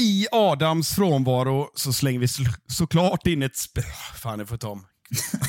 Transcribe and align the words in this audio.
i 0.00 0.26
Adams 0.32 0.94
frånvaro 0.94 1.70
så 1.74 1.92
slänger 1.92 2.20
vi 2.20 2.28
så, 2.28 2.42
såklart 2.66 3.26
in 3.26 3.42
ett... 3.42 3.56
Fan, 4.22 4.38
det 4.38 4.46
får 4.46 4.56
ta 4.56 4.68
om. 4.68 4.86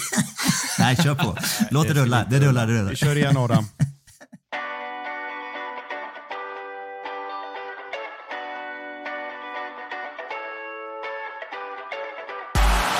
Nej, 0.79 0.95
kör 0.95 1.15
på. 1.15 1.37
Låt 1.71 1.87
det 1.87 1.93
rulla. 1.93 2.25
Det 2.29 2.39
rullar, 2.39 2.67
det 2.67 2.73
rullar. 2.73 2.89
Vi 2.89 2.95
kör 2.95 3.15
igen 3.17 3.37
Adam. 3.37 3.65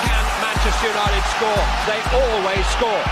Can 0.04 0.24
Manchester 0.42 0.88
United 0.88 1.24
score? 1.36 1.64
They 1.86 2.00
always 2.20 2.66
score. 2.76 3.04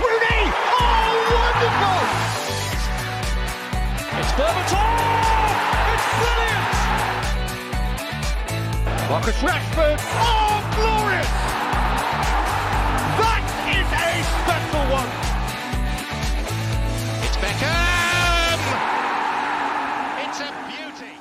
Rooney! 0.00 0.42
Oh, 0.80 1.06
wonderful! 1.36 2.02
It's 4.20 4.32
Berbatov! 4.36 5.75
Brilliant! 6.18 6.66
Marcus 9.10 9.42
Rashford! 9.42 10.00
Oh, 10.20 10.62
glorious! 10.76 11.30
That 13.18 13.44
is 13.68 13.88
a 13.92 14.08
special 14.42 14.84
one! 14.92 15.10
It's 17.24 17.36
Beckham! 17.36 18.60
It's 20.24 20.40
a 20.40 20.50
beauty! 20.68 21.14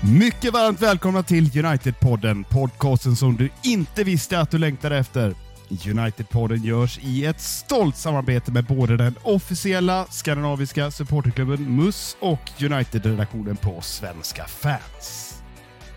Mycket 0.00 0.52
varmt 0.52 0.80
välkomna 0.82 1.22
till 1.22 1.58
United-podden. 1.58 2.44
Podcasten 2.44 3.16
som 3.16 3.36
du 3.36 3.50
inte 3.62 4.04
visste 4.04 4.40
att 4.40 4.50
du 4.50 4.58
längtade 4.58 4.98
efter. 4.98 5.34
United-podden 5.68 6.64
görs 6.64 6.98
i 6.98 7.24
ett 7.24 7.40
stolt 7.40 7.96
samarbete 7.96 8.52
med 8.52 8.64
både 8.64 8.96
den 8.96 9.14
officiella 9.22 10.06
skandinaviska 10.10 10.90
supporterklubben 10.90 11.76
MUS 11.76 12.16
och 12.20 12.62
United-redaktionen 12.62 13.56
på 13.56 13.80
Svenska 13.80 14.44
fans. 14.44 15.30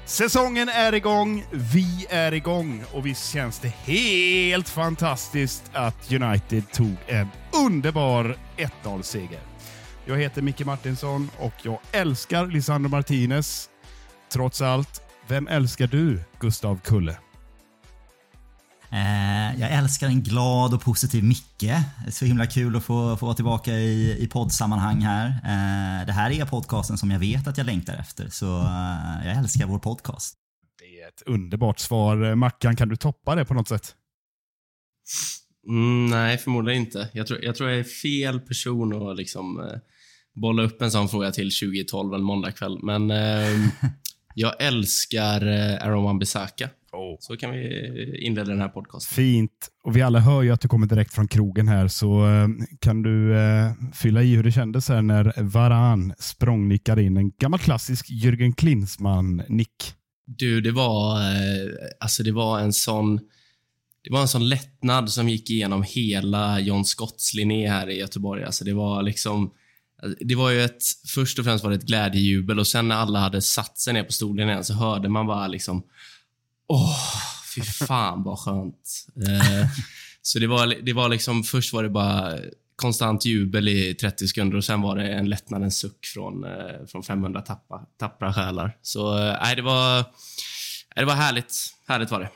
Säsongen 0.06 0.70
är 0.70 0.94
igång, 0.94 1.44
vi 1.52 2.06
är 2.10 2.34
igång 2.34 2.84
och 2.92 3.06
visst 3.06 3.34
känns 3.34 3.60
det 3.60 3.68
helt 3.68 4.70
fantastiskt 4.70 5.64
att 5.74 6.12
United 6.12 6.72
tog 6.72 6.96
en 7.08 7.28
underbar 7.66 8.38
1-0-seger. 8.58 9.40
Jag 10.06 10.18
heter 10.18 10.42
Micke 10.42 10.66
Martinsson 10.66 11.30
och 11.40 11.54
jag 11.62 11.80
älskar 11.92 12.48
Lisandro 12.48 12.90
Martinez. 12.90 13.70
Trots 14.34 14.62
allt, 14.62 15.02
vem 15.28 15.48
älskar 15.48 15.88
du, 15.88 16.20
Gustav 16.40 16.80
Kulle? 16.84 17.18
Eh, 18.98 19.60
jag 19.60 19.72
älskar 19.72 20.08
en 20.08 20.24
glad 20.24 20.74
och 20.74 20.82
positiv 20.82 21.24
Micke. 21.24 21.60
Det 21.60 22.08
är 22.08 22.12
så 22.12 22.26
himla 22.26 22.46
kul 22.46 22.76
att 22.76 22.84
få, 22.84 23.18
få 23.18 23.26
vara 23.26 23.36
tillbaka 23.36 23.74
i, 23.74 24.24
i 24.24 24.28
poddsammanhang 24.28 25.02
här. 25.02 25.28
Eh, 25.28 26.06
det 26.06 26.12
här 26.12 26.32
är 26.32 26.46
podcasten 26.46 26.98
som 26.98 27.12
jag 27.12 27.20
vet 27.20 27.48
att 27.48 27.58
jag 27.58 27.66
längtar 27.66 27.98
efter, 27.98 28.30
så 28.30 28.46
eh, 28.46 29.28
jag 29.28 29.38
älskar 29.38 29.66
vår 29.66 29.80
podcast. 29.80 30.36
Det 30.80 31.02
är 31.02 31.08
ett 31.08 31.22
underbart 31.26 31.80
svar. 31.80 32.36
Mackan, 32.36 32.76
kan 32.76 32.90
du 32.90 32.96
toppa 32.96 33.36
det 33.36 33.46
på 33.46 33.54
något 33.54 33.68
sätt? 33.68 33.96
Mm, 35.68 36.06
nej, 36.06 36.38
förmodligen 36.38 36.82
inte. 36.82 37.10
Jag 37.14 37.28
tror, 37.28 37.44
jag 37.44 37.56
tror 37.56 37.70
jag 37.70 37.80
är 37.80 37.84
fel 37.84 38.40
person 38.40 39.10
att 39.10 39.18
liksom, 39.18 39.60
eh, 39.60 39.80
bolla 40.34 40.64
upp 40.64 40.82
en 40.82 40.92
sån 40.92 41.10
fråga 41.10 41.32
till 41.32 41.52
2012 41.52 42.14
en 42.14 42.24
måndagkväll. 42.24 42.80
Men 42.84 43.12
eh, 43.12 43.68
jag 44.36 44.62
älskar 44.62 45.48
eh, 45.48 45.88
Aaron 45.88 46.04
Wan-Bissaka. 46.04 46.70
Så 47.20 47.38
kan 47.38 47.52
vi 47.52 48.26
inleda 48.26 48.50
den 48.50 48.62
här 48.62 48.70
podcasten. 48.70 49.16
Fint. 49.16 49.70
Och 49.84 49.96
vi 49.96 50.02
alla 50.02 50.20
hör 50.20 50.42
ju 50.42 50.52
att 50.52 50.62
du 50.62 50.68
kommer 50.68 50.88
direkt 50.88 51.14
från 51.14 51.28
krogen 51.28 51.68
här, 51.68 51.88
så 51.88 52.26
eh, 52.26 52.48
kan 52.80 53.02
du 53.02 53.38
eh, 53.38 53.72
fylla 53.94 54.24
i 54.24 54.36
hur 54.36 54.44
det 54.44 54.52
kändes 54.52 54.90
här 54.90 55.02
när 55.02 55.34
Varan 55.38 56.14
språngnickade 56.20 57.04
in 57.04 57.18
en 57.18 57.32
gammal 57.32 57.60
klassisk 57.60 58.10
Jürgen 58.10 58.54
Klinsmann-nick? 58.54 59.94
Du, 60.26 60.62
det 60.62 60.72
var, 60.72 61.22
eh, 61.22 61.72
alltså 62.00 62.24
det 62.24 62.32
var 62.32 62.60
en 62.60 62.74
sån 62.74 63.20
det 64.04 64.14
var 64.14 64.22
en 64.22 64.28
sån 64.28 64.50
lättnad 64.50 65.10
som 65.10 65.30
gick 65.30 65.50
igenom 65.50 65.84
hela 65.84 66.60
John 66.60 66.86
Scotts 66.86 67.34
linné 67.34 67.70
här 67.70 67.90
i 67.90 68.00
Göteborg. 68.00 68.44
Alltså 68.44 68.66
det 68.66 68.74
var 68.74 69.04
liksom 69.04 69.52
det 70.20 70.36
var 70.36 70.52
ju 70.52 70.62
ett, 70.62 70.84
först 71.14 71.40
och 71.40 71.46
främst 71.46 71.64
var 71.64 71.72
det 71.72 71.78
ett 71.78 71.88
glädjejubel 71.88 72.60
och 72.60 72.68
sen 72.68 72.88
när 72.88 72.96
alla 72.96 73.20
hade 73.20 73.42
satt 73.42 73.78
sig 73.78 73.94
ner 73.94 74.04
på 74.04 74.12
stolen 74.12 74.50
igen 74.50 74.64
så 74.64 74.74
hörde 74.74 75.10
man 75.10 75.28
bara 75.28 75.48
liksom 75.48 75.84
Åh, 76.68 77.00
fy 77.56 77.62
fan 77.62 78.24
vad 78.24 78.40
skönt. 78.40 79.06
Eh, 79.28 79.68
så 80.22 80.40
det 80.40 80.48
var, 80.48 80.86
det 80.86 80.94
var 80.94 81.10
liksom, 81.10 81.44
först 81.44 81.74
var 81.74 81.84
det 81.84 81.90
bara 81.90 82.38
konstant 82.76 83.26
jubel 83.26 83.68
i 83.68 83.94
30 83.94 84.28
sekunder 84.28 84.58
och 84.58 84.64
sen 84.64 84.82
var 84.82 84.96
det 84.96 85.14
en 85.14 85.30
lättnadens 85.30 85.78
suck 85.78 86.06
från, 86.06 86.44
eh, 86.44 86.86
från 86.88 87.04
500 87.04 87.42
tappa, 87.42 87.86
tappra 88.00 88.34
själar. 88.34 88.78
Så 88.82 89.18
eh, 89.20 89.38
nej, 89.42 89.56
det 89.56 89.62
var, 89.62 90.06
det 90.96 91.06
var 91.06 91.16
härligt. 91.16 91.56
Härligt 91.88 92.12
var 92.12 92.20
det. 92.20 92.30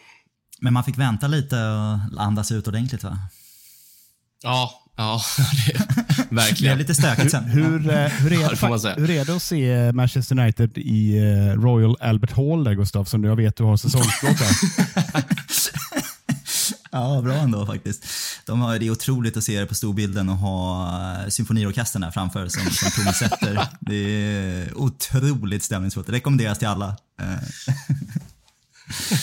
Men 0.59 0.73
man 0.73 0.83
fick 0.83 0.97
vänta 0.97 1.27
lite 1.27 1.55
och 1.55 2.21
andas 2.21 2.51
ut 2.51 2.67
ordentligt 2.67 3.03
va? 3.03 3.17
Ja, 4.43 4.80
ja, 5.01 5.21
det, 5.67 5.73
Det 6.17 6.29
blev 6.29 6.43
verkligen. 6.45 6.77
lite 6.77 6.95
stökigt 6.95 7.31
sen. 7.31 7.43
Hur, 7.43 7.89
eh, 7.89 7.95
hur, 8.07 8.33
är 8.33 8.49
det, 8.49 8.87
det 8.89 9.01
hur 9.01 9.09
är 9.09 9.25
det 9.25 9.35
att 9.35 9.43
se 9.43 9.91
Manchester 9.91 10.39
United 10.39 10.77
i 10.77 11.17
eh, 11.17 11.61
Royal 11.61 11.97
Albert 11.99 12.31
Hall 12.31 12.63
där, 12.63 12.73
Gustav, 12.73 13.03
som 13.05 13.23
jag 13.23 13.35
vet 13.35 13.55
du 13.55 13.63
har 13.63 13.77
säsongsblått 13.77 14.37
där? 14.37 14.47
Ja, 16.93 17.21
bra 17.21 17.33
ändå 17.33 17.65
faktiskt. 17.65 18.05
De 18.45 18.61
har, 18.61 18.79
det 18.79 18.87
är 18.87 18.91
otroligt 18.91 19.37
att 19.37 19.43
se 19.43 19.59
det 19.59 19.65
på 19.65 19.75
storbilden 19.75 20.29
och 20.29 20.37
ha 20.37 20.87
eh, 21.23 21.27
symfoniorkestern 21.29 22.01
där 22.01 22.11
framför 22.11 22.47
som, 22.47 22.71
som 22.71 23.03
tonsätter. 23.03 23.67
Det 23.79 23.95
är 23.95 24.77
otroligt 24.77 25.63
stämningsfullt. 25.63 26.07
Det 26.07 26.13
rekommenderas 26.13 26.59
till 26.59 26.67
alla. 26.67 26.87
Eh, 27.21 27.27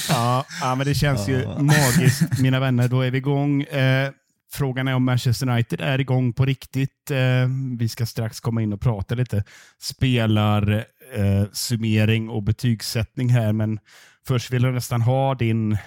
Ja, 0.08 0.44
ja, 0.60 0.74
men 0.74 0.86
det 0.86 0.94
känns 0.94 1.28
ju 1.28 1.46
magiskt, 1.58 2.38
mina 2.38 2.60
vänner. 2.60 2.88
Då 2.88 3.00
är 3.00 3.10
vi 3.10 3.18
igång. 3.18 3.62
Eh, 3.62 4.10
frågan 4.52 4.88
är 4.88 4.94
om 4.94 5.04
Manchester 5.04 5.48
United 5.48 5.80
är 5.80 6.00
igång 6.00 6.32
på 6.32 6.44
riktigt. 6.44 7.10
Eh, 7.10 7.48
vi 7.78 7.88
ska 7.88 8.06
strax 8.06 8.40
komma 8.40 8.62
in 8.62 8.72
och 8.72 8.80
prata 8.80 9.14
lite 9.14 9.44
spelar, 9.78 10.84
eh, 11.14 11.44
summering 11.52 12.28
och 12.28 12.42
betygssättning 12.42 13.28
här, 13.28 13.52
men 13.52 13.80
först 14.26 14.50
vill 14.50 14.62
jag 14.62 14.74
nästan 14.74 15.02
ha 15.02 15.34
din, 15.34 15.78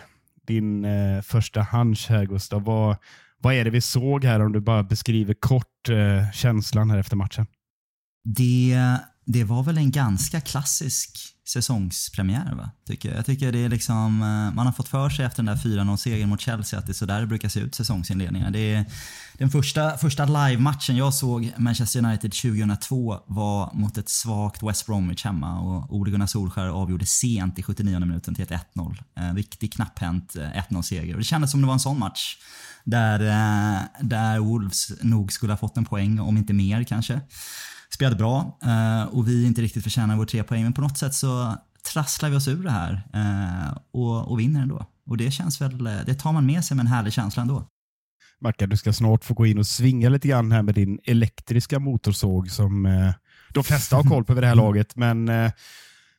din 0.47 0.85
eh, 0.85 1.21
första 1.21 1.63
hunch 1.71 2.09
här, 2.09 2.25
Gustav. 2.25 2.63
Vad, 2.63 2.95
vad 3.37 3.53
är 3.53 3.63
det 3.63 3.69
vi 3.69 3.81
såg 3.81 4.25
här, 4.25 4.39
om 4.39 4.51
du 4.51 4.59
bara 4.59 4.83
beskriver 4.83 5.33
kort 5.33 5.67
känslan 6.33 6.89
här 6.89 6.97
efter 6.97 7.15
matchen? 7.15 7.45
Det, 8.23 8.77
det 9.31 9.43
var 9.43 9.63
väl 9.63 9.77
en 9.77 9.91
ganska 9.91 10.41
klassisk 10.41 11.19
säsongspremiär 11.47 12.55
va? 12.55 12.71
Tycker 12.87 13.09
jag. 13.09 13.17
jag 13.17 13.25
tycker 13.25 13.51
det 13.51 13.65
är 13.65 13.69
liksom, 13.69 14.21
eh, 14.21 14.55
man 14.55 14.65
har 14.65 14.71
fått 14.71 14.87
för 14.87 15.09
sig 15.09 15.25
efter 15.25 15.43
den 15.43 15.55
där 15.55 15.63
4-0-segern 15.63 16.29
mot 16.29 16.41
Chelsea 16.41 16.79
att 16.79 16.85
det 16.85 16.91
är 16.91 16.93
så 16.93 17.05
där 17.05 17.21
det 17.21 17.27
brukar 17.27 17.49
se 17.49 17.59
ut 17.59 17.75
säsongsinledningar. 17.75 18.51
Det 18.51 18.73
är, 18.73 18.85
den 19.33 19.49
första, 19.49 19.97
första 19.97 20.25
live-matchen 20.25 20.95
jag 20.95 21.13
såg 21.13 21.53
Manchester 21.57 22.05
United 22.05 22.31
2002 22.31 23.19
var 23.27 23.73
mot 23.73 23.97
ett 23.97 24.09
svagt 24.09 24.63
West 24.63 24.85
Bromwich 24.85 25.25
hemma 25.25 25.59
och 25.59 25.95
Ole 25.95 26.11
Gunnar 26.11 26.27
Solskjaer 26.27 26.69
avgjorde 26.69 27.05
sent 27.05 27.59
i 27.59 27.63
79 27.63 27.99
minuten 27.99 28.35
till 28.35 28.43
ett 28.43 28.65
1-0. 28.75 29.03
En 29.15 29.29
eh, 29.29 29.35
riktigt 29.35 29.73
knapphänt 29.73 30.35
eh, 30.35 30.41
1-0-seger. 30.41 31.17
Det 31.17 31.23
kändes 31.23 31.51
som 31.51 31.61
det 31.61 31.67
var 31.67 31.73
en 31.73 31.79
sån 31.79 31.99
match 31.99 32.37
där, 32.83 33.19
där 34.01 34.39
Wolves 34.39 34.91
nog 35.01 35.33
skulle 35.33 35.53
ha 35.53 35.57
fått 35.57 35.77
en 35.77 35.85
poäng, 35.85 36.19
om 36.19 36.37
inte 36.37 36.53
mer 36.53 36.83
kanske 36.83 37.21
spelade 37.93 38.15
bra 38.15 38.57
eh, 38.63 39.03
och 39.03 39.27
vi 39.27 39.45
inte 39.45 39.61
riktigt 39.61 39.83
förtjänar 39.83 40.15
vår 40.15 40.25
tre 40.25 40.43
poäng. 40.43 40.63
Men 40.63 40.73
på 40.73 40.81
något 40.81 40.97
sätt 40.97 41.13
så 41.13 41.55
trasslar 41.93 42.29
vi 42.29 42.35
oss 42.35 42.47
ur 42.47 42.63
det 42.63 42.71
här 42.71 43.01
eh, 43.13 43.77
och, 43.91 44.31
och 44.31 44.39
vinner 44.39 44.61
ändå. 44.61 44.85
Och 45.05 45.17
det 45.17 45.31
känns 45.31 45.61
väl, 45.61 45.87
eh, 45.87 45.93
det 46.05 46.13
tar 46.13 46.33
man 46.33 46.45
med 46.45 46.65
sig 46.65 46.77
med 46.77 46.83
en 46.83 46.87
härlig 46.87 47.13
känsla 47.13 47.41
ändå. 47.41 47.67
Mackan, 48.41 48.69
du 48.69 48.77
ska 48.77 48.93
snart 48.93 49.23
få 49.23 49.33
gå 49.33 49.45
in 49.45 49.57
och 49.57 49.67
svinga 49.67 50.09
lite 50.09 50.27
grann 50.27 50.51
här 50.51 50.61
med 50.61 50.75
din 50.75 50.99
elektriska 51.03 51.79
motorsåg 51.79 52.51
som 52.51 52.85
eh, 52.85 53.13
de 53.53 53.63
flesta 53.63 53.95
har 53.95 54.03
koll 54.03 54.25
på 54.25 54.33
vid 54.33 54.43
det 54.43 54.47
här 54.47 54.55
laget. 54.55 54.95
Men 54.95 55.29
eh, 55.29 55.51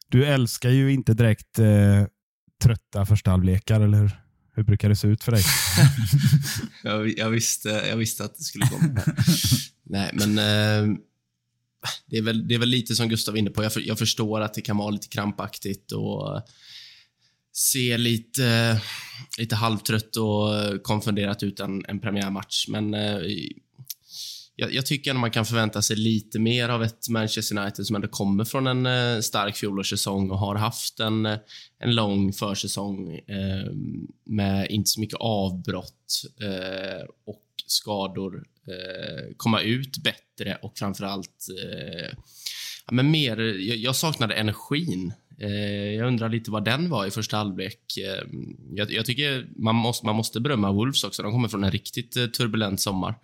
du 0.08 0.26
älskar 0.26 0.70
ju 0.70 0.92
inte 0.92 1.14
direkt 1.14 1.58
eh, 1.58 2.04
trötta 2.62 3.06
första 3.06 3.30
halvlekar, 3.30 3.80
eller 3.80 3.98
hur? 3.98 4.18
Hur 4.54 4.62
brukar 4.62 4.88
det 4.88 4.96
se 4.96 5.08
ut 5.08 5.24
för 5.24 5.32
dig? 5.32 5.42
Jag, 6.82 7.18
jag, 7.18 7.30
visste, 7.30 7.68
jag 7.68 7.96
visste 7.96 8.24
att 8.24 8.36
det 8.36 8.42
skulle 8.42 8.66
komma. 8.66 9.00
Nej, 9.84 10.10
men 10.12 10.38
eh, 10.38 10.96
det, 12.06 12.18
är 12.18 12.22
väl, 12.22 12.48
det 12.48 12.54
är 12.54 12.58
väl 12.58 12.68
lite 12.68 12.94
som 12.94 13.08
Gustav 13.08 13.34
var 13.34 13.38
inne 13.38 13.50
på. 13.50 13.62
Jag, 13.62 13.72
för, 13.72 13.80
jag 13.80 13.98
förstår 13.98 14.40
att 14.40 14.54
det 14.54 14.60
kan 14.60 14.76
vara 14.76 14.90
lite 14.90 15.08
krampaktigt 15.08 15.92
och 15.92 16.42
se 17.52 17.98
lite, 17.98 18.80
lite 19.38 19.54
halvtrött 19.54 20.16
och 20.16 20.82
konfunderat 20.82 21.42
ut 21.42 21.60
en, 21.60 21.84
en 21.88 22.00
premiärmatch. 22.00 22.68
Men 22.68 22.94
eh, 22.94 23.18
jag, 24.56 24.74
jag 24.74 24.86
tycker 24.86 25.10
att 25.10 25.16
man 25.16 25.30
kan 25.30 25.44
förvänta 25.44 25.82
sig 25.82 25.96
lite 25.96 26.38
mer 26.38 26.68
av 26.68 26.82
ett 26.82 27.08
Manchester 27.08 27.58
United 27.58 27.86
som 27.86 27.96
ändå 27.96 28.08
kommer 28.08 28.44
från 28.44 28.66
en 28.66 28.86
eh, 28.86 29.20
stark 29.20 29.56
fjolårssäsong 29.56 30.30
och 30.30 30.38
har 30.38 30.54
haft 30.54 31.00
en, 31.00 31.26
eh, 31.26 31.38
en 31.78 31.94
lång 31.94 32.32
försäsong 32.32 33.14
eh, 33.14 33.72
med 34.24 34.70
inte 34.70 34.90
så 34.90 35.00
mycket 35.00 35.18
avbrott 35.20 36.22
eh, 36.40 37.06
och 37.26 37.42
skador, 37.72 38.44
eh, 38.68 39.34
komma 39.36 39.60
ut 39.60 39.96
bättre 39.98 40.58
och 40.62 40.78
framförallt 40.78 41.46
eh, 41.62 42.16
ja, 42.86 42.92
men 42.92 43.10
mer, 43.10 43.36
jag, 43.38 43.76
jag 43.76 43.96
saknade 43.96 44.34
energin. 44.34 45.12
Eh, 45.38 45.94
jag 45.94 46.06
undrar 46.06 46.28
lite 46.28 46.50
vad 46.50 46.64
den 46.64 46.90
var 46.90 47.06
i 47.06 47.10
första 47.10 47.36
halvlek. 47.36 47.96
Eh, 47.96 48.28
jag, 48.70 48.92
jag, 48.92 49.06
tycker 49.06 49.46
man 49.56 49.74
måste, 49.74 50.06
man 50.06 50.16
måste 50.16 50.40
berömma 50.40 50.72
Wolves 50.72 51.04
också. 51.04 51.22
De 51.22 51.32
kommer 51.32 51.48
från 51.48 51.64
en 51.64 51.70
riktigt 51.70 52.16
eh, 52.16 52.26
turbulent 52.26 52.80
sommar 52.80 53.14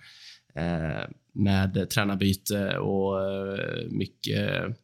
eh, 0.54 1.08
med 1.32 1.90
tränarbyte 1.90 2.78
och 2.78 3.20
eh, 3.24 3.86
mycket 3.90 4.76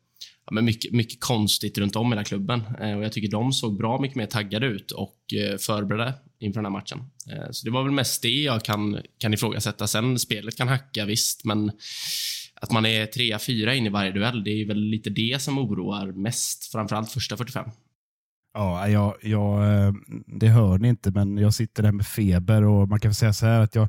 ja, 0.47 0.53
men 0.53 0.65
mycket, 0.65 0.93
mycket 0.93 1.21
konstigt 1.21 1.79
runt 1.79 1.97
om 1.97 2.07
i 2.07 2.11
hela 2.11 2.25
klubben. 2.25 2.63
Eh, 2.81 2.97
och 2.97 3.05
jag 3.05 3.13
tycker 3.13 3.31
de 3.31 3.53
såg 3.53 3.77
bra 3.77 4.01
mycket 4.01 4.17
mer 4.17 4.27
taggade 4.27 4.67
ut 4.67 4.91
och 4.91 5.35
eh, 5.35 5.57
förberedda 5.59 6.15
inför 6.45 6.63
den 6.63 6.73
här 6.73 6.81
matchen. 6.81 6.99
Eh, 7.33 7.51
så 7.51 7.65
det 7.67 7.71
var 7.71 7.83
väl 7.83 7.93
mest 7.93 8.23
det 8.23 8.43
jag 8.43 8.63
kan, 8.63 9.01
kan 9.19 9.35
ifrågasätta. 9.35 9.87
Sen 9.87 10.19
spelet 10.19 10.57
kan 10.57 10.69
hacka, 10.69 11.05
visst, 11.05 11.45
men 11.45 11.73
att 12.55 12.71
man 12.71 12.87
är 12.87 13.07
trea, 13.07 13.39
fyra 13.39 13.75
in 13.75 13.87
i 13.87 13.89
varje 13.89 14.13
duell, 14.13 14.45
det 14.45 14.51
är 14.51 14.67
väl 14.67 14.81
lite 14.81 15.11
det 15.11 15.43
som 15.43 15.59
oroar 15.59 16.13
mest, 16.13 16.73
framförallt 16.73 17.11
första 17.11 17.37
45. 17.37 17.71
Ja, 18.55 18.89
jag, 18.89 19.15
jag, 19.23 19.87
eh, 19.87 19.93
det 20.27 20.49
hör 20.49 20.79
ni 20.79 20.89
inte, 20.89 21.11
men 21.11 21.39
jag 21.39 21.55
sitter 21.55 21.83
där 21.83 21.93
med 21.93 22.07
feber 22.07 22.65
och 22.65 22.89
man 22.89 23.01
kan 23.01 23.15
säga 23.15 23.33
så 23.33 23.47
här 23.47 23.61
att 23.61 23.75
jag 23.75 23.89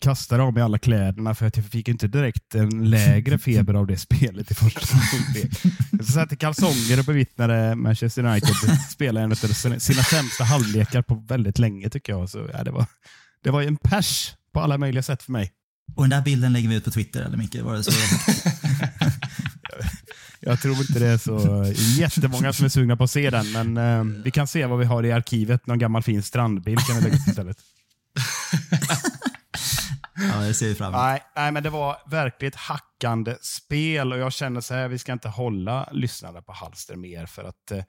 kastade 0.00 0.42
av 0.42 0.52
mig 0.52 0.62
alla 0.62 0.78
kläderna 0.78 1.34
för 1.34 1.46
att 1.46 1.56
jag 1.56 1.66
fick 1.66 1.88
inte 1.88 2.08
direkt 2.08 2.54
en 2.54 2.90
lägre 2.90 3.38
feber 3.44 3.74
av 3.74 3.86
det 3.86 3.96
spelet 3.96 4.50
i 4.50 4.54
första 4.54 4.96
halvlek. 4.96 5.62
Jag 5.92 6.04
satt 6.04 6.32
i 6.32 6.36
kalsonger 6.36 6.98
och 6.98 7.04
bevittnade 7.04 7.74
Manchester 7.74 8.24
United 8.24 8.54
spela 8.90 9.20
en 9.20 9.32
av 9.32 9.36
sina 9.78 10.02
sämsta 10.02 10.44
halvlekar 10.44 11.02
på 11.02 11.14
väldigt 11.14 11.58
länge 11.58 11.90
tycker 11.90 12.12
jag. 12.12 12.30
Så, 12.30 12.48
ja, 12.52 12.64
det, 12.64 12.70
var, 12.70 12.86
det 13.44 13.50
var 13.50 13.62
en 13.62 13.76
pers 13.76 14.34
på 14.52 14.60
alla 14.60 14.78
möjliga 14.78 15.02
sätt 15.02 15.22
för 15.22 15.32
mig. 15.32 15.52
Och 15.94 16.02
den 16.02 16.10
där 16.10 16.22
bilden 16.22 16.52
lägger 16.52 16.68
vi 16.68 16.74
ut 16.74 16.84
på 16.84 16.90
Twitter, 16.90 17.22
eller 17.22 17.36
Micke? 17.36 17.62
Var 17.62 17.74
det 17.74 17.84
så? 17.84 17.90
jag 20.40 20.60
tror 20.60 20.76
inte 20.76 20.98
det 20.98 21.06
är 21.06 21.18
så 21.18 21.64
jättemånga 22.00 22.52
som 22.52 22.64
är 22.64 22.68
sugna 22.68 22.96
på 22.96 23.04
att 23.04 23.10
se 23.10 23.30
den, 23.30 23.52
men 23.52 23.76
eh, 23.76 24.22
vi 24.24 24.30
kan 24.30 24.46
se 24.46 24.66
vad 24.66 24.78
vi 24.78 24.84
har 24.84 25.04
i 25.04 25.12
arkivet. 25.12 25.66
Någon 25.66 25.78
gammal 25.78 26.02
fin 26.02 26.22
strandbild 26.22 26.80
kan 26.86 26.96
vi 26.96 27.02
lägga 27.02 27.16
upp 27.16 27.28
istället. 27.28 27.58
Ja, 30.18 30.40
det 30.40 30.54
ser 30.54 30.66
vi 30.68 30.74
fram 30.74 30.94
emot. 30.94 31.02
Nej, 31.02 31.22
nej, 31.36 31.52
men 31.52 31.62
det 31.62 31.70
var 31.70 31.96
verkligen 32.10 32.48
ett 32.48 32.56
hackande 32.56 33.34
spel 33.40 34.12
och 34.12 34.18
jag 34.18 34.32
känner 34.32 34.60
så 34.60 34.74
här, 34.74 34.88
vi 34.88 34.98
ska 34.98 35.12
inte 35.12 35.28
hålla 35.28 35.88
lyssnarna 35.92 36.42
på 36.42 36.52
halster 36.52 36.96
mer 36.96 37.26
för 37.26 37.44
att 37.44 37.70
eh, 37.70 37.84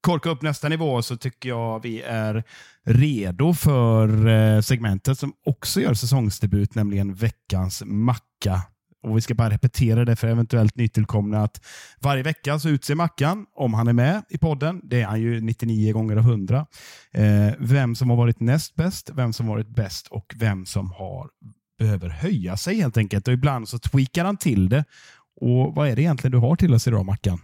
korka 0.00 0.30
upp 0.30 0.42
nästa 0.42 0.68
nivå 0.68 1.02
så 1.02 1.16
tycker 1.16 1.48
jag 1.48 1.82
vi 1.82 2.02
är 2.02 2.44
redo 2.84 3.54
för 3.54 4.26
eh, 4.26 4.60
segmentet 4.60 5.18
som 5.18 5.32
också 5.46 5.80
gör 5.80 5.94
säsongsdebut, 5.94 6.74
nämligen 6.74 7.14
veckans 7.14 7.82
macka. 7.86 8.62
Och 9.02 9.16
Vi 9.16 9.20
ska 9.20 9.34
bara 9.34 9.50
repetera 9.50 10.04
det 10.04 10.16
för 10.16 10.28
eventuellt 10.28 10.76
nytillkomna 10.76 11.42
att 11.42 11.60
varje 12.00 12.22
vecka 12.22 12.58
så 12.58 12.68
utser 12.68 12.94
Mackan, 12.94 13.46
om 13.54 13.74
han 13.74 13.88
är 13.88 13.92
med 13.92 14.22
i 14.28 14.38
podden, 14.38 14.80
det 14.84 15.00
är 15.00 15.06
han 15.06 15.20
ju 15.20 15.40
99 15.40 15.92
gånger 15.92 16.16
av 16.16 16.22
100, 16.22 16.66
eh, 17.12 17.24
vem 17.58 17.94
som 17.94 18.10
har 18.10 18.16
varit 18.16 18.40
näst 18.40 18.74
bäst, 18.74 19.10
vem 19.14 19.32
som 19.32 19.46
varit 19.46 19.68
bäst 19.68 20.08
och 20.08 20.34
vem 20.36 20.66
som 20.66 20.90
har 20.90 21.28
behöver 21.78 22.08
höja 22.08 22.56
sig 22.56 22.76
helt 22.76 22.96
enkelt. 22.96 23.28
Och 23.28 23.34
ibland 23.34 23.68
så 23.68 23.78
tweakar 23.78 24.24
han 24.24 24.36
till 24.36 24.68
det. 24.68 24.84
Och 25.40 25.74
Vad 25.74 25.88
är 25.88 25.96
det 25.96 26.02
egentligen 26.02 26.32
du 26.32 26.38
har 26.38 26.56
till 26.56 26.74
oss 26.74 26.86
idag, 26.86 27.06
Mackan? 27.06 27.40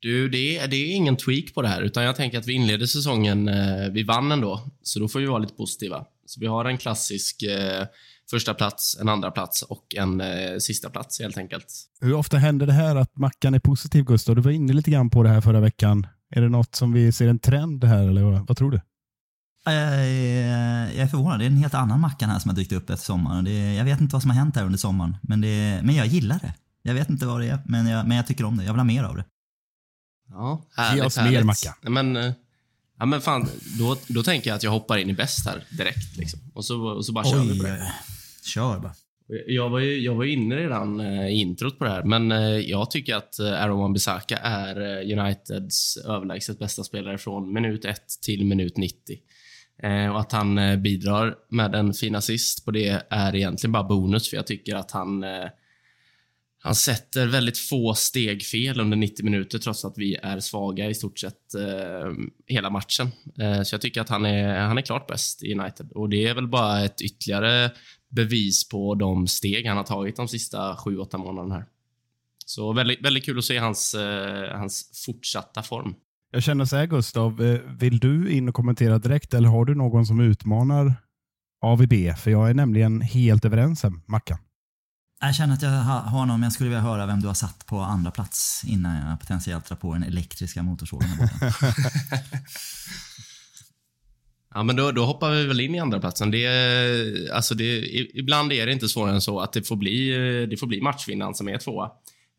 Du, 0.00 0.28
det 0.28 0.58
är, 0.58 0.68
det 0.68 0.76
är 0.76 0.94
ingen 0.94 1.16
tweak 1.16 1.54
på 1.54 1.62
det 1.62 1.68
här, 1.68 1.82
utan 1.82 2.04
jag 2.04 2.16
tänker 2.16 2.38
att 2.38 2.46
vi 2.46 2.52
inleder 2.52 2.86
säsongen, 2.86 3.48
eh, 3.48 3.88
vi 3.92 4.02
vann 4.02 4.32
ändå, 4.32 4.60
så 4.82 4.98
då 4.98 5.08
får 5.08 5.20
vi 5.20 5.26
vara 5.26 5.38
lite 5.38 5.54
positiva. 5.54 6.04
Så 6.26 6.40
vi 6.40 6.46
har 6.46 6.64
en 6.64 6.78
klassisk 6.78 7.42
eh, 7.42 7.86
första 8.30 8.54
plats, 8.54 8.98
en 9.00 9.08
andra 9.08 9.30
plats 9.30 9.62
och 9.62 9.94
en 9.96 10.20
eh, 10.20 10.58
sista 10.58 10.90
plats 10.90 11.20
helt 11.20 11.38
enkelt. 11.38 11.66
Hur 12.00 12.14
ofta 12.14 12.36
händer 12.36 12.66
det 12.66 12.72
här 12.72 12.96
att 12.96 13.16
Mackan 13.16 13.54
är 13.54 13.58
positiv, 13.58 14.04
Gustav? 14.04 14.36
Du 14.36 14.42
var 14.42 14.50
inne 14.50 14.72
lite 14.72 14.90
grann 14.90 15.10
på 15.10 15.22
det 15.22 15.28
här 15.28 15.40
förra 15.40 15.60
veckan. 15.60 16.06
Är 16.30 16.40
det 16.40 16.48
något 16.48 16.74
som 16.74 16.92
vi 16.92 17.12
ser 17.12 17.28
en 17.28 17.38
trend 17.38 17.84
här, 17.84 18.08
eller 18.08 18.22
vad, 18.22 18.48
vad 18.48 18.56
tror 18.56 18.70
du? 18.70 18.80
Jag 19.72 21.02
är 21.02 21.06
förvånad. 21.06 21.38
Det 21.38 21.44
är 21.44 21.46
en 21.46 21.56
helt 21.56 21.74
annan 21.74 22.00
Mackan 22.00 22.30
här 22.30 22.38
som 22.38 22.48
har 22.48 22.56
dykt 22.56 22.72
upp 22.72 22.90
efter 22.90 23.04
sommaren. 23.06 23.44
Det, 23.44 23.74
jag 23.74 23.84
vet 23.84 24.00
inte 24.00 24.14
vad 24.14 24.22
som 24.22 24.30
har 24.30 24.38
hänt 24.38 24.56
här 24.56 24.64
under 24.64 24.78
sommaren, 24.78 25.16
men, 25.22 25.40
det, 25.40 25.80
men 25.82 25.94
jag 25.94 26.06
gillar 26.06 26.38
det. 26.42 26.54
Jag 26.82 26.94
vet 26.94 27.10
inte 27.10 27.26
vad 27.26 27.40
det 27.40 27.46
är, 27.46 27.58
men 27.64 27.86
jag, 27.86 28.08
men 28.08 28.16
jag 28.16 28.26
tycker 28.26 28.44
om 28.44 28.56
det. 28.56 28.64
Jag 28.64 28.72
vill 28.72 28.78
ha 28.78 28.84
mer 28.84 29.02
av 29.04 29.16
det. 29.16 29.24
Ja, 30.30 30.62
härligt, 30.76 31.02
Ge 31.02 31.06
oss 31.06 31.16
härligt. 31.16 31.32
mer 31.32 31.44
Macka. 31.44 31.74
Men, 31.82 32.16
eh, 32.16 32.32
ja, 32.98 33.06
men 33.06 33.20
fan, 33.20 33.48
då, 33.78 33.96
då 34.08 34.22
tänker 34.22 34.50
jag 34.50 34.56
att 34.56 34.62
jag 34.62 34.70
hoppar 34.70 34.96
in 34.98 35.10
i 35.10 35.14
bäst 35.14 35.46
här 35.46 35.64
direkt. 35.70 36.16
Liksom. 36.16 36.40
Och, 36.54 36.64
så, 36.64 36.82
och 36.82 37.06
så 37.06 37.12
bara 37.12 37.24
kör 37.24 37.44
vi 37.44 37.58
på 37.58 37.66
det. 37.66 37.92
Kör 38.44 38.78
bara. 38.78 38.94
Jag 39.46 39.70
var, 39.70 39.78
ju, 39.78 40.00
jag 40.00 40.14
var 40.14 40.24
inne 40.24 40.56
redan 40.56 41.00
eh, 41.00 41.26
i 41.28 41.34
introt 41.34 41.78
på 41.78 41.84
det 41.84 41.90
här, 41.90 42.02
men 42.02 42.32
eh, 42.32 42.38
jag 42.40 42.90
tycker 42.90 43.16
att 43.16 43.40
Aaron 43.40 43.80
Wan-Bissaka 43.80 44.38
är 44.38 45.02
Uniteds 45.18 45.96
överlägset 45.96 46.58
bästa 46.58 46.84
spelare 46.84 47.18
från 47.18 47.52
minut 47.52 47.84
1 47.84 48.02
till 48.22 48.44
minut 48.44 48.76
90. 48.76 49.18
Eh, 49.82 50.08
och 50.08 50.20
att 50.20 50.32
han 50.32 50.58
eh, 50.58 50.76
bidrar 50.76 51.34
med 51.48 51.74
en 51.74 51.94
fin 51.94 52.14
assist 52.14 52.64
på 52.64 52.70
det 52.70 53.02
är 53.10 53.36
egentligen 53.36 53.72
bara 53.72 53.84
bonus, 53.84 54.30
för 54.30 54.36
jag 54.36 54.46
tycker 54.46 54.76
att 54.76 54.90
han 54.90 55.24
eh, 55.24 55.48
han 56.60 56.74
sätter 56.74 57.26
väldigt 57.26 57.58
få 57.58 57.94
steg 57.94 58.42
fel 58.42 58.80
under 58.80 58.96
90 58.96 59.24
minuter 59.24 59.58
trots 59.58 59.84
att 59.84 59.98
vi 59.98 60.14
är 60.14 60.40
svaga 60.40 60.90
i 60.90 60.94
stort 60.94 61.18
sett 61.18 61.54
eh, 61.54 62.12
hela 62.46 62.70
matchen. 62.70 63.08
Eh, 63.38 63.62
så 63.62 63.74
jag 63.74 63.80
tycker 63.80 64.00
att 64.00 64.08
han 64.08 64.26
är, 64.26 64.58
han 64.58 64.78
är 64.78 64.82
klart 64.82 65.06
bäst 65.06 65.42
i 65.42 65.54
United 65.54 65.92
och 65.92 66.08
det 66.08 66.26
är 66.26 66.34
väl 66.34 66.48
bara 66.48 66.84
ett 66.84 67.00
ytterligare 67.00 67.70
bevis 68.08 68.68
på 68.68 68.94
de 68.94 69.26
steg 69.26 69.66
han 69.66 69.76
har 69.76 69.84
tagit 69.84 70.16
de 70.16 70.28
sista 70.28 70.74
7-8 70.74 71.18
månaderna 71.18 71.54
här. 71.54 71.66
Så 72.46 72.72
väldigt, 72.72 73.04
väldigt 73.04 73.24
kul 73.24 73.38
att 73.38 73.44
se 73.44 73.58
hans, 73.58 73.94
eh, 73.94 74.58
hans 74.58 75.02
fortsatta 75.06 75.62
form. 75.62 75.94
Jag 76.30 76.42
känner 76.42 76.64
så 76.64 76.76
här 76.76 76.86
Gustav, 76.86 77.42
eh, 77.42 77.60
vill 77.78 77.98
du 77.98 78.32
in 78.32 78.48
och 78.48 78.54
kommentera 78.54 78.98
direkt 78.98 79.34
eller 79.34 79.48
har 79.48 79.64
du 79.64 79.74
någon 79.74 80.06
som 80.06 80.20
utmanar 80.20 80.94
AVB? 81.60 82.16
För 82.18 82.30
jag 82.30 82.50
är 82.50 82.54
nämligen 82.54 83.00
helt 83.00 83.44
överens 83.44 83.84
med 83.84 84.00
Mackan. 84.06 84.38
Jag 85.20 85.34
känner 85.34 85.54
att 85.54 85.62
jag 85.62 85.70
har 85.70 86.26
någon, 86.26 86.40
men 86.40 86.42
jag 86.42 86.52
skulle 86.52 86.68
vilja 86.68 86.82
höra 86.82 87.06
vem 87.06 87.20
du 87.20 87.26
har 87.26 87.34
satt 87.34 87.66
på 87.66 87.78
andra 87.78 88.10
plats 88.10 88.62
innan 88.66 89.08
jag 89.08 89.20
potentiellt 89.20 89.68
drar 89.68 89.76
på 89.76 89.92
den 89.92 90.02
elektriska 90.02 90.62
motorsågen 90.62 91.08
Ja, 94.54 94.62
men 94.62 94.76
då, 94.76 94.92
då, 94.92 95.04
hoppar 95.04 95.30
vi 95.30 95.46
väl 95.46 95.60
in 95.60 95.74
i 95.74 95.78
andra 95.78 96.00
platsen. 96.00 96.30
Det, 96.30 97.30
alltså 97.32 97.54
det, 97.54 97.64
ibland 98.14 98.52
är 98.52 98.66
det 98.66 98.72
inte 98.72 98.88
svårare 98.88 99.14
än 99.14 99.20
så 99.20 99.40
att 99.40 99.52
det 99.52 99.62
får 99.62 99.76
bli, 99.76 100.10
det 100.50 100.56
får 100.56 100.66
bli 100.66 100.80
matchvinnaren 100.80 101.34
som 101.34 101.48
är 101.48 101.58
tvåa. 101.58 101.90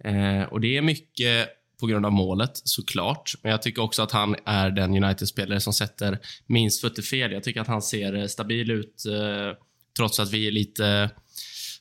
Eh, 0.04 0.44
och 0.44 0.62
det 0.62 0.78
är 0.78 0.82
mycket 0.82 1.48
på 1.80 1.88
grund 1.88 2.06
av 2.06 2.12
målet, 2.12 2.52
såklart. 2.54 3.34
Men 3.44 3.52
jag 3.52 3.62
tycker 3.62 3.82
också 3.82 4.02
att 4.02 4.12
han 4.12 4.36
är 4.46 4.70
den 4.70 5.04
United-spelare 5.04 5.60
som 5.60 5.74
sätter 5.74 6.20
minst 6.48 6.82
fötter 6.82 7.02
fel. 7.02 7.32
Jag 7.32 7.44
tycker 7.44 7.62
att 7.62 7.68
han 7.68 7.82
ser 7.82 8.16
eh, 8.16 8.26
stabil 8.26 8.72
ut, 8.72 9.06
eh, 9.06 9.58
trots 9.98 10.20
att 10.20 10.34
vi 10.34 10.48
är 10.48 10.52
lite 10.52 11.10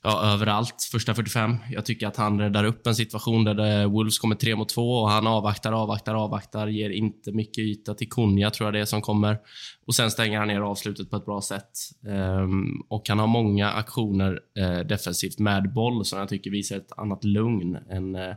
ja, 0.03 0.33
överallt 0.33 0.89
första 0.93 1.15
45. 1.15 1.57
Jag 1.71 1.85
tycker 1.85 2.07
att 2.07 2.17
han 2.17 2.41
räddar 2.41 2.65
upp 2.65 2.87
en 2.87 2.95
situation 2.95 3.45
där 3.45 3.81
eh, 3.81 3.91
Wolves 3.91 4.19
kommer 4.19 4.37
tre 4.37 4.57
mot 4.57 4.69
två 4.69 4.91
och 4.91 5.11
han 5.11 5.27
avvaktar, 5.27 5.73
avvaktar, 5.73 6.15
avvaktar, 6.15 6.67
ger 6.67 6.91
inte 6.91 7.33
mycket 7.33 7.59
yta 7.59 7.95
till 7.95 8.09
Kunja, 8.09 8.51
tror 8.51 8.67
jag 8.67 8.75
det 8.75 8.81
är 8.81 8.85
som 8.85 9.03
kommer. 9.03 9.39
Och 9.87 9.95
Sen 9.95 10.11
stänger 10.11 10.39
han 10.39 10.49
ner 10.49 10.61
avslutet 10.61 11.11
på 11.11 11.17
ett 11.17 11.25
bra 11.25 11.41
sätt. 11.41 11.71
Um, 12.07 12.83
och 12.89 13.09
Han 13.09 13.19
har 13.19 13.27
många 13.27 13.71
aktioner 13.71 14.41
uh, 14.59 14.87
defensivt 14.87 15.39
med 15.39 15.73
boll 15.73 16.05
som 16.05 16.19
jag 16.19 16.29
tycker 16.29 16.51
visar 16.51 16.77
ett 16.77 16.93
annat 16.97 17.25
lugn 17.25 17.77
än, 17.91 18.17
uh, 18.17 18.35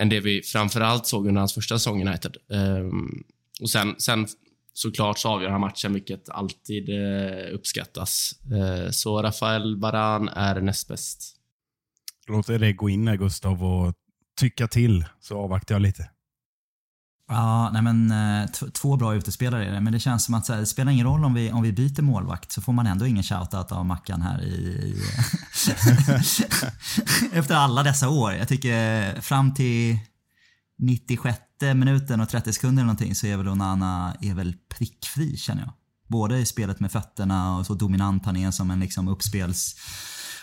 än 0.00 0.08
det 0.08 0.20
vi 0.20 0.42
framförallt 0.42 1.06
såg 1.06 1.26
under 1.26 1.38
hans 1.38 1.54
första 1.54 1.78
säsong 1.78 2.02
i 2.02 2.06
United. 2.06 2.36
Um, 2.48 3.24
och 3.60 3.70
sen, 3.70 3.94
sen 3.98 4.26
såklart 4.72 5.18
så 5.18 5.28
avgör 5.28 5.50
han 5.50 5.60
matchen, 5.60 5.92
vilket 5.92 6.28
alltid 6.28 6.88
eh, 6.88 7.54
uppskattas. 7.54 8.40
Eh, 8.52 8.90
så 8.90 9.22
Rafael 9.22 9.76
Baran 9.76 10.28
är 10.28 10.60
näst 10.60 10.88
bäst. 10.88 11.36
Låt 12.26 12.46
dig 12.46 12.72
gå 12.72 12.88
in 12.88 13.08
här 13.08 13.16
Gustav 13.16 13.64
och 13.64 13.94
tycka 14.40 14.68
till, 14.68 15.04
så 15.20 15.38
avvaktar 15.38 15.74
jag 15.74 15.82
lite. 15.82 16.10
Ja, 17.28 17.70
nej 17.70 17.82
men 17.82 18.10
eh, 18.10 18.48
två 18.50 18.96
bra 18.96 19.14
utespelare 19.14 19.66
är 19.66 19.72
det, 19.72 19.80
men 19.80 19.92
det 19.92 20.00
känns 20.00 20.24
som 20.24 20.34
att 20.34 20.48
här, 20.48 20.56
det 20.56 20.66
spelar 20.66 20.92
ingen 20.92 21.06
roll 21.06 21.24
om 21.24 21.34
vi, 21.34 21.52
om 21.52 21.62
vi 21.62 21.72
byter 21.72 22.02
målvakt 22.02 22.52
så 22.52 22.62
får 22.62 22.72
man 22.72 22.86
ändå 22.86 23.06
ingen 23.06 23.22
shoutout 23.22 23.72
av 23.72 23.86
Mackan 23.86 24.22
här 24.22 24.42
i... 24.42 24.96
Efter 27.32 27.54
alla 27.54 27.82
dessa 27.82 28.08
år. 28.08 28.32
Jag 28.32 28.48
tycker 28.48 29.06
eh, 29.08 29.20
fram 29.20 29.54
till 29.54 29.98
96 30.78 31.38
minuten 31.74 32.20
och 32.20 32.28
30 32.28 32.52
sekunder 32.52 32.82
eller 32.82 32.86
någonting 32.86 33.14
så 33.14 33.26
är 33.26 33.36
väl 33.36 33.48
Onana 33.48 34.16
är 34.20 34.34
väl 34.34 34.54
prickfri 34.78 35.36
känner 35.36 35.62
jag. 35.62 35.72
Både 36.08 36.38
i 36.38 36.46
spelet 36.46 36.80
med 36.80 36.92
fötterna 36.92 37.56
och 37.56 37.66
så 37.66 37.74
dominant 37.74 38.26
han 38.26 38.36
är 38.36 38.50
som 38.50 38.70
en 38.70 38.80
liksom 38.80 39.08
uppspels, 39.08 39.76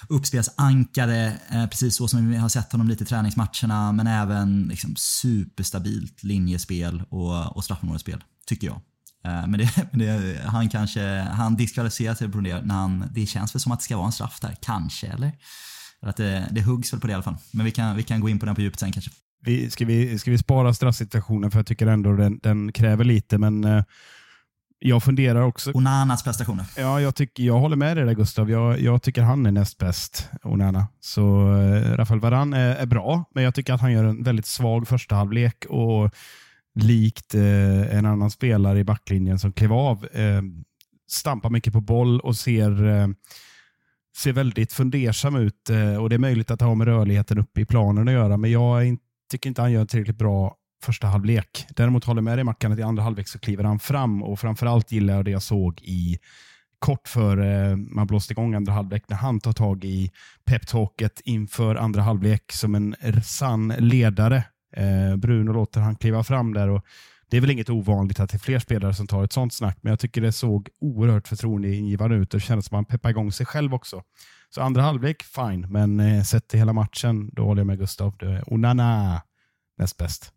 uppspelsankare. 0.07 1.33
Eh, 1.49 1.67
precis 1.67 1.95
så 1.95 2.07
som 2.07 2.29
vi 2.29 2.37
har 2.37 2.49
sett 2.49 2.71
honom 2.71 2.87
lite 2.87 3.03
i 3.03 3.07
träningsmatcherna 3.07 3.91
men 3.91 4.07
även 4.07 4.67
liksom 4.67 4.95
superstabilt 4.95 6.23
linjespel 6.23 7.03
och, 7.09 7.57
och 7.57 7.63
straffområdesspel, 7.63 8.23
tycker 8.47 8.67
jag. 8.67 8.81
Eh, 9.25 9.47
men 9.47 9.51
det, 9.51 9.69
det, 9.91 10.39
han 10.45 10.69
kanske, 10.69 11.19
han 11.19 11.55
diskvalificerar 11.55 12.15
sig 12.15 12.31
på 12.31 12.39
det 12.39 12.61
när 12.61 12.75
han, 12.75 13.09
det 13.11 13.25
känns 13.25 13.55
väl 13.55 13.59
som 13.59 13.71
att 13.71 13.79
det 13.79 13.83
ska 13.83 13.97
vara 13.97 14.05
en 14.05 14.11
straff 14.11 14.39
där, 14.39 14.57
kanske 14.61 15.07
eller? 15.07 15.31
Att 16.01 16.17
det, 16.17 16.47
det 16.51 16.61
huggs 16.61 16.93
väl 16.93 16.99
på 16.99 17.07
det 17.07 17.11
i 17.11 17.13
alla 17.13 17.23
fall. 17.23 17.37
Men 17.51 17.65
vi 17.65 17.71
kan, 17.71 17.95
vi 17.95 18.03
kan 18.03 18.19
gå 18.19 18.29
in 18.29 18.39
på 18.39 18.45
den 18.45 18.55
på 18.55 18.61
djupet 18.61 18.79
sen 18.79 18.91
kanske. 18.91 19.11
Vi, 19.41 19.71
ska, 19.71 19.85
vi, 19.85 20.19
ska 20.19 20.31
vi 20.31 20.37
spara 20.37 20.73
straffsituationen 20.73 21.51
för 21.51 21.59
jag 21.59 21.65
tycker 21.65 21.87
ändå 21.87 22.13
den, 22.13 22.39
den 22.43 22.71
kräver 22.71 23.03
lite, 23.03 23.37
men 23.37 23.63
eh, 23.63 23.83
jag 24.79 25.03
funderar 25.03 25.41
också. 25.41 25.71
Onanas 25.73 26.23
prestationer. 26.23 26.65
Ja, 26.77 27.01
jag, 27.01 27.15
tycker, 27.15 27.43
jag 27.43 27.59
håller 27.59 27.75
med 27.75 27.97
dig 27.97 28.05
där 28.05 28.13
Gustav. 28.13 28.51
Jag, 28.51 28.79
jag 28.79 29.01
tycker 29.01 29.21
han 29.21 29.45
är 29.45 29.51
näst 29.51 29.77
bäst, 29.77 30.29
Onana. 30.43 30.87
Så 30.99 31.53
eh, 31.55 31.95
Rafael 31.95 32.19
Varan 32.19 32.53
är, 32.53 32.75
är, 32.75 32.85
bra, 32.85 33.23
men 33.33 33.43
jag 33.43 33.55
tycker 33.55 33.73
att 33.73 33.81
han 33.81 33.91
gör 33.91 34.03
en 34.03 34.23
väldigt 34.23 34.45
svag 34.45 34.87
första 34.87 35.15
halvlek 35.15 35.65
och 35.69 36.11
likt 36.75 37.35
eh, 37.35 37.97
en 37.97 38.05
annan 38.05 38.31
spelare 38.31 38.79
i 38.79 38.83
backlinjen 38.83 39.39
som 39.39 39.51
klev 39.51 39.73
av, 39.73 40.05
eh, 40.05 40.41
stampar 41.09 41.49
mycket 41.49 41.73
på 41.73 41.81
boll 41.81 42.19
och 42.19 42.35
ser, 42.35 42.87
eh, 42.87 43.07
ser 44.17 44.33
väldigt 44.33 44.73
fundersam 44.73 45.35
ut. 45.35 45.69
Eh, 45.69 45.95
och 45.95 46.09
Det 46.09 46.15
är 46.15 46.19
möjligt 46.19 46.51
att 46.51 46.61
ha 46.61 46.75
med 46.75 46.87
rörligheten 46.87 47.37
uppe 47.37 47.61
i 47.61 47.65
planen 47.65 48.07
att 48.07 48.13
göra, 48.13 48.37
men 48.37 48.51
jag 48.51 48.85
inte, 48.85 49.03
tycker 49.31 49.49
inte 49.49 49.61
han 49.61 49.71
gör 49.71 49.81
en 49.81 49.87
tillräckligt 49.87 50.17
bra 50.17 50.55
första 50.81 51.07
halvlek. 51.07 51.65
Däremot 51.75 52.03
håller 52.03 52.17
jag 52.17 52.23
med 52.23 52.37
dig 52.37 52.43
Mackan 52.43 52.71
att 52.71 52.79
i 52.79 52.83
andra 52.83 53.03
halvlek 53.03 53.27
så 53.27 53.39
kliver 53.39 53.63
han 53.63 53.79
fram 53.79 54.23
och 54.23 54.39
framförallt 54.39 54.91
gillar 54.91 55.15
jag 55.15 55.25
det 55.25 55.31
jag 55.31 55.41
såg 55.41 55.81
i 55.81 56.19
kort 56.79 57.07
före 57.07 57.69
eh, 57.69 57.75
man 57.75 58.07
blåste 58.07 58.33
igång 58.33 58.55
andra 58.55 58.73
halvlek 58.73 59.03
när 59.07 59.17
han 59.17 59.39
tar 59.39 59.53
tag 59.53 59.83
i 59.83 60.11
peptalket 60.45 61.21
inför 61.25 61.75
andra 61.75 62.01
halvlek 62.01 62.51
som 62.51 62.75
en 62.75 62.95
sann 63.23 63.73
ledare. 63.77 64.43
Eh, 64.75 65.15
Bruno 65.15 65.51
låter 65.53 65.81
han 65.81 65.95
kliva 65.95 66.23
fram 66.23 66.53
där 66.53 66.69
och 66.69 66.85
det 67.29 67.37
är 67.37 67.41
väl 67.41 67.51
inget 67.51 67.69
ovanligt 67.69 68.19
att 68.19 68.29
det 68.29 68.35
är 68.35 68.39
fler 68.39 68.59
spelare 68.59 68.93
som 68.93 69.07
tar 69.07 69.23
ett 69.23 69.33
sånt 69.33 69.53
snack, 69.53 69.77
men 69.81 69.89
jag 69.89 69.99
tycker 69.99 70.21
det 70.21 70.31
såg 70.31 70.69
oerhört 70.81 71.27
förtroendeingivande 71.27 72.15
ut 72.15 72.33
och 72.33 72.39
det 72.39 72.45
kändes 72.45 72.65
som 72.65 72.75
att 72.75 72.77
han 72.77 72.85
peppade 72.85 73.11
igång 73.11 73.31
sig 73.31 73.45
själv 73.45 73.73
också. 73.73 74.03
Så 74.49 74.61
andra 74.61 74.81
halvlek, 74.81 75.23
fine, 75.23 75.67
men 75.69 75.99
eh, 75.99 76.23
sett 76.23 76.47
till 76.47 76.59
hela 76.59 76.73
matchen, 76.73 77.29
då 77.33 77.45
håller 77.45 77.59
jag 77.59 77.67
med 77.67 77.79
Gustav. 77.79 78.13
Onana 78.45 79.21
näst 79.77 79.97
bäst. 79.97 80.33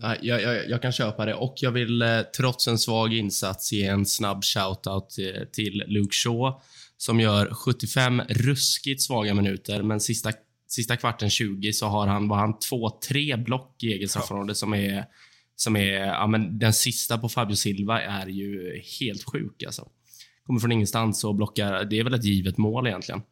Jag, 0.00 0.42
jag, 0.42 0.68
jag, 0.68 0.82
kan 0.82 0.92
köpa 0.92 1.24
det 1.24 1.34
och 1.34 1.54
jag 1.60 1.70
vill 1.70 2.02
eh, 2.02 2.20
trots 2.36 2.68
en 2.68 2.78
svag 2.78 3.14
insats 3.14 3.72
ge 3.72 3.86
en 3.86 4.06
snabb 4.06 4.44
shoutout 4.44 5.10
till, 5.10 5.46
till 5.52 5.82
Luke 5.86 6.14
Shaw 6.14 6.60
som 6.96 7.20
gör 7.20 7.54
75 7.54 8.22
ruskigt 8.28 9.02
svaga 9.02 9.34
minuter, 9.34 9.82
men 9.82 10.00
sista, 10.00 10.32
sista 10.68 10.96
kvarten 10.96 11.30
20 11.30 11.72
så 11.72 11.86
har 11.86 12.06
han, 12.06 12.28
var 12.28 12.36
han 12.36 12.54
2-3 12.54 13.44
block 13.44 13.82
i 13.82 13.92
eget 13.92 14.10
straffområde 14.10 14.54
som 14.54 14.74
är, 14.74 15.04
som 15.56 15.76
är 15.76 15.92
ja, 15.92 16.26
men 16.26 16.58
den 16.58 16.72
sista 16.72 17.18
på 17.18 17.28
Fabio 17.28 17.56
Silva 17.56 18.02
är 18.02 18.26
ju 18.26 18.82
helt 19.00 19.24
sjuk 19.24 19.62
alltså. 19.62 19.88
Kommer 20.46 20.60
från 20.60 20.72
ingenstans 20.72 21.24
och 21.24 21.34
blockar, 21.34 21.84
det 21.84 21.98
är 21.98 22.04
väl 22.04 22.14
ett 22.14 22.24
givet 22.24 22.58
mål 22.58 22.86
egentligen. 22.86 23.22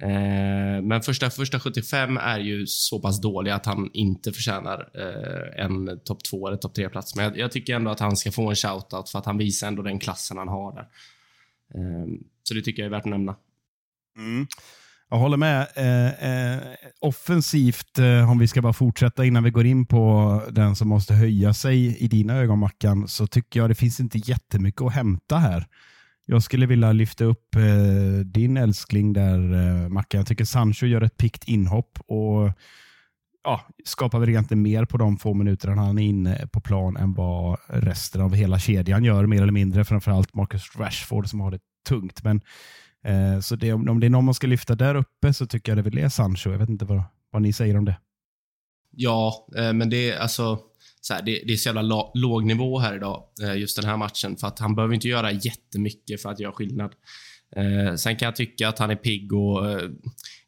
Eh, 0.00 0.82
men 0.82 1.02
första, 1.02 1.30
första 1.30 1.60
75 1.60 2.16
är 2.16 2.38
ju 2.38 2.66
så 2.66 3.00
pass 3.00 3.20
dålig 3.20 3.50
att 3.50 3.66
han 3.66 3.90
inte 3.92 4.32
förtjänar 4.32 4.90
eh, 4.94 5.64
en 5.64 6.00
topp 6.04 6.24
2 6.24 6.48
eller 6.48 6.56
topp 6.56 6.76
3-plats. 6.76 7.16
Men 7.16 7.24
jag, 7.24 7.38
jag, 7.38 7.52
tycker 7.52 7.74
ändå 7.74 7.90
att 7.90 8.00
han 8.00 8.16
ska 8.16 8.32
få 8.32 8.48
en 8.50 8.56
shoutout 8.56 9.10
för 9.10 9.18
att 9.18 9.26
han 9.26 9.38
visar 9.38 9.68
ändå 9.68 9.82
den 9.82 9.98
klassen 9.98 10.38
han 10.38 10.48
har 10.48 10.74
där. 10.74 10.88
Eh, 11.74 12.06
så 12.42 12.54
det 12.54 12.62
tycker 12.62 12.82
jag 12.82 12.86
är 12.86 12.90
värt 12.90 13.04
att 13.04 13.10
nämna. 13.10 13.36
Mm. 14.18 14.46
Jag 15.10 15.18
håller 15.18 15.36
med. 15.36 15.66
Eh, 15.76 16.30
eh, 16.30 16.62
offensivt, 17.00 17.98
eh, 17.98 18.30
om 18.30 18.38
vi 18.38 18.48
ska 18.48 18.62
bara 18.62 18.72
fortsätta 18.72 19.24
innan 19.24 19.44
vi 19.44 19.50
går 19.50 19.66
in 19.66 19.86
på 19.86 20.42
den 20.50 20.76
som 20.76 20.88
måste 20.88 21.14
höja 21.14 21.54
sig 21.54 21.98
i 21.98 22.08
dina 22.08 22.36
ögon, 22.36 22.58
Mackan, 22.58 23.08
så 23.08 23.26
tycker 23.26 23.60
jag 23.60 23.70
det 23.70 23.74
finns 23.74 24.00
inte 24.00 24.18
jättemycket 24.18 24.82
att 24.82 24.92
hämta 24.92 25.36
här. 25.36 25.66
Jag 26.26 26.42
skulle 26.42 26.66
vilja 26.66 26.92
lyfta 26.92 27.24
upp 27.24 27.54
eh, 27.54 28.24
din 28.24 28.56
älskling 28.56 29.12
där, 29.12 29.54
eh, 29.54 29.88
Mackan. 29.88 30.18
Jag 30.18 30.26
tycker 30.26 30.44
Sancho 30.44 30.86
gör 30.86 31.02
ett 31.02 31.16
pikt 31.16 31.44
inhopp 31.44 31.98
och 32.06 32.52
ja, 33.44 33.60
skapar 33.84 34.18
väl 34.18 34.28
egentligen 34.28 34.62
mer 34.62 34.84
på 34.84 34.96
de 34.96 35.16
få 35.16 35.34
minuterna 35.34 35.82
han 35.82 35.98
är 35.98 36.02
inne 36.02 36.48
på 36.52 36.60
plan 36.60 36.96
än 36.96 37.14
vad 37.14 37.58
resten 37.66 38.20
av 38.20 38.34
hela 38.34 38.58
kedjan 38.58 39.04
gör, 39.04 39.26
mer 39.26 39.42
eller 39.42 39.52
mindre. 39.52 39.84
Framförallt 39.84 40.34
Marcus 40.34 40.76
Rashford 40.76 41.28
som 41.28 41.40
har 41.40 41.50
det 41.50 41.60
tungt. 41.88 42.24
Men, 42.24 42.40
eh, 43.04 43.40
så 43.40 43.56
det, 43.56 43.72
om, 43.72 43.88
om 43.88 44.00
det 44.00 44.06
är 44.06 44.10
någon 44.10 44.24
man 44.24 44.34
ska 44.34 44.46
lyfta 44.46 44.74
där 44.74 44.94
uppe 44.94 45.34
så 45.34 45.46
tycker 45.46 45.72
jag 45.72 45.78
det 45.78 45.90
väl 45.90 45.98
är 45.98 46.08
Sancho. 46.08 46.50
Jag 46.50 46.58
vet 46.58 46.68
inte 46.68 46.84
vad, 46.84 47.02
vad 47.30 47.42
ni 47.42 47.52
säger 47.52 47.76
om 47.76 47.84
det. 47.84 47.96
Ja, 48.90 49.46
eh, 49.56 49.72
men 49.72 49.90
det 49.90 50.10
är 50.10 50.18
alltså 50.18 50.58
så 51.06 51.14
här, 51.14 51.22
det, 51.22 51.42
det, 51.46 51.52
är 51.52 51.56
så 51.56 51.68
jävla 51.68 52.10
låg 52.14 52.44
nivå 52.44 52.78
här 52.78 52.96
idag, 52.96 53.22
eh, 53.42 53.56
just 53.56 53.76
den 53.76 53.84
här 53.84 53.96
matchen. 53.96 54.36
För 54.36 54.46
att 54.46 54.58
han 54.58 54.74
behöver 54.74 54.94
inte 54.94 55.08
göra 55.08 55.32
jättemycket 55.32 56.22
för 56.22 56.30
att 56.30 56.40
göra 56.40 56.52
skillnad. 56.52 56.92
Eh, 57.56 57.94
sen 57.94 58.16
kan 58.16 58.26
jag 58.26 58.36
tycka 58.36 58.68
att 58.68 58.78
han 58.78 58.90
är 58.90 58.96
pigg 58.96 59.32
och 59.32 59.70
eh, 59.70 59.88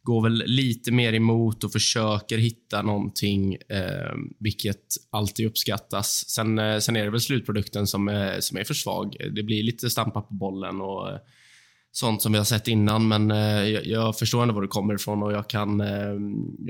går 0.03 0.23
väl 0.23 0.43
lite 0.47 0.93
mer 0.93 1.13
emot 1.13 1.65
och 1.65 1.73
försöker 1.73 2.39
hitta 2.39 2.83
någonting, 2.83 3.55
eh, 3.55 4.15
vilket 4.39 4.85
alltid 5.11 5.47
uppskattas. 5.47 6.25
Sen, 6.29 6.59
eh, 6.59 6.79
sen 6.79 6.97
är 6.97 7.05
det 7.05 7.11
väl 7.11 7.21
slutprodukten 7.21 7.87
som, 7.87 8.09
är, 8.09 8.41
som 8.41 8.59
är 8.59 8.65
för 8.65 8.75
svag. 8.75 9.17
Det 9.33 9.43
blir 9.43 9.63
lite 9.63 9.91
stampa 9.91 10.21
på 10.21 10.35
bollen 10.35 10.81
och 10.81 11.11
eh, 11.11 11.19
sånt 11.93 12.23
som 12.23 12.33
vi 12.33 12.39
har 12.39 12.45
sett 12.45 12.69
innan, 12.69 13.09
men 13.09 13.31
eh, 13.31 13.69
jag, 13.69 13.87
jag, 13.87 14.19
förstår 14.19 14.43
ändå 14.43 14.55
var 14.55 14.63
det 14.63 14.69
kommer 14.69 14.95
ifrån 14.95 15.23
och 15.23 15.33
jag 15.33 15.49
kan, 15.49 15.81
eh, 15.81 16.15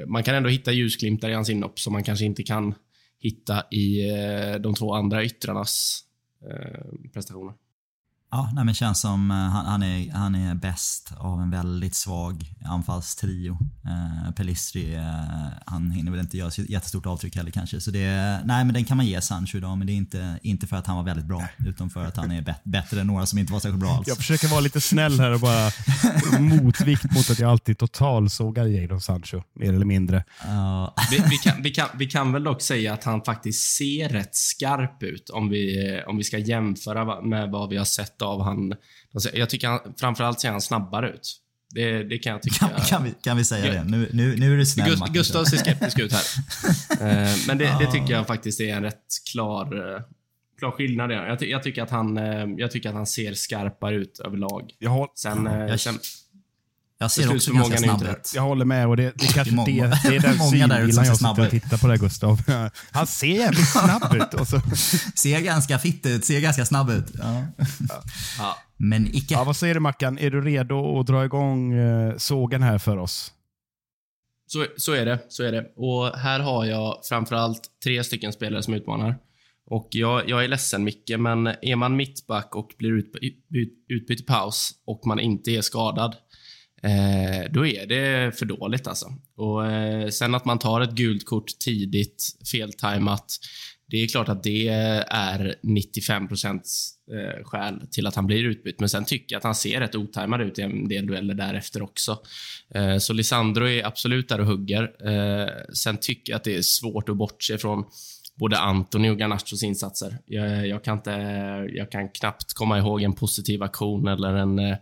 man 0.06 0.22
kan 0.22 0.34
ändå 0.34 0.48
hitta 0.48 0.72
ljusglimtar 0.72 1.28
i 1.28 1.34
hans 1.34 1.50
inhopp 1.50 1.80
som 1.80 1.92
man 1.92 2.04
kanske 2.04 2.24
inte 2.24 2.42
kan 2.42 2.74
hitta 3.18 3.66
i 3.70 4.10
eh, 4.10 4.54
de 4.60 4.74
två 4.74 4.94
andra 4.94 5.24
yttrarnas 5.24 6.04
eh, 6.42 7.10
prestationer. 7.12 7.54
Ja, 8.36 8.50
nej, 8.52 8.64
men 8.64 8.74
känns 8.74 9.00
som 9.00 9.30
uh, 9.30 9.36
han, 9.36 9.66
han, 9.66 9.82
är, 9.82 10.12
han 10.12 10.34
är 10.34 10.54
bäst 10.54 11.12
av 11.18 11.40
en 11.40 11.50
väldigt 11.50 11.94
svag 11.94 12.52
anfallstrio. 12.64 13.52
Uh, 13.52 14.32
Pelistri, 14.32 14.96
uh, 14.96 15.02
han 15.66 15.90
hinner 15.90 16.10
väl 16.10 16.20
inte 16.20 16.36
göra 16.36 16.50
så 16.50 16.62
jättestort 16.62 17.06
avtryck 17.06 17.36
heller 17.36 17.50
kanske. 17.50 17.80
Så 17.80 17.90
det, 17.90 18.40
nej 18.44 18.64
men 18.64 18.74
den 18.74 18.84
kan 18.84 18.96
man 18.96 19.06
ge 19.06 19.20
Sancho 19.20 19.58
idag, 19.58 19.78
men 19.78 19.86
det 19.86 19.92
är 19.92 19.94
inte, 19.94 20.38
inte 20.42 20.66
för 20.66 20.76
att 20.76 20.86
han 20.86 20.96
var 20.96 21.02
väldigt 21.02 21.26
bra, 21.26 21.48
utan 21.66 21.90
för 21.90 22.04
att 22.04 22.16
han 22.16 22.30
är 22.30 22.54
bättre 22.64 23.00
än 23.00 23.06
några 23.06 23.26
som 23.26 23.38
inte 23.38 23.52
var 23.52 23.60
särskilt 23.60 23.80
bra 23.80 23.90
alls. 23.90 24.08
Jag 24.08 24.16
försöker 24.16 24.48
vara 24.48 24.60
lite 24.60 24.80
snäll 24.80 25.20
här 25.20 25.30
och 25.30 25.40
bara 25.40 25.70
motvikt 26.40 27.14
mot 27.14 27.30
att 27.30 27.38
jag 27.38 27.50
alltid 27.50 27.78
totalsågar 27.78 28.66
Jadon 28.66 29.00
Sancho, 29.00 29.42
mer 29.54 29.72
eller 29.72 29.86
mindre. 29.86 30.24
Vi, 31.10 31.22
vi, 31.30 31.36
kan, 31.36 31.62
vi, 31.62 31.70
kan, 31.70 31.88
vi 31.94 32.06
kan 32.06 32.32
väl 32.32 32.44
dock 32.44 32.62
säga 32.62 32.92
att 32.92 33.04
han 33.04 33.22
faktiskt 33.22 33.76
ser 33.76 34.08
rätt 34.08 34.36
skarp 34.36 35.02
ut 35.02 35.30
om 35.30 35.48
vi, 35.48 36.02
om 36.06 36.16
vi 36.16 36.24
ska 36.24 36.38
jämföra 36.38 37.22
med 37.22 37.50
vad 37.50 37.70
vi 37.70 37.76
har 37.76 37.84
sett 37.84 38.16
sett 38.16 38.22
av 38.26 38.42
han. 38.42 38.74
Jag 39.32 39.50
tycker 39.50 39.68
han, 39.68 39.80
framförallt 40.00 40.40
ser 40.40 40.50
han 40.50 40.60
snabbare 40.60 41.10
ut. 41.10 41.42
Det, 41.70 42.02
det 42.02 42.18
kan 42.18 42.32
jag 42.32 42.42
tycka. 42.42 42.68
Kan, 42.68 42.80
kan, 42.80 43.04
vi, 43.04 43.14
kan 43.22 43.36
vi 43.36 43.44
säga 43.44 43.72
det? 43.72 43.84
Nu, 43.84 44.08
nu, 44.12 44.36
nu 44.36 44.52
är 44.52 44.56
du 44.56 44.66
snäll 44.66 44.90
Gust, 44.90 45.06
Gustav 45.12 45.44
ser 45.44 45.56
skeptisk 45.56 45.98
ut 45.98 46.12
här. 46.12 46.22
Eh, 47.00 47.36
men 47.46 47.58
det, 47.58 47.76
det, 47.80 47.92
tycker 47.92 48.14
jag 48.14 48.26
faktiskt 48.26 48.60
är 48.60 48.74
en 48.74 48.82
rätt 48.82 49.04
klar, 49.32 49.94
eh, 49.94 50.00
klar 50.58 50.70
skillnad. 50.70 51.12
Jag, 51.12 51.42
jag, 51.42 51.62
tycker 51.62 51.82
att 51.82 51.90
han, 51.90 52.18
eh, 52.18 52.46
jag 52.56 52.70
tycker 52.70 52.88
att 52.88 52.94
han 52.94 53.06
ser 53.06 53.34
skarpare 53.34 53.94
ut 53.94 54.18
överlag. 54.18 54.72
Jag 54.78 54.90
har, 54.90 55.08
sen, 55.14 55.44
jag, 55.44 55.80
sen, 55.80 55.98
jag 56.98 57.10
ser 57.10 57.34
också 57.34 57.52
ganska 57.52 57.78
snabb 57.78 58.02
ut. 58.02 58.32
Jag 58.34 58.42
håller 58.42 58.64
med 58.64 58.86
och 58.88 58.96
det, 58.96 59.12
det 59.16 59.26
kanske 59.26 59.54
det, 59.54 59.64
det, 59.64 60.00
det 60.04 60.16
är 60.16 60.20
den 60.22 60.38
synvillan 60.38 61.04
jag 61.04 61.16
sitter 61.16 61.40
och 61.40 61.50
tittar 61.50 61.78
på 61.78 61.86
det 61.86 61.96
Gustav. 61.96 62.42
Han 62.90 63.06
ser 63.06 63.26
jävligt 63.26 63.68
snabb 63.72 64.14
ut. 64.14 64.34
Och 64.34 64.48
så. 64.48 64.60
Ser 65.14 65.40
ganska 65.40 65.78
fitt 65.78 66.06
ut, 66.06 66.24
ser 66.24 66.40
ganska 66.40 66.66
snabb 66.66 66.90
ut. 66.90 67.06
Ja. 67.18 67.46
Ja. 68.38 68.56
Men 68.76 69.06
icke. 69.06 69.34
Ja, 69.34 69.44
vad 69.44 69.56
säger 69.56 69.74
du 69.74 69.80
Mackan? 69.80 70.18
Är 70.18 70.30
du 70.30 70.40
redo 70.40 71.00
att 71.00 71.06
dra 71.06 71.24
igång 71.24 71.72
eh, 71.72 72.16
sågen 72.16 72.62
här 72.62 72.78
för 72.78 72.96
oss? 72.96 73.32
Så, 74.46 74.66
så 74.76 74.92
är 74.92 75.06
det. 75.06 75.18
Så 75.28 75.42
är 75.42 75.52
det. 75.52 75.66
Och 75.76 76.18
här 76.18 76.40
har 76.40 76.64
jag 76.64 77.00
framförallt 77.08 77.62
tre 77.84 78.04
stycken 78.04 78.32
spelare 78.32 78.62
som 78.62 78.74
utmanar. 78.74 79.18
Och 79.70 79.88
jag, 79.90 80.28
jag 80.28 80.44
är 80.44 80.48
ledsen 80.48 80.84
Micke, 80.84 81.18
men 81.18 81.46
är 81.46 81.76
man 81.76 81.96
mittback 81.96 82.56
och 82.56 82.74
blir 82.78 82.92
utbytt 83.88 84.20
i 84.20 84.24
paus 84.24 84.70
och 84.84 85.06
man 85.06 85.20
inte 85.20 85.50
är 85.50 85.62
skadad, 85.62 86.16
eh, 86.82 87.52
då 87.52 87.66
är 87.66 87.86
det 87.86 88.38
för 88.38 88.46
dåligt 88.46 88.86
alltså. 88.86 89.06
Och 89.36 89.66
eh, 89.66 90.08
sen 90.08 90.34
att 90.34 90.44
man 90.44 90.58
tar 90.58 90.80
ett 90.80 90.92
gult 90.92 91.24
kort 91.24 91.58
tidigt, 91.58 92.24
feltajmat, 92.52 93.38
det 93.88 93.96
är 93.96 94.08
klart 94.08 94.28
att 94.28 94.42
det 94.42 94.68
är 95.08 95.54
95 95.62 96.28
procents 96.28 96.92
eh, 97.12 97.44
skäl 97.44 97.86
till 97.90 98.06
att 98.06 98.14
han 98.14 98.26
blir 98.26 98.44
utbytt. 98.44 98.80
Men 98.80 98.88
sen 98.88 99.04
tycker 99.04 99.34
jag 99.34 99.38
att 99.38 99.44
han 99.44 99.54
ser 99.54 99.80
rätt 99.80 99.94
otajmad 99.94 100.40
ut 100.40 100.58
i 100.58 100.62
en 100.62 100.88
del 100.88 101.06
dueller 101.06 101.34
därefter 101.34 101.82
också. 101.82 102.18
Eh, 102.74 102.98
så 102.98 103.12
Lisandro 103.12 103.68
är 103.68 103.86
absolut 103.86 104.28
där 104.28 104.40
och 104.40 104.46
hugger. 104.46 105.08
Eh, 105.08 105.48
sen 105.72 105.96
tycker 105.96 106.32
jag 106.32 106.36
att 106.36 106.44
det 106.44 106.56
är 106.56 106.62
svårt 106.62 107.08
att 107.08 107.16
bortse 107.16 107.58
från 107.58 107.84
både 108.34 108.58
Antoni 108.58 109.10
och 109.10 109.20
Garnachos 109.20 109.62
insatser. 109.62 110.18
Jag, 110.26 110.66
jag, 110.66 110.84
kan 110.84 110.96
inte, 110.96 111.10
jag 111.72 111.90
kan 111.90 112.08
knappt 112.08 112.54
komma 112.54 112.78
ihåg 112.78 113.02
en 113.02 113.12
positiv 113.12 113.62
aktion 113.62 114.08
eller 114.08 114.34
en 114.34 114.58
eh, 114.58 114.76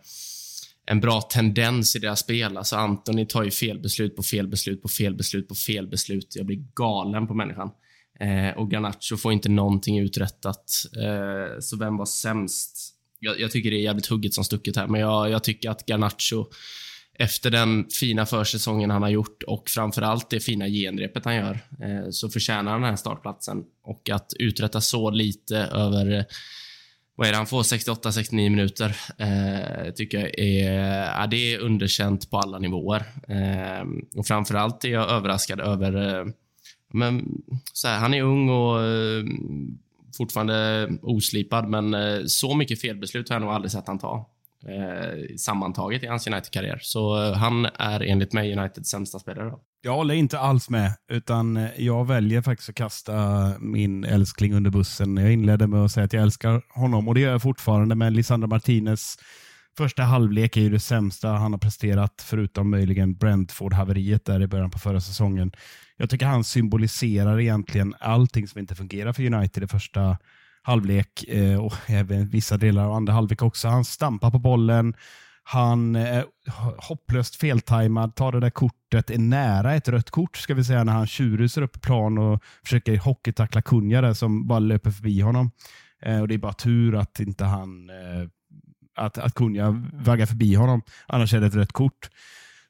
en 0.86 1.00
bra 1.00 1.20
tendens 1.20 1.96
i 1.96 1.98
deras 1.98 2.20
spel. 2.20 2.56
Alltså 2.56 2.76
Antoni 2.76 3.26
tar 3.26 3.42
ju 3.42 3.50
felbeslut 3.50 4.16
på 4.16 4.22
felbeslut 4.22 4.82
på 4.82 4.88
felbeslut 4.88 5.48
på 5.48 5.54
felbeslut. 5.54 6.36
Jag 6.36 6.46
blir 6.46 6.58
galen 6.74 7.26
på 7.26 7.34
människan. 7.34 7.70
Eh, 8.20 8.58
och 8.58 8.70
Garnacho 8.70 9.16
får 9.16 9.32
inte 9.32 9.48
någonting 9.48 9.98
uträttat. 9.98 10.72
Eh, 10.96 11.60
så 11.60 11.76
vem 11.76 11.96
var 11.96 12.06
sämst? 12.06 12.94
Jag, 13.18 13.40
jag, 13.40 13.50
tycker 13.50 13.70
det 13.70 13.76
är 13.76 13.82
jävligt 13.82 14.06
hugget 14.06 14.34
som 14.34 14.44
stucket 14.44 14.76
här, 14.76 14.86
men 14.86 15.00
jag, 15.00 15.30
jag 15.30 15.44
tycker 15.44 15.70
att 15.70 15.86
Garnacho 15.86 16.46
efter 17.18 17.50
den 17.50 17.86
fina 18.00 18.26
försäsongen 18.26 18.90
han 18.90 19.02
har 19.02 19.10
gjort 19.10 19.42
och 19.42 19.70
framförallt 19.70 20.30
det 20.30 20.40
fina 20.40 20.68
genrepet 20.68 21.24
han 21.24 21.36
gör, 21.36 21.60
eh, 21.80 22.10
så 22.10 22.28
förtjänar 22.28 22.72
han 22.72 22.80
den 22.80 22.90
här 22.90 22.96
startplatsen. 22.96 23.64
Och 23.82 24.10
att 24.10 24.32
uträtta 24.38 24.80
så 24.80 25.10
lite 25.10 25.56
över 25.56 26.26
vad 27.14 27.28
är 27.28 27.33
det, 27.33 27.37
han 27.37 27.47
får 27.47 27.62
68-69 27.62 28.33
minuter. 28.35 28.97
Eh, 29.18 29.92
tycker 29.92 30.18
jag 30.18 30.38
är, 30.38 30.73
ja, 31.21 31.26
det 31.26 31.54
är 31.54 31.59
underkänt 31.59 32.30
på 32.30 32.38
alla 32.38 32.59
nivåer. 32.59 33.04
Eh, 33.28 33.87
och 34.16 34.26
framförallt 34.26 34.85
är 34.85 34.88
jag 34.88 35.11
överraskad 35.11 35.61
över... 35.61 36.18
Eh, 36.18 36.26
men, 36.92 37.42
så 37.73 37.88
här, 37.88 37.99
han 37.99 38.14
är 38.14 38.23
ung 38.23 38.49
och 38.49 38.83
eh, 38.83 39.25
fortfarande 40.16 40.88
oslipad, 41.02 41.68
men 41.68 41.94
eh, 41.94 42.25
så 42.26 42.54
mycket 42.54 42.80
felbeslut 42.80 43.28
har 43.28 43.35
jag 43.35 43.42
nog 43.42 43.50
aldrig 43.50 43.73
sett 43.73 43.87
han 43.87 43.99
ta. 43.99 44.30
Eh, 44.68 45.37
sammantaget 45.37 46.02
i 46.02 46.06
hans 46.06 46.26
United-karriär. 46.26 46.78
Så 46.83 47.23
eh, 47.23 47.33
han 47.33 47.66
är 47.66 48.00
enligt 48.00 48.33
mig 48.33 48.59
Uniteds 48.59 48.90
sämsta 48.90 49.18
spelare. 49.18 49.50
Då. 49.50 49.61
Jag 49.84 49.94
håller 49.94 50.14
inte 50.14 50.38
alls 50.38 50.70
med, 50.70 50.92
utan 51.08 51.56
eh, 51.56 51.70
jag 51.76 52.06
väljer 52.06 52.42
faktiskt 52.42 52.68
att 52.68 52.74
kasta 52.74 53.14
min 53.60 54.04
älskling 54.04 54.54
under 54.54 54.70
bussen. 54.70 55.16
Jag 55.16 55.32
inledde 55.32 55.66
med 55.66 55.80
att 55.80 55.90
säga 55.92 56.04
att 56.04 56.12
jag 56.12 56.22
älskar 56.22 56.62
honom 56.68 57.08
och 57.08 57.14
det 57.14 57.20
gör 57.20 57.32
jag 57.32 57.42
fortfarande, 57.42 57.94
men 57.94 58.14
Lisandro 58.14 58.48
Martinez 58.48 59.16
första 59.76 60.02
halvlek 60.02 60.56
är 60.56 60.60
ju 60.60 60.70
det 60.70 60.80
sämsta 60.80 61.28
han 61.28 61.52
har 61.52 61.58
presterat, 61.58 62.24
förutom 62.26 62.70
möjligen 62.70 63.14
Brentford-haveriet 63.14 64.24
där 64.24 64.42
i 64.42 64.46
början 64.46 64.70
på 64.70 64.78
förra 64.78 65.00
säsongen. 65.00 65.52
Jag 65.96 66.10
tycker 66.10 66.26
han 66.26 66.44
symboliserar 66.44 67.40
egentligen 67.40 67.94
allting 68.00 68.48
som 68.48 68.60
inte 68.60 68.74
fungerar 68.74 69.12
för 69.12 69.34
United 69.34 69.62
i 69.62 69.66
första 69.66 70.18
halvlek 70.62 71.24
eh, 71.28 71.64
och 71.64 71.74
även 71.86 72.28
vissa 72.28 72.56
delar 72.56 72.84
av 72.84 72.92
andra 72.92 73.12
halvlek 73.12 73.42
också. 73.42 73.68
Han 73.68 73.84
stampar 73.84 74.30
på 74.30 74.38
bollen, 74.38 74.94
han 75.44 75.96
eh, 75.96 76.16
är 76.16 76.24
hopplöst 76.88 77.36
feltajmad, 77.36 78.14
tar 78.14 78.32
det 78.32 78.40
där 78.40 78.50
kortet, 78.50 79.10
är 79.10 79.18
nära 79.18 79.74
ett 79.74 79.88
rött 79.88 80.10
kort 80.10 80.36
ska 80.36 80.54
vi 80.54 80.64
säga 80.64 80.84
när 80.84 80.92
han 80.92 81.06
tjurrusar 81.06 81.62
upp 81.62 81.72
på 81.72 81.78
plan 81.78 82.18
och 82.18 82.42
försöker 82.62 82.98
hockeytackla 82.98 83.62
Kunja 83.62 84.00
där 84.00 84.14
som 84.14 84.46
bara 84.46 84.58
löper 84.58 84.90
förbi 84.90 85.20
honom. 85.20 85.50
Eh, 86.02 86.20
och 86.20 86.28
Det 86.28 86.34
är 86.34 86.38
bara 86.38 86.52
tur 86.52 86.94
att 86.96 87.20
inte 87.20 87.44
han 87.44 87.90
eh, 87.90 88.28
att, 88.96 89.18
att 89.18 89.34
Kunja 89.34 89.82
vaggar 89.92 90.26
förbi 90.26 90.54
honom, 90.54 90.82
annars 91.06 91.34
är 91.34 91.40
det 91.40 91.46
ett 91.46 91.54
rött 91.54 91.72
kort. 91.72 92.10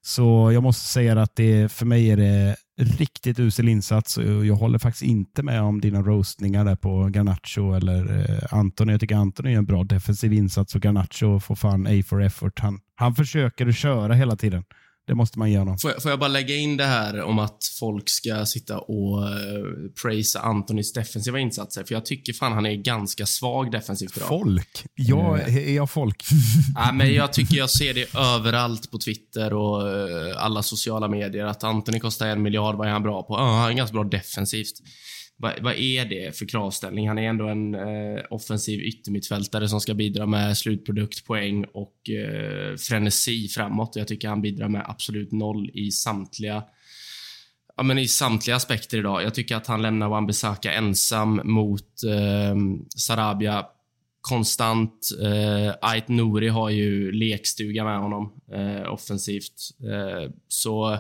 Så 0.03 0.53
jag 0.53 0.63
måste 0.63 0.89
säga 0.89 1.23
att 1.23 1.37
det, 1.37 1.73
för 1.73 1.87
mig 1.87 2.11
är 2.11 2.17
det 2.17 2.57
riktigt 2.77 3.39
usel 3.39 3.69
insats. 3.69 4.19
Jag 4.19 4.55
håller 4.55 4.79
faktiskt 4.79 5.03
inte 5.03 5.43
med 5.43 5.63
om 5.63 5.81
dina 5.81 6.03
roastningar 6.03 6.65
där 6.65 6.77
på 6.77 7.09
Garnacho 7.09 7.73
eller 7.75 8.31
eh, 8.31 8.59
Anton. 8.59 8.89
Jag 8.89 9.01
tycker 9.01 9.17
Anton 9.17 9.47
är 9.47 9.57
en 9.59 9.65
bra 9.65 9.85
defensiv 9.85 10.33
insats 10.33 10.75
och 10.75 10.85
Garnacho 10.85 11.41
får 11.41 11.55
fan 11.55 11.87
A 11.87 12.03
for 12.07 12.23
effort. 12.23 12.59
Han, 12.61 12.81
han 12.95 13.15
försöker 13.15 13.67
att 13.67 13.77
köra 13.77 14.15
hela 14.15 14.37
tiden. 14.37 14.65
Det 15.07 15.15
måste 15.15 15.39
man 15.39 15.55
honom. 15.55 15.79
Får 15.79 15.91
jag, 15.91 16.03
får 16.03 16.11
jag, 16.11 16.19
bara 16.19 16.29
lägga 16.29 16.57
in 16.57 16.77
det 16.77 16.85
här 16.85 17.23
om 17.23 17.39
att 17.39 17.59
folk 17.81 18.09
ska 18.09 18.47
sitta 18.47 18.79
och 18.79 19.23
uh, 19.23 19.29
praisa 20.03 20.41
Antonys 20.41 20.93
defensiva 20.93 21.39
insatser? 21.39 21.85
För 21.85 21.95
jag 21.95 22.07
tycker 22.07 22.33
fan 22.33 22.53
han 22.53 22.67
är 22.67 22.75
ganska 22.75 23.27
svag 23.27 23.73
defensivt 23.73 24.17
idag. 24.17 24.29
Folk? 24.29 24.85
Ja, 24.95 25.39
mm. 25.39 25.69
är 25.69 25.75
jag 25.75 25.91
folk? 25.91 26.25
ja, 26.75 26.93
men 26.93 27.15
jag 27.15 27.33
tycker 27.33 27.57
jag 27.57 27.71
ser 27.71 27.95
det 27.95 28.15
överallt 28.15 28.91
på 28.91 28.99
Twitter 28.99 29.53
och 29.53 29.83
uh, 29.83 30.45
alla 30.45 30.63
sociala 30.63 31.09
medier. 31.09 31.45
Att 31.45 31.65
Antoni 31.65 32.01
kostar 32.01 32.27
en 32.27 32.43
miljard, 32.43 32.77
vad 32.77 32.87
är 32.87 32.93
han 32.93 33.03
bra 33.03 33.23
på? 33.23 33.35
Uh, 33.35 33.41
han 33.41 33.71
är 33.71 33.75
ganska 33.75 33.95
bra 33.95 34.05
defensivt 34.05 34.81
vad, 35.37 35.63
vad 35.63 35.75
är 35.75 36.05
det 36.05 36.37
för 36.37 36.47
kravställning? 36.47 37.09
Han 37.09 37.19
är 37.19 37.29
ändå 37.29 37.49
en 37.49 37.75
eh, 37.75 38.23
offensiv 38.31 38.81
yttermittfältare 38.81 39.69
som 39.69 39.81
ska 39.81 39.95
bidra 39.95 40.27
med 40.27 40.59
slutprodukt, 40.59 41.27
poäng 41.27 41.65
och 41.65 42.11
eh, 42.11 42.77
frenesi 42.77 43.49
framåt. 43.49 43.97
Jag 43.97 44.09
tycker 44.09 44.29
han 44.29 44.43
bidrar 44.43 44.69
med 44.69 44.85
absolut 44.87 45.33
noll 45.33 45.71
i 45.75 45.91
samtliga 45.91 46.65
ja, 47.77 47.83
men 47.83 47.99
i 47.99 48.09
samtliga 48.09 48.57
aspekter 48.57 48.99
idag. 48.99 49.23
Jag 49.23 49.35
tycker 49.35 49.57
att 49.57 49.67
han 49.67 49.83
lämnar 49.83 50.09
Wan-Bissaka 50.09 50.73
ensam 50.73 51.41
mot 51.45 52.05
eh, 52.05 52.57
Sarabia 52.97 53.67
konstant. 54.21 55.09
Eh, 55.23 55.75
Ait 55.81 56.09
Nouri 56.09 56.49
har 56.49 56.71
ju 56.71 57.13
lekstuga 57.13 57.85
med 57.85 57.99
honom 57.99 58.33
eh, 58.53 58.93
offensivt. 58.93 59.71
Eh, 59.81 60.31
så 60.49 60.99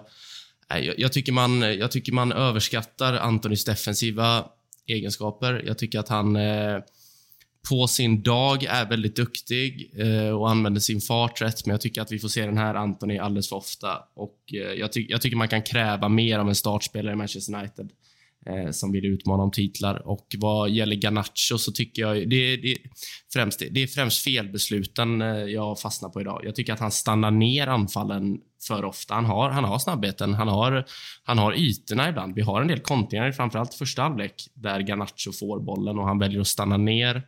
jag, 0.78 0.98
jag, 0.98 1.12
tycker 1.12 1.32
man, 1.32 1.60
jag 1.60 1.90
tycker 1.90 2.12
man 2.12 2.32
överskattar 2.32 3.14
Antonis 3.14 3.64
defensiva 3.64 4.44
egenskaper. 4.86 5.62
Jag 5.66 5.78
tycker 5.78 5.98
att 5.98 6.08
han 6.08 6.36
eh, 6.36 6.78
på 7.68 7.86
sin 7.86 8.22
dag 8.22 8.64
är 8.64 8.88
väldigt 8.88 9.16
duktig 9.16 9.92
eh, 9.96 10.28
och 10.28 10.50
använder 10.50 10.80
sin 10.80 11.00
fart 11.00 11.42
rätt, 11.42 11.66
men 11.66 11.72
jag 11.72 11.80
tycker 11.80 12.02
att 12.02 12.12
vi 12.12 12.18
får 12.18 12.28
se 12.28 12.46
den 12.46 12.58
här 12.58 12.74
Antoni 12.74 13.18
alldeles 13.18 13.48
för 13.48 13.56
ofta. 13.56 14.02
Och, 14.14 14.38
eh, 14.52 14.72
jag, 14.72 14.92
ty 14.92 15.06
jag, 15.08 15.22
tycker 15.22 15.36
man 15.36 15.48
kan 15.48 15.62
kräva 15.62 16.08
mer 16.08 16.38
av 16.38 16.48
en 16.48 16.54
startspelare 16.54 17.12
i 17.12 17.16
Manchester 17.16 17.54
United 17.54 17.84
eh, 17.84 17.92
Eh, 18.46 18.70
som 18.70 18.92
vill 18.92 19.04
utmana 19.04 19.42
om 19.42 19.50
titlar. 19.50 20.08
Och 20.08 20.26
vad 20.38 20.70
gäller 20.70 20.96
Garnacho 20.96 21.58
så 21.58 21.72
tycker 21.72 22.02
jag... 22.02 22.30
Det, 22.30 22.56
det, 22.56 22.76
främst, 23.32 23.62
det 23.70 23.82
är 23.82 23.86
främst 23.86 24.24
felbesluten 24.24 25.22
eh, 25.22 25.28
jag 25.28 25.80
fastnar 25.80 26.08
på 26.08 26.20
idag. 26.20 26.40
Jag 26.44 26.54
tycker 26.54 26.72
att 26.72 26.80
han 26.80 26.90
stannar 26.90 27.30
ner 27.30 27.66
anfallen 27.66 28.38
för 28.68 28.84
ofta. 28.84 29.14
Han 29.14 29.24
har, 29.24 29.50
han 29.50 29.64
har 29.64 29.78
snabbheten, 29.78 30.34
han 30.34 30.48
har, 30.48 30.84
han 31.24 31.38
har 31.38 31.52
ytorna 31.52 32.08
ibland. 32.08 32.34
Vi 32.34 32.42
har 32.42 32.60
en 32.60 32.68
del 32.68 32.80
kontringar, 32.80 33.32
framförallt 33.32 33.74
första 33.74 34.02
halvlek, 34.02 34.34
där 34.54 34.80
Garnacho 34.80 35.32
får 35.32 35.60
bollen 35.60 35.98
och 35.98 36.06
han 36.06 36.18
väljer 36.18 36.40
att 36.40 36.46
stanna 36.46 36.76
ner 36.76 37.22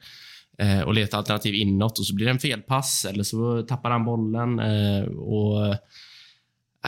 eh, 0.58 0.80
och 0.80 0.94
leta 0.94 1.16
alternativ 1.16 1.54
inåt 1.54 1.98
och 1.98 2.06
så 2.06 2.14
blir 2.14 2.26
det 2.26 2.32
en 2.32 2.38
felpass 2.38 3.04
eller 3.04 3.22
så 3.22 3.62
tappar 3.62 3.90
han 3.90 4.04
bollen. 4.04 4.60
Och 5.08 5.76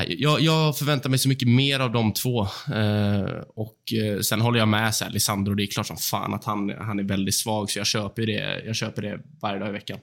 jag, 0.08 0.40
jag, 0.40 0.78
förväntar 0.78 1.10
mig 1.10 1.18
så 1.18 1.28
mycket 1.28 1.48
mer 1.48 1.80
av 1.80 1.92
de 1.92 2.12
två. 2.12 2.42
Eh, 2.74 3.42
och 3.54 3.92
eh, 3.92 4.20
Sen 4.20 4.40
håller 4.40 4.58
jag 4.58 4.68
med 4.68 4.94
så 4.94 5.04
här, 5.04 5.10
Lisandro. 5.12 5.54
Det 5.54 5.62
är 5.62 5.66
klart 5.66 5.86
som 5.86 5.96
fan 5.96 6.34
att 6.34 6.44
han, 6.44 6.70
han 6.78 6.98
är 6.98 7.02
väldigt 7.02 7.34
svag, 7.34 7.70
så 7.70 7.78
jag 7.78 7.86
köper 7.86 8.26
det, 8.26 8.62
jag 8.66 8.76
köper 8.76 9.02
det 9.02 9.20
varje 9.42 9.58
dag 9.58 9.68
i 9.68 9.72
veckan. 9.72 9.98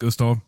Gustav? 0.00 0.40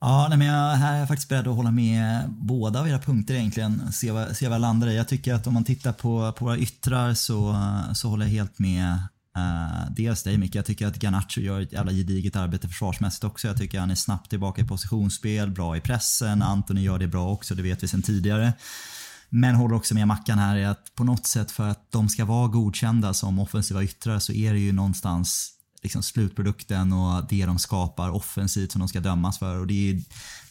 Ja, 0.00 0.26
nej, 0.28 0.38
men 0.38 0.46
jag, 0.46 0.76
här 0.76 0.94
är 0.94 0.98
jag 0.98 1.08
faktiskt 1.08 1.28
beredd 1.28 1.48
att 1.48 1.56
hålla 1.56 1.70
med 1.70 2.24
båda 2.28 2.80
av 2.80 2.88
era 2.88 2.98
punkter 2.98 3.34
egentligen. 3.34 3.92
Se 3.92 4.10
vad, 4.10 4.36
se 4.36 4.48
vad 4.48 4.54
jag 4.54 4.60
landar 4.60 4.88
i. 4.88 4.96
Jag 4.96 5.08
tycker 5.08 5.34
att 5.34 5.46
om 5.46 5.54
man 5.54 5.64
tittar 5.64 5.92
på, 5.92 6.32
på 6.32 6.44
våra 6.44 6.58
yttrar 6.58 7.14
så, 7.14 7.56
så 7.94 8.08
håller 8.08 8.26
jag 8.26 8.32
helt 8.32 8.58
med 8.58 8.98
Uh, 9.38 9.90
dels 9.90 10.22
dig 10.22 10.38
Micke, 10.38 10.54
jag 10.54 10.64
tycker 10.64 10.86
att 10.86 11.02
Garnacho 11.02 11.40
gör 11.40 11.60
ett 11.60 11.72
jävla 11.72 11.92
gediget 11.92 12.36
arbete 12.36 12.68
försvarsmässigt 12.68 13.24
också. 13.24 13.48
Jag 13.48 13.56
tycker 13.56 13.80
han 13.80 13.90
är 13.90 13.94
snabbt 13.94 14.30
tillbaka 14.30 14.62
i 14.62 14.64
positionsspel, 14.64 15.50
bra 15.50 15.76
i 15.76 15.80
pressen. 15.80 16.42
Antoni 16.42 16.82
gör 16.82 16.98
det 16.98 17.08
bra 17.08 17.28
också, 17.28 17.54
det 17.54 17.62
vet 17.62 17.82
vi 17.82 17.88
sedan 17.88 18.02
tidigare. 18.02 18.52
Men 19.28 19.54
håller 19.54 19.74
också 19.74 19.94
med 19.94 20.06
Mackan 20.06 20.38
här 20.38 20.56
i 20.56 20.64
att 20.64 20.94
på 20.94 21.04
något 21.04 21.26
sätt 21.26 21.50
för 21.50 21.68
att 21.68 21.92
de 21.92 22.08
ska 22.08 22.24
vara 22.24 22.48
godkända 22.48 23.14
som 23.14 23.38
offensiva 23.38 23.82
yttrar 23.82 24.18
så 24.18 24.32
är 24.32 24.52
det 24.52 24.58
ju 24.58 24.72
någonstans 24.72 25.54
liksom 25.82 26.02
slutprodukten 26.02 26.92
och 26.92 27.26
det 27.28 27.46
de 27.46 27.58
skapar 27.58 28.10
offensivt 28.10 28.72
som 28.72 28.78
de 28.78 28.88
ska 28.88 29.00
dömas 29.00 29.38
för. 29.38 29.58
Och 29.58 29.66
det 29.66 29.90
är, 29.90 30.02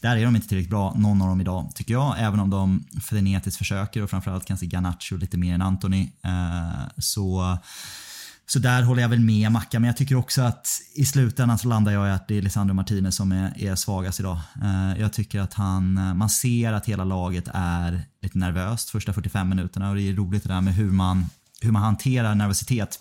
där 0.01 0.17
är 0.17 0.25
de 0.25 0.35
inte 0.35 0.47
tillräckligt 0.47 0.69
bra, 0.69 0.93
någon 0.97 1.21
av 1.21 1.27
dem 1.27 1.41
idag, 1.41 1.71
tycker 1.75 1.93
jag. 1.93 2.15
Även 2.19 2.39
om 2.39 2.49
de 2.49 2.85
frenetiskt 3.01 3.57
försöker 3.57 4.03
och 4.03 4.09
framförallt 4.09 4.45
kanske 4.45 4.65
Garnacho 4.65 5.17
lite 5.17 5.37
mer 5.37 5.53
än 5.53 5.61
Antoni. 5.61 6.11
Uh, 6.25 6.67
eh, 6.67 6.87
så 6.97 7.57
så 8.49 8.59
där 8.59 8.81
håller 8.81 9.01
jag 9.01 9.09
väl 9.09 9.19
med 9.19 9.51
Macka, 9.51 9.79
men 9.79 9.87
jag 9.87 9.97
tycker 9.97 10.15
också 10.15 10.41
att 10.41 10.67
i 10.95 11.05
slutändan 11.05 11.57
så 11.57 11.67
landar 11.67 11.91
jag 11.91 12.07
i 12.07 12.11
att 12.11 12.27
det 12.27 12.37
är 12.37 12.41
Lisandro 12.41 12.73
Martinez 12.73 13.15
som 13.15 13.31
är, 13.31 13.63
är 13.63 13.75
svagast 13.75 14.19
idag. 14.19 14.39
Eh, 14.63 15.01
jag 15.01 15.13
tycker 15.13 15.39
att 15.39 15.53
han, 15.53 15.97
eh, 15.97 16.13
man 16.13 16.29
ser 16.29 16.73
att 16.73 16.85
hela 16.85 17.03
laget 17.03 17.47
är 17.53 18.01
lite 18.21 18.37
nervöst 18.37 18.89
första 18.89 19.13
45 19.13 19.49
minuterna 19.49 19.89
och 19.89 19.95
det 19.95 20.01
är 20.01 20.13
roligt 20.13 20.43
det 20.43 20.49
där 20.49 20.61
med 20.61 20.73
hur 20.73 20.91
man, 20.91 21.25
hur 21.61 21.71
man 21.71 21.81
hanterar 21.81 22.35
nervositet. 22.35 22.99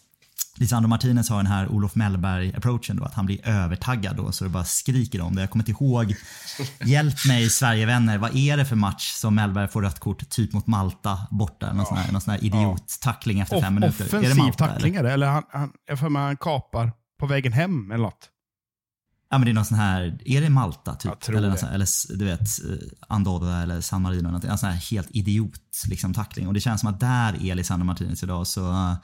Lisandro 0.58 0.88
Martinez 0.88 1.30
har 1.30 1.36
den 1.36 1.46
här 1.46 1.68
Olof 1.68 1.94
Mellberg-approachen 1.94 2.96
då, 2.96 3.04
att 3.04 3.14
han 3.14 3.26
blir 3.26 3.48
övertaggad 3.48 4.16
då 4.16 4.32
så 4.32 4.44
det 4.44 4.50
bara 4.50 4.64
skriker 4.64 5.20
om 5.20 5.34
det. 5.34 5.40
Jag 5.40 5.50
kommer 5.50 5.68
inte 5.68 5.84
ihåg, 5.84 6.14
hjälp 6.84 7.26
mig 7.28 7.50
Sverigevänner, 7.50 8.18
vad 8.18 8.36
är 8.36 8.56
det 8.56 8.64
för 8.64 8.76
match 8.76 9.12
som 9.12 9.34
Mellberg 9.34 9.68
får 9.68 9.82
rött 9.82 10.00
kort 10.00 10.30
typ 10.30 10.52
mot 10.52 10.66
Malta 10.66 11.18
borta? 11.30 11.66
Någon, 11.66 11.78
ja. 11.78 11.84
sån, 11.84 11.96
här, 11.98 12.12
någon 12.12 12.20
sån 12.20 12.32
här 12.32 12.44
idiot-tackling 12.44 13.40
efter 13.40 13.60
fem 13.60 13.74
minuter. 13.74 14.04
Offensiv 14.04 14.30
är 14.30 14.34
det 14.34 14.42
Malta, 14.42 14.66
tackling 14.66 14.94
eller? 14.94 15.10
eller 15.10 15.26
han, 15.26 15.42
han, 15.52 15.72
jag 15.86 15.98
får 15.98 16.08
mig 16.08 16.22
han 16.22 16.36
kapar 16.36 16.92
på 17.20 17.26
vägen 17.26 17.52
hem 17.52 17.90
eller 17.90 18.04
något. 18.04 18.30
Ja 19.28 19.38
men 19.38 19.44
det 19.44 19.50
är 19.50 19.54
någon 19.54 19.64
sån 19.64 19.78
här, 19.78 20.18
är 20.24 20.40
det 20.40 20.50
Malta 20.50 20.94
typ? 20.94 21.28
eller, 21.28 21.48
någon 21.48 21.58
sån, 21.58 21.68
eller 21.68 22.16
du 22.18 22.24
vet, 22.24 22.40
eh, 22.40 22.76
Andorra 23.08 23.62
eller 23.62 23.80
San 23.80 24.02
Marino. 24.02 24.28
Något, 24.28 24.44
en 24.44 24.58
sån 24.58 24.68
här 24.68 24.90
helt 24.90 25.08
idiot 25.10 25.60
liksom, 25.88 26.14
tackling. 26.14 26.48
Och 26.48 26.54
det 26.54 26.60
känns 26.60 26.80
som 26.80 26.90
att 26.90 27.00
där 27.00 27.42
är 27.44 27.54
Lisandro 27.54 27.86
Martinez 27.86 28.22
idag. 28.22 28.46
Så 28.46 28.70
uh, 28.70 28.94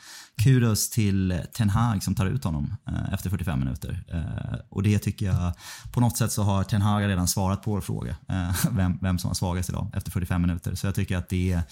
kudos 0.43 0.91
till 0.91 1.43
Ten 1.55 1.71
Hag 1.71 2.03
som 2.03 2.15
tar 2.15 2.27
ut 2.27 2.45
honom 2.45 2.77
uh, 2.89 3.15
efter 3.15 3.31
45 3.31 3.59
minuter. 3.59 4.05
Uh, 4.15 4.55
och 4.69 4.83
det 4.83 4.99
tycker 4.99 5.27
jag, 5.27 5.53
på 5.93 6.01
något 6.01 6.17
sätt 6.17 6.33
så 6.33 6.43
har 6.43 6.65
Ten 6.65 6.83
Hag 6.83 7.09
redan 7.09 7.29
svarat 7.29 7.63
på 7.63 7.71
vår 7.71 7.81
fråga. 7.81 8.17
vem, 8.71 8.99
vem 9.01 9.19
som 9.19 9.29
var 9.29 9.35
svagast 9.35 9.69
idag 9.69 9.91
efter 9.95 10.11
45 10.11 10.43
minuter. 10.43 10.75
Så 10.75 10.87
jag 10.87 10.95
tycker 10.95 11.17
att 11.17 11.29
det 11.29 11.53
är 11.53 11.63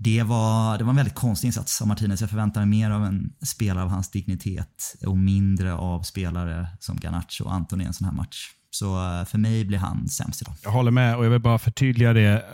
det 0.00 0.22
var, 0.22 0.78
det 0.78 0.84
var 0.84 0.90
en 0.90 0.96
väldigt 0.96 1.14
konstig 1.14 1.48
insats 1.48 1.82
av 1.82 1.88
Martinez. 1.88 2.20
Jag 2.20 2.30
förväntade 2.30 2.66
mig 2.66 2.78
mer 2.78 2.90
av 2.90 3.04
en 3.04 3.32
spelare 3.46 3.84
av 3.84 3.90
hans 3.90 4.10
dignitet 4.10 4.94
och 5.06 5.16
mindre 5.16 5.74
av 5.74 6.02
spelare 6.02 6.66
som 6.80 6.96
Garnacho 6.96 7.44
och 7.44 7.54
Anton 7.54 7.80
i 7.80 7.84
en 7.84 7.92
sån 7.92 8.04
här 8.04 8.14
match. 8.14 8.50
Så 8.70 8.86
eh, 8.86 9.24
för 9.24 9.38
mig 9.38 9.64
blir 9.64 9.78
han 9.78 10.08
sämst 10.08 10.42
idag. 10.42 10.54
Jag 10.62 10.70
håller 10.70 10.90
med 10.90 11.16
och 11.16 11.24
jag 11.24 11.30
vill 11.30 11.40
bara 11.40 11.58
förtydliga 11.58 12.12
det 12.12 12.44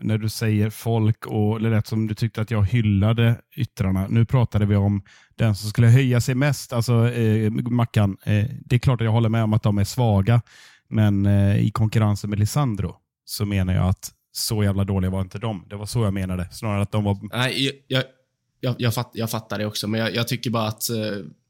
när 0.00 0.18
du 0.18 0.28
säger 0.28 0.70
folk 0.70 1.26
och 1.26 1.56
eller 1.56 1.70
rätt 1.70 1.86
som 1.86 2.06
du 2.06 2.14
tyckte 2.14 2.40
att 2.40 2.50
jag 2.50 2.62
hyllade 2.62 3.40
yttrarna. 3.56 4.06
Nu 4.08 4.24
pratade 4.24 4.66
vi 4.66 4.76
om 4.76 5.02
den 5.36 5.54
som 5.54 5.70
skulle 5.70 5.88
höja 5.88 6.20
sig 6.20 6.34
mest, 6.34 6.72
alltså 6.72 7.08
eh, 7.10 7.50
Mackan. 7.50 8.16
Eh, 8.22 8.46
det 8.64 8.76
är 8.76 8.78
klart 8.78 9.00
att 9.00 9.04
jag 9.04 9.12
håller 9.12 9.28
med 9.28 9.44
om 9.44 9.52
att 9.52 9.62
de 9.62 9.78
är 9.78 9.84
svaga, 9.84 10.42
men 10.88 11.26
eh, 11.26 11.56
i 11.56 11.70
konkurrensen 11.70 12.30
med 12.30 12.38
Lisandro 12.38 12.96
så 13.24 13.46
menar 13.46 13.74
jag 13.74 13.88
att 13.88 14.12
så 14.32 14.64
jävla 14.64 14.84
dåliga 14.84 15.10
var 15.10 15.20
inte 15.20 15.38
de. 15.38 15.66
Det 15.70 15.76
var 15.76 15.86
så 15.86 16.04
jag 16.04 16.14
menade. 16.14 16.48
Snarare 16.52 16.82
att 16.82 16.92
de 16.92 17.04
var... 17.04 17.18
Nej, 17.32 17.82
jag, 17.88 18.04
jag, 18.60 18.74
jag, 18.78 18.94
fatt, 18.94 19.10
jag 19.14 19.30
fattar 19.30 19.58
det 19.58 19.66
också, 19.66 19.88
men 19.88 20.00
jag, 20.00 20.14
jag 20.14 20.28
tycker 20.28 20.50
bara 20.50 20.68
att 20.68 20.90
eh, 20.90 20.96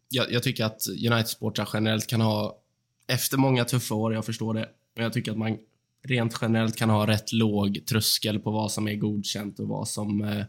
jag, 0.09 0.33
jag, 0.33 0.43
tycker 0.43 0.64
att 0.64 0.87
United-supportrar 0.88 1.69
generellt 1.73 2.07
kan 2.07 2.21
ha, 2.21 2.59
efter 3.09 3.37
många 3.37 3.64
tuffa 3.64 3.95
år, 3.95 4.14
jag 4.14 4.27
förstår 4.27 4.55
det, 4.55 4.69
men 4.95 5.05
jag 5.05 5.12
tycker 5.12 5.31
att 5.33 5.38
man 5.38 5.59
rent 6.09 6.38
generellt 6.43 6.77
kan 6.77 6.90
ha 6.90 7.07
rätt 7.07 7.33
låg 7.33 7.87
tröskel 7.88 8.38
på 8.38 8.51
vad 8.51 8.73
som 8.73 8.88
är 8.88 8.95
godkänt 8.95 9.61
och 9.61 9.69
vad 9.69 9.88
som 9.88 10.23
eh, 10.25 10.45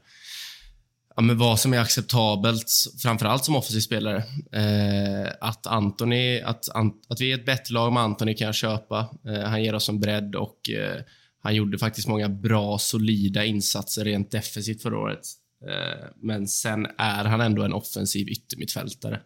ja, 1.16 1.22
men 1.22 1.38
vad 1.38 1.60
som 1.60 1.74
är 1.74 1.80
acceptabelt, 1.80 2.72
framförallt 3.02 3.46
som 3.46 3.56
offensiv 3.56 3.80
spelare. 3.80 4.24
Eh, 4.52 5.32
att 5.42 5.68
Anthony, 5.68 6.42
att, 6.42 6.70
att 7.10 7.22
vi 7.22 7.32
är 7.32 7.38
ett 7.38 7.46
bättre 7.46 7.74
lag 7.74 7.94
med 7.94 8.04
Anthony 8.04 8.34
kan 8.34 8.46
jag 8.46 8.56
köpa. 8.56 9.10
Eh, 9.28 9.50
han 9.50 9.64
ger 9.64 9.76
oss 9.76 9.90
en 9.90 10.00
bredd 10.00 10.36
och 10.36 10.70
eh, 10.70 11.02
han 11.42 11.56
gjorde 11.56 11.78
faktiskt 11.78 12.08
många 12.08 12.30
bra, 12.30 12.78
solida 12.78 13.46
insatser 13.46 14.06
rent 14.06 14.32
defensivt 14.32 14.82
förra 14.82 14.98
året. 14.98 15.28
Eh, 15.68 16.08
men 16.22 16.48
sen 16.48 16.88
är 16.98 17.26
han 17.26 17.42
ändå 17.42 17.64
en 17.64 17.74
offensiv 17.74 18.28
yttermittfältare. 18.30 19.22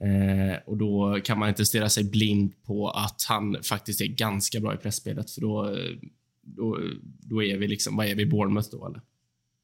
Eh, 0.00 0.56
och 0.66 0.76
då 0.76 1.20
kan 1.24 1.38
man 1.38 1.48
inte 1.48 1.66
stirra 1.66 1.88
sig 1.88 2.04
blind 2.04 2.52
på 2.66 2.90
att 2.90 3.24
han 3.28 3.56
faktiskt 3.62 4.00
är 4.00 4.06
ganska 4.06 4.60
bra 4.60 4.74
i 4.74 4.76
pressspelet 4.76 5.30
för 5.30 5.40
då, 5.40 5.76
då, 6.42 6.78
då 7.20 7.42
är 7.42 7.58
vi 7.58 7.68
liksom, 7.68 7.96
vad 7.96 8.06
är 8.06 8.14
vi, 8.14 8.26
Bournemouth 8.26 8.68
då 8.70 8.86
eller? 8.86 9.00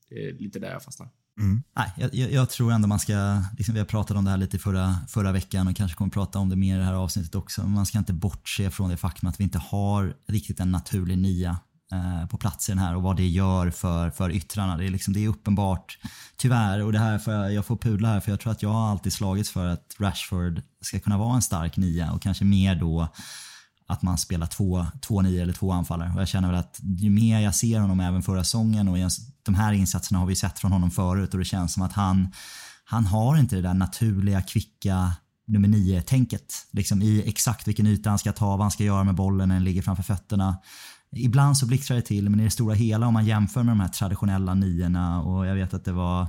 Det 0.08 0.28
är 0.28 0.32
lite 0.32 0.58
där 0.58 0.70
jag 0.70 0.82
fastnar. 0.82 1.08
Mm. 1.40 1.62
Nej, 1.76 2.10
jag, 2.12 2.32
jag, 2.32 2.50
tror 2.50 2.72
ändå 2.72 2.88
man 2.88 2.98
ska, 2.98 3.42
liksom 3.58 3.74
vi 3.74 3.80
har 3.80 3.86
pratat 3.86 4.16
om 4.16 4.24
det 4.24 4.30
här 4.30 4.38
lite 4.38 4.58
förra, 4.58 4.96
förra 5.08 5.32
veckan 5.32 5.68
och 5.68 5.76
kanske 5.76 5.96
kommer 5.96 6.10
prata 6.10 6.38
om 6.38 6.48
det 6.48 6.56
mer 6.56 6.74
i 6.74 6.78
det 6.78 6.84
här 6.84 6.94
avsnittet 6.94 7.34
också. 7.34 7.62
Man 7.66 7.86
ska 7.86 7.98
inte 7.98 8.12
bortse 8.12 8.70
från 8.70 8.90
det 8.90 8.96
faktum 8.96 9.28
att 9.28 9.40
vi 9.40 9.44
inte 9.44 9.58
har 9.58 10.16
riktigt 10.26 10.60
en 10.60 10.70
naturlig 10.70 11.18
nia 11.18 11.58
Eh, 11.92 12.26
på 12.26 12.36
plats 12.36 12.68
i 12.68 12.72
den 12.72 12.78
här 12.78 12.96
och 12.96 13.02
vad 13.02 13.16
det 13.16 13.26
gör 13.26 13.70
för, 13.70 14.10
för 14.10 14.30
yttrarna. 14.30 14.76
Det 14.76 14.84
är, 14.84 14.90
liksom, 14.90 15.14
det 15.14 15.24
är 15.24 15.28
uppenbart, 15.28 15.98
tyvärr, 16.36 16.82
och 16.82 16.92
det 16.92 16.98
här 16.98 17.18
får 17.18 17.32
jag, 17.32 17.52
jag 17.52 17.66
får 17.66 17.76
pudla 17.76 18.08
här 18.08 18.20
för 18.20 18.30
jag 18.30 18.40
tror 18.40 18.52
att 18.52 18.62
jag 18.62 18.70
har 18.70 18.90
alltid 18.90 19.12
slagits 19.12 19.50
för 19.50 19.66
att 19.66 19.96
Rashford 19.98 20.62
ska 20.80 21.00
kunna 21.00 21.18
vara 21.18 21.34
en 21.34 21.42
stark 21.42 21.76
nia 21.76 22.12
och 22.12 22.22
kanske 22.22 22.44
mer 22.44 22.74
då 22.74 23.08
att 23.86 24.02
man 24.02 24.18
spelar 24.18 24.46
två, 24.46 24.86
två 25.00 25.22
nio 25.22 25.42
eller 25.42 25.52
två 25.52 25.72
anfallare. 25.72 26.12
Och 26.14 26.20
jag 26.20 26.28
känner 26.28 26.48
väl 26.48 26.58
att 26.58 26.80
ju 26.82 27.10
mer 27.10 27.40
jag 27.40 27.54
ser 27.54 27.80
honom 27.80 28.00
även 28.00 28.22
förra 28.22 28.44
säsongen 28.44 28.88
och 28.88 28.96
de 29.42 29.54
här 29.54 29.72
insatserna 29.72 30.18
har 30.18 30.26
vi 30.26 30.36
sett 30.36 30.58
från 30.58 30.72
honom 30.72 30.90
förut 30.90 31.32
och 31.32 31.38
det 31.38 31.44
känns 31.44 31.72
som 31.72 31.82
att 31.82 31.92
han, 31.92 32.28
han 32.84 33.06
har 33.06 33.36
inte 33.36 33.56
det 33.56 33.62
där 33.62 33.74
naturliga, 33.74 34.42
kvicka 34.42 35.12
nummer 35.46 35.68
nio-tänket. 35.68 36.54
Liksom 36.70 37.02
i 37.02 37.22
exakt 37.26 37.68
vilken 37.68 37.86
yta 37.86 38.10
han 38.10 38.18
ska 38.18 38.32
ta, 38.32 38.50
vad 38.50 38.60
han 38.60 38.70
ska 38.70 38.84
göra 38.84 39.04
med 39.04 39.14
bollen 39.14 39.48
när 39.48 39.54
den 39.54 39.64
ligger 39.64 39.82
framför 39.82 40.02
fötterna. 40.02 40.56
Ibland 41.16 41.56
så 41.56 41.66
blixtrar 41.66 41.96
det 41.96 42.02
till, 42.02 42.30
men 42.30 42.40
i 42.40 42.44
det 42.44 42.50
stora 42.50 42.74
hela 42.74 43.06
om 43.06 43.14
man 43.14 43.26
jämför 43.26 43.62
med 43.62 43.72
de 43.72 43.80
här 43.80 43.88
traditionella 43.88 44.54
niorna 44.54 45.22
och 45.22 45.46
jag 45.46 45.54
vet 45.54 45.74
att 45.74 45.84
det 45.84 45.92
var 45.92 46.26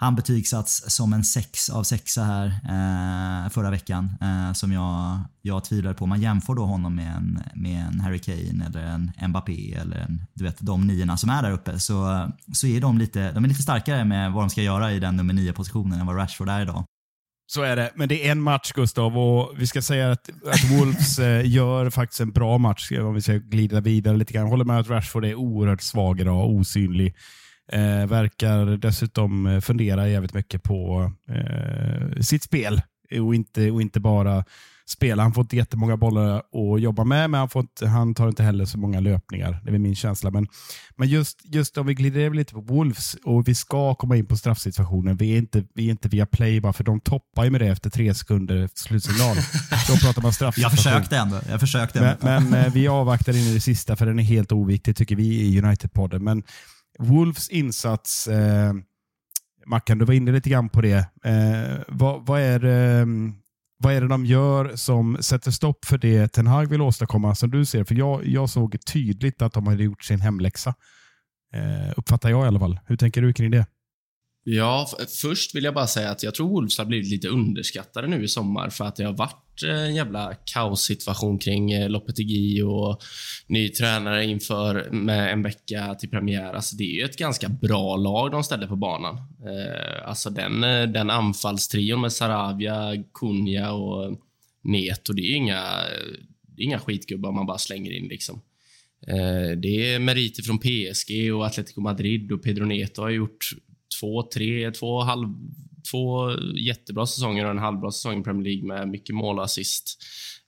han 0.00 0.14
betygsatts 0.14 0.84
som 0.86 1.12
en 1.12 1.24
sex 1.24 1.70
av 1.70 1.82
sexa 1.82 2.24
här 2.24 2.46
eh, 2.46 3.50
förra 3.50 3.70
veckan 3.70 4.10
eh, 4.20 4.52
som 4.52 4.72
jag, 4.72 5.20
jag 5.42 5.64
tvivlar 5.64 5.94
på. 5.94 6.06
Man 6.06 6.20
jämför 6.20 6.54
då 6.54 6.64
honom 6.64 6.94
med 6.94 7.16
en, 7.16 7.42
med 7.54 7.86
en 7.86 8.00
Harry 8.00 8.18
Kane 8.18 8.66
eller 8.66 8.80
en 8.82 9.12
Mbappé 9.28 9.74
eller 9.74 9.96
en, 9.96 10.26
du 10.34 10.44
vet, 10.44 10.56
de 10.60 10.86
niorna 10.86 11.16
som 11.16 11.30
är 11.30 11.42
där 11.42 11.50
uppe 11.50 11.80
så, 11.80 12.28
så 12.52 12.66
är 12.66 12.80
de 12.80 12.98
lite, 12.98 13.32
de 13.32 13.44
är 13.44 13.48
lite 13.48 13.62
starkare 13.62 14.04
med 14.04 14.32
vad 14.32 14.42
de 14.42 14.50
ska 14.50 14.62
göra 14.62 14.92
i 14.92 15.00
den 15.00 15.16
nummer 15.16 15.34
nio 15.34 15.52
positionen 15.52 16.00
än 16.00 16.06
vad 16.06 16.16
Rashford 16.16 16.48
är 16.48 16.60
idag. 16.60 16.84
Så 17.50 17.62
är 17.62 17.76
det, 17.76 17.90
men 17.94 18.08
det 18.08 18.26
är 18.26 18.32
en 18.32 18.40
match 18.40 18.72
Gustav 18.72 19.18
och 19.18 19.54
vi 19.56 19.66
ska 19.66 19.82
säga 19.82 20.10
att, 20.10 20.30
att 20.46 20.70
Wolves 20.70 21.18
eh, 21.18 21.46
gör 21.46 21.90
faktiskt 21.90 22.20
en 22.20 22.32
bra 22.32 22.58
match 22.58 22.92
eh, 22.92 23.06
om 23.08 23.14
vi 23.14 23.22
ska 23.22 23.32
glida 23.32 23.80
vidare 23.80 24.16
lite 24.16 24.32
grann. 24.32 24.42
Jag 24.42 24.50
håller 24.50 24.64
med 24.64 24.78
att 24.78 24.90
Rashford 24.90 25.24
är 25.24 25.34
oerhört 25.34 25.82
svag 25.82 26.20
idag, 26.20 26.50
osynlig. 26.50 27.14
Eh, 27.72 28.06
verkar 28.06 28.76
dessutom 28.76 29.46
eh, 29.46 29.60
fundera 29.60 30.08
jävligt 30.08 30.34
mycket 30.34 30.62
på 30.62 31.12
eh, 31.28 32.20
sitt 32.20 32.42
spel 32.42 32.80
och 33.20 33.34
inte, 33.34 33.70
och 33.70 33.82
inte 33.82 34.00
bara 34.00 34.44
spela. 34.88 35.22
Han 35.22 35.32
får 35.32 35.42
inte 35.42 35.56
jättemånga 35.56 35.96
bollar 35.96 36.36
att 36.36 36.80
jobba 36.80 37.04
med, 37.04 37.30
men 37.30 37.38
han, 37.38 37.48
får 37.48 37.60
inte, 37.60 37.86
han 37.86 38.14
tar 38.14 38.28
inte 38.28 38.42
heller 38.42 38.64
så 38.64 38.78
många 38.78 39.00
löpningar. 39.00 39.60
Det 39.64 39.70
är 39.70 39.78
min 39.78 39.96
känsla. 39.96 40.30
Men, 40.30 40.46
men 40.96 41.08
just, 41.08 41.38
just 41.44 41.78
om 41.78 41.86
vi 41.86 41.94
glider 41.94 42.20
över 42.20 42.36
lite 42.36 42.54
på 42.54 42.60
Wolves 42.60 43.16
och 43.24 43.48
vi 43.48 43.54
ska 43.54 43.94
komma 43.94 44.16
in 44.16 44.26
på 44.26 44.36
straffsituationen. 44.36 45.16
Vi 45.16 45.32
är 45.32 45.38
inte, 45.38 45.64
vi 45.74 45.86
är 45.86 45.90
inte 45.90 46.08
via 46.08 46.26
play 46.26 46.60
bara 46.60 46.72
för 46.72 46.84
de 46.84 47.00
toppar 47.00 47.44
ju 47.44 47.50
med 47.50 47.60
det 47.60 47.68
efter 47.68 47.90
tre 47.90 48.14
sekunder 48.14 48.56
efter 48.56 48.80
slutsignal. 48.80 49.36
Då 49.88 49.96
pratar 49.96 50.22
man 50.22 50.32
straffsituation. 50.32 50.70
Jag 50.70 51.00
försökte 51.00 51.16
ändå. 51.16 51.40
Jag 51.48 51.60
försökte 51.60 51.98
ändå. 51.98 52.16
Men, 52.20 52.50
men 52.50 52.72
vi 52.72 52.88
avvaktar 52.88 53.32
in 53.32 53.42
i 53.42 53.54
det 53.54 53.60
sista 53.60 53.96
för 53.96 54.06
den 54.06 54.18
är 54.18 54.22
helt 54.22 54.52
oviktig 54.52 54.96
tycker 54.96 55.16
vi 55.16 55.40
i 55.40 55.60
United-podden. 55.60 56.18
Men 56.18 56.42
Wolves 56.98 57.48
insats, 57.48 58.28
eh, 58.28 58.72
Mackan, 59.66 59.98
du 59.98 60.04
var 60.04 60.14
inne 60.14 60.32
lite 60.32 60.50
grann 60.50 60.68
på 60.68 60.80
det. 60.80 61.08
Eh, 61.24 61.80
vad, 61.88 62.26
vad, 62.26 62.40
är, 62.40 62.64
eh, 62.64 63.06
vad 63.78 63.94
är 63.94 64.00
det 64.00 64.08
de 64.08 64.26
gör 64.26 64.76
som 64.76 65.16
sätter 65.20 65.50
stopp 65.50 65.84
för 65.84 65.98
det 65.98 66.28
Ten 66.28 66.46
Hag 66.46 66.66
vill 66.66 66.80
åstadkomma 66.80 67.34
som 67.34 67.50
du 67.50 67.64
ser? 67.64 67.84
För 67.84 67.94
jag, 67.94 68.26
jag 68.26 68.50
såg 68.50 68.76
tydligt 68.84 69.42
att 69.42 69.52
de 69.52 69.66
hade 69.66 69.84
gjort 69.84 70.04
sin 70.04 70.20
hemläxa. 70.20 70.74
Eh, 71.54 71.92
uppfattar 71.96 72.30
jag 72.30 72.44
i 72.44 72.48
alla 72.48 72.58
fall. 72.58 72.80
Hur 72.86 72.96
tänker 72.96 73.22
du 73.22 73.32
kring 73.32 73.50
det? 73.50 73.66
Ja, 74.44 74.88
först 75.22 75.54
vill 75.54 75.64
jag 75.64 75.74
bara 75.74 75.86
säga 75.86 76.10
att 76.10 76.22
jag 76.22 76.34
tror 76.34 76.48
Wolves 76.48 76.78
har 76.78 76.84
blivit 76.84 77.10
lite 77.10 77.28
underskattade 77.28 78.06
nu 78.06 78.24
i 78.24 78.28
sommar 78.28 78.70
för 78.70 78.84
att 78.84 78.96
det 78.96 79.04
har 79.04 79.12
varit 79.12 79.62
en 79.62 79.94
jävla 79.94 80.34
kaossituation 80.34 81.38
kring 81.38 81.72
eh, 81.72 81.88
Lopetegui 81.88 82.62
och 82.62 83.02
ny 83.46 83.68
tränare 83.68 84.24
inför 84.24 84.90
med 84.90 85.32
en 85.32 85.42
vecka 85.42 85.94
till 85.94 86.10
premiär. 86.10 86.52
Alltså 86.54 86.76
det 86.76 86.84
är 86.84 86.94
ju 86.94 87.04
ett 87.04 87.16
ganska 87.16 87.48
bra 87.48 87.96
lag 87.96 88.30
de 88.30 88.44
ställer 88.44 88.66
på 88.66 88.76
banan. 88.76 89.16
Eh, 89.16 90.08
alltså 90.08 90.30
den, 90.30 90.64
eh, 90.64 90.82
den 90.82 91.10
anfallstrion 91.10 92.00
med 92.00 92.12
Saravia, 92.12 93.04
Kunja 93.14 93.72
och 93.72 94.18
Neto, 94.64 95.12
det 95.12 95.22
är 95.22 95.34
inga, 95.34 95.58
eh, 95.58 96.18
det 96.42 96.62
är 96.62 96.64
inga 96.64 96.78
skitgubbar 96.78 97.32
man 97.32 97.46
bara 97.46 97.58
slänger 97.58 97.90
in 97.90 98.08
liksom. 98.08 98.42
Det 99.56 99.94
är 99.94 99.98
meriter 99.98 100.42
från 100.42 100.58
PSG 100.58 101.32
och 101.34 101.46
Atletico 101.46 101.80
Madrid 101.80 102.32
och 102.32 102.42
Pedro 102.42 102.64
Neto 102.64 103.02
har 103.02 103.10
gjort 103.10 103.50
två, 104.00 104.22
tre, 104.22 104.70
två, 104.70 105.00
halv, 105.00 105.28
två 105.90 106.30
jättebra 106.58 107.06
säsonger 107.06 107.44
och 107.44 107.50
en 107.50 107.58
halvbra 107.58 107.90
säsong 107.90 108.20
i 108.20 108.24
Premier 108.24 108.44
League 108.44 108.66
med 108.66 108.88
mycket 108.88 109.14
mål 109.14 109.38
och 109.38 109.44
assist. 109.44 109.98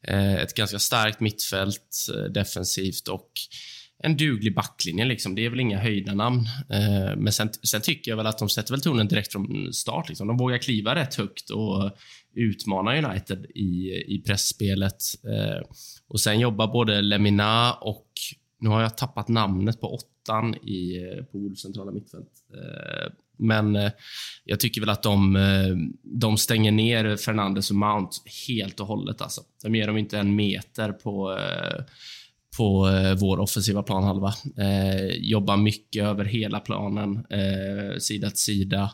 Eh, 0.09 0.35
ett 0.35 0.55
ganska 0.55 0.79
starkt 0.79 1.21
mittfält 1.21 2.07
eh, 2.15 2.33
defensivt 2.33 3.09
och 3.09 3.31
en 4.03 4.17
duglig 4.17 4.55
backlinje. 4.55 5.05
Liksom. 5.05 5.35
Det 5.35 5.47
är 5.47 5.51
väl 5.51 5.61
inga 5.61 5.79
höjdarnamn. 5.79 6.41
Eh, 6.71 7.17
men 7.17 7.33
sen, 7.33 7.51
sen, 7.63 7.81
tycker 7.81 8.11
jag 8.11 8.17
väl 8.17 8.27
att 8.27 8.39
de 8.39 8.49
sätter 8.49 8.73
väl 8.73 8.81
tonen 8.81 9.09
direkt 9.09 9.33
från 9.33 9.73
start. 9.73 10.09
Liksom. 10.09 10.27
De 10.29 10.37
vågar 10.37 10.59
kliva 10.59 10.95
rätt 10.95 11.15
högt 11.15 11.51
och 11.51 11.91
utmana 12.35 12.99
United 12.99 13.47
i, 13.55 14.05
i 14.07 14.23
pressspelet. 14.27 15.03
Eh, 15.25 15.67
och 16.09 16.21
sen 16.21 16.41
jobbar 16.41 16.67
både 16.67 17.01
Lemina 17.01 17.73
och, 17.73 18.07
nu 18.61 18.69
har 18.69 18.83
jag 18.83 18.97
tappat 18.97 19.29
namnet 19.29 19.81
på 19.81 19.95
åttan 19.95 20.55
i, 20.55 21.01
på 21.33 21.39
Wolves 21.39 21.61
centrala 21.61 21.93
mittfält. 21.93 22.31
Men 23.41 23.77
eh, 23.77 23.91
jag 24.45 24.61
tycker 24.61 24.81
väl 24.81 24.91
att 24.91 25.03
de, 25.03 25.37
eh, 25.37 25.77
de 26.03 26.37
stänger 26.37 26.73
ner 26.73 27.17
Fernandes 27.17 27.71
och 27.71 27.77
Mount 27.77 28.17
helt 28.49 28.81
och 28.81 28.87
hållet. 28.87 29.23
Alltså. 29.23 29.41
De 29.63 29.75
ger 29.75 29.87
dem 29.87 29.97
inte 29.97 30.19
en 30.19 30.37
meter 30.37 30.93
på, 30.93 31.39
eh, 31.39 31.85
på 32.57 32.89
vår 33.21 33.41
offensiva 33.41 33.83
planhalva. 33.83 34.35
Eh, 34.57 35.07
jobbar 35.07 35.57
mycket 35.57 36.05
över 36.05 36.25
hela 36.25 36.61
planen, 36.61 37.27
eh, 37.31 37.99
sida 37.99 38.31
till 38.31 38.39
sida. 38.39 38.91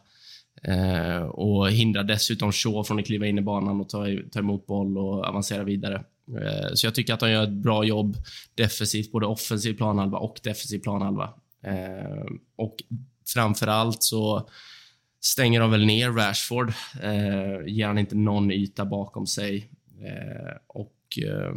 Eh, 0.63 1.23
och 1.23 1.71
hindrar 1.71 2.05
dessutom 2.05 2.53
Shaw 2.53 2.85
från 2.85 2.99
att 2.99 3.07
kliva 3.07 3.27
in 3.27 3.39
i 3.39 3.43
banan 3.43 3.81
och 3.81 3.89
ta, 3.89 4.07
ta 4.33 4.39
emot 4.39 4.67
boll 4.67 4.99
och 4.99 5.25
avancera 5.25 5.65
vidare. 5.65 6.05
Så 6.75 6.87
jag 6.87 6.95
tycker 6.95 7.15
att 7.15 7.21
de 7.21 7.31
gör 7.31 7.43
ett 7.43 7.53
bra 7.53 7.85
jobb 7.85 8.17
defensivt, 8.55 9.13
både 9.13 9.27
offensiv 9.27 9.75
planhalva 9.75 10.19
och 10.19 10.41
defensiv 10.43 10.79
planhalva. 10.79 11.31
Och 12.57 12.77
framför 13.35 13.67
allt 13.67 14.03
så 14.03 14.49
stänger 15.21 15.61
de 15.61 15.71
väl 15.71 15.87
ner 15.87 16.11
Rashford. 16.11 16.73
Eh, 17.03 17.67
ger 17.67 17.87
han 17.87 17.99
inte 17.99 18.15
någon 18.17 18.51
yta 18.51 18.85
bakom 18.85 19.27
sig. 19.27 19.71
Eh, 20.05 20.57
och 20.67 21.19
eh, 21.23 21.53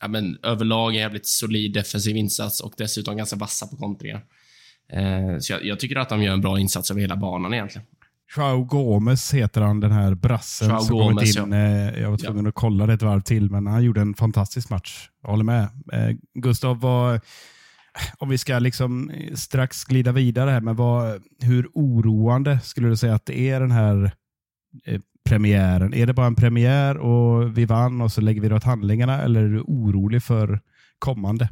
ja, 0.00 0.08
men 0.08 0.38
överlag 0.42 0.94
en 0.94 1.00
jävligt 1.00 1.26
solid 1.26 1.72
defensiv 1.72 2.16
insats 2.16 2.60
och 2.60 2.74
dessutom 2.76 3.16
ganska 3.16 3.36
vassa 3.36 3.66
på 3.66 3.76
kontringar. 3.76 4.24
Eh, 4.92 5.38
så 5.38 5.52
jag, 5.52 5.64
jag, 5.64 5.80
tycker 5.80 5.96
att 5.96 6.08
de 6.08 6.22
gör 6.22 6.32
en 6.32 6.40
bra 6.40 6.58
insats 6.58 6.90
över 6.90 7.00
hela 7.00 7.16
banan 7.16 7.54
egentligen. 7.54 7.86
Joao 8.36 8.64
Gomez 8.64 9.34
heter 9.34 9.60
han, 9.60 9.80
den 9.80 9.92
här 9.92 10.14
brassen 10.14 10.68
Joao 10.68 10.80
som 10.80 10.98
Gomez, 10.98 11.36
kommit 11.36 11.54
in. 11.54 11.60
Ja. 11.60 12.00
Jag 12.00 12.10
var 12.10 12.18
tvungen 12.18 12.44
ja. 12.44 12.48
att 12.48 12.54
kolla 12.54 12.86
det 12.86 12.92
ett 12.92 13.02
varv 13.02 13.20
till, 13.20 13.50
men 13.50 13.66
han 13.66 13.84
gjorde 13.84 14.00
en 14.00 14.14
fantastisk 14.14 14.70
match. 14.70 15.08
Jag 15.22 15.30
håller 15.30 15.44
med. 15.44 15.68
Gustav, 16.34 16.80
vad, 16.80 17.20
om 18.18 18.28
vi 18.28 18.38
ska 18.38 18.58
liksom 18.58 19.10
eh, 19.10 19.34
strax 19.34 19.84
glida 19.84 20.12
vidare 20.12 20.50
här, 20.50 20.60
men 20.60 20.76
vad, 20.76 21.22
hur 21.40 21.68
oroande 21.74 22.60
skulle 22.60 22.88
du 22.88 22.96
säga 22.96 23.14
att 23.14 23.26
det 23.26 23.38
är 23.38 23.60
den 23.60 23.70
här 23.70 24.12
eh, 24.84 25.00
premiären? 25.24 25.94
Är 25.94 26.06
det 26.06 26.14
bara 26.14 26.26
en 26.26 26.34
premiär 26.34 26.96
och 26.96 27.58
vi 27.58 27.64
vann 27.64 28.00
och 28.00 28.12
så 28.12 28.20
lägger 28.20 28.40
vi 28.40 28.48
det 28.48 28.54
åt 28.54 28.64
handlingarna 28.64 29.22
eller 29.22 29.44
är 29.44 29.48
du 29.48 29.60
orolig 29.60 30.22
för 30.22 30.60
kommande? 30.98 31.48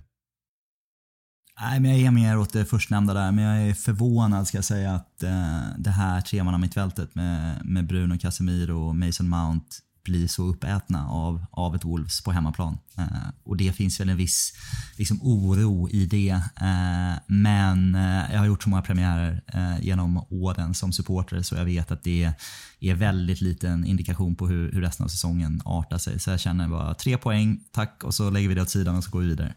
Nej, 1.61 1.81
men 1.81 1.91
jag 1.91 2.01
är 2.01 2.11
mer 2.11 2.39
åt 2.39 2.53
det 2.53 2.65
förstnämnda 2.65 3.15
där, 3.15 3.33
men 3.33 3.45
jag 3.45 3.69
är 3.69 3.75
förvånad 3.75 4.47
ska 4.47 4.59
jag 4.59 4.65
säga 4.65 4.93
att 4.93 5.23
eh, 5.23 5.63
det 5.79 5.91
här 5.91 6.21
tremannamittfältet 6.21 7.15
med, 7.15 7.67
med 7.67 7.87
Bruno 7.87 8.19
Casemiro 8.19 8.89
och 8.89 8.97
Mason 8.97 9.29
Mount 9.29 9.67
blir 10.05 10.27
så 10.27 10.43
uppätna 10.43 11.09
av, 11.09 11.47
av 11.51 11.75
ett 11.75 11.85
Wolves 11.85 12.23
på 12.23 12.33
hemmaplan. 12.33 12.79
Eh, 12.99 13.07
och 13.45 13.57
det 13.57 13.73
finns 13.73 14.01
väl 14.01 14.09
en 14.09 14.17
viss 14.17 14.53
liksom, 14.97 15.19
oro 15.23 15.89
i 15.91 16.07
det. 16.07 16.31
Eh, 16.61 17.21
men 17.27 17.95
eh, 17.95 18.33
jag 18.33 18.39
har 18.39 18.47
gjort 18.47 18.63
så 18.63 18.69
många 18.69 18.83
premiärer 18.83 19.43
eh, 19.47 19.85
genom 19.85 20.27
åren 20.31 20.75
som 20.75 20.93
supporter 20.93 21.43
så 21.43 21.55
jag 21.55 21.65
vet 21.65 21.91
att 21.91 22.03
det 22.03 22.33
är 22.81 22.95
väldigt 22.95 23.41
liten 23.41 23.85
indikation 23.85 24.35
på 24.35 24.49
hur, 24.49 24.73
hur 24.73 24.81
resten 24.81 25.05
av 25.05 25.09
säsongen 25.09 25.63
artar 25.65 25.99
sig. 25.99 26.21
Så 26.21 26.31
jag 26.31 26.41
känner 26.41 26.69
bara 26.69 26.95
tre 26.95 27.19
poäng, 27.19 27.61
tack 27.73 28.05
och 28.05 28.15
så 28.15 28.31
lägger 28.31 28.49
vi 28.49 28.55
det 28.55 28.63
åt 28.63 28.71
sidan 28.71 28.97
och 28.97 29.05
så 29.05 29.11
går 29.11 29.21
vi 29.21 29.27
vidare. 29.27 29.55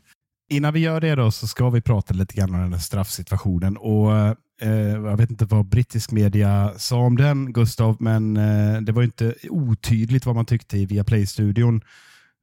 Innan 0.50 0.74
vi 0.74 0.80
gör 0.80 1.02
det 1.02 1.16
då 1.16 1.32
så 1.32 1.48
ska 1.48 1.70
vi 1.70 1.82
prata 1.82 2.14
lite 2.14 2.36
grann 2.36 2.56
om 2.56 2.62
den 2.62 2.74
här 2.74 2.80
straffsituationen. 2.80 3.78
Och, 3.78 4.18
eh, 4.18 4.34
Eh, 4.62 4.72
jag 4.72 5.18
vet 5.18 5.32
inte 5.32 5.46
vad 5.46 5.66
brittisk 5.66 6.12
media 6.12 6.74
sa 6.78 6.98
om 6.98 7.18
den, 7.18 7.54
Gustav, 7.54 7.98
men 8.00 8.38
eh, 8.38 8.82
det 8.82 8.92
var 8.92 9.04
inte 9.04 9.36
otydligt 9.50 10.26
vad 10.26 10.36
man 10.36 10.46
tyckte 10.46 10.78
i 10.78 10.86
Viaplay-studion. 10.86 11.82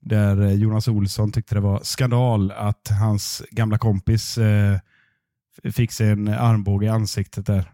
Där 0.00 0.42
eh, 0.42 0.52
Jonas 0.52 0.88
Olsson 0.88 1.32
tyckte 1.32 1.54
det 1.54 1.60
var 1.60 1.80
skandal 1.82 2.50
att 2.50 2.88
hans 3.00 3.42
gamla 3.50 3.78
kompis 3.78 4.38
eh, 4.38 4.78
fick 5.72 5.92
sig 5.92 6.10
en 6.10 6.28
armbåge 6.28 6.86
i 6.86 6.88
ansiktet 6.88 7.46
där. 7.46 7.70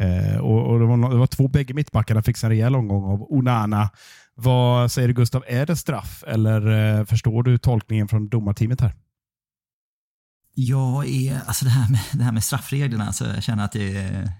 Eh, 0.00 0.38
och, 0.38 0.70
och 0.70 0.78
det, 0.78 0.86
var, 0.86 1.10
det 1.10 1.16
var 1.16 1.26
två 1.26 1.48
bägge 1.48 1.74
mittbackarna 1.74 2.22
fick 2.22 2.36
sig 2.36 2.46
en 2.46 2.50
rejäl 2.50 2.76
omgång 2.76 3.04
av 3.04 3.26
Onana. 3.32 3.90
Vad 4.34 4.92
säger 4.92 5.08
du 5.08 5.14
Gustav, 5.14 5.44
är 5.46 5.66
det 5.66 5.76
straff 5.76 6.24
eller 6.26 6.98
eh, 6.98 7.04
förstår 7.04 7.42
du 7.42 7.58
tolkningen 7.58 8.08
från 8.08 8.28
domarteamet 8.28 8.80
här? 8.80 8.92
Jag 10.60 11.08
är, 11.08 11.40
alltså 11.46 11.64
det 11.64 11.70
här 11.70 11.90
med, 11.90 12.00
det 12.12 12.24
här 12.24 12.32
med 12.32 12.44
straffreglerna, 12.44 13.06
alltså 13.06 13.26
jag 13.26 13.42
känner 13.42 13.64
att 13.64 13.72
det 13.72 13.96
är, 13.96 14.32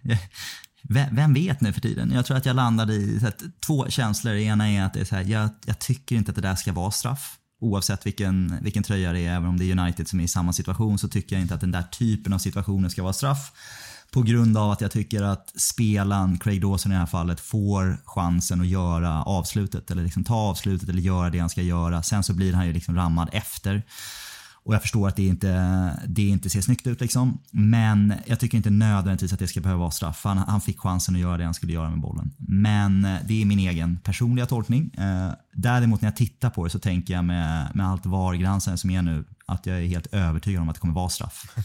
vem 1.10 1.34
vet 1.34 1.60
nu 1.60 1.72
för 1.72 1.80
tiden? 1.80 2.12
Jag 2.14 2.26
tror 2.26 2.36
att 2.36 2.46
jag 2.46 2.56
landade 2.56 2.94
i 2.94 3.18
här, 3.18 3.32
två 3.66 3.88
känslor. 3.88 4.32
Det 4.32 4.42
ena 4.42 4.70
är 4.70 4.82
att 4.82 4.94
det 4.94 5.00
är 5.00 5.04
så 5.04 5.14
här, 5.14 5.22
jag, 5.22 5.50
jag, 5.66 5.78
tycker 5.78 6.16
inte 6.16 6.30
att 6.30 6.34
det 6.34 6.42
där 6.42 6.54
ska 6.54 6.72
vara 6.72 6.90
straff. 6.90 7.38
Oavsett 7.60 8.06
vilken, 8.06 8.58
vilken 8.62 8.82
tröja 8.82 9.12
det 9.12 9.26
är, 9.26 9.36
även 9.36 9.48
om 9.48 9.58
det 9.58 9.64
är 9.64 9.78
United 9.78 10.08
som 10.08 10.20
är 10.20 10.24
i 10.24 10.28
samma 10.28 10.52
situation 10.52 10.98
så 10.98 11.08
tycker 11.08 11.36
jag 11.36 11.42
inte 11.42 11.54
att 11.54 11.60
den 11.60 11.72
där 11.72 11.82
typen 11.82 12.32
av 12.32 12.38
situationer 12.38 12.88
ska 12.88 13.02
vara 13.02 13.12
straff. 13.12 13.52
På 14.12 14.22
grund 14.22 14.58
av 14.58 14.70
att 14.70 14.80
jag 14.80 14.90
tycker 14.90 15.22
att 15.22 15.52
spelaren, 15.60 16.38
Craig 16.38 16.62
Dawson 16.62 16.92
i 16.92 16.94
det 16.94 16.98
här 16.98 17.06
fallet, 17.06 17.40
får 17.40 18.02
chansen 18.04 18.60
att 18.60 18.66
göra 18.66 19.22
avslutet. 19.22 19.90
Eller 19.90 20.02
liksom 20.02 20.24
ta 20.24 20.34
avslutet 20.34 20.88
eller 20.88 21.02
göra 21.02 21.30
det 21.30 21.38
han 21.38 21.50
ska 21.50 21.62
göra. 21.62 22.02
Sen 22.02 22.22
så 22.22 22.34
blir 22.34 22.52
han 22.52 22.66
ju 22.66 22.72
liksom 22.72 22.96
rammad 22.96 23.28
efter. 23.32 23.82
Och 24.68 24.74
jag 24.74 24.82
förstår 24.82 25.08
att 25.08 25.16
det 25.16 25.26
inte, 25.26 26.00
det 26.06 26.28
inte 26.28 26.50
ser 26.50 26.60
snyggt 26.60 26.86
ut 26.86 27.00
liksom. 27.00 27.38
Men 27.50 28.14
jag 28.26 28.40
tycker 28.40 28.56
inte 28.56 28.70
nödvändigtvis 28.70 29.32
att 29.32 29.38
det 29.38 29.46
ska 29.46 29.60
behöva 29.60 29.80
vara 29.80 29.90
straff. 29.90 30.20
Han, 30.24 30.38
han 30.38 30.60
fick 30.60 30.80
chansen 30.80 31.14
att 31.14 31.20
göra 31.20 31.36
det 31.36 31.44
han 31.44 31.54
skulle 31.54 31.72
göra 31.72 31.90
med 31.90 32.00
bollen. 32.00 32.30
Men 32.38 33.04
eh, 33.04 33.16
det 33.26 33.42
är 33.42 33.46
min 33.46 33.58
egen 33.58 33.98
personliga 33.98 34.46
tolkning. 34.46 34.90
Eh, 34.98 35.32
däremot 35.52 36.00
när 36.00 36.06
jag 36.06 36.16
tittar 36.16 36.50
på 36.50 36.64
det 36.64 36.70
så 36.70 36.78
tänker 36.78 37.14
jag 37.14 37.24
med, 37.24 37.70
med 37.74 37.88
allt 37.88 38.06
VAR-granskande 38.06 38.78
som 38.78 38.90
är 38.90 39.02
nu 39.02 39.24
att 39.46 39.66
jag 39.66 39.78
är 39.78 39.86
helt 39.86 40.06
övertygad 40.06 40.62
om 40.62 40.68
att 40.68 40.74
det 40.74 40.80
kommer 40.80 40.94
vara 40.94 41.08
straff. 41.08 41.56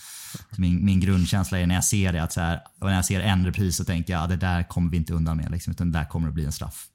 Min, 0.57 0.85
min 0.85 0.99
grundkänsla 0.99 1.59
är 1.59 1.67
när 1.67 1.75
jag 1.75 1.83
ser 1.83 2.13
det, 2.13 2.23
att 2.23 2.33
så 2.33 2.41
här, 2.41 2.61
när 2.81 2.95
jag 2.95 3.05
ser 3.05 3.21
en 3.21 3.45
repris 3.45 3.75
så 3.75 3.83
tänker 3.83 4.13
jag 4.13 4.23
att 4.23 4.29
det 4.29 4.35
där 4.35 4.63
kommer 4.63 4.91
vi 4.91 4.97
inte 4.97 5.13
undan 5.13 5.37
med. 5.37 5.51
Liksom, 5.51 5.71
utan 5.71 5.91
det 5.91 5.99
där 5.99 6.05
kommer 6.05 6.27
att 6.27 6.33
bli 6.33 6.45
en 6.45 6.51
straff. 6.51 6.85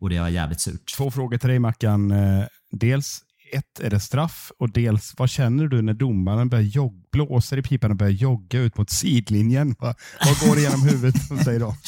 Och 0.00 0.10
det 0.10 0.20
var 0.20 0.28
jävligt 0.28 0.60
surt. 0.60 0.96
Två 0.96 1.10
frågor 1.10 1.38
till 1.38 1.48
dig 1.48 1.58
Mackan. 1.58 2.10
Eh, 2.10 2.44
dels, 2.70 3.22
ett, 3.56 3.80
är 3.80 3.90
det 3.90 4.00
straff? 4.00 4.52
Och 4.58 4.72
dels, 4.72 5.14
vad 5.18 5.30
känner 5.30 5.66
du 5.66 5.82
när 5.82 5.94
domaren 5.94 6.48
börjar 6.48 6.64
jog, 6.64 7.04
blåser 7.12 7.56
i 7.56 7.62
pipan 7.62 7.90
och 7.90 7.96
börjar 7.96 8.12
jogga 8.12 8.60
ut 8.60 8.76
mot 8.76 8.90
sidlinjen? 8.90 9.76
Vad, 9.78 9.94
vad 10.24 10.48
går 10.48 10.56
det 10.56 10.62
genom 10.62 10.82
huvudet 10.82 11.28
hos 11.28 11.44
dig 11.44 11.58
då? 11.58 11.74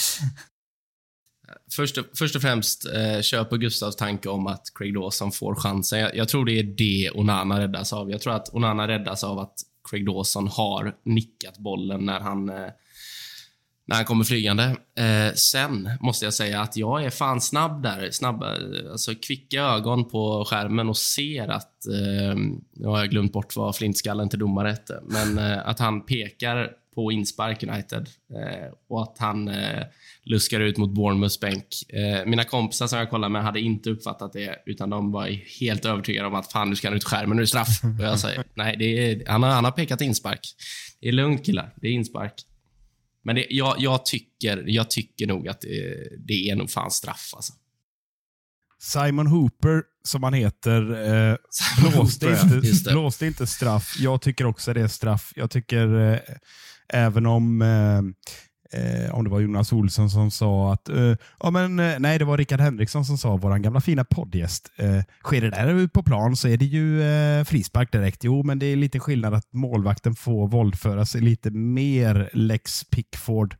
Först 1.76 1.98
och, 1.98 2.04
först 2.18 2.36
och 2.36 2.42
främst, 2.42 2.86
eh, 2.94 3.20
kör 3.20 3.44
på 3.44 3.56
Gustavs 3.56 3.96
tanke 3.96 4.28
om 4.28 4.46
att 4.46 4.62
Craig 4.74 4.94
Dawson 4.94 5.32
får 5.32 5.54
chansen. 5.54 5.98
Jag, 5.98 6.16
jag, 6.16 6.28
tror 6.28 6.44
det 6.44 6.58
är 6.58 6.62
det 6.62 7.10
Onana 7.14 7.60
räddas 7.60 7.92
av. 7.92 8.10
Jag 8.10 8.20
tror 8.20 8.32
att 8.32 8.54
Onana 8.54 8.88
räddas 8.88 9.24
av 9.24 9.38
att 9.38 9.54
Craig 9.90 10.06
Dawson 10.06 10.48
har 10.48 10.94
nickat 11.04 11.58
bollen 11.58 12.06
när 12.06 12.20
han 12.20 12.48
eh, 12.48 12.68
när 13.86 13.96
han 13.96 14.04
kommer 14.04 14.24
flygande. 14.24 14.76
Eh, 14.98 15.34
sen 15.34 15.90
måste 16.00 16.24
jag 16.24 16.34
säga 16.34 16.60
att 16.60 16.76
jag 16.76 17.04
är 17.04 17.10
fan 17.10 17.40
snabb 17.40 17.82
där. 17.82 18.08
Snabb, 18.10 18.42
alltså 18.90 19.14
kvicka 19.14 19.62
ögon 19.62 20.08
på 20.08 20.44
skärmen 20.44 20.88
och 20.88 20.96
ser 20.96 21.48
att... 21.48 21.86
Eh, 21.86 22.36
nu 22.74 22.86
har 22.86 22.98
jag 22.98 23.10
glömt 23.10 23.32
bort 23.32 23.56
vad 23.56 23.76
flintskallen 23.76 24.28
till 24.28 24.38
domare 24.38 24.68
hette, 24.68 25.00
men 25.02 25.38
eh, 25.52 25.68
att 25.68 25.78
han 25.78 26.06
pekar 26.06 26.72
på 26.94 27.12
inspark 27.12 27.62
United 27.62 28.08
eh, 28.34 28.72
och 28.88 29.02
att 29.02 29.18
han 29.18 29.48
eh, 29.48 29.82
luskar 30.22 30.60
ut 30.60 30.78
mot 30.78 30.90
Bournemouths 30.90 31.40
bänk. 31.40 31.66
Eh, 31.88 32.26
mina 32.26 32.44
kompisar 32.44 32.86
som 32.86 32.98
jag 32.98 33.10
kollade 33.10 33.32
med 33.32 33.42
hade 33.42 33.60
inte 33.60 33.90
uppfattat 33.90 34.32
det, 34.32 34.62
utan 34.66 34.90
de 34.90 35.12
var 35.12 35.26
helt 35.60 35.84
övertygade 35.84 36.28
om 36.28 36.34
att 36.34 36.52
fan, 36.52 36.70
nu 36.70 36.76
ska 36.76 36.90
ut 36.90 37.04
skärmen, 37.04 37.36
nu 37.36 37.40
är 37.40 37.44
det 37.44 37.46
straff. 37.46 37.80
Och 37.98 38.04
jag 38.04 38.18
säger, 38.18 38.44
nej, 38.54 38.76
det 38.78 38.84
är, 38.84 39.22
han, 39.26 39.42
har, 39.42 39.50
han 39.50 39.64
har 39.64 39.72
pekat 39.72 40.00
inspark. 40.00 40.54
Det 41.00 41.08
är 41.08 41.12
lugnt 41.12 41.46
killar, 41.46 41.74
det 41.76 41.88
är 41.88 41.92
inspark. 41.92 42.34
Men 43.24 43.34
det, 43.36 43.46
jag, 43.50 43.74
jag, 43.78 44.06
tycker, 44.06 44.64
jag 44.66 44.90
tycker 44.90 45.26
nog 45.26 45.48
att 45.48 45.60
det, 45.60 46.08
det 46.26 46.50
är 46.50 46.56
nog 46.56 46.70
fan 46.70 46.90
straff 46.90 47.32
alltså. 47.36 47.52
Simon 48.78 49.26
Hooper, 49.26 49.82
som 50.04 50.22
han 50.22 50.34
heter, 50.34 51.08
eh, 51.30 51.36
blåste, 51.90 52.26
inte, 52.26 52.90
blåste 52.92 53.26
inte 53.26 53.46
straff. 53.46 53.96
Jag 53.98 54.22
tycker 54.22 54.46
också 54.46 54.72
det 54.72 54.80
är 54.80 54.88
straff. 54.88 55.32
Jag 55.36 55.50
tycker, 55.50 56.12
eh, 56.12 56.18
även 56.88 57.26
om 57.26 57.62
eh, 57.62 58.02
eh, 58.72 59.14
om 59.14 59.24
det 59.24 59.30
var 59.30 59.40
Jonas 59.40 59.72
Olsson 59.72 60.10
som 60.10 60.30
sa 60.30 60.72
att, 60.72 60.88
eh, 60.88 61.16
ja 61.40 61.50
men 61.50 61.80
eh, 61.80 61.98
nej 61.98 62.18
det 62.18 62.24
var 62.24 62.38
Rickard 62.38 62.60
Henriksson 62.60 63.04
som 63.04 63.18
sa, 63.18 63.36
vår 63.36 63.58
gamla 63.58 63.80
fina 63.80 64.04
poddgäst, 64.04 64.72
eh, 64.76 65.02
sker 65.24 65.40
det 65.40 65.50
där 65.50 65.88
på 65.88 66.02
plan 66.02 66.36
så 66.36 66.48
är 66.48 66.56
det 66.56 66.64
ju 66.64 67.02
eh, 67.02 67.44
frispark 67.44 67.92
direkt. 67.92 68.24
Jo, 68.24 68.42
men 68.42 68.58
det 68.58 68.66
är 68.66 68.76
lite 68.76 69.00
skillnad 69.00 69.34
att 69.34 69.52
målvakten 69.52 70.14
får 70.14 70.48
våldföra 70.48 71.06
sig 71.06 71.20
lite 71.20 71.50
mer 71.50 72.30
Lex 72.32 72.84
Pickford 72.84 73.56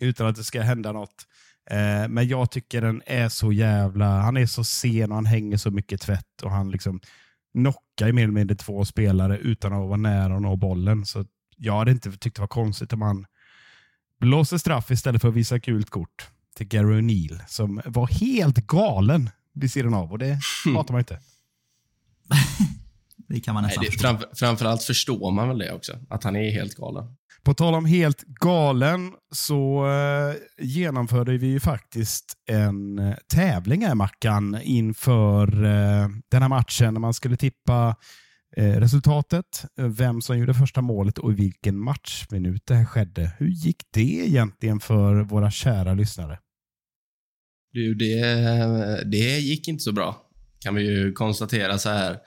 utan 0.00 0.26
att 0.26 0.36
det 0.36 0.44
ska 0.44 0.60
hända 0.60 0.92
något. 0.92 1.26
Eh, 1.70 2.08
men 2.08 2.28
jag 2.28 2.50
tycker 2.50 2.80
den 2.80 3.02
är 3.06 3.28
så 3.28 3.52
jävla, 3.52 4.20
han 4.20 4.36
är 4.36 4.46
så 4.46 4.64
sen 4.64 5.10
och 5.10 5.16
han 5.16 5.26
hänger 5.26 5.56
så 5.56 5.70
mycket 5.70 6.00
tvätt 6.00 6.42
och 6.42 6.50
han 6.50 6.70
liksom 6.70 7.00
knockar 7.52 8.12
mer 8.12 8.22
eller 8.22 8.32
mindre 8.32 8.56
två 8.56 8.84
spelare 8.84 9.38
utan 9.38 9.72
att 9.72 9.88
vara 9.88 9.96
nära 9.96 10.36
att 10.36 10.42
nå 10.42 10.56
bollen. 10.56 11.06
Så 11.06 11.24
jag 11.56 11.78
hade 11.78 11.90
inte 11.90 12.12
tyckt 12.12 12.36
det 12.36 12.42
var 12.42 12.48
konstigt 12.48 12.92
om 12.92 13.02
han 13.02 13.26
blåser 14.20 14.58
straff 14.58 14.90
istället 14.90 15.22
för 15.22 15.28
att 15.28 15.34
visa 15.34 15.58
gult 15.58 15.90
kort 15.90 16.28
till 16.56 16.66
Gary 16.66 17.00
O'Neill 17.00 17.40
som 17.48 17.80
var 17.84 18.06
helt 18.06 18.56
galen 18.56 19.30
vid 19.54 19.72
sidan 19.72 19.94
av 19.94 20.12
och 20.12 20.18
det 20.18 20.38
hatar 20.74 20.92
man 20.92 21.00
inte. 21.00 21.20
det 23.28 23.40
kan 23.40 23.54
man 23.54 23.62
nästan 23.62 23.82
Nej, 23.82 23.90
det, 23.90 23.98
framför, 23.98 24.28
Framförallt 24.34 24.82
förstår 24.82 25.30
man 25.30 25.48
väl 25.48 25.58
det 25.58 25.72
också, 25.72 25.98
att 26.10 26.24
han 26.24 26.36
är 26.36 26.50
helt 26.50 26.74
galen. 26.74 27.16
På 27.42 27.54
tal 27.54 27.74
om 27.74 27.84
helt 27.84 28.22
galen 28.22 29.12
så 29.32 29.86
eh, 29.86 30.64
genomförde 30.64 31.38
vi 31.38 31.46
ju 31.46 31.60
faktiskt 31.60 32.34
en 32.46 32.98
eh, 32.98 33.14
tävling 33.28 33.86
här 33.86 33.94
Mackan 33.94 34.58
inför 34.62 35.64
eh, 35.64 36.08
den 36.28 36.42
här 36.42 36.48
matchen 36.48 36.94
när 36.94 37.00
man 37.00 37.14
skulle 37.14 37.36
tippa 37.36 37.88
Eh, 37.88 37.94
Eh, 38.58 38.80
resultatet, 38.80 39.64
eh, 39.78 39.86
vem 39.86 40.22
som 40.22 40.38
gjorde 40.38 40.54
första 40.54 40.80
målet 40.80 41.18
och 41.18 41.32
i 41.32 41.34
vilken 41.34 41.78
matchminut 41.78 42.66
det 42.66 42.74
här 42.74 42.84
skedde. 42.84 43.32
Hur 43.38 43.48
gick 43.48 43.82
det 43.90 44.00
egentligen 44.00 44.80
för 44.80 45.14
våra 45.14 45.50
kära 45.50 45.94
lyssnare? 45.94 46.38
Du, 47.72 47.94
det, 47.94 48.24
det 49.04 49.38
gick 49.38 49.68
inte 49.68 49.82
så 49.82 49.92
bra, 49.92 50.22
kan 50.60 50.74
vi 50.74 50.82
ju 50.82 51.12
konstatera 51.12 51.78
så 51.78 51.88
här 51.88 52.18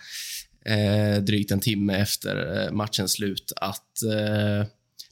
eh, 0.66 1.24
drygt 1.24 1.52
en 1.52 1.60
timme 1.60 1.94
efter 1.98 2.66
eh, 2.66 2.72
matchens 2.72 3.12
slut 3.12 3.54
att 3.56 4.04
eh, 4.04 4.68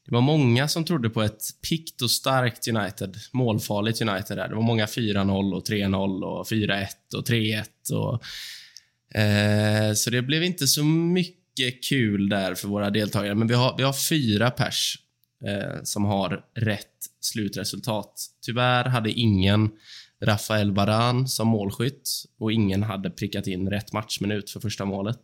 det 0.06 0.14
var 0.14 0.22
många 0.22 0.68
som 0.68 0.86
trodde 0.86 1.10
på 1.10 1.22
ett 1.22 1.42
pikt 1.70 2.02
och 2.02 2.12
starkt 2.12 2.68
United, 2.68 3.16
målfarligt 3.32 4.02
United. 4.02 4.38
Där. 4.38 4.48
Det 4.48 4.56
var 4.56 4.62
många 4.62 4.86
4-0 4.86 5.54
och 5.54 5.68
3-0 5.68 6.24
och 6.24 6.48
4-1 6.48 6.88
och 7.16 7.28
3-1 7.28 7.64
och 7.94 8.24
Eh, 9.16 9.94
så 9.94 10.10
det 10.10 10.22
blev 10.22 10.44
inte 10.44 10.68
så 10.68 10.84
mycket 10.84 11.84
kul 11.84 12.30
där 12.30 12.56
för 12.56 12.68
våra 12.68 12.90
deltagare. 12.90 13.36
Men 13.36 13.48
vi 13.48 13.54
har, 13.54 13.78
vi 13.78 13.84
har 13.84 14.10
fyra 14.10 14.52
pers 14.52 14.98
eh, 15.46 15.84
som 15.84 16.06
har 16.06 16.46
rätt 16.56 16.98
slutresultat. 17.20 18.26
Tyvärr 18.46 18.86
hade 18.86 19.12
ingen 19.12 19.70
Rafael 20.24 20.72
Varan 20.72 21.28
som 21.28 21.48
målskytt 21.48 22.10
och 22.40 22.52
ingen 22.52 22.84
hade 22.84 23.10
prickat 23.10 23.48
in 23.48 23.70
rätt 23.70 23.94
matchminut 23.94 24.50
för 24.50 24.60
första 24.60 24.86
målet. 24.86 25.22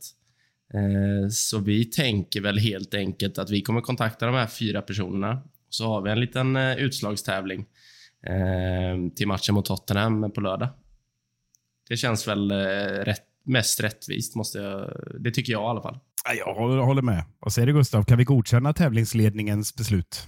Eh, 0.74 1.30
så 1.30 1.60
vi 1.60 1.86
tänker 1.86 2.42
väl 2.42 2.58
helt 2.58 2.94
enkelt 2.94 3.38
att 3.38 3.50
vi 3.50 3.62
kommer 3.62 3.82
kontakta 3.82 4.26
de 4.26 4.36
här 4.36 4.48
fyra 4.48 4.82
personerna. 4.82 5.44
Så 5.70 5.88
har 5.88 6.02
vi 6.02 6.12
en 6.12 6.20
liten 6.20 6.56
eh, 6.56 6.76
utslagstävling 6.76 7.66
eh, 8.28 9.14
till 9.16 9.28
matchen 9.28 9.56
mot 9.56 9.66
Tottenham 9.66 10.32
på 10.32 10.42
lördag. 10.42 10.70
Det 11.90 11.98
känns 11.98 12.28
väl 12.28 12.52
eh, 12.52 12.56
rätt, 13.06 13.26
mest 13.46 13.80
rättvist, 13.80 14.36
måste 14.36 14.58
jag, 14.58 14.90
det 15.20 15.32
tycker 15.32 15.52
jag 15.52 15.62
i 15.62 15.66
alla 15.66 15.82
fall. 15.82 16.00
Jag 16.38 16.86
håller 16.86 17.02
med. 17.02 17.24
Vad 17.40 17.54
säger 17.54 17.68
du 17.68 17.74
Gustav? 17.74 18.04
Kan 18.04 18.18
vi 18.18 18.24
godkänna 18.24 18.74
tävlingsledningens 18.74 19.76
beslut? 19.76 20.28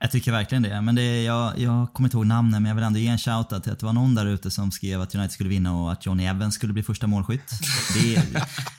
Jag 0.00 0.10
tycker 0.10 0.32
verkligen 0.32 0.62
det. 0.62 0.80
Men 0.80 0.94
det 0.94 1.22
jag, 1.22 1.58
jag 1.58 1.92
kommer 1.92 2.06
inte 2.06 2.16
ihåg 2.16 2.26
namnen, 2.26 2.62
men 2.62 2.68
jag 2.68 2.76
vill 2.76 2.84
ändå 2.84 2.98
ge 2.98 3.08
en 3.08 3.18
shoutout 3.18 3.62
till 3.62 3.72
att 3.72 3.78
det 3.78 3.86
var 3.86 3.92
någon 3.92 4.14
där 4.14 4.26
ute 4.26 4.50
som 4.50 4.70
skrev 4.70 5.00
att 5.00 5.14
United 5.14 5.32
skulle 5.32 5.50
vinna 5.50 5.76
och 5.76 5.92
att 5.92 6.06
Johnny 6.06 6.24
Evans 6.24 6.54
skulle 6.54 6.72
bli 6.72 6.82
första 6.82 7.06
målskytt. 7.06 7.50
Det, 7.94 8.22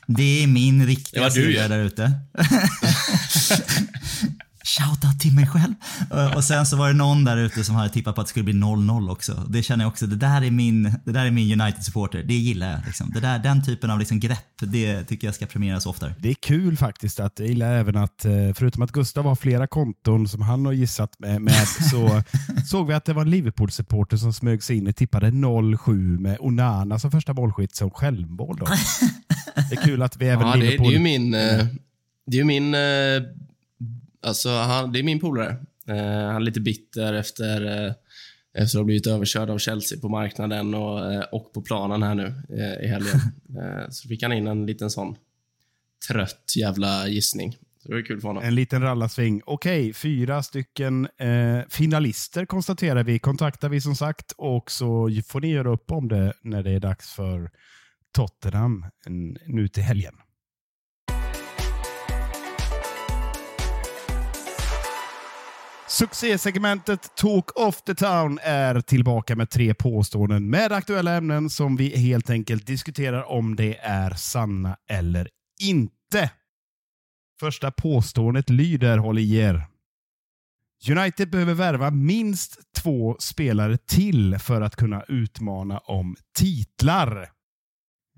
det 0.07 0.43
är 0.43 0.47
min 0.47 0.85
riktiga 0.85 1.29
sida 1.29 1.67
där 1.67 1.79
ute. 1.79 2.11
shoutout 4.77 5.19
till 5.19 5.33
mig 5.33 5.47
själv. 5.47 5.73
Och 6.35 6.43
sen 6.43 6.65
så 6.65 6.77
var 6.77 6.88
det 6.88 6.93
någon 6.93 7.23
där 7.23 7.38
ute 7.38 7.63
som 7.63 7.75
hade 7.75 7.89
tippat 7.89 8.15
på 8.15 8.21
att 8.21 8.27
det 8.27 8.29
skulle 8.29 8.43
bli 8.43 8.53
0-0 8.53 9.11
också. 9.11 9.45
Det 9.49 9.63
känner 9.63 9.83
jag 9.83 9.91
också, 9.91 10.07
det 10.07 10.15
där 10.15 10.41
är 10.41 10.51
min, 10.51 10.83
det 11.05 11.11
där 11.11 11.25
är 11.25 11.31
min 11.31 11.61
United-supporter. 11.61 12.23
Det 12.23 12.33
gillar 12.33 12.71
jag. 12.71 12.79
Liksom. 12.85 13.11
Det 13.13 13.19
där, 13.19 13.39
den 13.39 13.65
typen 13.65 13.89
av 13.89 13.99
liksom 13.99 14.19
grepp, 14.19 14.38
det 14.59 15.03
tycker 15.03 15.27
jag 15.27 15.35
ska 15.35 15.45
premieras 15.45 15.85
oftare. 15.85 16.15
Det 16.19 16.29
är 16.29 16.33
kul 16.33 16.77
faktiskt. 16.77 17.19
att 17.19 17.39
Jag 17.39 17.47
gillar 17.47 17.73
även 17.73 17.95
att, 17.97 18.25
eh, 18.25 18.31
förutom 18.55 18.81
att 18.81 18.91
Gustav 18.91 19.25
har 19.25 19.35
flera 19.35 19.67
konton 19.67 20.27
som 20.27 20.41
han 20.41 20.65
har 20.65 20.73
gissat 20.73 21.19
med, 21.19 21.41
med 21.41 21.67
så 21.67 22.21
såg 22.67 22.88
vi 22.88 22.93
att 22.93 23.05
det 23.05 23.13
var 23.13 23.21
en 23.21 23.29
Liverpool-supporter 23.29 24.17
som 24.17 24.33
smög 24.33 24.63
sig 24.63 24.77
in 24.77 24.88
och 24.88 24.95
tippade 24.95 25.27
0-7 25.27 26.19
med 26.19 26.38
Onana 26.39 26.99
som 26.99 27.11
första 27.11 27.33
målskytt 27.33 27.75
som 27.75 27.91
självmål. 27.91 28.57
Då. 28.59 28.65
Det 29.69 29.75
är 29.75 29.81
kul 29.81 30.01
att 30.01 30.17
vi 30.17 30.27
även 30.27 30.47
ja, 30.47 30.55
Liverpool... 30.55 30.88
Det, 30.88 30.91
det 30.91 30.95
är 30.95 30.97
ju 30.97 31.19
min, 31.19 31.33
eh, 31.33 31.65
det 32.27 32.39
är 32.39 32.43
min 32.43 32.73
eh, 32.75 33.45
Alltså, 34.25 34.49
han, 34.49 34.91
det 34.91 34.99
är 34.99 35.03
min 35.03 35.19
polare. 35.19 35.57
Uh, 35.89 35.95
han 36.31 36.35
är 36.35 36.39
lite 36.39 36.59
bitter 36.59 37.13
efter, 37.13 37.61
uh, 37.65 37.93
efter 38.53 38.77
att 38.77 38.81
ha 38.81 38.83
blivit 38.83 39.07
överkörd 39.07 39.49
av 39.49 39.57
Chelsea 39.57 39.99
på 39.99 40.09
marknaden 40.09 40.73
och, 40.73 41.11
uh, 41.11 41.19
och 41.31 41.53
på 41.53 41.61
planen 41.61 42.03
här 42.03 42.15
nu 42.15 42.33
i 42.83 42.88
helgen. 42.88 43.19
så 43.89 44.07
fick 44.07 44.23
han 44.23 44.33
in 44.33 44.47
en 44.47 44.65
liten 44.65 44.89
sån 44.89 45.15
trött 46.07 46.53
jävla 46.57 47.07
gissning. 47.07 47.57
Så 47.83 47.88
det 47.88 47.95
var 47.95 48.01
kul 48.01 48.21
för 48.21 48.27
honom. 48.27 48.43
En 48.43 48.55
liten 48.55 48.81
rallarsving. 48.81 49.41
Okej, 49.45 49.93
fyra 49.93 50.43
stycken 50.43 51.07
finalister 51.69 52.45
konstaterar 52.45 53.03
vi. 53.03 53.19
Kontaktar 53.19 53.69
vi 53.69 53.81
som 53.81 53.95
sagt 53.95 54.31
och 54.38 54.71
så 54.71 55.09
får 55.27 55.41
ni 55.41 55.47
göra 55.47 55.69
upp 55.69 55.91
om 55.91 56.07
det 56.07 56.33
när 56.41 56.63
det 56.63 56.71
är 56.71 56.79
dags 56.79 57.13
för 57.13 57.51
Tottenham 58.11 58.85
nu 59.45 59.67
till 59.67 59.83
helgen. 59.83 60.15
Succésegmentet 65.88 67.15
Talk 67.15 67.60
of 67.60 67.82
the 67.82 67.95
Town 67.95 68.39
är 68.43 68.82
tillbaka 68.82 69.36
med 69.36 69.50
tre 69.50 69.74
påståenden 69.74 70.50
med 70.50 70.71
aktuella 70.71 71.12
ämnen 71.13 71.50
som 71.50 71.76
vi 71.76 71.98
helt 71.98 72.30
enkelt 72.30 72.67
diskuterar 72.67 73.24
om 73.24 73.56
det 73.56 73.78
är 73.78 74.12
sanna 74.12 74.78
eller 74.89 75.30
inte. 75.62 76.32
Första 77.39 77.71
påståendet 77.71 78.50
lyder, 78.50 78.98
håll 78.98 79.19
i 79.19 79.36
er. 79.36 79.67
United 80.89 81.30
behöver 81.30 81.54
värva 81.54 81.91
minst 81.91 82.60
två 82.78 83.15
spelare 83.19 83.78
till 83.78 84.39
för 84.39 84.62
att 84.62 84.76
kunna 84.76 85.04
utmana 85.08 85.78
om 85.78 86.15
titlar. 86.38 87.35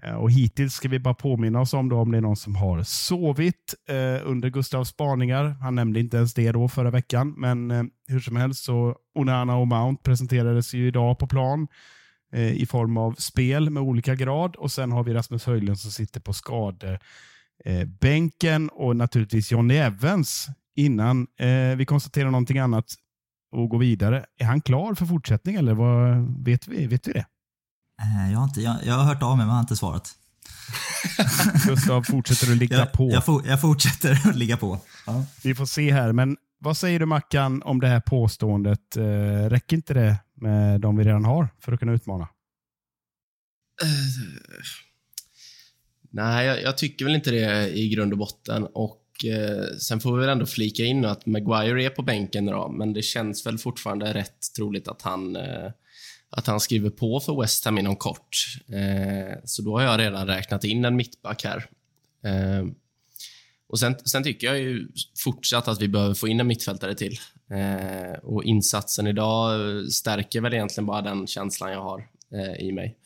Eh, 0.04 0.16
och 0.16 0.32
hittills 0.32 0.74
ska 0.74 0.90
vi 0.90 1.00
bara 1.00 1.14
påminna 1.14 1.62
oss 1.62 1.74
om 1.74 1.90
då, 1.90 2.00
om 2.00 2.12
det 2.12 2.18
är 2.18 2.22
någon 2.22 2.36
som 2.36 2.56
har 2.56 2.84
sovit 2.84 3.76
eh, 3.90 4.18
under 4.24 4.50
Gustavs 4.50 4.90
spaningar. 4.90 5.56
Han 5.62 5.76
nämnde 5.76 6.00
inte 6.00 6.18
ens 6.18 6.34
det 6.34 6.52
då 6.52 6.68
förra 6.68 6.92
veckan, 6.92 7.34
men 7.38 7.72
eh, 7.72 7.84
hur 8.08 8.20
som 8.20 8.36
helst 8.36 8.64
så 8.64 8.96
Onana 9.16 9.58
och 9.58 9.68
Mount 9.68 10.02
presenterades 10.04 10.74
ju 10.74 10.88
idag 10.88 11.20
på 11.20 11.28
plan 11.28 11.68
eh, 12.34 12.52
i 12.52 12.66
form 12.66 12.98
av 12.98 13.14
spel 13.14 13.70
med 13.70 13.84
olika 13.84 14.16
grad 14.16 14.56
och 14.56 14.72
sen 14.72 14.92
har 14.92 15.04
vi 15.04 15.14
Rasmus 15.14 15.46
Höjlund 15.46 15.80
som 15.80 15.92
sitter 15.92 16.20
på 16.20 16.34
skadebänken 16.34 18.70
eh, 18.70 18.76
och 18.76 18.96
naturligtvis 18.96 19.52
Johnny 19.52 19.76
Evans 19.76 20.48
innan 20.76 21.28
eh, 21.40 21.76
vi 21.78 21.86
konstaterar 21.86 22.32
någonting 22.32 22.60
annat 22.60 22.86
och 23.52 23.70
går 23.70 23.80
vidare. 23.80 24.26
Är 24.38 24.46
han 24.46 24.62
klar 24.62 24.94
för 24.94 25.06
fortsättning 25.06 25.56
eller 25.56 25.74
vad, 25.74 26.18
vet, 26.46 26.68
vi, 26.68 26.88
vet 26.88 27.08
vi 27.08 27.12
det? 27.12 27.26
Eh, 28.02 28.32
jag 28.32 28.40
har, 28.40 28.46
inte, 28.46 28.62
jag, 28.62 28.76
jag 28.86 28.94
har 28.94 29.04
hört 29.04 29.24
av 29.24 29.38
mig 29.38 29.46
men 29.46 29.56
har 29.56 29.62
inte 29.62 29.76
svarat. 29.76 30.12
Gustav 31.66 32.04
fortsätter 32.04 32.52
att 32.52 32.58
ligga 32.58 32.78
jag, 32.78 32.92
på. 32.92 33.12
Jag, 33.12 33.26
for, 33.26 33.48
jag, 33.48 33.62
fortsätter 33.62 34.12
att 34.30 34.36
ligga 34.36 34.58
på. 34.58 34.80
Ja. 35.06 35.26
Vi 35.44 35.56
får 35.56 35.66
se 35.66 35.92
här, 35.92 36.12
men 36.12 36.38
vad 36.60 36.78
säger 36.78 37.00
du 37.00 37.06
Mackan 37.06 37.64
om 37.64 37.80
det 37.80 37.88
här 37.88 38.00
påståendet? 38.00 38.98
Eh, 38.98 39.50
räcker 39.50 39.76
inte 39.76 39.94
det 39.94 40.16
med 40.34 40.82
de 40.82 40.98
vi 40.98 41.04
redan 41.04 41.26
har 41.26 41.50
för 41.60 41.72
att 41.72 41.80
kunna 41.80 41.94
utmana? 41.94 42.24
Uh, 43.84 43.90
nej, 46.10 46.46
jag, 46.46 46.62
jag, 46.62 46.78
tycker 46.78 47.06
väl 47.06 47.16
inte 47.16 47.32
det 47.32 47.78
i 47.78 47.90
grund 47.90 48.12
och 48.14 48.18
botten. 48.18 48.68
Och 48.74 49.04
uh, 49.26 49.78
Sen 49.78 50.00
får 50.00 50.14
vi 50.14 50.20
väl 50.20 50.30
ändå 50.30 50.46
flika 50.46 50.84
in 50.84 51.06
att 51.06 51.26
Maguire 51.26 51.84
är 51.84 51.90
på 51.90 52.02
bänken 52.02 52.46
då, 52.46 52.70
men 52.70 52.94
det 52.94 53.02
känns 53.02 53.46
väl 53.46 53.58
fortfarande 53.58 54.14
rätt 54.14 54.54
troligt 54.56 54.88
att 54.88 55.02
han 55.02 55.36
uh, 55.36 55.72
att 56.30 56.48
han 56.48 56.60
skriver 56.60 56.90
på 56.90 57.20
för 57.20 57.42
West 57.42 57.66
Ham 57.66 57.78
inom 57.78 57.96
kort. 57.96 58.38
Eh, 58.68 59.38
så 59.44 59.62
då 59.62 59.78
har 59.78 59.84
jag 59.84 60.00
redan 60.00 60.28
räknat 60.28 60.64
in 60.64 60.86
en 60.86 60.96
mittback 60.96 61.44
här. 61.44 61.66
Eh, 62.24 62.68
och 63.68 63.80
sen, 63.80 63.96
sen, 64.06 64.24
tycker 64.24 64.48
jag 64.48 64.60
ju 64.60 64.88
fortsatt 65.24 65.68
att 65.68 65.82
vi 65.82 65.88
behöver 65.88 66.14
få 66.14 66.28
in 66.28 66.40
en 66.40 66.48
mittfältare 66.48 66.96
till. 66.96 67.20
Eh, 67.52 68.20
och 68.24 68.44
insatsen 68.44 69.08
idag 69.08 69.58
stärker 69.92 70.42
väl 70.42 70.54
egentligen 70.54 70.86
bara 70.86 71.02
den 71.02 71.28
känslan 71.28 71.72
jag 71.72 71.82
har 71.82 72.08
eh, 72.32 72.68
i 72.68 72.72
mig. 72.72 72.98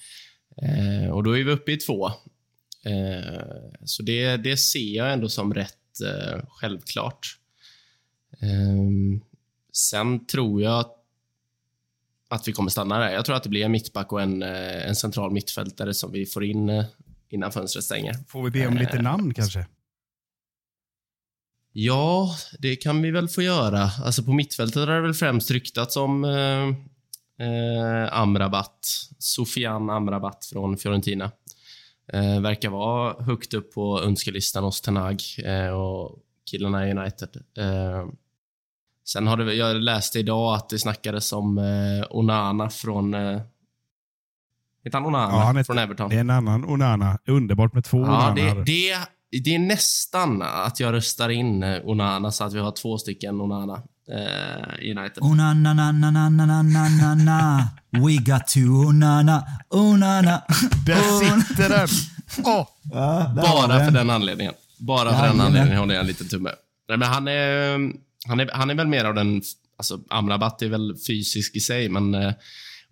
Eh, 0.61 1.11
och 1.11 1.23
då 1.23 1.37
är 1.37 1.43
vi 1.43 1.51
uppe 1.51 1.71
i 1.71 1.77
två. 1.77 2.07
Eh, 2.85 3.43
så 3.85 4.03
det, 4.03 4.37
det 4.37 4.57
ser 4.57 4.95
jag 4.95 5.13
ändå 5.13 5.29
som 5.29 5.53
rätt 5.53 6.01
eh, 6.05 6.41
självklart. 6.49 7.37
Eh, 8.41 9.21
sen 9.73 10.25
tror 10.25 10.61
jag 10.61 10.79
att 10.79 11.00
att 12.31 12.47
vi 12.47 12.51
kommer 12.51 12.69
stanna 12.69 12.99
där. 12.99 13.11
Jag 13.11 13.25
tror 13.25 13.35
att 13.35 13.43
det 13.43 13.49
blir 13.49 13.65
en 13.65 13.71
mittback 13.71 14.11
och 14.11 14.21
en, 14.21 14.43
eh, 14.43 14.87
en 14.87 14.95
central 14.95 15.31
mittfältare 15.31 15.93
som 15.93 16.11
vi 16.11 16.25
får 16.25 16.43
in 16.43 16.69
eh, 16.69 16.85
innan 17.29 17.51
fönstret 17.51 17.85
stänger. 17.85 18.15
Får 18.27 18.43
vi 18.43 18.51
be 18.51 18.67
om 18.67 18.77
lite 18.77 18.97
eh, 18.97 19.03
namn 19.03 19.33
kanske? 19.33 19.65
Ja, 21.73 22.35
det 22.59 22.75
kan 22.75 23.01
vi 23.01 23.11
väl 23.11 23.27
få 23.27 23.41
göra. 23.41 23.89
Alltså 24.03 24.23
på 24.23 24.33
mittfältet 24.33 24.75
har 24.75 24.95
det 24.95 25.01
väl 25.01 25.13
främst 25.13 25.51
ryktats 25.51 25.97
om 25.97 26.23
eh, 26.23 26.67
eh, 27.47 28.19
Amrabat. 28.19 28.79
Sofian 29.17 29.89
Amrabat 29.89 30.45
från 30.45 30.77
Fiorentina. 30.77 31.31
Eh, 32.13 32.41
verkar 32.41 32.69
vara 32.69 33.23
högt 33.23 33.53
upp 33.53 33.73
på 33.73 34.01
önskelistan 34.01 34.63
hos 34.63 34.81
Tenag 34.81 35.21
eh, 35.43 35.67
och 35.67 36.19
killarna 36.51 36.87
i 36.87 36.91
United. 36.91 37.29
Eh, 37.57 38.07
Sen 39.05 39.27
har 39.27 39.37
det, 39.37 39.53
jag 39.53 39.75
läste 39.75 40.19
idag 40.19 40.55
att 40.55 40.69
det 40.69 40.79
snackades 40.79 41.33
om 41.33 41.57
eh, 41.57 42.07
Onana 42.09 42.69
från... 42.69 43.13
Eh, 43.13 43.41
heter 44.83 44.97
han 44.97 45.05
Onana? 45.05 45.31
Ja, 45.33 45.39
han 45.39 45.57
heter, 45.57 45.65
från 45.65 45.77
Everton? 45.77 46.09
Det 46.09 46.15
är 46.15 46.19
en 46.19 46.29
annan 46.29 46.65
Onana. 46.65 47.17
Underbart 47.27 47.73
med 47.73 47.83
två 47.83 47.97
ja, 47.97 48.03
Onana. 48.03 48.35
Det, 48.35 48.63
det, 48.63 48.97
det 49.43 49.55
är 49.55 49.59
nästan 49.59 50.41
att 50.41 50.79
jag 50.79 50.93
röstar 50.93 51.29
in 51.29 51.63
eh, 51.63 51.79
Onana 51.83 52.31
så 52.31 52.43
att 52.43 52.53
vi 52.53 52.59
har 52.59 52.71
två 52.71 52.97
stycken 52.97 53.41
Onana 53.41 53.81
eh, 54.11 54.97
United. 54.97 55.23
Onana, 55.23 55.73
na, 55.73 55.91
na, 55.91 56.11
na, 56.11 56.29
na, 56.29 56.45
na, 56.61 56.89
na, 56.89 57.15
na. 57.15 57.69
We 57.91 58.17
got 58.17 58.47
to 58.47 58.59
Onana, 58.59 59.43
Onana. 59.69 60.41
Där 60.85 61.39
sitter 61.45 61.69
den! 61.69 61.87
Oh. 62.45 62.67
Ja, 62.83 63.31
Bara 63.35 63.85
för 63.85 63.91
den 63.91 64.09
anledningen. 64.09 64.53
Bara 64.77 65.13
för 65.13 65.27
den 65.27 65.41
anledningen 65.41 65.77
håller 65.77 65.93
jag 65.93 66.01
en 66.01 66.07
liten 66.07 66.27
tumme. 66.27 66.49
Nej, 66.89 66.97
men 66.97 67.07
han 67.07 67.27
är 67.27 67.77
han 68.27 68.39
är, 68.39 68.49
han 68.53 68.69
är 68.69 68.75
väl 68.75 68.87
mer 68.87 69.05
av 69.05 69.13
den... 69.13 69.41
Alltså, 69.77 69.99
Amrabat 70.09 70.61
är 70.61 70.69
väl 70.69 70.95
fysisk 71.07 71.55
i 71.55 71.59
sig, 71.59 71.89
men 71.89 72.15
eh, 72.15 72.33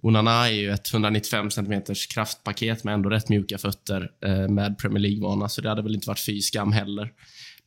Onana 0.01 0.47
är 0.47 0.51
ju 0.51 0.71
ett 0.71 0.93
195 0.93 1.51
cm 1.51 1.81
kraftpaket 2.13 2.83
med 2.83 2.93
ändå 2.93 3.09
rätt 3.09 3.29
mjuka 3.29 3.57
fötter 3.57 4.11
eh, 4.25 4.47
med 4.47 4.77
Premier 4.77 5.01
League-vana, 5.01 5.49
så 5.49 5.61
det 5.61 5.69
hade 5.69 5.81
väl 5.81 5.95
inte 5.95 6.07
varit 6.07 6.25
fy 6.25 6.41
skam 6.41 6.71
heller. 6.71 7.11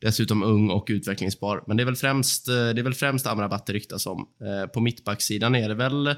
Dessutom 0.01 0.43
ung 0.43 0.69
och 0.69 0.85
utvecklingsbar. 0.89 1.63
Men 1.67 1.77
det 1.77 1.83
är 1.83 1.85
väl 1.85 1.95
främst, 1.95 2.47
eh, 2.47 2.53
det 2.53 2.81
är 2.81 2.83
väl 2.83 2.93
främst 2.93 3.27
Amrabat 3.27 3.65
det 3.65 3.73
ryktas 3.73 4.05
om. 4.05 4.27
Eh, 4.41 4.67
på 4.67 4.79
mittbacksidan 4.81 5.55
är 5.55 5.69
det 5.69 5.75
väl 5.75 6.15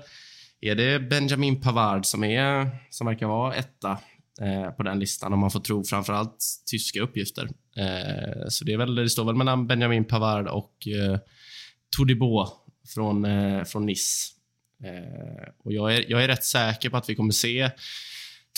är 0.62 0.76
det 0.76 1.00
Benjamin 1.00 1.62
Pavard 1.62 2.06
som, 2.06 2.24
är, 2.24 2.70
som 2.90 3.08
verkar 3.08 3.28
vara 3.28 3.56
etta 3.56 3.98
eh, 4.42 4.72
på 4.72 4.84
den 4.84 5.00
listan 5.00 5.34
om 5.34 5.40
man 5.40 5.52
får 5.52 5.60
tro 5.60 5.84
framförallt 5.84 6.46
tyska 6.72 7.02
uppgifter. 7.02 7.50
Eh, 7.78 8.48
så 8.50 8.66
det, 8.66 8.74
är 8.74 8.78
väl, 8.78 8.96
det 8.96 9.10
står 9.10 9.26
väl 9.26 9.36
mellan 9.36 9.68
Benjamin 9.68 10.06
Pavard 10.06 10.48
och 10.48 10.88
eh, 10.88 11.20
Todibo 11.98 12.48
från, 12.94 13.26
eh, 13.26 13.64
från 13.64 13.86
Nice. 13.86 14.32
Eh, 14.84 15.50
och 15.64 15.74
jag 15.74 15.96
är, 15.96 16.06
jag 16.12 16.24
är 16.24 16.28
rätt 16.28 16.44
säker 16.44 16.90
på 16.90 16.98
att 16.98 17.10
vi 17.10 17.16
kommer 17.16 17.32
se 17.32 17.72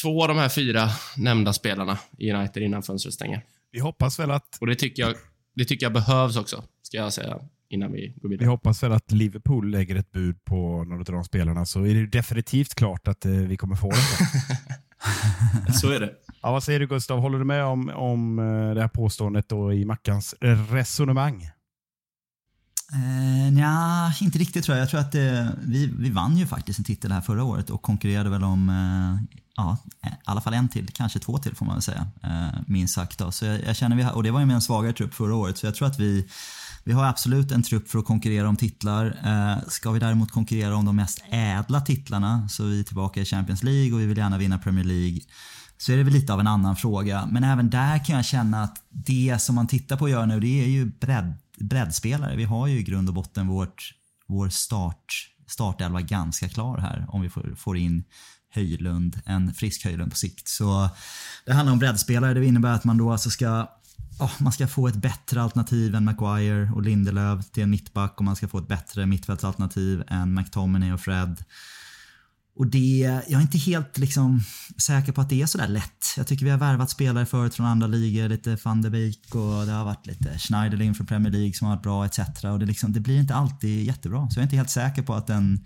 två 0.01 0.21
av 0.21 0.27
de 0.27 0.37
här 0.37 0.49
fyra 0.49 0.89
nämnda 1.17 1.53
spelarna 1.53 1.99
i 2.17 2.31
United 2.31 2.63
innan 2.63 2.83
fönstret 2.83 3.13
stänger. 3.13 3.41
Vi 3.71 3.79
hoppas 3.79 4.19
väl 4.19 4.31
att... 4.31 4.57
Och 4.61 4.67
det 4.67 4.75
tycker 4.75 5.03
jag, 5.03 5.15
det 5.55 5.65
tycker 5.65 5.85
jag 5.85 5.93
behövs 5.93 6.37
också, 6.37 6.63
ska 6.81 6.97
jag 6.97 7.13
säga, 7.13 7.39
innan 7.69 7.91
vi 7.91 8.13
går 8.21 8.29
vidare. 8.29 8.45
Vi 8.45 8.49
hoppas 8.49 8.83
väl 8.83 8.91
att 8.91 9.11
Liverpool 9.11 9.69
lägger 9.71 9.95
ett 9.95 10.11
bud 10.11 10.45
på 10.45 10.83
några 10.83 10.99
av 10.99 11.05
de 11.05 11.23
spelarna, 11.23 11.65
så 11.65 11.83
är 11.83 11.95
det 11.95 12.07
definitivt 12.07 12.75
klart 12.75 13.07
att 13.07 13.25
eh, 13.25 13.31
vi 13.31 13.57
kommer 13.57 13.75
få 13.75 13.89
det. 13.89 13.97
Så 15.73 15.91
är 15.91 15.99
det. 15.99 16.13
Ja, 16.41 16.51
vad 16.51 16.63
säger 16.63 16.79
du 16.79 16.87
Gustav? 16.87 17.19
Håller 17.19 17.39
du 17.39 17.45
med 17.45 17.63
om, 17.63 17.89
om 17.89 18.39
eh, 18.39 18.73
det 18.75 18.81
här 18.81 18.87
påståendet 18.87 19.49
då 19.49 19.73
i 19.73 19.85
Mackans 19.85 20.35
resonemang? 20.69 21.49
Eh, 22.93 23.53
nja, 23.53 24.13
inte 24.21 24.39
riktigt 24.39 24.65
tror 24.65 24.77
jag. 24.77 24.81
Jag 24.81 24.89
tror 24.89 24.99
att 24.99 25.15
eh, 25.15 25.47
vi, 25.61 25.93
vi 25.99 26.09
vann 26.09 26.37
ju 26.37 26.47
faktiskt 26.47 26.79
en 26.79 26.85
titel 26.85 27.11
här 27.11 27.21
förra 27.21 27.43
året 27.43 27.69
och 27.69 27.81
konkurrerade 27.81 28.29
väl 28.29 28.43
om 28.43 28.69
eh, 28.69 29.37
ja, 29.57 29.77
i 30.05 30.09
alla 30.23 30.41
fall 30.41 30.53
en 30.53 30.69
till, 30.69 30.89
kanske 30.93 31.19
två 31.19 31.37
till 31.37 31.55
får 31.55 31.65
man 31.65 31.75
väl 31.75 31.81
säga. 31.81 32.07
Eh, 32.23 32.59
minst 32.67 32.93
sagt. 32.93 33.17
Då. 33.17 33.31
Så 33.31 33.45
jag, 33.45 33.63
jag, 33.63 33.75
känner 33.75 33.95
vi, 33.95 34.05
och 34.13 34.23
det 34.23 34.31
var 34.31 34.39
ju 34.39 34.45
med 34.45 34.53
en 34.53 34.61
svagare 34.61 34.93
trupp 34.93 35.13
förra 35.13 35.35
året, 35.35 35.57
så 35.57 35.65
jag 35.65 35.75
tror 35.75 35.87
att 35.87 35.99
vi, 35.99 36.27
vi 36.83 36.93
har 36.93 37.05
absolut 37.05 37.51
en 37.51 37.63
trupp 37.63 37.89
för 37.89 37.99
att 37.99 38.05
konkurrera 38.05 38.49
om 38.49 38.55
titlar. 38.55 39.05
Eh, 39.25 39.67
ska 39.67 39.91
vi 39.91 39.99
däremot 39.99 40.31
konkurrera 40.31 40.75
om 40.75 40.85
de 40.85 40.95
mest 40.95 41.23
ädla 41.29 41.81
titlarna, 41.81 42.49
så 42.49 42.63
vi 42.63 42.79
är 42.79 42.83
tillbaka 42.83 43.21
i 43.21 43.25
Champions 43.25 43.63
League 43.63 43.93
och 43.93 43.99
vi 43.99 44.05
vill 44.05 44.17
gärna 44.17 44.37
vinna 44.37 44.57
Premier 44.57 44.85
League, 44.85 45.19
så 45.77 45.91
är 45.91 45.97
det 45.97 46.03
väl 46.03 46.13
lite 46.13 46.33
av 46.33 46.39
en 46.39 46.47
annan 46.47 46.75
fråga. 46.75 47.27
Men 47.31 47.43
även 47.43 47.69
där 47.69 48.05
kan 48.05 48.15
jag 48.15 48.25
känna 48.25 48.63
att 48.63 48.75
det 48.89 49.37
som 49.41 49.55
man 49.55 49.67
tittar 49.67 49.97
på 49.97 50.05
att 50.05 50.11
göra 50.11 50.25
nu, 50.25 50.39
det 50.39 50.63
är 50.63 50.67
ju 50.67 50.85
bredd, 50.85 51.33
breddspelare. 51.57 52.35
Vi 52.35 52.43
har 52.43 52.67
ju 52.67 52.79
i 52.79 52.83
grund 52.83 53.07
och 53.09 53.15
botten 53.15 53.47
vårt, 53.47 53.93
vår 54.27 54.49
start, 54.49 55.29
startelva 55.47 56.01
ganska 56.01 56.49
klar 56.49 56.77
här 56.77 57.05
om 57.09 57.21
vi 57.21 57.29
får, 57.29 57.55
får 57.55 57.77
in 57.77 58.03
Höjlund, 58.49 59.21
en 59.25 59.53
frisk 59.53 59.85
Höjlund 59.85 60.11
på 60.11 60.17
sikt. 60.17 60.47
Så 60.47 60.89
det 61.45 61.53
handlar 61.53 61.73
om 61.73 61.79
breddspelare. 61.79 62.33
Det 62.33 62.45
innebär 62.45 62.71
att 62.71 62.83
man 62.83 62.97
då 62.97 63.11
alltså 63.11 63.29
ska 63.29 63.67
oh, 64.19 64.31
man 64.39 64.53
ska 64.53 64.67
få 64.67 64.87
ett 64.87 64.95
bättre 64.95 65.41
alternativ 65.41 65.95
än 65.95 66.05
Maguire 66.05 66.71
och 66.75 66.81
Lindelöf 66.81 67.51
till 67.51 67.63
en 67.63 67.69
mittback 67.69 68.17
och 68.17 68.23
man 68.23 68.35
ska 68.35 68.47
få 68.47 68.57
ett 68.57 68.67
bättre 68.67 69.05
mittfältsalternativ 69.05 70.03
än 70.07 70.33
McTominay 70.33 70.91
och 70.91 71.01
Fred. 71.01 71.43
Och 72.57 72.67
det, 72.67 73.21
jag 73.27 73.31
är 73.31 73.41
inte 73.41 73.57
helt 73.57 73.97
liksom 73.97 74.41
säker 74.77 75.11
på 75.11 75.21
att 75.21 75.29
det 75.29 75.41
är 75.41 75.45
sådär 75.45 75.67
lätt. 75.67 76.05
Jag 76.17 76.27
tycker 76.27 76.45
vi 76.45 76.51
har 76.51 76.57
värvat 76.57 76.89
spelare 76.89 77.25
förut 77.25 77.55
från 77.55 77.65
andra 77.65 77.87
ligor, 77.87 78.29
lite 78.29 78.57
van 78.63 78.81
der 78.81 78.89
Beek 78.89 79.35
och 79.35 79.65
det 79.65 79.71
har 79.71 79.85
varit 79.85 80.07
lite 80.07 80.37
Schneiderlin 80.39 80.95
från 80.95 81.07
Premier 81.07 81.33
League 81.33 81.53
som 81.53 81.67
har 81.67 81.75
varit 81.75 81.83
bra 81.83 82.05
etc. 82.05 82.19
Och 82.43 82.59
det, 82.59 82.65
liksom, 82.65 82.93
det 82.93 82.99
blir 82.99 83.19
inte 83.19 83.35
alltid 83.35 83.83
jättebra. 83.83 84.29
Så 84.29 84.37
jag 84.37 84.41
är 84.41 84.43
inte 84.43 84.55
helt 84.55 84.69
säker 84.69 85.01
på 85.01 85.13
att 85.13 85.29
en 85.29 85.65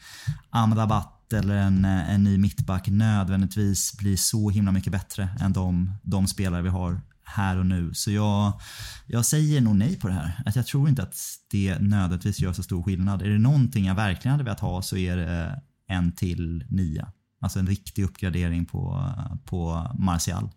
Amrabat 0.50 1.34
eller 1.34 1.56
en, 1.56 1.86
en 1.86 2.24
ny 2.24 2.38
mittback 2.38 2.88
nödvändigtvis 2.88 3.98
blir 3.98 4.18
så 4.18 4.50
himla 4.50 4.72
mycket 4.72 4.92
bättre 4.92 5.30
än 5.42 5.54
de, 5.54 5.94
de 6.04 6.28
spelare 6.28 6.62
vi 6.62 6.70
har 6.70 7.02
här 7.24 7.58
och 7.58 7.66
nu. 7.66 7.94
Så 7.94 8.12
jag, 8.12 8.62
jag 9.08 9.26
säger 9.26 9.62
nog 9.62 9.76
nej 9.76 9.96
på 9.96 10.08
det 10.08 10.14
här. 10.14 10.42
Att 10.46 10.56
jag 10.56 10.66
tror 10.66 10.90
inte 10.90 11.04
att 11.04 11.16
det 11.52 11.80
nödvändigtvis 11.80 12.40
gör 12.40 12.54
så 12.54 12.64
stor 12.64 12.84
skillnad. 12.84 13.22
Är 13.22 13.30
det 13.30 13.40
någonting 13.40 13.86
jag 13.86 13.96
verkligen 13.96 14.32
hade 14.32 14.44
velat 14.44 14.60
ha 14.60 14.82
så 14.82 14.98
är 14.98 15.18
det 15.18 15.62
en 15.92 16.12
till 16.12 16.66
nia. 16.70 17.12
Alltså 17.42 17.60
en 17.60 17.68
riktig 17.68 18.04
uppgradering 18.04 18.66
på, 18.66 19.10
på 19.46 19.88
Martial. 20.00 20.50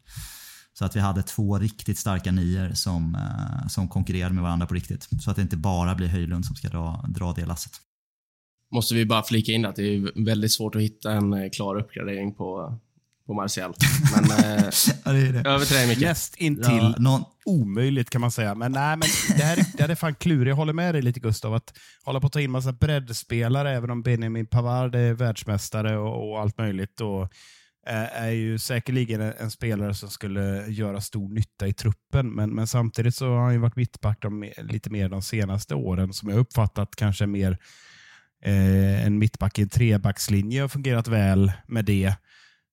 Så 0.78 0.84
att 0.84 0.96
vi 0.96 1.00
hade 1.00 1.22
två 1.22 1.58
riktigt 1.58 1.98
starka 1.98 2.32
nior 2.32 2.72
som, 2.74 3.14
eh, 3.14 3.68
som 3.68 3.88
konkurrerade 3.88 4.34
med 4.34 4.42
varandra 4.42 4.66
på 4.66 4.74
riktigt. 4.74 5.08
Så 5.22 5.30
att 5.30 5.36
det 5.36 5.42
inte 5.42 5.56
bara 5.56 5.94
blir 5.94 6.08
Höjlund 6.08 6.46
som 6.46 6.56
ska 6.56 6.68
dra, 6.68 7.04
dra 7.08 7.32
det 7.32 7.46
lasset. 7.46 7.72
Måste 8.72 8.94
vi 8.94 9.06
bara 9.06 9.22
flika 9.22 9.52
in 9.52 9.66
att 9.66 9.76
det 9.76 9.82
är 9.82 10.24
väldigt 10.24 10.52
svårt 10.52 10.74
att 10.74 10.82
hitta 10.82 11.12
en 11.12 11.32
eh, 11.32 11.50
klar 11.50 11.76
uppgradering 11.76 12.34
på, 12.34 12.78
på 13.26 13.34
Martial. 13.34 13.74
Men 14.14 14.24
eh, 14.30 14.64
ja, 15.04 15.12
det 15.12 15.18
är 15.18 15.32
det. 15.32 15.48
över 15.50 15.64
till 15.64 15.76
dig 15.76 15.88
Micke. 15.88 16.00
Näst 16.00 16.36
intill 16.36 16.64
Ja, 16.66 16.94
någon, 16.98 17.24
omöjligt 17.44 18.10
kan 18.10 18.20
man 18.20 18.30
säga. 18.30 18.54
Men 18.54 18.72
nej, 18.72 18.96
men 18.96 19.08
det 19.36 19.44
här, 19.44 19.56
det 19.76 19.82
här 19.82 19.88
är 19.88 19.94
fan 19.94 20.14
klurigt. 20.14 20.48
Jag 20.48 20.56
håller 20.56 20.72
med 20.72 20.94
dig 20.94 21.02
lite 21.02 21.20
Gustav. 21.20 21.54
Att 21.54 21.78
hålla 22.04 22.20
på 22.20 22.26
att 22.26 22.32
ta 22.32 22.40
in 22.40 22.50
massa 22.50 22.72
breddspelare, 22.72 23.70
även 23.70 23.90
om 23.90 24.02
Benjamin 24.02 24.46
Pavard 24.46 24.94
är 24.94 25.12
världsmästare 25.12 25.98
och, 25.98 26.30
och 26.30 26.40
allt 26.40 26.58
möjligt. 26.58 27.00
Och, 27.00 27.22
eh, 27.86 28.22
är 28.22 28.30
ju 28.30 28.58
säkerligen 28.58 29.20
en, 29.20 29.32
en 29.38 29.50
spelare 29.50 29.94
som 29.94 30.10
skulle 30.10 30.66
göra 30.68 31.00
stor 31.00 31.28
nytta 31.28 31.66
i 31.66 31.72
truppen. 31.72 32.30
Men, 32.30 32.50
men 32.50 32.66
samtidigt 32.66 33.14
så 33.14 33.28
har 33.28 33.42
han 33.42 33.52
ju 33.52 33.58
varit 33.58 33.76
mittback 33.76 34.22
de, 34.22 34.52
lite 34.58 34.90
mer 34.90 35.08
de 35.08 35.22
senaste 35.22 35.74
åren, 35.74 36.12
som 36.12 36.28
jag 36.28 36.38
uppfattat 36.38 36.96
kanske 36.96 37.26
mer 37.26 37.58
eh, 38.44 39.06
en 39.06 39.18
mittback 39.18 39.58
i 39.58 39.62
en 39.62 39.68
trebackslinje 39.68 40.64
och 40.64 40.72
fungerat 40.72 41.08
väl 41.08 41.52
med 41.66 41.84
det. 41.84 42.14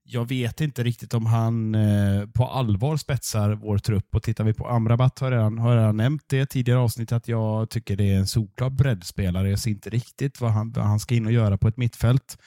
Jag 0.04 0.28
vet 0.28 0.62
inte 0.62 0.84
riktigt 0.84 1.14
om 1.14 1.26
han 1.26 1.76
eh, 1.76 2.26
på 2.34 2.47
allvar 2.47 2.97
spetsar 2.97 3.52
vår 3.52 3.78
trupp. 3.78 4.16
Och 4.16 4.24
Tittar 4.24 4.43
vi 4.43 4.54
på 4.54 4.68
Amrabat 4.68 5.20
har 5.20 5.32
jag 5.32 5.38
redan, 5.38 5.58
har 5.58 5.72
jag 5.72 5.80
redan 5.80 5.97
nämnt 5.97 6.24
det 6.28 6.45
tidigare 6.45 6.80
avsnitt 6.80 7.12
att 7.12 7.28
jag 7.28 7.70
tycker 7.70 7.95
det 7.95 8.10
är 8.10 8.18
en 8.18 8.28
solklar 8.28 8.70
breddspelare. 8.70 9.49
Jag 9.49 9.60
ser 9.60 9.72
inte 9.72 9.89
riktigt 9.89 10.41
vad 10.41 10.52
han, 10.52 10.72
vad 10.72 10.86
han 10.86 10.99
ska 10.99 11.16
in 11.16 11.26
och 11.26 11.32
göra 11.32 11.58
på 11.58 11.68
ett 11.68 11.78
mittfält. 11.78 12.38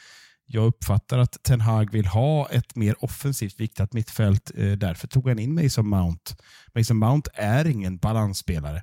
Jag 0.46 0.66
uppfattar 0.66 1.18
att 1.18 1.42
Ten 1.42 1.60
Hag 1.60 1.92
vill 1.92 2.06
ha 2.06 2.48
ett 2.50 2.76
mer 2.76 3.04
offensivt 3.04 3.60
viktat 3.60 3.92
mittfält. 3.92 4.50
Eh, 4.56 4.72
därför 4.72 5.08
tog 5.08 5.28
han 5.28 5.38
in 5.38 5.54
Mason 5.54 5.88
Mount. 5.88 6.34
Mason 6.74 6.96
Mount 6.96 7.30
är 7.34 7.66
ingen 7.66 7.96
balansspelare. 7.96 8.82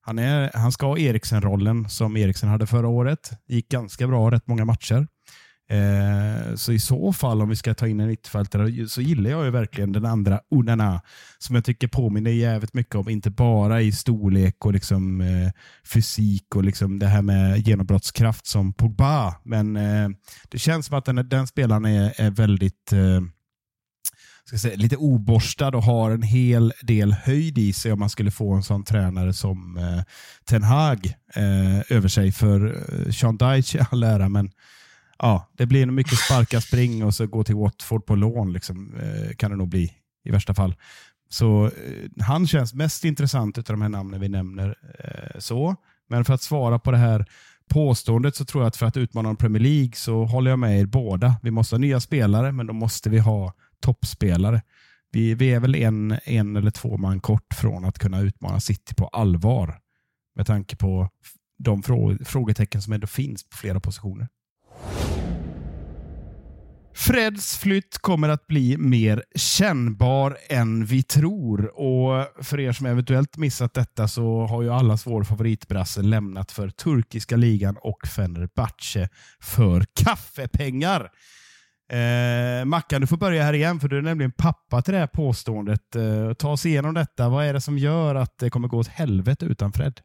Han, 0.00 0.18
är, 0.18 0.50
han 0.54 0.72
ska 0.72 0.86
ha 0.86 0.98
Eriksen-rollen 0.98 1.88
som 1.88 2.16
Eriksen 2.16 2.48
hade 2.48 2.66
förra 2.66 2.88
året. 2.88 3.30
gick 3.46 3.68
ganska 3.68 4.06
bra 4.06 4.30
rätt 4.30 4.46
många 4.46 4.64
matcher. 4.64 5.06
Eh, 5.70 6.54
så 6.54 6.72
i 6.72 6.78
så 6.78 7.12
fall, 7.12 7.42
om 7.42 7.48
vi 7.48 7.56
ska 7.56 7.74
ta 7.74 7.88
in 7.88 8.00
en 8.00 8.08
mittfältare, 8.08 8.88
så 8.88 9.00
gillar 9.00 9.30
jag 9.30 9.44
ju 9.44 9.50
verkligen 9.50 9.92
den 9.92 10.04
andra 10.04 10.40
Onana, 10.50 11.00
som 11.38 11.54
jag 11.54 11.64
tycker 11.64 11.88
påminner 11.88 12.30
jävligt 12.30 12.74
mycket 12.74 12.94
om, 12.94 13.08
inte 13.08 13.30
bara 13.30 13.82
i 13.82 13.92
storlek 13.92 14.66
och 14.66 14.72
liksom, 14.72 15.20
eh, 15.20 15.50
fysik 15.84 16.56
och 16.56 16.64
liksom 16.64 16.98
det 16.98 17.06
här 17.06 17.22
med 17.22 17.58
genombrottskraft 17.58 18.46
som 18.46 18.72
Pogba. 18.72 19.34
Men 19.44 19.76
eh, 19.76 20.08
det 20.48 20.58
känns 20.58 20.86
som 20.86 20.98
att 20.98 21.04
den, 21.04 21.28
den 21.28 21.46
spelaren 21.46 21.84
är, 21.84 22.12
är 22.16 22.30
väldigt 22.30 22.92
eh, 22.92 23.20
ska 24.50 24.58
säga, 24.58 24.76
lite 24.76 24.96
oborstad 24.96 25.68
och 25.68 25.82
har 25.82 26.10
en 26.10 26.22
hel 26.22 26.72
del 26.82 27.12
höjd 27.12 27.58
i 27.58 27.72
sig 27.72 27.92
om 27.92 27.98
man 27.98 28.10
skulle 28.10 28.30
få 28.30 28.54
en 28.54 28.62
sån 28.62 28.84
tränare 28.84 29.32
som 29.32 29.76
eh, 29.76 30.02
Ten 30.44 30.62
Hag 30.62 31.06
eh, 31.34 31.96
över 31.96 32.08
sig. 32.08 32.32
För 32.32 32.66
eh, 32.66 33.12
Sean 33.12 33.36
Dyche 33.36 33.78
i 33.78 33.80
all 33.90 34.02
ära, 34.02 34.28
men 34.28 34.50
ja, 35.20 35.50
det 35.56 35.66
blir 35.66 35.86
nog 35.86 35.94
mycket 35.94 36.18
sparka, 36.18 36.60
spring 36.60 37.04
och 37.04 37.14
så 37.14 37.26
gå 37.26 37.44
till 37.44 37.54
Watford 37.54 38.06
på 38.06 38.14
lån. 38.14 38.52
Liksom, 38.52 38.94
eh, 38.96 39.34
kan 39.36 39.50
det 39.50 39.56
nog 39.56 39.68
bli 39.68 39.92
i 40.24 40.30
värsta 40.30 40.54
fall. 40.54 40.74
Så 41.28 41.64
eh, 41.64 42.24
han 42.24 42.46
känns 42.46 42.74
mest 42.74 43.04
intressant 43.04 43.58
av 43.58 43.64
de 43.64 43.82
här 43.82 43.88
namnen 43.88 44.20
vi 44.20 44.28
nämner. 44.28 44.74
Eh, 44.98 45.38
så. 45.38 45.76
Men 46.08 46.24
för 46.24 46.34
att 46.34 46.42
svara 46.42 46.78
på 46.78 46.90
det 46.90 46.96
här 46.96 47.26
påståendet 47.68 48.36
så 48.36 48.44
tror 48.44 48.62
jag 48.62 48.68
att 48.68 48.76
för 48.76 48.86
att 48.86 48.96
utmana 48.96 49.34
Premier 49.34 49.62
League 49.62 49.92
så 49.94 50.24
håller 50.24 50.50
jag 50.50 50.58
med 50.58 50.80
er 50.80 50.86
båda. 50.86 51.36
Vi 51.42 51.50
måste 51.50 51.74
ha 51.74 51.78
nya 51.78 52.00
spelare, 52.00 52.52
men 52.52 52.66
då 52.66 52.72
måste 52.72 53.10
vi 53.10 53.18
ha 53.18 53.52
toppspelare. 53.80 54.62
Vi, 55.12 55.34
vi 55.34 55.52
är 55.52 55.60
väl 55.60 55.74
en, 55.74 56.18
en 56.24 56.56
eller 56.56 56.70
två 56.70 56.96
man 56.96 57.20
kort 57.20 57.54
från 57.54 57.84
att 57.84 57.98
kunna 57.98 58.20
utmana 58.20 58.60
City 58.60 58.94
på 58.94 59.06
allvar. 59.06 59.80
Med 60.36 60.46
tanke 60.46 60.76
på 60.76 61.08
de 61.58 61.82
frågetecken 62.24 62.82
som 62.82 62.92
ändå 62.92 63.06
finns 63.06 63.48
på 63.48 63.56
flera 63.56 63.80
positioner. 63.80 64.28
Freds 66.94 67.58
flytt 67.58 67.98
kommer 67.98 68.28
att 68.28 68.46
bli 68.46 68.76
mer 68.76 69.24
kännbar 69.34 70.38
än 70.48 70.84
vi 70.84 71.02
tror. 71.02 71.80
Och 71.80 72.44
För 72.44 72.60
er 72.60 72.72
som 72.72 72.86
eventuellt 72.86 73.36
missat 73.36 73.74
detta 73.74 74.08
så 74.08 74.46
har 74.46 74.62
ju 74.62 74.70
allas 74.70 75.06
vår 75.06 75.24
favoritbrasse 75.24 76.02
lämnat 76.02 76.52
för 76.52 76.68
turkiska 76.68 77.36
ligan 77.36 77.76
och 77.80 78.06
Fenerbahce 78.06 79.08
för 79.40 79.84
kaffepengar. 79.94 81.10
Eh, 81.92 82.64
Mackan, 82.64 83.00
du 83.00 83.06
får 83.06 83.16
börja 83.16 83.42
här 83.42 83.52
igen 83.52 83.80
för 83.80 83.88
du 83.88 83.98
är 83.98 84.02
nämligen 84.02 84.32
pappa 84.32 84.82
till 84.82 84.94
det 84.94 85.00
här 85.00 85.06
påståendet. 85.06 85.96
Eh, 85.96 86.32
ta 86.32 86.50
oss 86.50 86.66
igenom 86.66 86.94
detta. 86.94 87.28
Vad 87.28 87.44
är 87.44 87.52
det 87.52 87.60
som 87.60 87.78
gör 87.78 88.14
att 88.14 88.38
det 88.38 88.50
kommer 88.50 88.68
gå 88.68 88.78
åt 88.78 88.88
helvete 88.88 89.44
utan 89.44 89.72
Fred? 89.72 90.00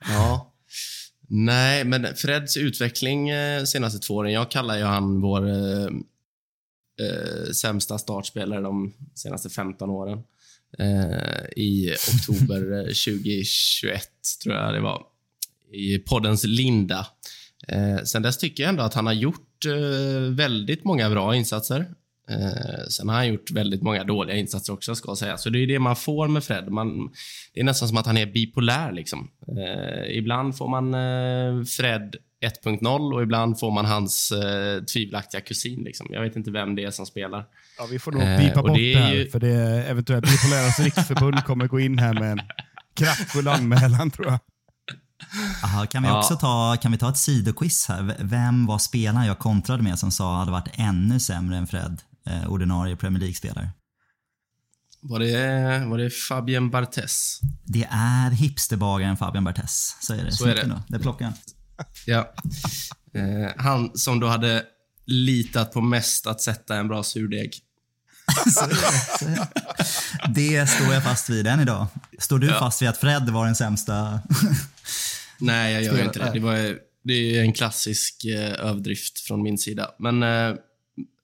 ja. 0.08 0.49
Nej, 1.32 1.84
men 1.84 2.06
Freds 2.16 2.56
utveckling 2.56 3.28
eh, 3.28 3.64
senaste 3.64 3.98
två 3.98 4.14
åren, 4.14 4.32
jag 4.32 4.50
kallar 4.50 4.76
ju 4.76 4.84
han 4.84 5.20
vår 5.20 5.48
eh, 5.48 5.84
eh, 7.00 7.50
sämsta 7.52 7.98
startspelare 7.98 8.60
de 8.60 8.94
senaste 9.14 9.50
15 9.50 9.90
åren. 9.90 10.18
Eh, 10.78 11.44
I 11.56 11.94
oktober 12.14 12.82
2021, 12.84 14.02
tror 14.42 14.54
jag 14.54 14.74
det 14.74 14.80
var, 14.80 15.02
i 15.72 15.98
poddens 15.98 16.44
linda. 16.44 17.06
Eh, 17.68 18.02
sen 18.04 18.22
dess 18.22 18.38
tycker 18.38 18.62
jag 18.62 18.70
ändå 18.70 18.82
att 18.82 18.94
han 18.94 19.06
har 19.06 19.12
gjort 19.12 19.66
eh, 19.66 20.34
väldigt 20.34 20.84
många 20.84 21.10
bra 21.10 21.36
insatser. 21.36 21.94
Eh, 22.30 22.86
sen 22.90 23.08
har 23.08 23.16
han 23.16 23.28
gjort 23.28 23.50
väldigt 23.50 23.82
många 23.82 24.04
dåliga 24.04 24.36
insatser 24.36 24.72
också, 24.72 24.94
ska 24.94 25.10
jag 25.10 25.18
säga. 25.18 25.38
Så 25.38 25.50
det 25.50 25.58
är 25.62 25.66
det 25.66 25.78
man 25.78 25.96
får 25.96 26.28
med 26.28 26.44
Fred. 26.44 26.68
Man, 26.68 27.10
det 27.54 27.60
är 27.60 27.64
nästan 27.64 27.88
som 27.88 27.96
att 27.96 28.06
han 28.06 28.16
är 28.16 28.26
bipolär. 28.26 28.92
Liksom. 28.92 29.30
Eh, 29.48 30.18
ibland 30.18 30.56
får 30.56 30.68
man 30.68 30.94
eh, 30.94 31.64
Fred 31.64 32.16
1.0 32.64 33.14
och 33.14 33.22
ibland 33.22 33.58
får 33.58 33.70
man 33.70 33.84
hans 33.84 34.32
eh, 34.32 34.82
tvivelaktiga 34.84 35.40
kusin. 35.40 35.82
Liksom. 35.84 36.06
Jag 36.10 36.22
vet 36.22 36.36
inte 36.36 36.50
vem 36.50 36.74
det 36.74 36.84
är 36.84 36.90
som 36.90 37.06
spelar. 37.06 37.44
Ja, 37.78 37.86
vi 37.90 37.98
får 37.98 38.12
nog 38.12 38.22
Eh, 38.22 38.38
bipa 38.38 38.60
och 38.60 38.68
bort 38.68 38.76
det 38.76 38.82
det 38.82 38.92
är 38.94 39.00
här, 39.02 39.14
ju- 39.14 39.30
för 39.30 39.40
det 39.40 39.48
är 39.48 39.90
eventuellt 39.90 40.24
Bipoläras 40.30 40.80
riksförbund 40.80 41.44
kommer 41.44 41.66
gå 41.66 41.80
in 41.80 41.98
här 41.98 42.12
med 42.14 42.32
en 42.32 42.40
kraftfull 42.94 43.48
anmälan 43.48 44.10
tror 44.10 44.26
jag. 44.26 44.38
Aha, 45.64 45.86
kan, 45.86 46.02
vi 46.02 46.08
Ja. 46.08 46.18
också 46.18 46.36
ta, 46.36 46.76
kan 46.82 46.92
vi 46.92 46.98
ta 46.98 47.08
ett 47.10 47.16
sidoquiz 47.16 47.88
här? 47.88 48.14
Vem 48.20 48.66
var 48.66 48.78
spelaren 48.78 49.26
jag 49.26 49.38
kontrade 49.38 49.82
med 49.82 49.98
som 49.98 50.10
sa 50.10 50.36
hade 50.36 50.50
varit 50.50 50.68
ännu 50.74 51.20
sämre 51.20 51.56
än 51.56 51.66
Fred, 51.66 52.00
eh, 52.26 52.52
ordinarie 52.52 52.96
Premier 52.96 53.20
League-spelare? 53.20 53.70
Var 55.02 55.18
det, 55.18 55.84
var 55.86 55.98
det 55.98 56.10
Fabien 56.10 56.70
Barthez? 56.70 57.40
Det 57.64 57.88
är 57.90 58.30
hipsterbagaren 58.30 59.16
Fabian 59.16 59.44
Barthez. 59.44 59.96
Så 60.00 60.14
är 60.14 60.24
det. 60.24 60.32
Så 60.32 60.46
är 60.46 60.54
det. 60.54 60.82
Det 60.88 60.98
plockar 60.98 61.24
han. 61.24 61.34
Ja. 62.06 62.32
Eh, 63.14 63.50
han 63.56 63.90
som 63.94 64.20
då 64.20 64.26
hade 64.26 64.64
litat 65.06 65.72
på 65.72 65.80
mest 65.80 66.26
att 66.26 66.40
sätta 66.40 66.76
en 66.76 66.88
bra 66.88 67.02
surdeg. 67.02 67.50
Så 68.54 68.66
det. 70.28 70.66
Så 70.68 70.74
står 70.82 70.94
jag 70.94 71.02
fast 71.04 71.30
vid 71.30 71.46
än 71.46 71.60
idag. 71.60 71.86
Står 72.18 72.38
du 72.38 72.46
Ja. 72.46 72.58
fast 72.58 72.82
vid 72.82 72.88
att 72.88 72.98
Fred 72.98 73.28
var 73.30 73.46
den 73.46 73.54
sämsta? 73.56 74.20
Nej, 75.38 75.72
jag 75.72 75.82
gör 75.82 76.04
inte 76.04 76.18
det. 76.18 76.30
Det, 76.32 76.40
var, 76.40 76.78
det 77.04 77.12
är 77.36 77.40
en 77.42 77.52
klassisk 77.52 78.24
eh, 78.24 78.66
överdrift 78.66 79.20
från 79.20 79.42
min 79.42 79.58
sida. 79.58 79.90
Men 79.98 80.22
eh, 80.22 80.54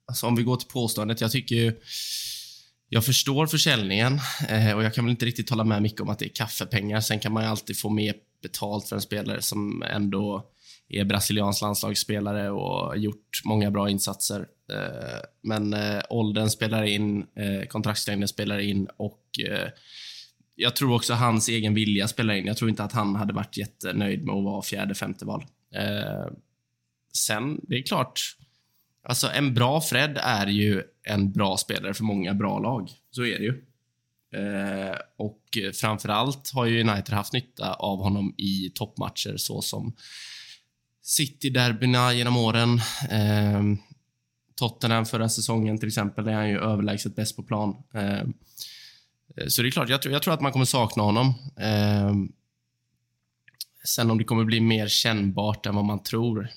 alltså, 0.07 0.27
om 0.27 0.37
vi 0.37 0.43
går 0.43 0.57
till 0.57 0.69
påståendet. 0.69 1.21
Jag 1.21 1.31
tycker 1.33 1.55
ju... 1.55 1.81
Jag 2.89 3.05
förstår 3.05 3.47
försäljningen 3.47 4.21
eh, 4.49 4.77
och 4.77 4.85
jag 4.85 4.95
kan 4.95 5.05
väl 5.05 5.11
inte 5.11 5.27
riktigt 5.27 5.51
hålla 5.51 5.65
med 5.65 5.83
mycket 5.83 6.01
om 6.01 6.09
att 6.09 6.19
det 6.19 6.27
är 6.27 6.35
kaffepengar. 6.35 7.01
Sen 7.01 7.19
kan 7.19 7.33
man 7.33 7.43
ju 7.43 7.49
alltid 7.49 7.79
få 7.79 7.89
mer 7.89 8.15
betalt 8.43 8.89
för 8.89 8.97
en 8.97 9.03
spelare 9.03 9.43
som 9.43 9.83
ändå 9.83 10.51
är 10.89 11.05
brasiliansk 11.05 11.63
landslagsspelare 11.63 12.51
och 12.51 12.87
har 12.87 12.97
gjort 12.97 13.41
många 13.45 13.71
bra 13.71 13.91
insatser. 13.91 14.47
Eh, 14.73 15.21
men 15.43 15.75
eh, 15.75 16.01
åldern 16.11 16.51
spelar 16.51 16.85
in, 16.85 17.27
kontraktslängden 17.69 18.29
spelar 18.29 18.59
in 18.59 18.89
och 18.97 19.23
jag 20.55 20.77
tror 20.77 20.95
också 20.95 21.15
hans 21.15 21.49
egen 21.49 21.75
vilja 21.75 22.09
spelar 22.09 22.35
in. 22.35 22.47
Jag 22.47 22.57
tror 22.57 22.71
inte 22.71 22.85
att 22.85 22.93
han 22.93 23.17
hade 23.17 23.33
varit 23.33 23.57
jättenöjd 23.57 24.25
med 24.25 24.35
att 24.35 24.45
vara 24.45 24.63
fjärde, 24.63 24.95
femte 24.95 25.25
val. 25.25 25.45
Sen, 27.13 27.61
det 27.63 27.77
är 27.77 27.83
klart, 27.83 28.37
alltså 29.09 29.31
en 29.31 29.55
bra 29.55 29.81
Fred 29.81 30.19
är 30.23 30.47
ju 30.47 30.83
en 31.03 31.33
bra 31.33 31.57
spelare 31.57 31.95
för 31.95 32.05
många 32.05 32.35
bra 32.35 32.59
lag. 32.59 32.91
Så 33.11 33.25
är 33.25 33.39
det 33.39 33.45
ju. 33.45 33.63
Eh, 34.37 34.97
och 35.17 35.43
framförallt 35.75 36.51
har 36.55 36.65
ju 36.65 36.81
United 36.81 37.15
haft 37.15 37.33
nytta 37.33 37.75
av 37.75 37.99
honom 37.99 38.35
i 38.39 38.71
toppmatcher 38.75 39.37
såsom 39.37 39.97
City-derbyna 41.03 42.13
genom 42.13 42.37
åren. 42.37 42.81
Eh, 43.11 43.63
Tottenham 44.55 45.07
förra 45.07 45.29
säsongen 45.29 45.79
till 45.79 45.89
exempel, 45.89 46.25
där 46.25 46.33
är 46.33 46.37
han 46.37 46.49
ju 46.49 46.59
överlägset 46.59 47.17
bäst 47.17 47.37
på 47.37 47.43
plan. 47.43 47.77
Eh, 47.95 48.21
eh 49.37 49.47
så 49.49 49.63
det 49.63 49.69
är 49.69 49.71
klart, 49.71 49.89
jag 49.89 50.03
tror, 50.03 50.13
jag 50.13 50.23
tror 50.23 50.35
att 50.35 50.41
man 50.41 50.53
kommer 50.53 50.65
sakna 50.65 51.03
honom. 51.03 51.35
Eh, 51.57 52.15
sen 53.85 54.11
om 54.11 54.19
det 54.19 54.25
kommer 54.25 54.45
bli 54.45 54.61
mer 54.61 54.89
kännbart 54.89 55.67
än 55.67 55.75
vad 55.75 55.85
man 55.85 56.03
tror. 56.03 56.49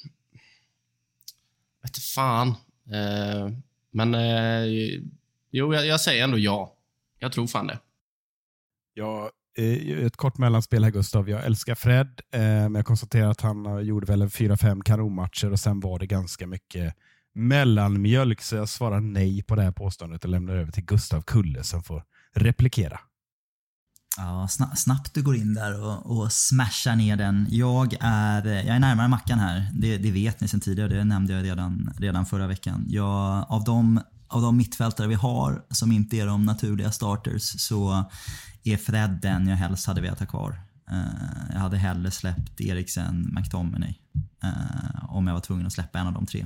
Vet 1.84 1.98
fan. 1.98 2.48
Eh, 2.92 3.50
men 3.92 4.16
eh, 4.16 4.66
jo, 5.52 5.74
jag, 5.74 5.86
jag 5.86 6.02
säger 6.02 6.24
ändå 6.24 6.38
ja. 6.38 6.76
Jag 7.20 7.32
tror 7.32 7.48
fan 7.48 7.68
det. 7.68 7.80
Ja, 8.94 9.32
eh, 9.58 10.06
ett 10.06 10.18
kort 10.18 10.38
mellanspel 10.38 10.84
här 10.84 10.92
Gustav. 10.92 11.30
Jag 11.30 11.46
älskar 11.46 11.76
Fred, 11.76 12.22
eh, 12.34 12.40
men 12.42 12.76
jag 12.76 12.86
konstaterar 12.86 13.30
att 13.32 13.42
han 13.42 13.86
gjorde 13.86 14.06
väl 14.06 14.22
en 14.22 14.30
4-5 14.30 14.82
kanonmatcher 14.84 15.52
och 15.52 15.60
sen 15.60 15.80
var 15.80 16.00
det 16.00 16.08
ganska 16.08 16.48
mycket 16.48 16.96
mellanmjölk, 17.34 18.42
så 18.42 18.56
jag 18.56 18.70
svarar 18.70 19.00
nej 19.00 19.44
på 19.44 19.56
det 19.56 19.62
här 19.62 19.72
påståendet 19.72 20.24
och 20.24 20.30
lämnar 20.30 20.56
över 20.56 20.72
till 20.72 20.86
Gustav 20.86 21.22
Kulle 21.22 21.64
som 21.64 21.84
får 21.84 22.04
replikera. 22.36 23.00
Ja, 24.18 24.48
snabbt 24.76 25.14
du 25.14 25.24
går 25.24 25.36
in 25.36 25.54
där 25.54 25.84
och, 25.84 26.18
och 26.18 26.32
smashar 26.32 26.96
ner 26.96 27.18
den. 27.18 27.48
Jag 27.50 27.98
är, 28.00 28.46
jag 28.46 28.76
är 28.76 28.80
närmare 28.80 29.08
Mackan 29.08 29.40
här. 29.40 29.70
Det, 29.74 29.98
det 29.98 30.12
vet 30.12 30.42
ni 30.42 30.48
sen 30.48 30.60
tidigare. 30.60 30.90
Det 30.90 31.04
nämnde 31.04 31.34
jag 31.34 31.44
redan, 31.44 31.94
redan 31.98 32.26
förra 32.26 32.48
veckan. 32.48 32.86
Jag, 32.90 33.46
av, 33.50 33.64
de, 33.64 34.02
av 34.28 34.42
de 34.42 34.58
mittfältare 34.58 35.08
vi 35.08 35.16
har 35.16 35.64
som 35.72 35.92
inte 35.92 36.18
är 36.18 36.26
de 36.26 36.46
naturliga 36.46 36.92
starters 36.92 37.62
så 37.62 38.06
är 38.64 38.78
Fred 38.78 39.20
den 39.22 39.48
jag 39.48 39.58
helst 39.58 39.88
hade 39.88 40.02
velat 40.02 40.20
ha 40.20 40.26
kvar. 40.26 40.62
Eh, 40.92 41.52
jag 41.54 41.60
hade 41.60 41.78
hellre 41.78 42.12
släppt 42.12 42.62
Eriksen, 42.62 43.30
McTominay. 43.34 43.96
Eh, 44.44 45.14
om 45.16 45.28
jag 45.28 45.34
var 45.34 45.42
tvungen 45.42 45.66
att 45.66 45.74
släppa 45.74 46.00
en 46.00 46.08
av 46.08 46.14
de 46.14 46.26
tre. 46.26 46.46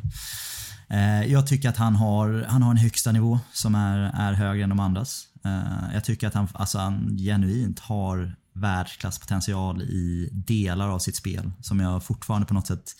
Eh, 0.88 1.24
jag 1.24 1.48
tycker 1.48 1.70
att 1.70 1.78
han 1.78 1.96
har, 1.96 2.46
han 2.50 2.64
har 2.64 2.72
en 2.72 2.78
högsta 2.78 3.12
nivå 3.12 3.40
som 3.54 3.76
är, 3.76 3.98
är 4.00 4.34
högre 4.34 4.64
än 4.64 4.70
de 4.70 4.80
andras. 4.80 5.28
Eh, 5.46 5.94
jag 5.94 6.04
tycker 6.04 6.28
att 6.28 6.34
han, 6.34 6.48
alltså 6.54 6.78
han 6.78 7.18
genuint 7.18 7.80
har 7.80 8.36
världsklasspotential 8.54 9.82
i 9.82 10.30
delar 10.32 10.90
av 10.90 11.00
sitt 11.00 11.16
spel 11.16 11.52
som 11.62 11.80
jag 11.80 12.04
fortfarande 12.04 12.48
på 12.48 12.54
något 12.54 12.68
sätt 12.68 12.96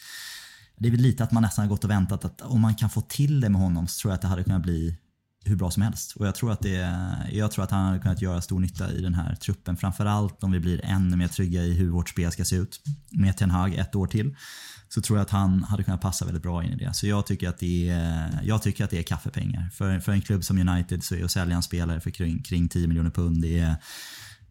det 0.78 0.88
är 0.88 0.92
väl 0.92 1.02
lite 1.02 1.24
att 1.24 1.32
man 1.32 1.44
nästan 1.44 1.66
har 1.66 1.70
gått 1.70 1.84
och 1.84 1.90
väntat 1.90 2.26
att 2.26 2.42
om 2.42 2.62
man 2.62 2.76
kan 2.76 2.90
få 2.90 3.02
till 3.02 3.42
det 3.42 3.50
med 3.50 3.62
honom 3.62 3.88
så 3.88 4.02
tror 4.02 4.12
jag 4.12 4.16
att 4.16 4.22
det 4.22 4.28
hade 4.28 4.44
kunnat 4.44 4.62
bli 4.62 4.98
hur 5.46 5.56
bra 5.56 5.72
som 5.72 5.84
helst. 5.84 6.16
Och 6.16 6.28
jag 6.28 6.36
tror 6.36 6.52
att, 6.52 6.60
det, 6.60 6.96
jag 7.32 7.52
tror 7.52 7.64
att 7.64 7.72
han 7.72 7.86
hade 7.86 8.00
kunnat 8.00 8.22
göra 8.22 8.42
stor 8.42 8.60
nytta 8.60 8.92
i 8.92 9.02
den 9.02 9.14
här 9.14 9.36
truppen. 9.36 9.78
Framförallt 9.78 10.44
om 10.44 10.52
vi 10.52 10.60
blir 10.60 10.86
ännu 10.86 11.18
mer 11.18 11.28
trygga 11.28 11.64
i 11.64 11.74
hur 11.74 11.90
vårt 11.90 12.10
spel 12.10 12.32
ska 12.32 12.46
se 12.46 12.56
ut. 12.56 12.82
Med 13.10 13.38
Ten 13.38 13.52
Hag 13.52 13.76
ett 13.76 13.96
år 13.96 14.08
till. 14.08 14.36
Så 14.94 15.02
tror 15.02 15.18
jag 15.18 15.24
att 15.24 15.30
han 15.30 15.64
hade 15.64 15.84
kunnat 15.84 16.02
passa 16.02 16.26
väldigt 16.26 16.44
bra 16.44 16.64
in 16.64 16.74
i 16.74 16.76
det. 16.76 16.94
Så 16.94 17.08
jag 17.08 17.26
tycker 17.26 17.50
att 17.50 17.58
det 17.58 17.90
är, 17.90 18.40
jag 18.44 18.62
tycker 18.62 18.84
att 18.84 18.90
det 18.90 19.00
är 19.00 19.04
kaffepengar. 19.04 19.70
För, 19.70 20.00
för 20.00 20.12
en 20.12 20.22
klubb 20.22 20.44
som 20.44 20.70
United 20.70 21.04
så 21.04 21.16
är 21.16 21.24
att 21.24 21.32
sälja 21.32 21.56
en 21.56 21.64
spelare 21.64 22.00
för 22.00 22.10
kring, 22.10 22.44
kring 22.44 22.70
10 22.70 22.88
miljoner 22.88 23.10
pund, 23.10 23.42
det, 23.42 23.60
är, 23.60 23.76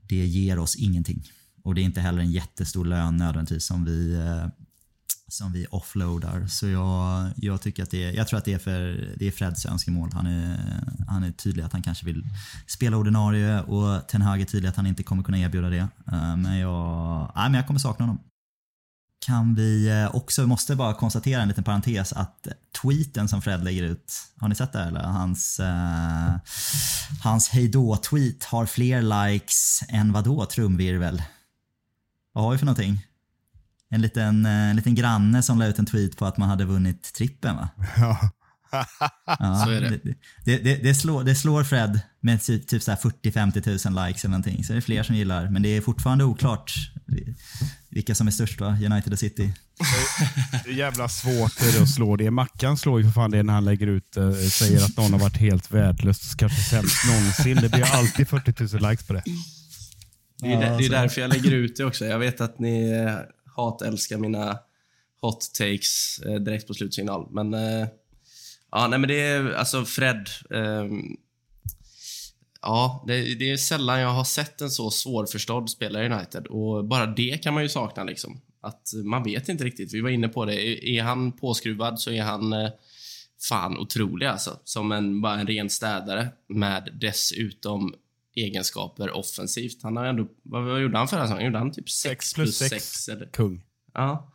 det 0.09 0.27
ger 0.27 0.59
oss 0.59 0.77
ingenting. 0.77 1.23
Och 1.65 1.75
det 1.75 1.81
är 1.81 1.85
inte 1.85 2.01
heller 2.01 2.21
en 2.21 2.31
jättestor 2.31 2.85
lön 2.85 3.17
nödvändigtvis 3.17 3.65
som 3.65 3.85
vi 3.85 4.15
eh, 4.15 4.47
som 5.29 5.53
vi 5.53 5.67
offloadar. 5.71 6.47
Så 6.47 6.67
jag, 6.69 7.31
jag, 7.37 7.63
tycker 7.63 7.83
att 7.83 7.91
det 7.91 8.05
är, 8.05 8.13
jag 8.13 8.29
tror 8.29 8.39
att 8.39 8.45
det 8.45 8.53
är, 8.53 8.59
för, 8.59 9.15
det 9.17 9.27
är 9.27 9.31
Freds 9.31 9.67
önskemål. 9.67 10.11
Han 10.13 10.27
är, 10.27 10.59
han 11.09 11.25
är 11.25 11.33
tydlig 11.33 11.63
att 11.63 11.73
han 11.73 11.83
kanske 11.83 12.07
vill 12.07 12.25
spela 12.67 12.97
ordinarie 12.97 13.63
och 13.63 14.09
Ten 14.09 14.23
Hag 14.23 14.41
är 14.41 14.45
tydlig 14.45 14.69
att 14.69 14.77
han 14.77 14.87
inte 14.87 15.03
kommer 15.03 15.23
kunna 15.23 15.39
erbjuda 15.39 15.71
det. 15.71 15.89
Eh, 16.13 16.37
men 16.37 16.59
jag, 16.59 17.33
nej, 17.37 17.51
men 17.51 17.55
jag 17.55 17.67
kommer 17.67 17.81
sakna 17.81 18.07
honom. 18.07 18.32
Kan 19.27 19.55
vi 19.55 19.89
eh, 19.89 20.15
också, 20.15 20.43
vi 20.43 20.49
måste 20.49 20.77
bara 20.77 20.95
konstatera 20.95 21.43
en 21.43 21.49
liten 21.49 21.65
parentes 21.65 22.13
att 22.13 22.49
tweeten 22.83 23.29
som 23.29 23.43
Fred 23.43 23.65
lägger 23.65 23.83
ut, 23.83 24.13
har 24.37 24.49
ni 24.49 24.55
sett 24.55 24.73
det 24.73 24.81
eller? 24.83 25.01
Hans, 25.01 25.61
eh, 25.61 26.35
hans 27.23 27.49
hejdå-tweet 27.49 28.45
har 28.45 28.67
fler 28.67 29.03
likes 29.03 29.85
än 29.89 30.13
vadå 30.13 30.47
trumvirvel? 30.47 31.23
Vad 32.33 32.45
har 32.45 32.53
vi 32.53 32.59
för 32.59 32.67
någonting? 32.67 33.07
En 33.91 34.03
liten, 34.03 34.47
eh, 34.47 34.71
en 34.71 34.77
liten 34.77 34.95
granne 34.95 35.43
som 35.43 35.59
la 35.59 35.67
ut 35.67 35.79
en 35.79 35.87
tweet 35.87 36.17
på 36.17 36.27
att 36.27 36.37
man 36.37 36.49
hade 36.49 36.65
vunnit 36.65 37.13
trippen 37.15 37.57
va? 37.57 37.69
Ja. 37.97 38.31
Ja, 39.27 39.63
Så 39.65 39.71
är 39.71 39.81
det. 39.81 39.89
Det, 39.89 40.15
det, 40.45 40.59
det, 40.59 40.77
det, 40.77 40.95
slår, 40.95 41.25
det 41.25 41.35
slår 41.35 41.65
Fred 41.65 42.01
med 42.21 42.43
typ, 42.43 42.67
typ 42.67 42.83
så 42.83 42.91
här 42.91 42.99
40-50 42.99 43.91
000 43.91 44.07
likes 44.07 44.25
eller 44.25 44.31
någonting. 44.31 44.65
Så 44.65 44.73
det 44.73 44.79
är 44.79 44.81
fler 44.81 45.03
som 45.03 45.17
gillar. 45.17 45.49
Men 45.49 45.63
det 45.63 45.69
är 45.69 45.81
fortfarande 45.81 46.25
oklart 46.25 46.73
vilka 47.93 48.15
som 48.15 48.27
är 48.27 48.31
störst 48.31 48.61
va? 48.61 48.79
United 48.91 49.13
och 49.13 49.19
City. 49.19 49.53
Det 50.65 50.71
är 50.71 50.75
jävla 50.75 51.09
svårt 51.09 51.61
är 51.63 51.73
det 51.77 51.83
att 51.83 51.89
slå 51.91 52.17
det. 52.17 52.31
Mackan 52.31 52.77
slår 52.77 53.01
ju 53.01 53.07
för 53.07 53.13
fan 53.13 53.31
det 53.31 53.43
när 53.43 53.53
han 53.53 53.65
lägger 53.65 53.87
ut, 53.87 54.17
eh, 54.17 54.33
säger 54.35 54.85
att 54.85 54.97
någon 54.97 55.13
har 55.13 55.21
varit 55.21 55.37
helt 55.37 55.71
värdelös, 55.71 56.35
kanske 56.35 56.63
sämst 56.63 56.97
någonsin. 57.09 57.57
Det 57.57 57.69
blir 57.69 57.85
alltid 57.95 58.29
40 58.29 58.77
000 58.79 58.91
likes 58.91 59.07
på 59.07 59.13
det. 59.13 59.23
Det 60.39 60.53
är, 60.53 60.61
där- 60.61 60.79
det 60.79 60.85
är 60.87 60.91
därför 60.91 61.21
jag 61.21 61.31
lägger 61.33 61.51
ut 61.53 61.77
det 61.77 61.85
också. 61.85 62.05
Jag 62.05 62.19
vet 62.19 62.41
att 62.41 62.59
ni 62.59 62.91
eh, 62.91 63.15
hatälskar 63.57 64.19
mina 64.19 64.59
hot 65.21 65.51
takes 65.59 66.19
eh, 66.27 66.35
direkt 66.35 66.67
på 66.67 66.75
slutsignal. 66.75 67.29
Men, 67.33 67.55
eh, 67.55 67.87
ja, 68.73 68.89
nej, 68.89 68.99
men 68.99 69.09
det 69.09 69.21
är 69.21 69.53
alltså 69.53 69.85
Fred. 69.85 70.29
ehm, 70.55 71.03
ja, 72.63 73.05
det, 73.07 73.35
det 73.35 73.51
är 73.51 73.57
sällan 73.57 74.01
jag 74.01 74.09
har 74.09 74.25
sett 74.25 74.61
en 74.61 74.71
så 74.71 74.91
svårförstådd 74.91 75.71
spelare 75.71 76.07
i 76.07 76.11
United. 76.11 76.47
Och 76.47 76.85
bara 76.85 77.07
det 77.07 77.43
kan 77.43 77.55
man 77.55 77.63
ju 77.63 77.69
sakna. 77.69 78.05
Liksom. 78.05 78.41
Att 78.61 78.93
man 79.05 79.23
vet 79.23 79.49
inte 79.49 79.65
riktigt. 79.65 79.95
Vi 79.95 80.01
var 80.01 80.11
inne 80.11 80.29
på 80.29 80.45
det. 80.45 80.89
Är, 80.89 81.03
han 81.03 81.33
påskruvad 81.33 82.01
så 82.01 82.11
är 82.11 82.23
han 82.23 82.53
eh, 82.53 82.71
fan 83.49 83.79
otrolig 83.79 84.27
alltså. 84.27 84.59
Som 84.65 84.93
en, 84.93 85.21
bara 85.21 85.41
en 85.41 85.47
ren 85.47 85.71
städare 85.71 86.29
med 86.49 86.89
dessutom 87.01 87.95
egenskaper 88.35 89.17
offensivt. 89.17 89.83
Han 89.83 89.97
har 89.97 90.05
ändå, 90.05 90.29
vad, 90.43 90.65
vad 90.65 90.83
gjorde 90.83 90.99
han 90.99 91.09
förra 91.09 91.23
säsongen? 91.23 91.45
Gjorde 91.45 91.59
han 91.59 91.73
typ 91.73 91.91
6 91.91 92.03
Sex 92.03 92.35
plus 92.35 92.59
plus 92.59 92.71
sex. 92.71 93.05
6? 93.05 93.09
Eller? 93.09 93.27
Kung. 93.27 93.63
Ja. 93.95 94.33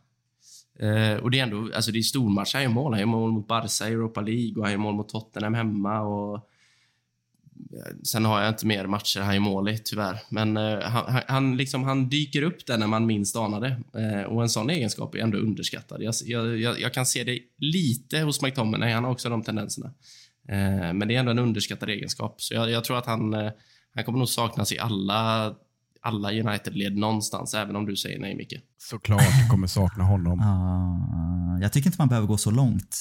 Eh, 0.78 1.16
och 1.16 1.30
det 1.30 1.38
är 1.38 1.42
ändå, 1.42 1.70
alltså 1.74 1.92
det 1.92 1.98
är 1.98 2.02
stormatcher. 2.02 2.54
Han 2.54 2.62
gör 2.62 2.70
mål. 2.70 2.92
Han 2.92 3.00
gör 3.00 3.06
mål 3.06 3.32
mot 3.32 3.48
Barca 3.48 3.88
i 3.88 3.92
Europa 3.92 4.20
League 4.20 4.54
och 4.56 4.62
han 4.62 4.72
gör 4.72 4.78
mål 4.78 4.94
mot 4.94 5.08
Tottenham 5.08 5.54
hemma. 5.54 6.00
Och, 6.00 6.48
Sen 8.02 8.24
har 8.24 8.40
jag 8.40 8.48
inte 8.48 8.66
mer 8.66 8.86
matcher 8.86 9.20
han 9.20 9.34
gör 9.34 9.40
mål 9.40 9.68
i, 9.68 9.78
tyvärr. 9.78 10.18
Men 10.28 10.56
eh, 10.56 10.80
han, 10.80 11.22
han, 11.28 11.56
liksom, 11.56 11.84
han 11.84 12.08
dyker 12.08 12.42
upp 12.42 12.66
där 12.66 12.78
när 12.78 12.86
man 12.86 13.06
minst 13.06 13.36
anar 13.36 13.60
det. 13.60 14.00
Eh, 14.00 14.22
och 14.22 14.42
en 14.42 14.48
sån 14.48 14.70
egenskap 14.70 15.14
är 15.14 15.18
ändå 15.18 15.38
underskattad. 15.38 16.02
Jag, 16.02 16.14
jag, 16.26 16.80
jag 16.80 16.94
kan 16.94 17.06
se 17.06 17.24
det 17.24 17.38
lite 17.58 18.20
hos 18.20 18.42
McTominay. 18.42 18.92
Han 18.92 19.04
har 19.04 19.10
också 19.10 19.28
de 19.28 19.42
tendenserna. 19.42 19.92
Eh, 20.48 20.92
men 20.92 21.08
det 21.08 21.14
är 21.14 21.18
ändå 21.18 21.30
en 21.30 21.38
underskattad 21.38 21.88
egenskap. 21.88 22.42
Så 22.42 22.54
jag, 22.54 22.70
jag 22.70 22.84
tror 22.84 22.98
att 22.98 23.06
han, 23.06 23.34
eh, 23.34 23.50
han 23.94 24.04
kommer 24.04 24.18
nog 24.18 24.28
saknas 24.28 24.72
i 24.72 24.78
alla 24.78 25.54
alla 26.08 26.32
United-led 26.32 26.96
någonstans, 26.96 27.54
även 27.54 27.76
om 27.76 27.86
du 27.86 27.96
säger 27.96 28.20
nej, 28.20 28.36
Micke. 28.36 28.54
Såklart 28.78 29.48
kommer 29.50 29.66
sakna 29.66 30.04
honom. 30.04 30.38
Uh, 31.58 31.62
jag 31.62 31.72
tycker 31.72 31.88
inte 31.88 32.00
man 32.00 32.08
behöver 32.08 32.28
gå 32.28 32.36
så 32.36 32.50
långt. 32.50 32.96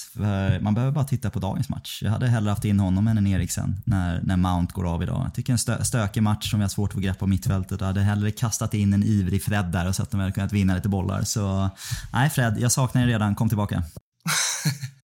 Man 0.62 0.74
behöver 0.74 0.94
bara 0.94 1.06
titta 1.06 1.30
på 1.30 1.40
dagens 1.40 1.70
match. 1.70 2.00
Jag 2.04 2.12
hade 2.12 2.28
hellre 2.28 2.50
haft 2.50 2.66
in 2.66 2.80
honom 2.80 3.08
än 3.08 3.18
en 3.18 3.28
Eriksen 3.28 3.76
när, 3.86 4.22
när 4.22 4.38
Mount 4.38 4.74
går 4.76 4.94
av 4.94 5.04
idag. 5.04 5.22
Jag 5.26 5.34
tycker 5.34 5.54
en 5.54 5.60
stö, 5.60 5.84
stökig 5.84 6.24
match 6.24 6.50
som 6.50 6.60
vi 6.60 6.64
har 6.64 6.70
svårt 6.70 6.90
att 6.90 6.94
få 6.94 7.00
grepp 7.00 7.20
på 7.20 7.28
mittfältet. 7.28 7.80
Jag 7.80 7.88
hade 7.88 8.02
hellre 8.02 8.32
kastat 8.32 8.74
in 8.74 8.94
en 8.94 9.04
ivrig 9.04 9.44
Fred 9.44 9.66
där 9.66 9.88
och 9.88 9.96
så 9.96 10.04
att 10.04 10.12
de 10.12 10.20
hade 10.20 10.32
kunnat 10.32 10.54
vinna 10.54 10.76
lite 10.76 10.90
bollar. 10.90 11.22
Så 11.22 11.70
nej 12.14 12.30
Fred, 12.30 12.58
jag 12.60 12.72
saknar 12.72 13.02
dig 13.02 13.14
redan. 13.14 13.36
Kom 13.36 13.50
tillbaka. 13.50 13.84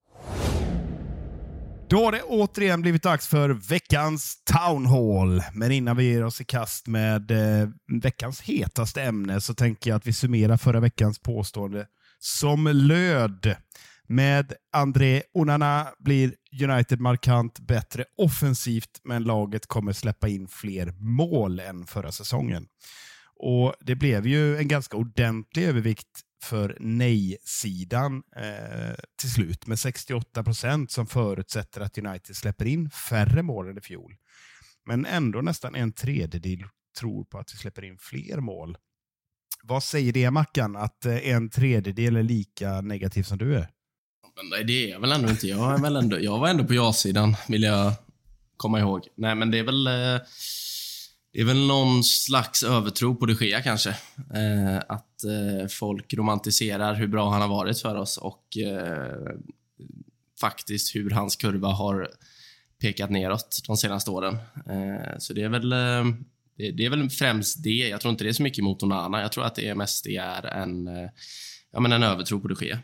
Då 1.93 2.05
har 2.05 2.11
det 2.11 2.21
återigen 2.21 2.81
blivit 2.81 3.03
dags 3.03 3.27
för 3.27 3.49
veckans 3.49 4.43
Town 4.43 4.85
Hall. 4.85 5.43
Men 5.53 5.71
innan 5.71 5.97
vi 5.97 6.03
ger 6.03 6.23
oss 6.23 6.41
i 6.41 6.43
kast 6.43 6.87
med 6.87 7.31
eh, 7.31 7.69
veckans 8.01 8.41
hetaste 8.41 9.01
ämne 9.01 9.41
så 9.41 9.53
tänker 9.53 9.89
jag 9.89 9.97
att 9.97 10.07
vi 10.07 10.13
summerar 10.13 10.57
förra 10.57 10.79
veckans 10.79 11.19
påstående 11.19 11.87
som 12.19 12.67
löd. 12.67 13.55
Med 14.07 14.53
André 14.71 15.21
Onana 15.33 15.87
blir 15.99 16.35
United 16.63 16.99
markant 16.99 17.59
bättre 17.59 18.05
offensivt, 18.17 19.01
men 19.03 19.23
laget 19.23 19.67
kommer 19.67 19.93
släppa 19.93 20.27
in 20.27 20.47
fler 20.47 20.91
mål 20.99 21.59
än 21.59 21.85
förra 21.85 22.11
säsongen. 22.11 22.65
Och 23.39 23.73
Det 23.81 23.95
blev 23.95 24.27
ju 24.27 24.57
en 24.57 24.67
ganska 24.67 24.97
ordentlig 24.97 25.63
övervikt 25.63 26.21
för 26.43 26.77
nej-sidan 26.79 28.23
eh, 28.35 28.95
till 29.19 29.31
slut 29.31 29.67
med 29.67 29.79
68 29.79 30.43
procent 30.43 30.91
som 30.91 31.07
förutsätter 31.07 31.81
att 31.81 31.97
United 31.97 32.35
släpper 32.35 32.65
in 32.65 32.89
färre 32.89 33.41
mål 33.41 33.69
än 33.69 33.77
i 33.77 33.81
fjol. 33.81 34.15
Men 34.85 35.05
ändå 35.05 35.41
nästan 35.41 35.75
en 35.75 35.91
tredjedel 35.91 36.63
tror 36.99 37.23
på 37.23 37.37
att 37.37 37.53
vi 37.53 37.57
släpper 37.57 37.83
in 37.83 37.97
fler 37.97 38.37
mål. 38.37 38.77
Vad 39.63 39.83
säger 39.83 40.13
det 40.13 40.31
Mackan, 40.31 40.75
att 40.75 41.05
eh, 41.05 41.27
en 41.27 41.49
tredjedel 41.49 42.15
är 42.15 42.23
lika 42.23 42.81
negativ 42.81 43.23
som 43.23 43.37
du 43.37 43.55
är? 43.55 43.67
Men 44.35 44.49
nej, 44.49 44.63
det 44.63 44.73
är 44.73 44.89
jag 44.89 44.99
väl 44.99 45.11
ändå 45.11 45.29
inte. 45.29 45.47
Jag, 45.47 45.73
är 45.73 45.81
väl 45.81 45.95
ändå, 45.95 46.19
jag 46.19 46.39
var 46.39 46.47
ändå 46.47 46.63
på 46.63 46.73
ja-sidan, 46.73 47.35
vill 47.47 47.63
jag 47.63 47.93
komma 48.57 48.79
ihåg. 48.79 49.07
Nej, 49.15 49.35
men 49.35 49.51
det 49.51 49.59
är 49.59 49.63
väl... 49.63 49.87
Eh 49.87 50.21
det 51.33 51.41
är 51.41 51.45
väl 51.45 51.67
någon 51.67 52.03
slags 52.03 52.63
övertro 52.63 53.15
på 53.15 53.25
de 53.25 53.33
Gea 53.33 53.61
kanske. 53.61 53.89
Eh, 54.33 54.77
att 54.77 55.23
eh, 55.23 55.67
folk 55.69 56.13
romantiserar 56.13 56.93
hur 56.93 57.07
bra 57.07 57.29
han 57.29 57.41
har 57.41 57.47
varit 57.47 57.81
för 57.81 57.95
oss 57.95 58.17
och 58.17 58.57
eh, 58.57 59.35
faktiskt 60.41 60.95
hur 60.95 61.09
hans 61.09 61.35
kurva 61.35 61.67
har 61.67 62.09
pekat 62.81 63.09
neråt 63.09 63.59
de 63.67 63.77
senaste 63.77 64.11
åren. 64.11 64.37
Eh, 64.69 65.17
så 65.17 65.33
det 65.33 65.43
är 65.43 65.49
väl 65.49 65.71
eh, 65.71 66.15
det, 66.57 66.71
det, 66.71 66.85
är 66.85 66.89
väl 66.89 67.09
främst 67.09 67.63
det. 67.63 67.69
Jag 67.69 68.01
tror 68.01 68.11
inte 68.11 68.23
det 68.23 68.29
är 68.29 68.33
så 68.33 68.43
mycket 68.43 68.63
mot 68.63 68.83
Onana. 68.83 69.21
Jag 69.21 69.31
tror 69.31 69.45
att 69.45 69.55
det 69.55 69.67
är 69.67 69.75
mest 69.75 70.03
det 70.03 70.15
är 70.15 70.45
en, 70.45 70.87
eh, 70.87 71.09
ja, 71.71 71.79
men 71.79 71.91
en 71.91 72.03
övertro 72.03 72.39
på 72.39 72.47
de 72.47 72.65
Gea. 72.65 72.79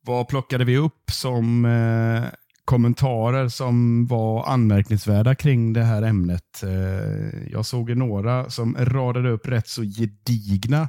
Vad 0.00 0.28
plockade 0.28 0.64
vi 0.64 0.76
upp 0.76 1.10
som 1.10 1.64
eh, 1.64 2.24
kommentarer 2.64 3.48
som 3.48 4.06
var 4.06 4.46
anmärkningsvärda 4.46 5.34
kring 5.34 5.72
det 5.72 5.82
här 5.82 6.02
ämnet. 6.02 6.62
Eh, 6.62 7.52
jag 7.52 7.66
såg 7.66 7.96
några 7.96 8.50
som 8.50 8.76
radade 8.78 9.30
upp 9.30 9.48
rätt 9.48 9.68
så 9.68 9.82
gedigna 9.82 10.88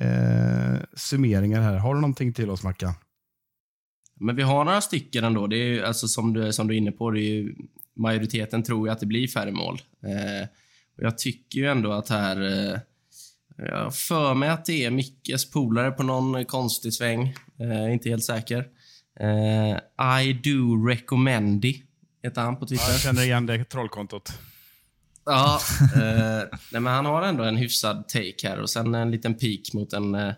eh, 0.00 0.76
summeringar 0.96 1.62
här. 1.62 1.76
Har 1.76 1.94
du 1.94 2.00
någonting 2.00 2.32
till 2.32 2.50
oss, 2.50 2.62
Mackan? 2.62 2.94
Men 4.20 4.36
vi 4.36 4.42
har 4.42 4.64
några 4.64 4.80
stycken 4.80 5.24
ändå. 5.24 5.46
Det 5.46 5.56
är 5.56 5.82
alltså 5.82 6.08
som 6.08 6.32
du, 6.32 6.52
som 6.52 6.68
du 6.68 6.74
är 6.74 6.78
inne 6.78 6.92
på, 6.92 7.10
det 7.10 7.20
är 7.20 7.34
ju, 7.34 7.54
majoriteten 7.96 8.62
tror 8.62 8.88
ju 8.88 8.92
att 8.92 9.00
det 9.00 9.06
blir 9.06 9.28
färre 9.28 9.52
mål. 9.52 9.80
Eh, 10.02 10.48
och 10.96 11.02
jag 11.02 11.18
tycker 11.18 11.58
ju 11.58 11.66
ändå 11.66 11.92
att 11.92 12.08
här... 12.08 12.42
Eh, 12.42 12.78
jag 13.56 13.94
för 13.94 14.34
mig 14.34 14.48
att 14.48 14.64
det 14.64 14.84
är 14.84 14.90
Mickes 14.90 15.50
polare 15.50 15.90
på 15.90 16.02
någon 16.02 16.44
konstig 16.44 16.92
sväng. 16.92 17.34
Eh, 17.60 17.92
inte 17.92 18.08
helt 18.08 18.24
säker. 18.24 18.64
Uh, 19.22 19.78
I 20.20 20.32
do 20.32 20.86
recommend 20.88 21.64
heter 22.22 22.40
han 22.40 22.56
på 22.56 22.66
Twitter. 22.66 22.84
Ja, 22.86 22.92
jag 22.92 23.00
känner 23.00 23.22
igen 23.22 23.46
det 23.46 23.64
trollkontot. 23.64 24.38
Ja, 25.26 25.60
uh, 25.96 26.58
nej, 26.72 26.80
men 26.80 26.86
han 26.86 27.06
har 27.06 27.22
ändå 27.22 27.44
en 27.44 27.56
hyfsad 27.56 28.08
take 28.08 28.48
här 28.48 28.60
och 28.60 28.70
sen 28.70 28.94
en 28.94 29.10
liten 29.10 29.34
peak 29.34 29.72
mot 29.72 29.92
en... 29.92 30.14
Uh, 30.14 30.32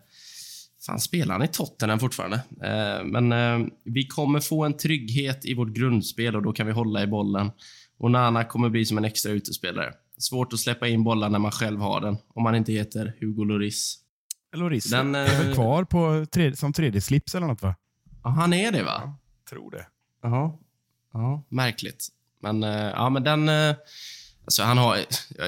fan, 0.87 1.01
spelar 1.01 1.33
han 1.33 1.43
i 1.43 1.49
Tottenham 1.49 1.99
fortfarande? 1.99 2.37
Uh, 2.37 3.05
men 3.05 3.33
uh, 3.33 3.67
vi 3.85 4.07
kommer 4.07 4.41
få 4.41 4.65
en 4.65 4.77
trygghet 4.77 5.45
i 5.45 5.55
vårt 5.55 5.69
grundspel 5.69 6.37
och 6.37 6.43
då 6.43 6.53
kan 6.53 6.67
vi 6.67 6.73
hålla 6.73 7.03
i 7.03 7.07
bollen. 7.07 7.51
Och 7.99 8.11
Nana 8.11 8.45
kommer 8.45 8.69
bli 8.69 8.85
som 8.85 8.99
en 8.99 9.05
extra 9.05 9.33
utespelare. 9.33 9.93
Svårt 10.19 10.53
att 10.53 10.59
släppa 10.59 10.89
in 10.89 11.05
bollar 11.05 11.29
när 11.29 11.39
man 11.39 11.53
själv 11.53 11.81
har 11.81 12.01
den, 12.01 12.17
om 12.35 12.43
man 12.43 12.55
inte 12.55 12.73
heter 12.73 13.15
Hugo 13.21 13.45
Lloris. 13.45 13.99
Lloris 14.57 14.91
den, 14.91 15.15
är 15.15 15.45
väl 15.45 15.55
kvar 15.55 15.85
på 15.85 16.27
tredje, 16.33 16.57
som 16.57 16.73
tredje 16.73 17.01
slips 17.01 17.35
eller 17.35 17.47
något 17.47 17.63
va? 17.63 17.75
Ja, 18.27 18.31
han 18.31 18.53
är 18.53 18.73
det 18.73 18.83
va? 18.83 19.01
Ja, 19.05 19.19
tror 19.51 19.71
det. 19.71 19.87
Jaha. 20.23 20.53
Ja, 21.13 21.45
märkligt. 21.49 22.09
Men, 22.41 22.65
uh, 22.65 22.71
ja, 22.71 23.11
men 23.11 23.25
den... 23.25 23.49
Uh, 23.49 23.75
alltså 24.45 24.63
han 24.63 24.79
har... 24.79 24.99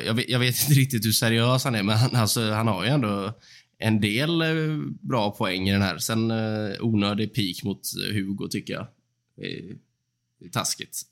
Jag 0.07 0.15
vet, 0.15 0.29
jag, 0.29 0.39
vet, 0.39 0.63
inte 0.63 0.81
riktigt 0.81 1.07
hur 1.07 1.13
seriös 1.13 1.65
han 1.65 1.75
är, 1.75 1.83
men 1.83 1.97
han, 1.97 2.17
alltså, 2.17 2.51
han 2.51 2.69
har 2.69 2.85
ju 2.85 2.91
ändå 2.91 3.33
en 3.79 4.01
del 4.01 4.43
uh, 4.43 4.85
bra 5.01 5.31
poäng 5.31 5.69
i 5.69 5.73
den 5.73 5.83
här. 5.83 5.99
Sen 5.99 6.33
onödig 6.81 7.35
peak 7.35 7.65
mot 7.65 7.81
Hugo, 8.13 8.49
tycker 8.49 8.75
jag. 8.75 8.87
Det 9.37 9.59
är, 9.59 9.77
det 10.41 10.47
är 10.47 10.51
taskigt. 10.51 11.03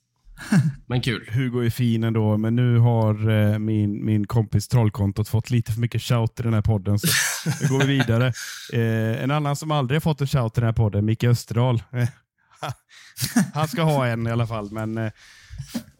Men 0.86 1.00
kul. 1.00 1.28
Hugo 1.32 1.60
är 1.64 1.70
fin 1.70 2.04
ändå, 2.04 2.36
men 2.36 2.56
nu 2.56 2.78
har 2.78 3.30
eh, 3.30 3.58
min, 3.58 4.04
min 4.04 4.26
kompis 4.26 4.68
Trollkontot 4.68 5.28
fått 5.28 5.50
lite 5.50 5.72
för 5.72 5.80
mycket 5.80 6.02
shout 6.02 6.40
i 6.40 6.42
den 6.42 6.54
här 6.54 6.62
podden, 6.62 6.98
så 6.98 7.06
nu 7.60 7.68
går 7.68 7.78
vi 7.78 7.86
vidare. 7.86 8.26
Eh, 8.72 9.22
en 9.22 9.30
annan 9.30 9.56
som 9.56 9.70
aldrig 9.70 9.96
har 9.96 10.00
fått 10.00 10.20
en 10.20 10.26
shout 10.26 10.58
i 10.58 10.60
den 10.60 10.66
här 10.66 10.72
podden, 10.72 11.04
Micke 11.04 11.24
Österdahl. 11.24 11.82
han 13.54 13.68
ska 13.68 13.82
ha 13.82 14.06
en 14.06 14.26
i 14.26 14.30
alla 14.30 14.46
fall, 14.46 14.70
men 14.70 14.98
eh, 14.98 15.12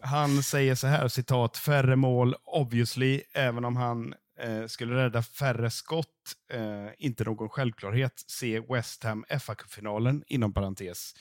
han 0.01 0.43
säger 0.43 0.75
så 0.75 0.87
här, 0.87 1.07
citat, 1.07 1.57
färre 1.57 1.95
mål 1.95 2.35
obviously, 2.43 3.21
även 3.33 3.65
om 3.65 3.75
han 3.75 4.13
eh, 4.39 4.65
skulle 4.67 4.95
rädda 4.95 5.23
färre 5.23 5.69
skott, 5.69 6.05
eh, 6.53 6.93
inte 6.97 7.23
någon 7.23 7.49
självklarhet. 7.49 8.13
Se 8.27 8.59
West 8.59 9.03
Ham 9.03 9.25
FA-cupfinalen 9.29 10.23
inom 10.27 10.53
parentes 10.53 11.13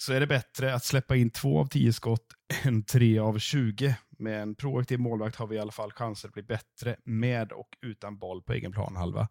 så 0.00 0.12
är 0.12 0.20
det 0.20 0.26
bättre 0.26 0.74
att 0.74 0.84
släppa 0.84 1.16
in 1.16 1.30
två 1.30 1.60
av 1.60 1.66
tio 1.66 1.92
skott 1.92 2.26
än 2.62 2.82
tre 2.82 3.18
av 3.18 3.38
20. 3.38 3.96
Med 4.18 4.42
en 4.42 4.54
proaktiv 4.54 4.98
målvakt 4.98 5.36
har 5.36 5.46
vi 5.46 5.56
i 5.56 5.58
alla 5.58 5.72
fall 5.72 5.92
chanser 5.92 6.28
att 6.28 6.34
bli 6.34 6.42
bättre 6.42 6.96
med 7.04 7.52
och 7.52 7.68
utan 7.82 8.18
boll 8.18 8.42
på 8.42 8.52
egen 8.52 8.72
planhalva. 8.72 9.28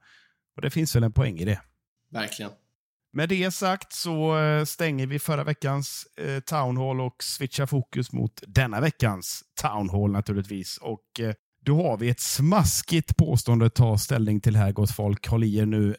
Och 0.55 0.61
det 0.61 0.69
finns 0.69 0.95
väl 0.95 1.03
en 1.03 1.13
poäng 1.13 1.37
i 1.37 1.45
det. 1.45 1.61
Verkligen. 2.11 2.51
Med 3.13 3.29
det 3.29 3.51
sagt 3.51 3.93
så 3.93 4.37
eh, 4.37 4.65
stänger 4.65 5.07
vi 5.07 5.19
förra 5.19 5.43
veckans 5.43 6.07
eh, 6.17 6.39
Town 6.39 6.77
Hall 6.77 7.01
och 7.01 7.23
switchar 7.23 7.65
fokus 7.65 8.11
mot 8.11 8.43
denna 8.47 8.81
veckans 8.81 9.43
Town 9.61 9.89
Hall 9.89 10.11
naturligtvis. 10.11 10.77
Och 10.77 11.19
eh, 11.19 11.33
då 11.65 11.87
har 11.87 11.97
vi 11.97 12.09
ett 12.09 12.19
smaskigt 12.19 13.17
påstående 13.17 13.65
att 13.65 13.75
ta 13.75 13.97
ställning 13.97 14.41
till 14.41 14.55
här, 14.55 14.71
gott 14.71 14.91
folk. 14.91 15.27
Håll 15.27 15.43
i 15.43 15.57
er 15.57 15.65
nu. 15.65 15.95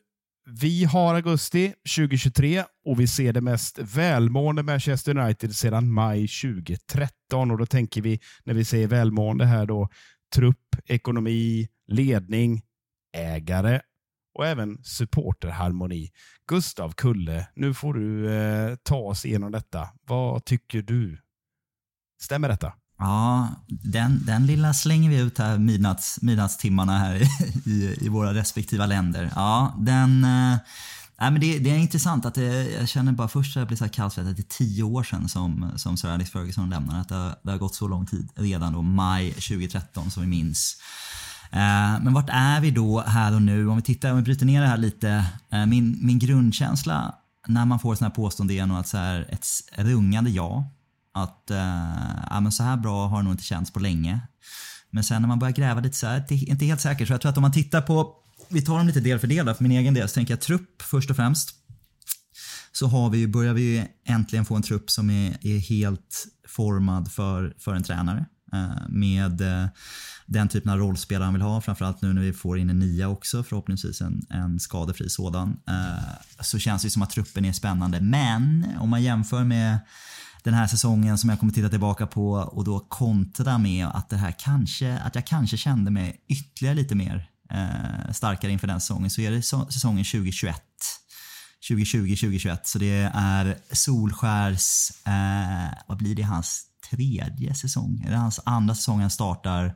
Vi 0.53 0.85
har 0.85 1.15
augusti 1.15 1.75
2023 1.97 2.65
och 2.85 3.01
vi 3.01 3.07
ser 3.07 3.33
det 3.33 3.41
mest 3.41 3.79
välmående 3.79 4.63
Manchester 4.63 5.19
United 5.19 5.57
sedan 5.57 5.93
maj 5.93 6.29
2013. 6.29 7.51
Och 7.51 7.59
Då 7.59 7.67
tänker 7.67 8.03
vi, 8.03 8.21
när 8.45 8.55
vi 8.55 8.65
säger 8.65 8.87
välmående 8.87 9.45
här, 9.45 9.67
då 9.67 9.89
trupp, 10.35 10.77
ekonomi, 10.87 11.69
ledning, 11.87 12.63
ägare 13.17 13.81
och 14.35 14.47
även 14.47 14.85
supporterharmoni. 14.85 16.11
Gustav 16.47 16.93
Kulle, 16.93 17.49
nu 17.55 17.75
får 17.75 17.95
du 17.95 18.35
eh, 18.35 18.77
ta 18.83 18.97
oss 18.97 19.25
igenom 19.25 19.53
detta. 19.53 19.89
Vad 20.07 20.45
tycker 20.45 20.83
du? 20.83 21.19
Stämmer 22.23 22.49
detta? 22.49 22.73
Ja, 23.01 23.49
den, 23.69 24.25
den 24.27 24.47
lilla 24.47 24.75
slänger 24.75 25.11
vi 25.11 25.17
ut 25.17 25.39
här 25.39 25.59
midnatts, 25.59 26.23
midnattstimmarna 26.23 26.99
här 26.99 27.15
i, 27.15 27.29
i, 27.71 27.99
i 28.01 28.09
våra 28.09 28.35
respektiva 28.35 28.87
länder. 28.87 29.31
Ja, 29.35 29.75
den... 29.79 30.25
Eh, 30.25 30.57
nej, 31.21 31.31
men 31.31 31.41
det, 31.41 31.59
det, 31.59 31.71
är 31.71 31.79
intressant 31.79 32.27
att 32.27 32.35
det, 32.35 32.71
jag 32.71 32.89
känner 32.89 33.13
bara 33.13 33.29
först 33.29 33.57
att 33.57 33.61
jag 33.61 33.67
blir 33.67 33.77
så 33.77 33.85
här 33.85 33.93
kallsvettig 33.93 34.31
att 34.31 34.37
det 34.37 34.43
är 34.43 34.67
tio 34.67 34.83
år 34.83 35.03
sedan 35.03 35.29
som, 35.29 35.71
som 35.77 35.97
Sir 35.97 36.09
Alex 36.09 36.31
Ferguson 36.31 36.71
lämnade. 36.71 37.01
Att 37.01 37.09
det 37.09 37.15
har, 37.15 37.35
det 37.43 37.51
har 37.51 37.59
gått 37.59 37.75
så 37.75 37.89
lång 37.89 38.07
tid 38.07 38.29
redan 38.35 38.73
då, 38.73 38.83
maj 38.83 39.33
2013 39.33 40.11
som 40.11 40.23
vi 40.23 40.29
minns. 40.29 40.77
Eh, 41.51 42.03
men 42.03 42.13
vart 42.13 42.31
är 42.33 42.61
vi 42.61 42.71
då 42.71 43.01
här 43.01 43.35
och 43.35 43.43
nu? 43.43 43.69
Om 43.69 43.77
vi 43.77 43.83
tittar, 43.83 44.11
om 44.11 44.17
vi 44.17 44.23
bryter 44.23 44.47
ner 44.47 44.61
det 44.61 44.69
här 44.69 44.77
lite. 44.77 45.25
Eh, 45.53 45.67
min, 45.67 45.99
min 46.03 46.19
grundkänsla 46.19 47.15
när 47.47 47.65
man 47.65 47.79
får 47.79 47.95
sådana 47.95 48.09
här 48.09 48.17
påståenden 48.17 48.71
och 48.71 48.79
att 48.79 48.89
så 48.89 48.97
här, 48.97 49.27
ett 49.31 49.47
rungande 49.77 50.31
ja. 50.31 50.71
Att 51.15 51.49
uh, 51.51 51.57
ja, 52.31 52.41
men 52.41 52.53
så 52.53 52.63
här 52.63 52.77
bra 52.77 53.07
har 53.07 53.17
det 53.17 53.23
nog 53.23 53.33
inte 53.33 53.45
känts 53.45 53.73
på 53.73 53.81
länge. 53.81 54.21
Men 54.91 55.05
sen 55.05 55.23
när 55.23 55.29
man 55.29 55.39
börjar 55.39 55.53
gräva 55.53 55.81
lite 55.81 55.97
så 55.97 56.07
här, 56.07 56.25
det 56.29 56.35
är 56.35 56.49
inte 56.49 56.65
helt 56.65 56.81
säkert. 56.81 57.09
Så 57.09 57.15
jag 57.15 57.21
tror 57.21 57.31
att 57.31 57.37
om 57.37 57.43
man 57.43 57.53
tittar 57.53 57.81
på, 57.81 58.15
vi 58.49 58.63
tar 58.63 58.79
dem 58.79 58.87
lite 58.87 59.01
del 59.01 59.19
för 59.19 59.27
del 59.27 59.55
för 59.55 59.63
min 59.63 59.73
egen 59.73 59.95
del, 59.95 60.09
så 60.09 60.15
tänker 60.15 60.33
jag 60.33 60.41
trupp 60.41 60.83
först 60.83 61.11
och 61.11 61.17
främst. 61.17 61.55
Så 62.73 62.87
har 62.87 63.11
vi, 63.11 63.29
börjar 63.29 63.55
vi 63.55 63.85
äntligen 64.05 64.45
få 64.45 64.57
en 64.57 64.63
trupp 64.63 64.91
som 64.91 65.11
är, 65.11 65.47
är 65.47 65.59
helt 65.59 66.27
formad 66.49 67.13
för, 67.13 67.55
för 67.59 67.75
en 67.75 67.83
tränare. 67.83 68.27
Eh, 68.53 68.89
med 68.89 69.41
eh, 69.41 69.69
den 70.27 70.49
typen 70.49 70.73
av 70.73 70.79
rollspelare 70.79 71.25
han 71.25 71.35
vill 71.35 71.43
ha. 71.43 71.61
Framförallt 71.61 72.03
nu 72.03 72.13
när 72.13 72.23
vi 72.23 72.33
får 72.33 72.59
in 72.59 72.71
en 72.71 72.79
nia 72.79 73.09
också, 73.09 73.43
förhoppningsvis 73.43 74.01
en, 74.01 74.27
en 74.31 74.61
skadefri 74.61 75.09
sådan. 75.09 75.61
Så 76.41 76.59
känns 76.59 76.83
det 76.83 76.91
som 76.91 77.03
att 77.03 77.11
truppen 77.11 77.45
är 77.45 77.53
spännande. 77.53 78.01
Men 78.01 78.67
om 78.79 78.91
man 78.91 79.03
jämför 79.03 79.45
med 79.45 79.79
den 80.43 80.55
här 80.55 80.67
säsongen 80.67 81.19
som 81.19 81.31
jag 81.31 81.41
kommer 81.41 81.53
titta 81.53 81.69
tillbaka 81.69 82.07
på 82.07 82.33
och 82.33 82.65
då 82.65 82.81
kontra 82.81 83.59
med 83.59 83.87
att 83.87 84.09
det 84.09 84.17
här 84.17 84.35
kanske, 84.39 84.99
att 84.99 85.15
jag 85.15 85.27
kanske 85.27 85.57
kände 85.57 85.91
mig 85.91 86.25
ytterligare 86.29 86.75
lite 86.75 86.95
mer 86.95 87.31
eh, 87.51 88.13
starkare 88.13 88.53
inför 88.53 88.67
den 88.67 88.81
säsongen 88.81 89.11
så 89.11 89.21
är 89.21 89.31
det 89.31 89.43
säsongen 89.73 90.05
2021. 90.05 90.63
2020-2021 91.71 92.59
så 92.65 92.79
det 92.79 93.11
är 93.15 93.59
Solskärs, 93.73 94.91
eh, 95.07 95.79
vad 95.87 95.99
blir 95.99 96.15
det, 96.15 96.23
hans 96.23 96.65
tredje 96.91 97.55
säsong? 97.55 98.05
Är 98.07 98.11
det 98.11 98.17
hans 98.17 98.41
andra 98.45 98.75
säsong 98.75 99.01
han 99.01 99.11
startar 99.11 99.75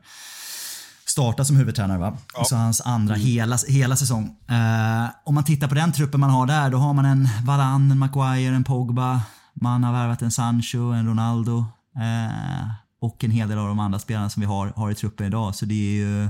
startar 1.05 1.43
som 1.43 1.55
huvudtränare 1.55 1.97
va? 1.97 2.17
Ja. 2.33 2.43
Så 2.43 2.55
hans 2.55 2.81
andra 2.81 3.15
mm. 3.15 3.27
hela, 3.27 3.57
hela 3.67 3.95
säsong. 3.95 4.37
Eh, 4.47 5.05
om 5.23 5.35
man 5.35 5.43
tittar 5.43 5.67
på 5.67 5.75
den 5.75 5.91
truppen 5.91 6.19
man 6.19 6.29
har 6.29 6.47
där, 6.47 6.69
då 6.69 6.77
har 6.77 6.93
man 6.93 7.05
en 7.05 7.29
Varann, 7.43 7.91
en 7.91 7.99
Maguire, 7.99 8.55
en 8.55 8.63
Pogba, 8.63 9.21
man 9.61 9.83
har 9.83 9.93
värvat 9.93 10.21
en 10.21 10.31
Sancho, 10.31 10.91
en 10.91 11.07
Ronaldo 11.07 11.65
eh, 11.95 12.67
och 13.01 13.23
en 13.23 13.31
hel 13.31 13.49
del 13.49 13.57
av 13.57 13.67
de 13.67 13.79
andra 13.79 13.99
spelarna 13.99 14.29
som 14.29 14.41
vi 14.41 14.47
har, 14.47 14.73
har 14.75 14.91
i 14.91 14.95
truppen 14.95 15.27
idag. 15.27 15.55
Så 15.55 15.65
det 15.65 15.73
är 15.73 15.95
ju, 15.95 16.29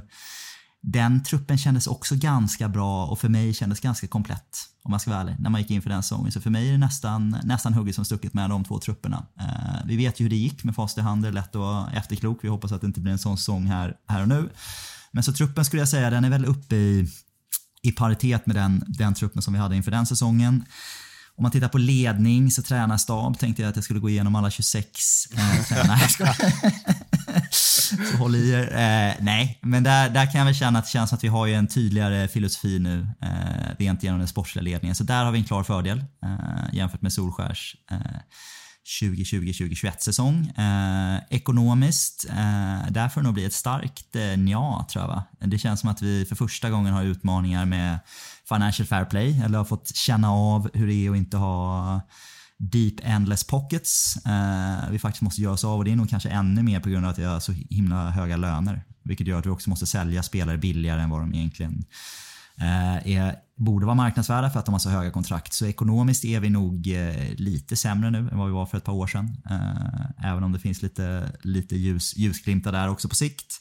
den 0.82 1.24
truppen 1.24 1.58
kändes 1.58 1.88
också 1.88 2.16
ganska 2.16 2.70
bra 2.70 3.06
och 3.06 3.20
för 3.20 3.30
mig 3.30 3.54
kändes 3.54 3.80
ganska 3.80 4.08
komplett 4.08 4.70
om 4.84 4.92
man 4.92 5.00
ska 5.00 5.12
vara 5.12 5.22
ärlig, 5.22 5.36
när 5.40 5.50
man 5.50 5.62
gick 5.62 5.72
in 5.72 5.82
för 5.82 5.90
den 5.90 6.04
säsongen. 6.04 6.32
Så 6.32 6.42
för 6.42 6.50
mig 6.50 6.68
är 6.68 6.72
det 6.72 6.78
nästan, 6.78 7.38
nästan 7.44 7.74
hugget 7.74 7.96
som 7.96 8.06
stucket 8.06 8.34
med 8.34 8.50
de 8.50 8.64
två 8.64 8.80
trupperna. 8.80 9.26
Eh, 9.40 9.86
vi 9.86 9.98
vet 9.98 10.20
ju 10.20 10.24
hur 10.24 10.30
det 10.30 10.36
gick 10.36 10.64
med 10.64 10.76
fast 10.76 10.98
i 10.98 11.02
hand, 11.02 11.24
det 11.24 11.28
är 11.28 11.32
lätt 11.32 11.56
att 11.56 11.56
vara 11.56 11.92
efterklok. 11.92 12.40
Vi 12.42 12.48
hoppas 12.48 12.72
att 12.72 12.82
det 12.82 12.88
inte 12.88 13.02
blir 13.02 13.12
en 13.12 13.20
sån 13.20 13.38
säsong 13.38 13.66
här, 13.66 13.94
här 14.08 14.22
och 14.22 14.28
nu. 14.28 14.50
Men 15.12 15.24
så 15.24 15.34
truppen 15.34 15.66
skulle 15.66 15.82
jag 15.82 15.90
säga, 15.90 16.10
den 16.10 16.26
är 16.26 16.30
väl 16.30 16.46
uppe 16.46 16.76
i, 16.76 17.10
i 17.82 17.92
paritet 17.92 18.46
med 18.46 18.56
den, 18.56 18.84
den 18.88 19.14
truppen 19.14 19.42
som 19.42 19.54
vi 19.54 19.60
hade 19.60 19.76
inför 19.76 19.92
den 19.92 20.06
säsongen. 20.06 20.66
Om 21.38 21.42
man 21.42 21.52
tittar 21.52 21.68
på 21.68 21.78
ledning 21.78 22.52
så 22.52 22.62
tränarstab 22.62 23.40
tänkte 23.40 23.62
jag 23.62 23.70
att 23.70 23.76
jag 23.76 23.84
skulle 23.84 24.00
gå 24.00 24.10
igenom 24.10 24.36
alla 24.36 24.52
26 24.52 25.28
eh, 25.34 25.64
tränare. 25.64 26.00
så 27.52 28.18
håll 28.18 28.36
i 28.36 28.52
er. 28.52 28.64
Eh, 28.64 29.14
nej, 29.20 29.60
men 29.62 29.84
där, 29.84 30.10
där 30.10 30.26
kan 30.32 30.40
jag 30.40 30.46
väl 30.46 30.56
känna 30.56 30.80
att 30.80 30.86
det 30.86 30.92
känns 30.92 31.14
att 31.14 31.24
vi 31.24 31.28
har 31.28 31.48
en 31.48 31.68
tydligare 31.68 32.28
filosofi 32.28 32.80
nu 32.80 33.08
eh, 33.22 33.76
rent 33.80 34.04
genom 34.04 34.20
den 34.20 34.28
sportsliga 34.28 34.64
ledningen. 34.64 34.96
Så 34.96 35.04
där 35.04 35.26
har 35.26 35.32
vi 35.32 35.40
en 35.40 35.46
klar 35.46 35.64
fördel 35.64 36.04
eh, 36.24 36.74
jämfört 36.74 37.02
med 37.02 37.14
Solskärs 37.14 37.76
eh, 37.92 37.98
2020-2021 39.02 39.92
säsong. 40.00 40.48
Eh, 40.48 41.20
ekonomiskt, 41.30 42.26
eh, 42.30 42.92
där 42.92 43.10
får 43.10 43.22
det 43.22 43.26
nog 43.26 43.34
bli 43.34 43.46
ett 43.46 43.54
starkt 43.54 44.16
eh, 44.16 44.38
nja 44.38 44.86
tror 44.90 45.04
jag. 45.04 45.08
Va? 45.08 45.24
Det 45.40 45.58
känns 45.58 45.80
som 45.80 45.90
att 45.90 46.02
vi 46.02 46.26
för 46.26 46.36
första 46.36 46.70
gången 46.70 46.94
har 46.94 47.04
utmaningar 47.04 47.66
med 47.66 48.00
Financial 48.50 48.88
Fair 48.88 49.06
Play 49.06 49.42
eller 49.42 49.58
har 49.58 49.66
fått 49.66 49.96
känna 49.96 50.32
av 50.32 50.70
hur 50.74 50.88
det 50.88 50.94
är 50.94 51.12
att 51.12 51.18
inte 51.18 51.38
ha 51.38 52.02
deep 52.58 52.94
endless 53.04 53.44
pockets. 53.44 54.18
Eh, 54.26 54.90
vi 54.92 55.00
faktiskt 55.00 55.22
måste 55.22 55.42
göra 55.42 55.54
oss 55.54 55.64
av 55.64 55.78
och 55.78 55.86
det 55.86 55.92
är 55.92 55.96
nog 55.96 56.10
kanske 56.10 56.30
ännu 56.30 56.64
mer 56.64 56.80
på 56.80 56.90
grund 56.90 57.06
av 57.06 57.12
att 57.12 57.20
vi 57.20 57.24
har 57.24 57.40
så 57.40 57.52
himla 57.52 58.10
höga 58.10 58.38
löner. 58.38 58.84
Vilket 59.04 59.28
gör 59.28 59.40
att 59.40 59.46
vi 59.46 59.50
också 59.50 59.70
måste 59.70 59.86
sälja 59.86 60.24
spelare 60.24 60.58
billigare 60.58 61.02
än 61.02 61.10
vad 61.10 61.22
de 61.22 61.34
egentligen 61.34 61.86
eh, 62.58 63.08
är, 63.08 63.36
borde 63.58 63.86
vara 63.86 63.96
marknadsvärda 63.96 64.50
för 64.50 64.60
att 64.60 64.66
de 64.66 64.74
har 64.74 64.80
så 64.80 64.90
höga 64.90 65.12
kontrakt. 65.12 65.54
Så 65.54 65.66
ekonomiskt 65.66 66.26
är 66.26 66.40
vi 66.40 66.50
nog 66.50 66.88
eh, 66.88 67.34
lite 67.36 67.76
sämre 67.76 68.12
nu 68.12 68.18
än 68.18 68.38
vad 68.38 68.48
vi 68.48 68.54
var 68.54 68.66
för 68.66 68.78
ett 68.78 68.84
par 68.84 68.94
år 68.94 69.08
sedan. 69.08 69.38
Eh, 69.50 70.32
även 70.32 70.44
om 70.44 70.52
det 70.52 70.60
finns 70.60 70.82
lite, 70.82 71.32
lite 71.42 71.76
ljus, 71.76 72.18
ljusglimtar 72.18 72.72
där 72.72 72.90
också 72.90 73.10
på 73.10 73.16
sikt. 73.16 73.54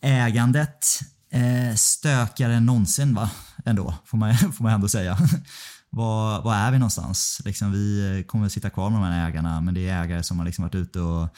Ägandet 0.00 0.86
eh, 1.30 1.74
stökigare 1.74 2.54
än 2.54 2.66
någonsin 2.66 3.14
va? 3.14 3.30
Ändå, 3.64 3.94
får 4.04 4.18
man, 4.18 4.34
får 4.56 4.62
man 4.62 4.72
ändå 4.72 4.88
säga. 4.88 5.18
var, 5.90 6.42
var 6.42 6.54
är 6.54 6.70
vi 6.70 6.78
någonstans? 6.78 7.42
Liksom, 7.44 7.72
vi 7.72 8.18
eh, 8.18 8.24
kommer 8.24 8.48
sitta 8.48 8.70
kvar 8.70 8.90
med 8.90 9.00
de 9.00 9.04
här 9.04 9.28
ägarna, 9.28 9.60
men 9.60 9.74
det 9.74 9.88
är 9.88 10.02
ägare 10.04 10.22
som 10.22 10.38
har 10.38 10.46
liksom 10.46 10.62
varit 10.62 10.74
ute 10.74 11.00
och, 11.00 11.28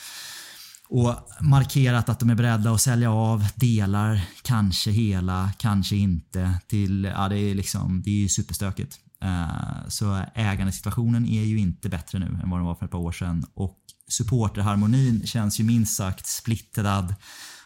och 0.88 1.14
markerat 1.40 2.08
att 2.08 2.20
de 2.20 2.30
är 2.30 2.34
beredda 2.34 2.72
att 2.72 2.80
sälja 2.80 3.10
av 3.10 3.46
delar, 3.54 4.20
kanske 4.42 4.90
hela, 4.90 5.50
kanske 5.58 5.96
inte. 5.96 6.58
Till, 6.68 7.04
ja, 7.04 7.28
det, 7.28 7.38
är 7.38 7.54
liksom, 7.54 8.02
det 8.04 8.24
är 8.24 8.28
superstökigt. 8.28 8.98
Uh, 9.24 9.88
så 9.88 10.22
ägandesituationen 10.34 11.26
är 11.26 11.42
ju 11.42 11.58
inte 11.58 11.88
bättre 11.88 12.18
nu 12.18 12.26
än 12.26 12.50
vad 12.50 12.58
den 12.58 12.66
var 12.66 12.74
för 12.74 12.84
ett 12.84 12.92
par 12.92 12.98
år 12.98 13.12
sedan. 13.12 13.46
Och 13.54 13.78
supporterharmonin 14.08 15.26
känns 15.26 15.60
ju 15.60 15.64
minst 15.64 15.96
sagt 15.96 16.26
splittrad 16.26 17.14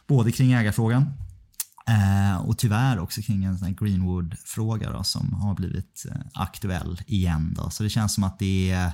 både 0.07 0.33
kring 0.33 0.53
ägarfrågan 0.53 1.13
Eh, 1.89 2.37
och 2.37 2.59
tyvärr 2.59 2.99
också 2.99 3.23
kring 3.23 3.45
en 3.45 3.59
sån 3.59 3.75
Greenwood-fråga 3.75 5.05
som 5.05 5.33
har 5.33 5.55
blivit 5.55 6.07
eh, 6.11 6.21
aktuell 6.35 7.03
igen. 7.07 7.55
Då. 7.57 7.71
Så 7.71 7.83
det 7.83 7.91
känns 7.91 8.15
som 8.15 8.25
att 8.25 8.39
det 8.39 8.71
är, 8.71 8.87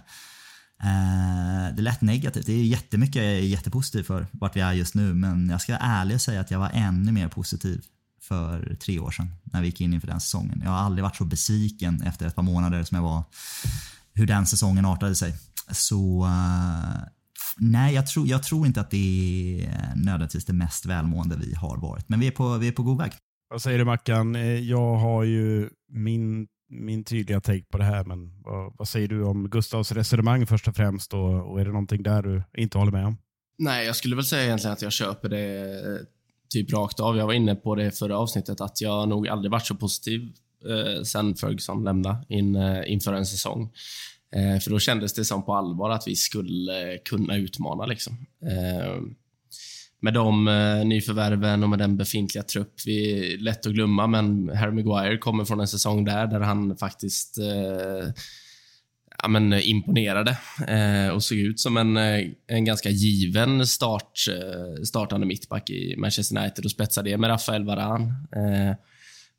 eh, 0.83 1.75
det 1.75 1.81
är 1.81 1.83
lätt 1.83 2.01
negativt. 2.01 2.47
Det 2.47 2.53
är 2.53 2.65
jättemycket 2.65 3.17
jag 3.17 3.25
är 3.25 3.39
jättepositiv 3.39 4.03
för 4.03 4.27
vart 4.33 4.57
vi 4.57 4.61
är 4.61 4.73
just 4.73 4.95
nu 4.95 5.15
men 5.15 5.51
jag 5.51 5.61
ska 5.61 5.73
vara 5.73 5.83
ärlig 5.83 6.15
och 6.15 6.21
säga 6.21 6.41
att 6.41 6.51
jag 6.51 6.59
var 6.59 6.71
ännu 6.75 7.13
mer 7.13 7.29
positiv 7.29 7.85
för 8.23 8.77
tre 8.81 8.99
år 8.99 9.11
sedan 9.11 9.33
när 9.45 9.61
vi 9.61 9.67
gick 9.67 9.81
in 9.81 9.95
inför 9.95 10.09
den 10.09 10.21
säsongen. 10.21 10.61
Jag 10.65 10.71
har 10.71 10.79
aldrig 10.79 11.03
varit 11.03 11.17
så 11.17 11.25
besviken 11.25 12.03
efter 12.03 12.27
ett 12.27 12.35
par 12.35 12.43
månader 12.43 12.85
som 12.85 12.97
jag 12.97 13.03
var 13.03 13.25
hur 14.13 14.27
den 14.27 14.47
säsongen 14.47 14.85
artade 14.85 15.15
sig. 15.15 15.35
Så 15.71 16.25
eh, 16.25 17.03
Nej, 17.63 17.95
jag 17.95 18.07
tror, 18.07 18.27
jag 18.27 18.43
tror 18.43 18.67
inte 18.67 18.81
att 18.81 18.91
det 18.91 19.67
är 19.67 19.97
nödvändigtvis 19.97 20.45
det 20.45 20.53
mest 20.53 20.87
välmående 20.87 21.37
vi 21.37 21.55
har 21.55 21.77
varit. 21.77 22.09
Men 22.09 22.21
vi 22.21 22.27
är 22.27 22.31
på, 22.31 22.59
vi 22.59 22.69
är 22.69 22.73
på 22.73 22.83
god 22.83 22.99
väg. 22.99 23.13
Vad 23.51 23.63
säger 23.63 23.79
du 23.79 23.85
Mackan? 23.85 24.37
Eh, 24.37 24.43
jag 24.43 24.95
har 24.95 25.25
ju 25.25 25.69
min, 25.93 26.47
min 26.69 27.05
tydliga 27.05 27.41
take 27.41 27.65
på 27.73 27.79
det 27.79 27.85
här, 27.85 28.05
men 28.05 28.43
vad, 28.43 28.73
vad 28.79 28.89
säger 28.89 29.09
du 29.09 29.25
om 29.25 29.51
Gustavs 29.51 29.93
resonemang 29.93 30.47
först 30.47 30.69
och 30.69 30.77
främst? 30.77 31.15
Och, 31.15 31.53
och 31.53 31.61
är 31.61 31.65
det 31.65 31.71
någonting 31.71 32.03
där 32.03 32.23
du 32.23 32.43
inte 32.57 32.79
håller 32.79 32.93
med 32.93 33.07
om? 33.07 33.17
Nej, 33.59 33.87
jag 33.87 33.97
skulle 33.97 34.17
väl 34.17 34.25
säga 34.25 34.45
egentligen 34.45 34.73
att 34.73 34.83
jag 34.83 34.93
köper 34.93 35.29
det 35.29 35.71
eh, 35.71 36.07
typ 36.49 36.73
rakt 36.73 37.01
av. 37.01 37.17
Jag 37.17 37.27
var 37.27 37.33
inne 37.33 37.55
på 37.55 37.75
det 37.75 37.99
förra 37.99 38.19
avsnittet, 38.19 38.61
att 38.61 38.81
jag 38.81 39.09
nog 39.09 39.29
aldrig 39.29 39.53
varit 39.53 39.67
så 39.67 39.75
positiv 39.75 40.33
eh, 40.69 41.03
sen 41.03 41.37
Ferguson 41.37 41.85
lämnade 41.85 42.25
in, 42.29 42.57
eh, 42.57 42.93
inför 42.93 43.13
en 43.13 43.27
säsong. 43.27 43.71
Eh, 44.37 44.61
för 44.61 44.71
då 44.71 44.79
kändes 44.79 45.15
det 45.15 45.25
som 45.25 45.45
på 45.45 45.55
allvar 45.55 45.91
att 45.91 46.09
vi 46.09 46.17
skulle 46.17 46.93
eh, 46.93 46.99
kunna 47.05 47.37
utmana. 47.37 47.87
Liksom. 47.87 48.27
Eh, 48.47 49.03
med 50.03 50.15
de 50.15 50.49
eh, 50.49 50.85
nyförvärven 50.85 51.63
och 51.63 51.71
med 51.71 51.79
den 51.79 51.97
befintliga 51.97 52.43
trupp. 52.43 52.75
Vi 52.87 53.33
är 53.35 53.39
lätt 53.39 53.67
att 53.67 53.73
glömma, 53.73 54.07
men 54.07 54.49
Harry 54.49 54.73
Maguire 54.73 55.19
kommer 55.19 55.45
från 55.45 55.61
en 55.61 55.69
säsong 55.69 56.05
där, 56.05 56.27
där 56.27 56.41
han 56.41 56.77
faktiskt 56.77 57.39
eh, 57.39 58.13
ja, 59.23 59.29
men, 59.29 59.53
eh, 59.53 59.69
imponerade 59.69 60.39
eh, 60.69 61.15
och 61.15 61.25
såg 61.25 61.39
ut 61.39 61.61
som 61.61 61.77
en, 61.77 61.97
eh, 61.97 62.27
en 62.47 62.65
ganska 62.65 62.91
given 62.91 63.67
start, 63.67 64.19
startande 64.85 65.27
mittback 65.27 65.71
i 65.71 65.95
Manchester 65.99 66.39
United 66.39 66.65
och 66.65 66.71
spetsade 66.71 67.11
det 67.11 67.19
med 67.19 67.31
Rafael 67.31 67.65
Varane. 67.65 68.15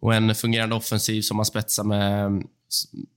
och 0.02 0.14
en 0.14 0.36
fungerande 0.36 0.76
offensiv 0.76 1.22
som 1.22 1.38
man 1.38 1.46
spetsar 1.46 1.84
med 1.84 2.44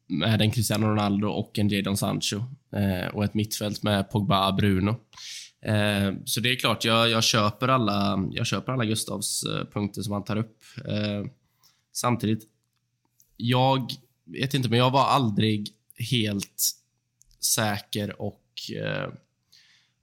med 0.06 0.42
en 0.42 0.50
Cristiano 0.50 0.86
Ronaldo 0.86 1.28
och 1.28 1.58
en 1.58 1.68
Jadon 1.68 1.96
Sancho. 1.96 2.36
Eh, 2.72 3.14
och 3.14 3.24
ett 3.24 3.34
mittfält 3.34 3.82
med 3.82 4.10
Pogba 4.10 4.52
Bruno. 4.52 4.96
Eh, 5.62 6.12
så 6.24 6.40
det 6.40 6.52
är 6.52 6.56
klart, 6.56 6.84
jag, 6.84 7.10
jag, 7.10 7.24
köper 7.24 7.68
alla, 7.68 8.28
jag 8.32 8.46
köper 8.46 8.72
alla 8.72 8.84
Gustavs 8.84 9.44
eh, 9.44 9.64
punkter 9.72 10.02
som 10.02 10.12
han 10.12 10.24
tar 10.24 10.36
upp. 10.36 10.58
Eh, 10.88 11.30
samtidigt, 11.92 12.48
jag 13.36 13.92
vet 14.24 14.54
inte, 14.54 14.68
men 14.68 14.78
jag 14.78 14.90
var 14.90 15.04
aldrig 15.04 15.68
helt 16.10 16.62
säker 17.40 18.22
och 18.22 18.44
eh, 18.76 19.12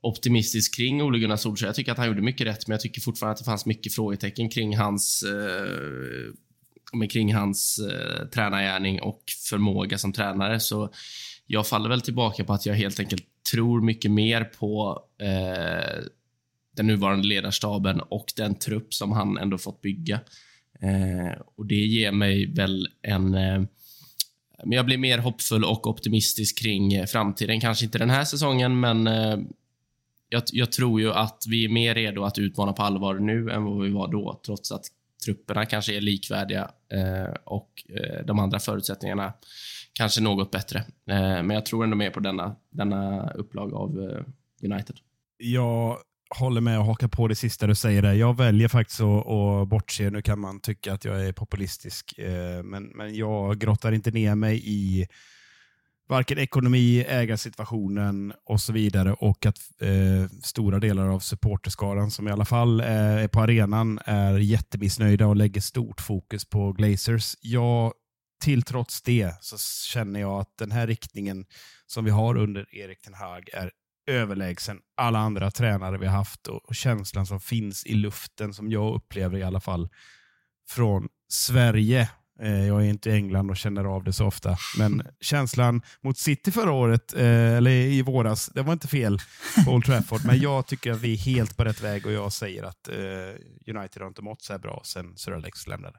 optimistisk 0.02 0.76
kring 0.76 1.02
Ole 1.02 1.20
Gunnar 1.20 1.36
Solskjaer. 1.36 1.70
Jag 1.70 1.76
tycker 1.76 1.91
att 1.91 1.97
han 1.97 2.08
gjorde 2.08 2.22
mycket 2.22 2.47
rätt, 2.47 2.68
men 2.68 2.74
jag 2.74 2.82
tycker 2.82 3.02
fortfarande 3.02 3.32
att 3.32 3.38
det 3.38 3.45
fanns 3.45 3.66
mycket 3.66 3.93
frågetecken 3.93 4.49
kring 4.49 4.78
hans 4.78 5.24
eh, 5.24 6.34
men 6.94 7.08
kring 7.08 7.34
hans 7.34 7.80
eh, 7.80 8.28
tränargärning 8.28 9.02
och 9.02 9.24
förmåga 9.50 9.98
som 9.98 10.14
tränare. 10.14 10.60
Så 10.60 10.89
jag 11.48 11.68
faller 11.68 11.89
väl 11.89 12.02
tillbaka 12.02 12.44
på 12.44 12.54
att 12.54 12.66
jag 12.66 12.76
helt 12.76 13.00
enkelt 13.00 13.24
tror 13.52 13.82
mycket 13.82 14.12
mer 14.12 14.44
på 14.44 15.04
eh, 15.22 16.04
den 16.76 16.88
nuvarande 16.88 17.28
ledarstaben 17.28 18.02
och 18.02 18.34
den 18.36 18.56
trupp 18.56 18.94
som 18.94 19.12
han 19.12 19.38
ändå 19.38 19.58
fått 19.58 19.82
bygga. 19.82 20.20
Eh, 20.82 21.42
och 21.56 21.66
Det 21.66 21.76
ger 21.76 22.12
mig 22.12 22.54
väl 22.54 22.88
en, 23.02 23.34
eh, 23.34 23.62
men 24.64 24.72
jag 24.72 24.86
blir 24.86 24.98
mer 24.98 25.18
hoppfull 25.18 25.64
och 25.64 25.88
optimistisk 25.88 26.60
kring 26.60 26.94
eh, 26.94 27.06
framtiden. 27.06 27.62
Kanske 27.62 27.86
inte 27.86 27.98
den 27.98 28.10
här 28.10 28.26
säsongen, 28.26 28.80
men 28.80 29.08
eh, 29.08 29.38
jag, 30.30 30.44
jag, 30.52 30.72
tror 30.72 31.02
ju 31.02 31.12
att 31.12 31.44
vi 31.48 31.66
är 31.66 31.70
mer 31.70 31.96
redo 31.96 32.24
att 32.24 32.38
utmana 32.38 32.74
på 32.74 32.84
allvar 32.84 33.16
nu 33.16 33.52
än 33.52 33.64
vad 33.64 33.84
vi 33.84 33.89
var 33.89 34.12
då, 34.12 34.42
trots 34.46 34.72
att 34.72 34.86
trupperna 35.26 35.66
kanske 35.66 35.98
är 35.98 36.02
likvärdiga 36.02 36.72
eh, 36.94 37.34
och 37.44 37.84
eh, 37.90 38.26
de 38.26 38.40
andra 38.40 38.60
förutsättningarna 38.60 39.34
kanske 39.94 40.22
något 40.22 40.52
bättre. 40.52 40.80
Eh, 41.10 41.44
men 41.44 41.50
jag 41.50 41.66
tror 41.66 41.84
ändå 41.84 41.98
mer 41.98 42.10
på 42.10 42.20
denna, 42.20 42.56
denna 42.70 43.32
upplag 43.32 43.74
av 43.74 44.00
eh, 44.00 44.72
United. 44.72 44.96
Jag 45.38 45.98
håller 46.40 46.62
med 46.62 46.80
och 46.80 46.86
hakar 46.86 47.08
på 47.08 47.28
det 47.28 47.36
sista 47.36 47.68
du 47.68 47.76
säger 47.76 48.02
där. 48.02 48.14
Jag 48.14 48.38
väljer 48.38 48.68
faktiskt 48.68 49.02
att, 49.02 49.28
att 49.28 49.68
bortse. 49.68 50.10
Nu 50.10 50.22
kan 50.22 50.40
man 50.40 50.60
tycka 50.60 50.94
att 50.94 51.06
jag 51.06 51.28
är 51.28 51.32
populistisk, 51.34 52.18
eh, 52.20 52.64
men, 52.64 52.84
men 52.84 53.16
jag 53.16 53.60
grottar 53.60 53.92
inte 53.92 54.12
ner 54.12 54.36
mig 54.36 54.62
i 54.64 55.08
varken 56.12 56.38
ekonomi, 56.38 57.05
ägarsituationen 57.07 58.34
och 58.45 58.62
så 58.62 58.74
vidare 58.74 59.14
och 59.14 59.45
att 59.45 59.59
eh, 59.82 60.30
stora 60.43 60.80
delar 60.80 61.07
av 61.07 61.20
supporterskaran 61.20 62.12
som 62.12 62.28
i 62.28 62.32
alla 62.32 62.45
fall 62.45 62.80
eh, 62.80 62.88
är 62.88 63.28
på 63.28 63.41
arenan 63.41 63.99
är 64.05 64.38
jättemissnöjda 64.38 65.28
och 65.28 65.36
lägger 65.36 65.62
stort 65.62 66.01
fokus 66.01 66.45
på 66.45 66.72
Glazers. 66.72 67.36
Jag, 67.41 67.93
till 68.43 68.64
trots 68.64 69.01
det 69.01 69.36
så 69.41 69.57
känner 69.88 70.20
jag 70.20 70.39
att 70.39 70.57
den 70.57 70.72
här 70.72 70.88
riktningen 70.88 71.45
som 71.86 72.05
vi 72.05 72.12
har 72.12 72.38
under 72.38 72.76
Erik 72.76 73.01
Ten 73.01 73.14
Hag 73.14 73.49
är 73.53 73.72
överlägsen 74.07 74.80
alla 74.97 75.20
andra 75.20 75.51
tränare 75.51 75.97
vi 75.97 76.05
har 76.05 76.18
haft 76.18 76.47
och, 76.47 76.66
och 76.66 76.76
känslan 76.76 77.26
som 77.26 77.39
finns 77.39 77.86
i 77.86 77.93
luften 77.93 78.53
som 78.53 78.72
jag 78.72 78.95
upplever 78.95 79.38
i 79.38 79.43
alla 79.43 79.59
fall 79.59 79.89
från 80.70 81.07
Sverige 81.30 82.09
jag 82.40 82.82
är 82.82 82.90
inte 82.90 83.10
i 83.10 83.14
England 83.14 83.50
och 83.50 83.58
känner 83.58 83.84
av 83.84 84.04
det 84.04 84.14
så 84.14 84.26
ofta. 84.26 84.58
Men 84.78 85.04
känslan 85.22 85.82
mot 86.04 86.18
City 86.18 86.52
förra 86.52 86.72
året, 86.72 87.14
eh, 87.14 87.56
eller 87.58 87.72
i 87.72 88.02
våras, 88.02 88.48
det 88.48 88.62
var 88.62 88.74
inte 88.74 88.88
fel 88.88 89.20
på 89.66 89.72
Old 89.72 89.86
Trafford. 89.86 90.26
Men 90.26 90.40
jag 90.40 90.68
tycker 90.68 90.92
att 90.92 91.02
vi 91.02 91.14
är 91.14 91.18
helt 91.18 91.58
på 91.58 91.64
rätt 91.64 91.82
väg 91.82 92.06
och 92.06 92.12
jag 92.12 92.34
säger 92.34 92.64
att 92.64 92.88
eh, 92.88 93.76
United 93.76 94.02
har 94.02 94.08
inte 94.08 94.22
mått 94.22 94.42
så 94.42 94.54
här 94.54 94.60
bra 94.60 94.82
sen 94.86 95.18
Sir 95.18 95.32
Alex 95.32 95.68
lämnade. 95.68 95.98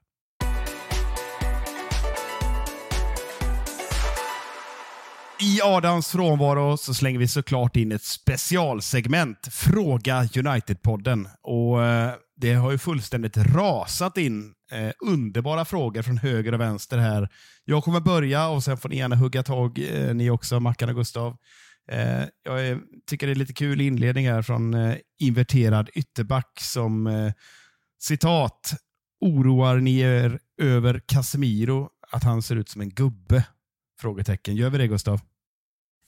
I 5.41 5.61
Adams 5.62 6.09
frånvaro 6.09 6.76
så 6.76 6.95
slänger 6.95 7.18
vi 7.18 7.28
såklart 7.28 7.76
in 7.76 7.93
ett 7.93 8.03
specialsegment, 8.03 9.49
Fråga 9.53 10.22
United-podden. 10.22 11.28
Och 11.43 11.78
Det 12.37 12.55
har 12.55 12.70
ju 12.70 12.78
fullständigt 12.78 13.37
rasat 13.37 14.18
in 14.18 14.55
Eh, 14.73 14.93
underbara 15.01 15.64
frågor 15.64 16.03
från 16.03 16.18
höger 16.18 16.53
och 16.53 16.61
vänster 16.61 16.99
här. 16.99 17.29
Jag 17.64 17.85
kommer 17.85 18.01
börja 18.01 18.49
och 18.49 18.64
sen 18.64 18.77
får 18.77 18.89
ni 18.89 18.97
gärna 18.97 19.16
hugga 19.16 19.43
tag, 19.43 19.79
eh, 19.79 20.14
ni 20.14 20.31
också, 20.31 20.61
Mackan 20.61 20.89
och 20.89 20.95
Gustav. 20.95 21.37
Eh, 21.91 22.25
jag 22.45 22.66
är, 22.66 22.81
tycker 23.07 23.27
det 23.27 23.33
är 23.33 23.35
lite 23.35 23.53
kul 23.53 23.81
inledning 23.81 24.29
här 24.29 24.43
från 24.43 24.75
eh, 24.75 24.97
inverterad 25.18 25.91
ytterback 25.95 26.61
som 26.61 27.07
eh, 27.07 27.33
citat 27.99 28.75
Oroar 29.20 29.77
ni 29.77 29.99
er 29.99 30.39
över 30.62 31.01
Casemiro 31.07 31.89
att 32.11 32.25
han 32.25 32.43
ser 32.43 32.57
ut 32.57 32.68
som 32.68 32.81
en 32.81 32.91
gubbe? 32.91 33.45
Frågetecken. 34.01 34.57
Gör 34.57 34.70
vi 34.70 34.79
det 34.79 34.87
Gustav? 34.87 35.20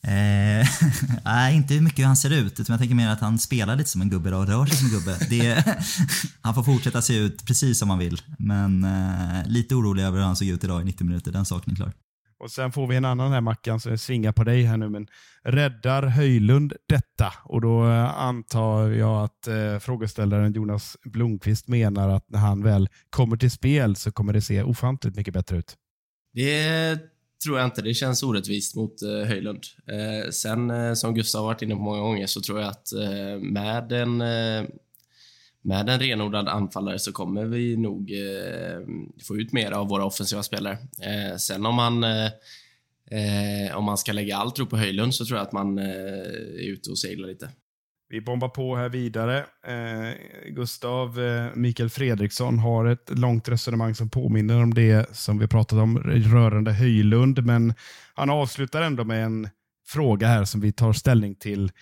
Eh, 0.05 0.66
nej, 1.24 1.57
inte 1.57 1.74
hur 1.74 1.80
mycket 1.80 2.07
han 2.07 2.16
ser 2.16 2.32
ut, 2.32 2.61
utan 2.61 2.72
jag 2.72 2.80
tänker 2.80 2.94
mer 2.94 3.09
att 3.09 3.20
han 3.20 3.38
spelar 3.38 3.76
lite 3.76 3.90
som 3.90 4.00
en 4.00 4.11
gubbe 4.11 4.34
och 4.34 4.46
rör 4.46 4.66
sig 4.66 4.76
som 4.76 4.86
en 4.86 4.92
gubbe. 4.92 5.18
Det, 5.30 5.64
han 6.40 6.55
får 6.55 6.62
fortsätta 6.62 7.02
se 7.02 7.16
ut 7.16 7.46
precis 7.46 7.78
som 7.78 7.90
han 7.90 7.98
vill, 7.98 8.22
men 8.38 8.84
eh, 8.84 9.46
lite 9.46 9.74
orolig 9.74 10.02
över 10.02 10.18
hur 10.18 10.24
han 10.24 10.36
såg 10.36 10.48
ut 10.48 10.64
idag 10.64 10.82
i 10.82 10.84
90 10.84 11.07
minuter, 11.07 11.32
den 11.32 11.44
saken 11.44 11.72
är 11.72 11.76
klar. 11.76 11.92
Och 12.38 12.50
Sen 12.50 12.72
får 12.72 12.86
vi 12.86 12.96
en 12.96 13.05
annan 13.05 13.32
här 13.32 13.40
Mackan 13.40 13.80
som 13.80 13.98
svingar 13.98 14.32
på 14.32 14.44
dig 14.44 14.62
här 14.62 14.76
nu, 14.76 14.88
men 14.88 15.07
räddar 15.44 16.02
Höjlund 16.02 16.72
detta? 16.88 17.32
Och 17.44 17.61
då 17.61 17.90
eh, 17.90 18.20
antar 18.20 18.88
jag 18.88 19.24
att 19.24 19.46
eh, 19.46 19.78
frågeställaren 19.78 20.52
Jonas 20.52 20.96
Blomqvist 21.05 21.68
menar 21.68 22.09
att 22.09 22.30
när 22.30 22.38
han 22.38 22.62
väl 22.62 22.88
kommer 23.11 23.36
till 23.36 23.50
spel 23.50 23.96
så 23.96 24.12
kommer 24.12 24.32
det 24.32 24.40
se 24.40 24.62
ofantligt 24.62 25.16
mycket 25.16 25.34
bättre 25.34 25.57
ut. 25.57 25.76
Det 26.32 27.14
tror 27.45 27.59
jag 27.59 27.66
inte. 27.66 27.82
Det 27.82 27.95
känns 27.95 28.22
orättvist 28.22 28.76
mot 28.76 29.03
eh, 29.03 29.11
Höjlund. 29.11 29.64
Eh, 29.86 30.30
sen, 30.30 30.70
eh, 30.70 30.95
som 30.95 31.14
Gustav 31.14 31.40
har 31.40 31.47
varit 31.47 31.62
inne 31.62 31.74
på 31.74 31.80
många 31.80 32.01
gånger, 32.01 32.26
så 32.26 32.40
tror 32.40 32.61
jag 32.61 32.68
att 32.68 32.92
eh, 32.92 33.38
med 33.40 33.92
en 33.92 34.20
eh, 34.20 34.64
med 35.62 35.88
en 35.88 36.01
renodlad 36.01 36.49
anfallare 36.49 36.99
så 36.99 37.12
kommer 37.12 37.45
vi 37.45 37.76
nog 37.76 38.12
eh, 38.12 38.80
få 39.22 39.36
ut 39.36 39.53
mer 39.53 39.70
av 39.70 39.88
våra 39.88 40.05
offensiva 40.05 40.42
spelare. 40.42 40.78
Eh, 41.01 41.36
sen 41.36 41.66
om 41.66 41.74
man 41.74 42.05
eh, 42.05 42.30
eh, 43.11 43.76
om 43.76 43.84
man 43.84 43.99
ska 43.99 44.12
lägga 44.12 44.36
allt 44.36 44.57
tro 44.57 44.66
på 44.66 44.76
Höjlund 44.76 45.14
så 45.14 45.24
tror 45.24 45.38
jag 45.38 45.47
att 45.47 45.53
man 45.53 45.78
är 45.78 46.70
ute 46.70 46.90
och 46.90 46.99
seglar 46.99 47.28
lite. 47.28 47.51
Vi 48.09 48.20
bombar 48.20 48.48
på 48.48 48.76
här 48.76 48.88
vidare. 48.88 49.38
Eh, 49.66 50.14
Gustav 50.48 51.20
eh, 51.20 51.50
Mikael 51.55 51.90
Fredriksson 51.90 52.59
har 52.59 52.84
ett 52.84 53.11
långt 53.18 53.48
resonemang 53.48 53.94
som 53.94 54.11
påminner 54.11 54.62
om 54.62 54.74
det 54.74 55.16
som 55.16 55.38
vi 55.38 55.46
pratat 55.46 55.78
om 55.78 55.98
rörande 55.98 56.72
Höjlund, 56.72 57.46
men 57.46 57.74
han 58.14 58.30
avslutar 58.30 58.82
ändå 58.82 59.05
med 59.05 59.24
en 59.24 59.48
fråga 59.86 60.26
här 60.26 60.44
som 60.44 60.61
vi 60.61 60.72
tar 60.72 60.92
ställning 60.92 61.34
till. 61.34 61.72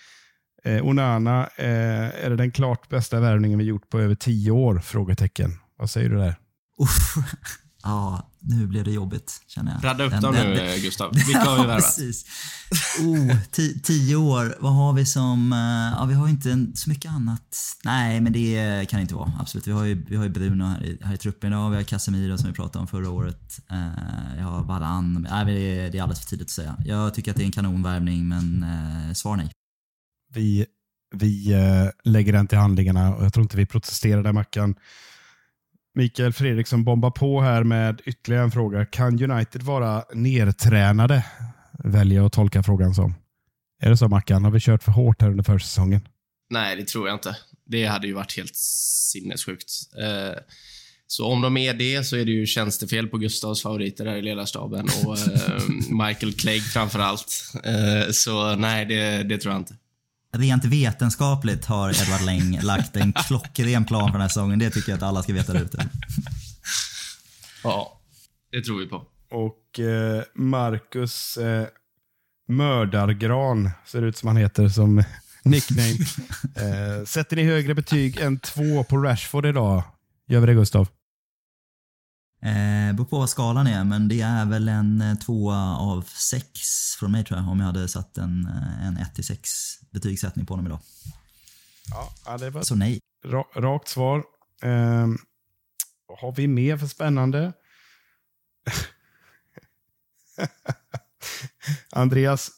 Eh, 0.63 0.85
Onana, 0.85 1.49
eh, 1.57 2.25
är 2.25 2.29
det 2.29 2.35
den 2.35 2.51
klart 2.51 2.89
bästa 2.89 3.19
värvningen 3.19 3.59
vi 3.59 3.65
gjort 3.65 3.89
på 3.89 3.99
över 3.99 4.15
tio 4.15 4.51
år? 4.51 4.79
Frågetecken. 4.79 5.51
Vad 5.77 5.89
säger 5.89 6.09
du 6.09 6.17
där? 6.17 6.35
Uff. 6.77 7.15
Ja, 7.83 8.29
nu 8.39 8.67
blev 8.67 8.83
det 8.83 8.91
jobbigt 8.91 9.41
känner 9.47 9.71
jag. 9.71 9.83
Radda 9.83 10.03
upp 10.03 10.11
den, 10.11 10.21
dem 10.21 10.35
den, 10.35 10.49
nu 10.49 10.55
den, 10.55 10.81
Gustav. 10.81 11.13
Vilka 11.27 11.39
har 11.39 11.61
vi 11.61 11.67
värvat? 11.67 11.99
Oh, 12.99 13.37
tio 13.83 14.15
år. 14.15 14.55
Vad 14.59 14.73
har 14.73 14.93
vi 14.93 15.05
som... 15.05 15.53
Eh, 15.53 15.99
ja, 15.99 16.05
vi 16.05 16.13
har 16.13 16.27
inte 16.27 16.67
så 16.75 16.89
mycket 16.89 17.11
annat. 17.11 17.77
Nej, 17.83 18.21
men 18.21 18.33
det 18.33 18.85
kan 18.89 18.97
det 18.97 19.01
inte 19.01 19.15
vara. 19.15 19.31
Absolut. 19.39 19.67
Vi 19.67 19.71
har 19.71 19.83
ju, 19.83 20.05
vi 20.09 20.15
har 20.15 20.23
ju 20.23 20.29
Bruno 20.29 20.63
här 20.63 20.83
i, 20.83 20.97
här 21.01 21.13
i 21.13 21.17
truppen 21.17 21.53
idag. 21.53 21.69
Vi 21.69 21.75
har 21.75 21.83
Casemiro 21.83 22.37
som 22.37 22.47
vi 22.47 22.53
pratade 22.53 22.81
om 22.81 22.87
förra 22.87 23.09
året. 23.09 23.59
Uh, 23.71 24.37
jag 24.37 24.45
har 24.45 24.63
Varan. 24.63 25.27
Nej, 25.29 25.45
det, 25.45 25.51
är, 25.51 25.91
det 25.91 25.97
är 25.97 26.01
alldeles 26.01 26.19
för 26.19 26.29
tidigt 26.29 26.47
att 26.47 26.51
säga. 26.51 26.77
Jag 26.85 27.13
tycker 27.13 27.31
att 27.31 27.37
det 27.37 27.43
är 27.43 27.45
en 27.45 27.51
kanonvärvning, 27.51 28.27
men 28.27 28.63
uh, 28.63 29.13
svar 29.13 29.35
nej. 29.37 29.51
Vi, 30.33 30.65
vi 31.15 31.53
uh, 31.55 31.89
lägger 32.03 32.33
den 32.33 32.47
till 32.47 32.57
handlingarna 32.57 33.15
och 33.15 33.25
jag 33.25 33.33
tror 33.33 33.43
inte 33.43 33.57
vi 33.57 33.65
protesterar 33.65 34.23
där, 34.23 34.31
Mackan. 34.31 34.75
Mikael 35.95 36.33
Fredriksson 36.33 36.83
bombar 36.83 37.11
på 37.11 37.41
här 37.41 37.63
med 37.63 38.01
ytterligare 38.05 38.43
en 38.43 38.51
fråga. 38.51 38.85
Kan 38.85 39.31
United 39.31 39.61
vara 39.61 40.03
nertränade? 40.13 41.25
Väljer 41.83 42.17
jag 42.17 42.25
att 42.25 42.33
tolka 42.33 42.63
frågan 42.63 42.95
som. 42.95 43.15
Är 43.81 43.89
det 43.89 43.97
så 43.97 44.07
Mackan? 44.07 44.43
Har 44.43 44.51
vi 44.51 44.59
kört 44.59 44.83
för 44.83 44.91
hårt 44.91 45.21
här 45.21 45.29
under 45.29 45.43
försäsongen? 45.43 46.01
Nej, 46.49 46.75
det 46.75 46.87
tror 46.87 47.07
jag 47.07 47.15
inte. 47.15 47.37
Det 47.65 47.85
hade 47.85 48.07
ju 48.07 48.13
varit 48.13 48.37
helt 48.37 48.55
sinnessjukt. 48.55 49.71
Eh, 49.99 50.37
så 51.07 51.25
om 51.25 51.41
de 51.41 51.57
är 51.57 51.73
det 51.73 52.03
så 52.03 52.15
är 52.15 52.25
det 52.25 52.31
ju 52.31 52.45
tjänstefel 52.45 53.07
på 53.07 53.17
Gustavs 53.17 53.61
favoriter 53.61 54.05
här 54.05 54.15
i 54.15 54.21
ledarstaben 54.21 54.89
och 55.05 55.17
eh, 55.17 55.61
Michael 56.07 56.33
Clegg 56.33 56.61
framför 56.61 56.99
allt. 56.99 57.53
Eh, 57.63 58.11
så 58.11 58.55
nej, 58.55 58.85
det, 58.85 59.23
det 59.23 59.37
tror 59.37 59.53
jag 59.53 59.61
inte 59.61 59.75
rent 60.33 60.65
vetenskapligt 60.65 61.65
har 61.65 61.89
Edward 61.89 62.21
Läng 62.25 62.59
lagt 62.63 62.95
en 62.95 63.13
klockren 63.13 63.85
plan 63.85 64.07
för 64.07 64.11
den 64.11 64.21
här 64.21 64.27
säsongen. 64.27 64.59
Det 64.59 64.69
tycker 64.69 64.91
jag 64.91 64.97
att 64.97 65.03
alla 65.03 65.23
ska 65.23 65.33
veta 65.33 65.53
där 65.53 65.61
ute. 65.61 65.89
Ja, 67.63 67.99
det 68.51 68.61
tror 68.61 68.79
vi 68.79 68.87
på. 68.87 69.05
Och 69.29 69.79
eh, 69.79 70.23
Marcus 70.35 71.37
eh, 71.37 71.67
Mördargran, 72.47 73.69
ser 73.85 74.01
ut 74.01 74.17
som 74.17 74.27
han 74.27 74.37
heter 74.37 74.67
som 74.67 75.03
nickname. 75.43 75.89
eh, 76.55 77.05
sätter 77.05 77.35
ni 77.35 77.43
högre 77.43 77.73
betyg 77.73 78.19
än 78.19 78.39
två 78.39 78.83
på 78.83 78.97
Rashford 78.97 79.45
idag? 79.45 79.83
Gör 80.27 80.39
vi 80.39 80.47
det 80.47 80.53
Gustav? 80.53 80.87
Eh, 82.43 82.93
beror 82.93 83.05
på 83.05 83.19
vad 83.19 83.29
skalan 83.29 83.67
är, 83.67 83.83
men 83.83 84.07
det 84.07 84.21
är 84.21 84.45
väl 84.45 84.67
en 84.67 85.01
eh, 85.01 85.15
tvåa 85.15 85.77
av 85.77 86.01
sex 86.01 86.59
från 86.99 87.11
mig 87.11 87.23
tror 87.23 87.39
jag. 87.39 87.49
Om 87.49 87.59
jag 87.59 87.67
hade 87.67 87.87
satt 87.87 88.17
en, 88.17 88.45
eh, 88.45 88.87
en 88.87 88.97
1 88.97 89.15
till 89.15 89.23
6 89.23 89.49
betygssättning 89.91 90.45
på 90.45 90.53
honom 90.53 90.65
idag. 90.65 90.79
Ja, 92.25 92.37
det 92.37 92.49
var 92.49 92.61
Så 92.61 92.75
nej. 92.75 92.99
Ra 93.25 93.45
rakt 93.55 93.87
svar. 93.87 94.23
Eh, 94.61 95.07
vad 96.07 96.19
har 96.19 96.35
vi 96.35 96.47
mer 96.47 96.77
för 96.77 96.87
spännande? 96.87 97.53
Andreas 101.91 102.51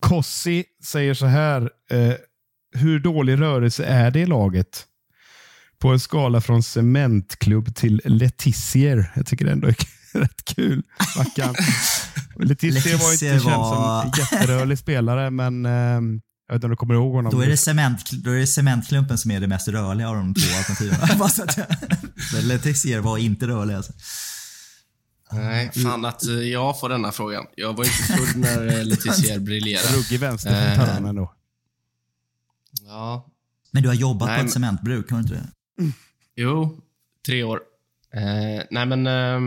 Kossi 0.00 0.64
säger 0.84 1.14
så 1.14 1.26
här. 1.26 1.70
Eh, 1.90 2.14
hur 2.72 3.00
dålig 3.00 3.40
rörelse 3.40 3.84
är 3.84 4.10
det 4.10 4.20
i 4.20 4.26
laget? 4.26 4.86
På 5.78 5.88
en 5.88 6.00
skala 6.00 6.40
från 6.40 6.62
cementklubb 6.62 7.74
till 7.74 8.00
Letizier. 8.04 9.12
Jag 9.16 9.26
tycker 9.26 9.44
det 9.44 9.52
ändå 9.52 9.68
är 9.68 9.76
rätt 10.12 10.44
kul. 10.44 10.82
Mackan. 11.16 11.54
Letizier 12.36 12.98
var 12.98 13.12
inte 13.12 13.26
känd 13.26 13.42
var... 13.42 14.02
som 14.02 14.12
jätterörlig 14.18 14.78
spelare, 14.78 15.30
men 15.30 15.66
eh, 15.66 15.72
jag 15.72 16.54
vet 16.54 16.54
inte 16.54 16.66
om 16.66 16.70
du 16.70 16.76
kommer 16.76 16.94
ihåg 16.94 17.14
honom. 17.14 17.32
Då 17.32 17.40
är 17.40 17.46
det, 17.46 17.56
cement, 17.56 18.10
då 18.10 18.30
är 18.30 18.38
det 18.38 18.46
cementklumpen 18.46 19.18
som 19.18 19.30
är 19.30 19.40
det 19.40 19.46
mest 19.46 19.68
rörliga 19.68 20.08
av 20.08 20.16
de 20.16 20.34
två 20.34 20.56
alternativen. 20.58 20.98
Letizier 22.48 23.00
var 23.00 23.18
inte 23.18 23.46
rörlig 23.46 23.74
alltså. 23.74 23.92
Nej, 25.32 25.70
fan 25.72 26.04
att 26.04 26.26
eh, 26.26 26.34
jag 26.34 26.80
får 26.80 26.88
denna 26.88 27.12
frågan. 27.12 27.44
Jag 27.56 27.72
var 27.76 27.84
inte 27.84 27.96
född 27.96 28.36
när 28.36 28.78
eh, 28.78 28.84
Letizier 28.84 29.38
briljerade. 29.38 29.88
Ruggig 29.96 30.20
vänster 30.20 30.50
från 30.50 30.86
Eh. 30.86 30.86
Taran 30.88 31.06
ändå. 31.06 31.32
Ja, 32.86 33.26
Men 33.72 33.82
du 33.82 33.88
har 33.88 33.94
jobbat 33.94 34.28
Nej, 34.28 34.36
på 34.36 34.40
men- 34.40 34.46
ett 34.46 34.52
cementbruk, 34.52 35.10
har 35.10 35.16
du 35.18 35.22
inte 35.22 35.34
det? 35.34 35.48
Jo, 36.36 36.80
tre 37.26 37.42
år. 37.42 37.60
Eh, 38.14 38.62
nej, 38.70 38.86
men... 38.86 39.06
Eh, 39.06 39.40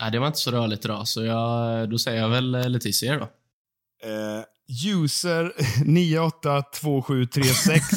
nej, 0.00 0.10
det 0.12 0.18
var 0.18 0.26
inte 0.26 0.38
så 0.38 0.50
rörligt 0.50 0.84
idag, 0.84 1.08
så 1.08 1.24
jag, 1.24 1.90
då 1.90 1.98
säger 1.98 2.20
jag 2.20 2.28
väl 2.28 2.54
eh, 2.54 2.68
Letizier 2.68 3.18
då. 3.18 3.24
Eh, 4.08 4.44
user 5.04 5.52
982736 5.84 7.84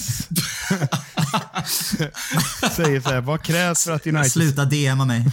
säger 2.75 3.01
så 3.01 3.09
här, 3.09 3.21
vad 3.21 3.43
krävs 3.43 3.83
för 3.83 3.91
att 3.91 4.07
United, 4.07 4.31
Sluta 4.31 4.65
DMa 4.65 5.05
mig. 5.05 5.19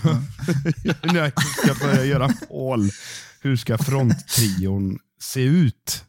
United 1.03 1.45
ska 1.57 1.74
börja 1.87 2.05
göra 2.05 2.30
mål? 2.51 2.91
Hur 3.41 3.57
ska 3.57 3.78
fronttrion 3.78 4.99
se 5.20 5.43
ut? 5.43 6.05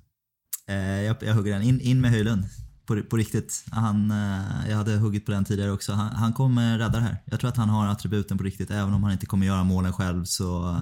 Eh, 0.69 0.75
jag, 0.77 1.17
jag 1.21 1.33
hugger 1.33 1.53
den. 1.53 1.61
In, 1.61 1.81
in 1.81 2.01
med 2.01 2.11
Höjlund. 2.11 2.45
På, 2.85 3.01
på 3.01 3.17
riktigt. 3.17 3.65
Han, 3.71 4.11
eh, 4.11 4.69
jag 4.69 4.77
hade 4.77 4.91
huggit 4.91 5.25
på 5.25 5.31
den 5.31 5.45
tidigare 5.45 5.71
också. 5.71 5.93
Han, 5.93 6.15
han 6.15 6.33
kommer 6.33 6.77
rädda 6.77 6.99
det 6.99 7.05
här. 7.05 7.17
Jag 7.25 7.39
tror 7.39 7.49
att 7.49 7.57
han 7.57 7.69
har 7.69 7.87
attributen 7.87 8.37
på 8.37 8.43
riktigt. 8.43 8.71
Även 8.71 8.93
om 8.93 9.03
han 9.03 9.11
inte 9.11 9.25
kommer 9.25 9.45
göra 9.45 9.63
målen 9.63 9.93
själv 9.93 10.23
så 10.25 10.77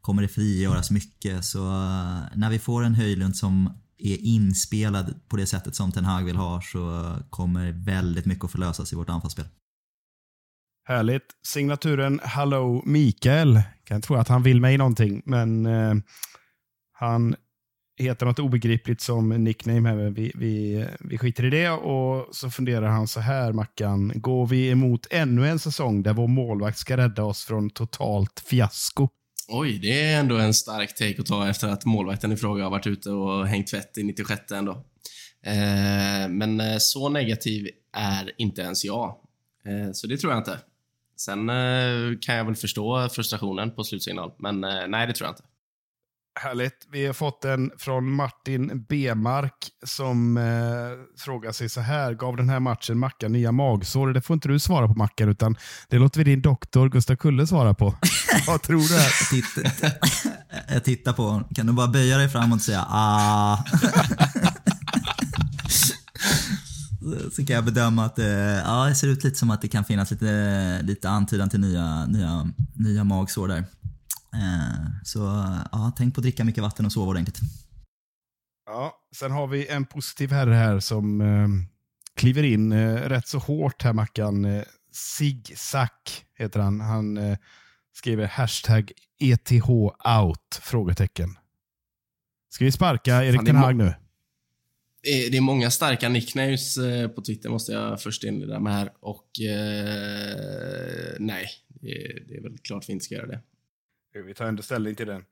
kommer 0.00 0.22
det 0.22 0.28
frigöras 0.28 0.90
mycket. 0.90 1.44
Så 1.44 1.66
eh, 1.66 2.20
när 2.34 2.50
vi 2.50 2.58
får 2.58 2.84
en 2.84 2.94
Höjlund 2.94 3.36
som 3.36 3.78
är 3.98 4.16
inspelad 4.16 5.14
på 5.28 5.36
det 5.36 5.46
sättet 5.46 5.74
som 5.74 5.92
Ten 5.92 6.04
Hag 6.04 6.24
vill 6.24 6.36
ha 6.36 6.60
så 6.60 7.14
kommer 7.30 7.72
väldigt 7.72 8.26
mycket 8.26 8.44
att 8.44 8.50
förlösas 8.50 8.92
i 8.92 8.96
vårt 8.96 9.08
anfallsspel. 9.08 9.44
Härligt. 10.84 11.26
Signaturen 11.46 12.20
Hello 12.22 12.82
Mikael. 12.86 13.62
Kan 13.84 14.02
tro 14.02 14.16
att 14.16 14.28
han 14.28 14.42
vill 14.42 14.60
mig 14.60 14.78
någonting, 14.78 15.22
men 15.24 15.66
eh, 15.66 15.94
han 16.92 17.34
heter 17.98 18.26
något 18.26 18.38
obegripligt 18.38 19.00
som 19.00 19.28
nickname 19.28 19.88
här. 19.88 19.96
men 19.96 20.14
Vi, 20.14 20.32
vi, 20.34 20.86
vi 21.00 21.18
skiter 21.18 21.44
i 21.44 21.50
det 21.50 21.70
och 21.70 22.34
så 22.34 22.50
funderar 22.50 22.86
han 22.86 23.08
så 23.08 23.20
här, 23.20 23.52
Mackan. 23.52 24.12
Går 24.14 24.46
vi 24.46 24.70
emot 24.70 25.06
ännu 25.10 25.48
en 25.48 25.58
säsong 25.58 26.02
där 26.02 26.12
vår 26.12 26.28
målvakt 26.28 26.78
ska 26.78 26.96
rädda 26.96 27.24
oss 27.24 27.44
från 27.44 27.70
totalt 27.70 28.42
fiasko? 28.46 29.08
Oj, 29.48 29.78
det 29.78 30.02
är 30.02 30.20
ändå 30.20 30.36
en 30.38 30.54
stark 30.54 30.94
take 30.94 31.16
att 31.18 31.26
ta 31.26 31.48
efter 31.48 31.68
att 31.68 31.84
målvakten 31.84 32.32
i 32.32 32.36
fråga 32.36 32.64
har 32.64 32.70
varit 32.70 32.86
ute 32.86 33.10
och 33.10 33.46
hängt 33.46 33.66
tvätt 33.66 33.98
i 33.98 34.02
96 34.02 34.52
ändå. 34.52 34.72
Eh, 35.46 36.28
men 36.28 36.60
eh, 36.60 36.76
så 36.78 37.08
negativ 37.08 37.68
är 37.96 38.30
inte 38.38 38.62
ens 38.62 38.84
jag. 38.84 39.16
Eh, 39.66 39.92
så 39.92 40.06
det 40.06 40.16
tror 40.16 40.32
jag 40.32 40.40
inte. 40.40 40.58
Sen 41.16 41.48
eh, 41.48 42.18
kan 42.20 42.34
jag 42.34 42.44
väl 42.44 42.54
förstå 42.54 43.08
frustrationen 43.08 43.70
på 43.70 43.84
slutsignal, 43.84 44.32
men 44.38 44.64
eh, 44.64 44.88
nej, 44.88 45.06
det 45.06 45.12
tror 45.12 45.26
jag 45.26 45.32
inte. 45.32 45.44
Härligt. 46.40 46.86
Vi 46.92 47.06
har 47.06 47.12
fått 47.12 47.44
en 47.44 47.70
från 47.78 48.14
Martin 48.14 48.86
Bemark 48.88 49.54
som 49.86 50.36
eh, 50.36 50.42
frågar 51.18 51.52
sig 51.52 51.68
så 51.68 51.80
här. 51.80 52.14
Gav 52.14 52.36
den 52.36 52.48
här 52.48 52.60
matchen 52.60 52.98
Mackan 52.98 53.32
nya 53.32 53.52
magsår? 53.52 54.12
Det 54.12 54.20
får 54.20 54.34
inte 54.34 54.48
du 54.48 54.58
svara 54.58 54.88
på 54.88 54.94
Mackan, 54.94 55.28
utan 55.28 55.56
det 55.88 55.98
låter 55.98 56.18
vi 56.18 56.24
din 56.24 56.42
doktor 56.42 56.88
Gustav 56.88 57.16
Kulle 57.16 57.46
svara 57.46 57.74
på. 57.74 57.94
Vad 58.46 58.62
tror 58.62 58.78
du? 58.78 58.94
Här? 58.94 59.12
Jag 60.50 60.74
jag 60.76 60.84
tittar 60.84 61.12
på 61.12 61.22
honom. 61.22 61.44
Kan 61.54 61.66
du 61.66 61.72
bara 61.72 61.88
böja 61.88 62.16
dig 62.18 62.28
framåt 62.28 62.56
och 62.56 62.62
säga 62.62 62.84
ah? 62.88 63.58
Så 67.32 67.46
kan 67.46 67.56
jag 67.56 67.64
bedöma 67.64 68.04
att 68.04 68.18
eh, 68.18 68.26
ja, 68.26 68.84
det 68.88 68.94
ser 68.94 69.08
ut 69.08 69.24
lite 69.24 69.38
som 69.38 69.50
att 69.50 69.62
det 69.62 69.68
kan 69.68 69.84
finnas 69.84 70.10
lite, 70.10 70.80
lite 70.82 71.08
antydan 71.08 71.48
till 71.48 71.60
nya, 71.60 72.06
nya, 72.06 72.50
nya 72.74 73.04
magsår 73.04 73.48
där. 73.48 73.64
Eh, 74.34 74.86
Så 75.04 75.18
ja, 75.72 75.92
tänk 75.96 76.14
på 76.14 76.18
att 76.18 76.22
dricka 76.22 76.44
mycket 76.44 76.62
vatten 76.62 76.86
och 76.86 76.92
sova 76.92 77.10
ordentligt. 77.10 77.38
Ja, 78.66 79.00
sen 79.16 79.30
har 79.30 79.46
vi 79.46 79.68
en 79.68 79.84
positiv 79.84 80.32
herre 80.32 80.54
här 80.54 80.80
som 80.80 81.20
eh, 81.20 81.48
kliver 82.16 82.42
in 82.42 82.72
eh, 82.72 82.94
rätt 82.94 83.28
så 83.28 83.38
hårt 83.38 83.82
här 83.82 83.92
Mackan. 83.92 84.44
Eh, 84.44 84.62
Zigzag 84.92 85.88
heter 86.38 86.60
han. 86.60 86.80
Han 86.80 87.16
eh, 87.16 87.38
skriver 87.92 88.26
hashtag 88.26 88.92
ETH 89.18 89.52
out? 90.20 90.60
Frågetecken. 90.62 91.38
Ska 92.48 92.64
vi 92.64 92.72
sparka 92.72 93.24
Erik 93.24 93.44
Ten 93.46 93.56
Hag 93.56 93.76
nu? 93.76 93.94
Det 95.02 95.08
är, 95.08 95.30
det 95.30 95.36
är 95.36 95.40
många 95.40 95.70
starka 95.70 96.08
nicknames 96.08 96.76
eh, 96.76 97.08
på 97.08 97.22
Twitter, 97.22 97.48
måste 97.48 97.72
jag 97.72 98.02
först 98.02 98.24
inleda 98.24 98.60
med 98.60 98.72
här. 98.72 98.92
Och 99.00 99.40
eh, 99.40 101.16
nej, 101.18 101.46
det 101.68 101.90
är, 101.90 102.24
det 102.28 102.36
är 102.36 102.42
väl 102.42 102.58
klart 102.58 102.88
vi 102.88 102.92
inte 102.92 103.04
ska 103.04 103.14
göra 103.14 103.26
det. 103.26 103.40
Vi 104.14 104.34
tar 104.34 104.44
ändå 104.46 104.62
ställning 104.62 104.94
till 104.94 105.06
den. 105.06 105.24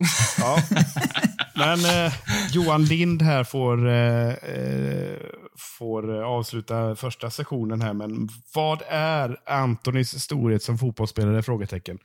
Ja. 0.38 0.62
Men 1.54 2.06
eh, 2.06 2.12
Johan 2.52 2.84
Lind 2.84 3.22
här 3.22 3.44
får, 3.44 3.88
eh, 3.88 4.28
eh, 4.28 5.18
får 5.58 6.16
eh, 6.18 6.22
avsluta 6.24 6.96
första 6.96 7.30
sessionen 7.30 7.82
här. 7.82 7.92
Men 7.92 8.28
vad 8.54 8.82
är 8.88 9.36
Antonis 9.46 10.22
storhet 10.22 10.62
som 10.62 10.78
fotbollsspelare? 10.78 11.42
Frågetecken. 11.42 11.98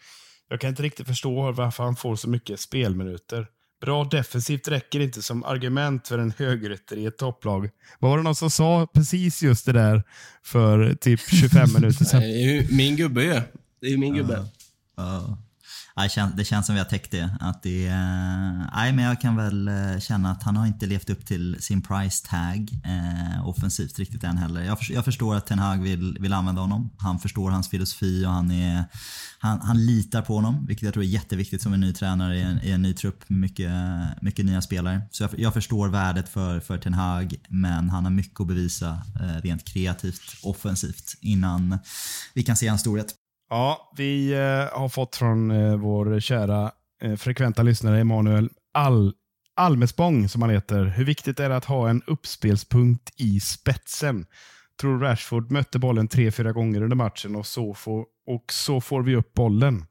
Jag 0.50 0.62
kan 0.62 0.70
inte 0.70 0.84
riktigt 0.84 1.08
förstå 1.08 1.52
varför 1.52 1.84
han 1.84 1.96
får 1.96 2.16
så 2.16 2.30
mycket 2.30 2.60
spelminuter. 2.60 3.48
Bra 3.82 4.04
defensivt 4.04 4.68
räcker 4.68 5.00
inte 5.00 5.22
som 5.22 5.44
argument 5.44 6.08
för 6.08 6.20
en 6.20 6.34
högerytter 6.38 6.98
i 6.98 7.06
ett 7.06 7.18
topplag. 7.18 7.70
Vad 8.00 8.12
var 8.12 8.18
det 8.18 8.24
någon 8.24 8.36
som 8.36 8.52
sa 8.52 8.88
precis 8.94 9.44
just 9.44 9.66
det 9.66 9.72
där 9.72 10.04
för 10.44 10.94
typ 10.94 11.20
25 11.20 11.74
minuter 11.74 12.06
sedan? 12.06 12.22
Det 12.22 12.28
är 12.28 12.54
ju 12.54 12.68
min 12.72 12.96
gubbe 12.96 13.24
ju. 13.24 13.42
Det 13.82 13.88
är 13.88 13.92
ju 13.92 13.98
min 13.98 14.16
gubbe. 14.16 14.34
Ja. 14.34 14.48
Ja, 14.98 15.38
det, 16.36 16.46
känns, 16.46 16.66
som 16.66 16.76
vi 16.76 16.80
har 16.80 16.86
täckt 16.86 17.12
det. 17.12 17.30
Att 17.40 17.64
det 17.64 17.90
nej, 18.74 18.94
men 18.94 19.06
jag 19.06 19.22
kan 19.22 19.36
väl 19.36 19.68
eh, 19.68 20.00
känna 20.00 20.32
att 20.32 20.44
han 20.44 20.56
har 20.56 20.68
inte 20.68 20.86
levt 20.86 21.10
upp 21.10 21.26
till 21.26 21.58
sin 21.60 21.82
price 21.82 22.28
tag 22.28 22.70
eh, 22.84 23.48
offensivt 23.48 24.00
riktigt 24.00 24.24
än 24.24 24.38
heller. 24.38 24.62
Jag, 24.62 24.80
för, 24.80 24.94
jag 24.94 25.06
förstår 25.06 25.36
att 25.36 25.48
Ten 25.48 25.60
Hag 25.60 25.78
vill, 25.78 26.18
vill 26.20 26.34
använda 26.34 26.62
honom. 26.62 26.90
Han 26.98 27.20
förstår 27.20 27.52
hans 27.52 27.70
filosofi 27.70 28.26
och 28.26 28.32
han, 28.32 28.52
är, 28.52 28.84
han, 29.40 29.62
han 29.62 29.86
litar 29.86 30.22
på 30.22 30.36
honom. 30.36 30.66
Vilket 30.66 30.84
jag 30.84 30.94
tror 30.94 31.04
är 31.04 31.08
jätteviktigt 31.08 31.62
som 31.62 31.74
en 31.74 31.80
ny 31.80 31.94
tränare 31.94 32.38
i 32.38 32.42
en, 32.42 32.60
i 32.64 32.72
en 32.72 32.82
ny 32.82 32.94
trupp 32.94 33.30
med 33.30 33.40
mycket, 33.40 33.72
mycket 34.22 34.46
nya 34.46 34.62
spelare. 34.62 35.02
Så 35.12 35.24
jag, 35.24 35.40
jag 35.40 35.54
förstår 35.54 35.88
värdet 35.88 36.30
för, 36.30 36.60
för 36.60 36.78
Ten 36.78 36.94
Hag 36.94 37.36
men 37.50 37.90
han 37.90 38.04
har 38.04 38.12
mycket 38.12 38.40
att 38.40 38.48
bevisa 38.48 39.02
eh, 39.22 39.42
rent 39.42 39.66
kreativt 39.66 40.36
offensivt 40.44 41.18
innan 41.22 41.80
vi 42.34 42.44
kan 42.44 42.56
se 42.56 42.68
hans 42.68 42.82
storhet. 42.82 43.16
Ja, 43.50 43.92
vi 43.98 44.34
eh, 44.34 44.80
har 44.80 44.90
fått 44.90 45.16
från 45.16 45.52
eh, 45.52 45.76
vår 45.76 46.20
kära 46.20 46.72
eh, 47.02 47.16
frekventa 47.16 47.64
lyssnare 47.64 48.00
Emanuel 48.00 48.50
All 48.74 49.14
Almespång, 49.56 50.30
som 50.30 50.42
han 50.42 50.52
heter. 50.52 50.86
Hur 50.86 51.06
viktigt 51.06 51.40
är 51.40 51.50
det 51.50 51.56
att 51.56 51.66
ha 51.66 51.90
en 51.90 52.02
uppspelspunkt 52.08 53.14
i 53.16 53.40
spetsen? 53.40 54.26
Tror 54.82 55.00
Rashford 55.00 55.52
mötte 55.52 55.80
bollen 55.80 56.08
tre, 56.08 56.32
fyra 56.32 56.52
gånger 56.52 56.82
under 56.82 56.96
matchen 56.96 57.36
och 57.36 57.46
så 57.46 57.74
får, 57.74 58.06
och 58.28 58.46
så 58.52 58.82
får 58.82 59.04
vi 59.04 59.16
upp 59.16 59.34
bollen. 59.34 59.86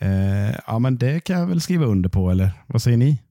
Eh, 0.00 0.56
ja, 0.66 0.78
men 0.78 0.98
det 0.98 1.20
kan 1.20 1.40
jag 1.40 1.46
väl 1.46 1.60
skriva 1.60 1.86
under 1.86 2.08
på, 2.08 2.30
eller 2.30 2.50
vad 2.66 2.82
säger 2.82 2.96
ni? 2.96 3.22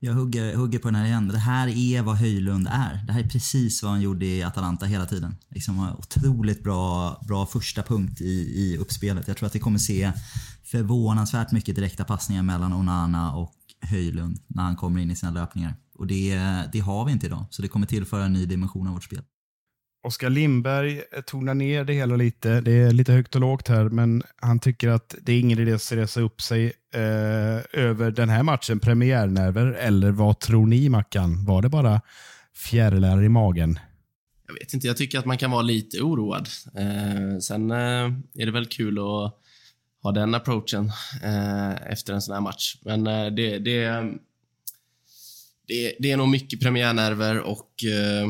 Jag 0.00 0.14
hugger, 0.14 0.56
hugger 0.56 0.78
på 0.78 0.88
den 0.88 0.94
här 0.94 1.06
igen. 1.06 1.28
Det 1.28 1.38
här 1.38 1.68
är 1.68 2.02
vad 2.02 2.16
Höjlund 2.16 2.68
är. 2.70 3.04
Det 3.06 3.12
här 3.12 3.20
är 3.20 3.28
precis 3.28 3.82
vad 3.82 3.92
han 3.92 4.00
gjorde 4.00 4.26
i 4.26 4.42
Atalanta 4.42 4.86
hela 4.86 5.06
tiden. 5.06 5.36
Liksom 5.48 5.96
otroligt 5.98 6.62
bra, 6.62 7.20
bra 7.28 7.46
första 7.46 7.82
punkt 7.82 8.20
i, 8.20 8.34
i 8.34 8.76
uppspelet. 8.76 9.28
Jag 9.28 9.36
tror 9.36 9.46
att 9.46 9.54
vi 9.54 9.58
kommer 9.58 9.78
se 9.78 10.12
förvånansvärt 10.64 11.52
mycket 11.52 11.76
direkta 11.76 12.04
passningar 12.04 12.42
mellan 12.42 12.72
Onana 12.72 13.34
och 13.34 13.54
Höjlund 13.80 14.38
när 14.46 14.62
han 14.62 14.76
kommer 14.76 15.00
in 15.00 15.10
i 15.10 15.16
sina 15.16 15.32
löpningar. 15.32 15.74
Och 15.94 16.06
det, 16.06 16.36
det 16.72 16.80
har 16.80 17.04
vi 17.04 17.12
inte 17.12 17.26
idag. 17.26 17.46
Så 17.50 17.62
det 17.62 17.68
kommer 17.68 17.86
tillföra 17.86 18.24
en 18.24 18.32
ny 18.32 18.46
dimension 18.46 18.86
av 18.86 18.94
vårt 18.94 19.04
spel. 19.04 19.22
Oskar 20.02 20.30
Lindberg 20.30 21.02
eh, 21.12 21.20
tonar 21.20 21.54
ner 21.54 21.84
det 21.84 21.92
hela 21.92 22.16
lite. 22.16 22.60
Det 22.60 22.72
är 22.72 22.92
lite 22.92 23.12
högt 23.12 23.34
och 23.34 23.40
lågt 23.40 23.68
här, 23.68 23.84
men 23.84 24.22
han 24.36 24.58
tycker 24.58 24.88
att 24.88 25.14
det 25.22 25.32
är 25.32 25.40
ingen 25.40 25.58
idé 25.58 25.72
att 25.72 25.82
stressa 25.82 26.20
upp 26.20 26.40
sig 26.40 26.72
eh, 26.94 27.80
över 27.82 28.10
den 28.10 28.28
här 28.28 28.42
matchen, 28.42 28.80
premiärnerver. 28.80 29.66
Eller 29.66 30.10
vad 30.10 30.40
tror 30.40 30.66
ni, 30.66 30.88
Mackan? 30.88 31.44
Var 31.44 31.62
det 31.62 31.68
bara 31.68 32.00
fjärilar 32.56 33.22
i 33.24 33.28
magen? 33.28 33.78
Jag 34.46 34.54
vet 34.54 34.74
inte, 34.74 34.86
jag 34.86 34.96
tycker 34.96 35.18
att 35.18 35.24
man 35.24 35.38
kan 35.38 35.50
vara 35.50 35.62
lite 35.62 36.00
oroad. 36.00 36.48
Eh, 36.76 37.38
sen 37.38 37.70
eh, 37.70 38.12
är 38.34 38.46
det 38.46 38.50
väl 38.50 38.66
kul 38.66 38.98
att 38.98 39.34
ha 40.02 40.12
den 40.12 40.34
approachen 40.34 40.92
eh, 41.22 41.90
efter 41.92 42.12
en 42.12 42.22
sån 42.22 42.34
här 42.34 42.40
match. 42.40 42.76
Men 42.84 43.06
eh, 43.06 43.26
det, 43.26 43.58
det, 43.58 43.88
det, 45.66 45.94
det 45.98 46.10
är 46.10 46.16
nog 46.16 46.28
mycket 46.28 46.60
premiärnerver 46.60 47.40
och 47.40 47.84
eh, 47.84 48.28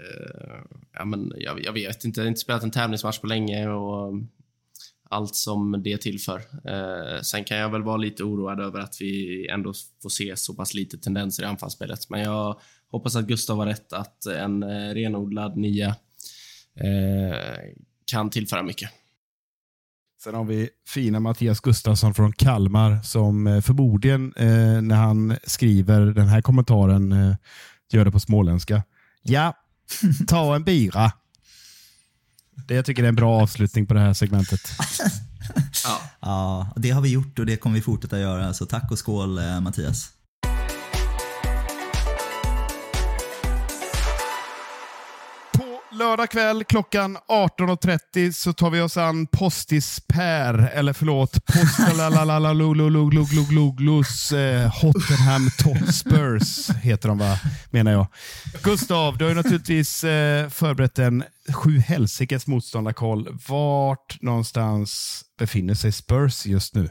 Eh, 0.00 0.60
ja, 0.92 1.04
men 1.04 1.32
jag, 1.36 1.64
jag 1.64 1.72
vet 1.72 2.04
inte, 2.04 2.20
jag 2.20 2.24
har 2.24 2.28
inte 2.28 2.40
spelat 2.40 2.62
en 2.62 2.70
tävlingsmatch 2.70 3.18
på 3.18 3.26
länge 3.26 3.68
och 3.68 4.14
allt 5.10 5.34
som 5.34 5.82
det 5.82 5.98
tillför. 5.98 6.42
Eh, 6.64 7.20
sen 7.22 7.44
kan 7.44 7.56
jag 7.56 7.70
väl 7.70 7.82
vara 7.82 7.96
lite 7.96 8.24
oroad 8.24 8.60
över 8.60 8.80
att 8.80 8.96
vi 9.00 9.46
ändå 9.48 9.72
får 10.02 10.08
se 10.08 10.36
så 10.36 10.54
pass 10.54 10.74
lite 10.74 10.98
tendenser 10.98 11.42
i 11.42 11.46
anfallsspelet. 11.46 12.10
Men 12.10 12.20
jag 12.20 12.60
hoppas 12.90 13.16
att 13.16 13.26
Gustav 13.26 13.56
har 13.56 13.66
rätt 13.66 13.92
att 13.92 14.26
en 14.26 14.62
eh, 14.62 14.94
renodlad 14.94 15.56
nia 15.56 15.88
eh, 16.74 17.74
kan 18.12 18.30
tillföra 18.30 18.62
mycket. 18.62 18.90
Sen 20.22 20.34
har 20.34 20.44
vi 20.44 20.68
fina 20.88 21.20
Mattias 21.20 21.60
Gustafsson 21.60 22.14
från 22.14 22.32
Kalmar 22.32 23.02
som 23.02 23.46
eh, 23.46 23.60
förmodligen 23.60 24.32
eh, 24.36 24.82
när 24.82 24.96
han 24.96 25.36
skriver 25.44 26.00
den 26.00 26.26
här 26.26 26.42
kommentaren 26.42 27.12
eh, 27.12 27.36
gör 27.92 28.04
det 28.04 28.10
på 28.10 28.20
småländska. 28.20 28.82
Ja, 29.22 29.54
ta 30.26 30.54
en 30.54 30.64
bira. 30.64 31.12
Det 32.68 32.74
jag 32.74 32.84
tycker 32.84 33.04
är 33.04 33.08
en 33.08 33.14
bra 33.14 33.42
avslutning 33.42 33.86
på 33.86 33.94
det 33.94 34.00
här 34.00 34.14
segmentet. 34.14 34.60
Ja. 35.84 36.00
Ja, 36.20 36.72
det 36.76 36.90
har 36.90 37.00
vi 37.00 37.08
gjort 37.08 37.38
och 37.38 37.46
det 37.46 37.56
kommer 37.56 37.74
vi 37.74 37.82
fortsätta 37.82 38.18
göra. 38.18 38.54
Så 38.54 38.66
tack 38.66 38.90
och 38.90 38.98
skål 38.98 39.38
eh, 39.38 39.60
Mattias. 39.60 40.08
Lördag 46.00 46.30
kväll 46.30 46.64
klockan 46.64 47.18
18.30 47.28 48.32
så 48.32 48.52
tar 48.52 48.70
vi 48.70 48.80
oss 48.80 48.96
an 48.96 49.26
Postis 49.26 50.00
Per, 50.06 50.70
eller 50.74 50.92
förlåt, 50.92 51.46
Postalalalalaluglugluglugluglus 51.46 54.32
eh, 54.32 54.82
Hottenham 54.82 55.50
Totspurs 55.58 56.70
heter 56.70 57.08
de 57.08 57.18
va, 57.18 57.38
menar 57.70 57.92
jag. 57.92 58.06
Gustav, 58.62 59.18
du 59.18 59.24
har 59.24 59.30
ju 59.30 59.34
naturligtvis 59.34 60.04
eh, 60.04 60.48
förberett 60.48 60.98
en 60.98 61.24
sju 61.52 61.78
helsikes 61.78 62.46
motståndarkoll. 62.46 63.38
Vart 63.48 64.22
någonstans 64.22 65.22
befinner 65.38 65.74
sig 65.74 65.92
Spurs 65.92 66.46
just 66.46 66.74
nu? 66.74 66.90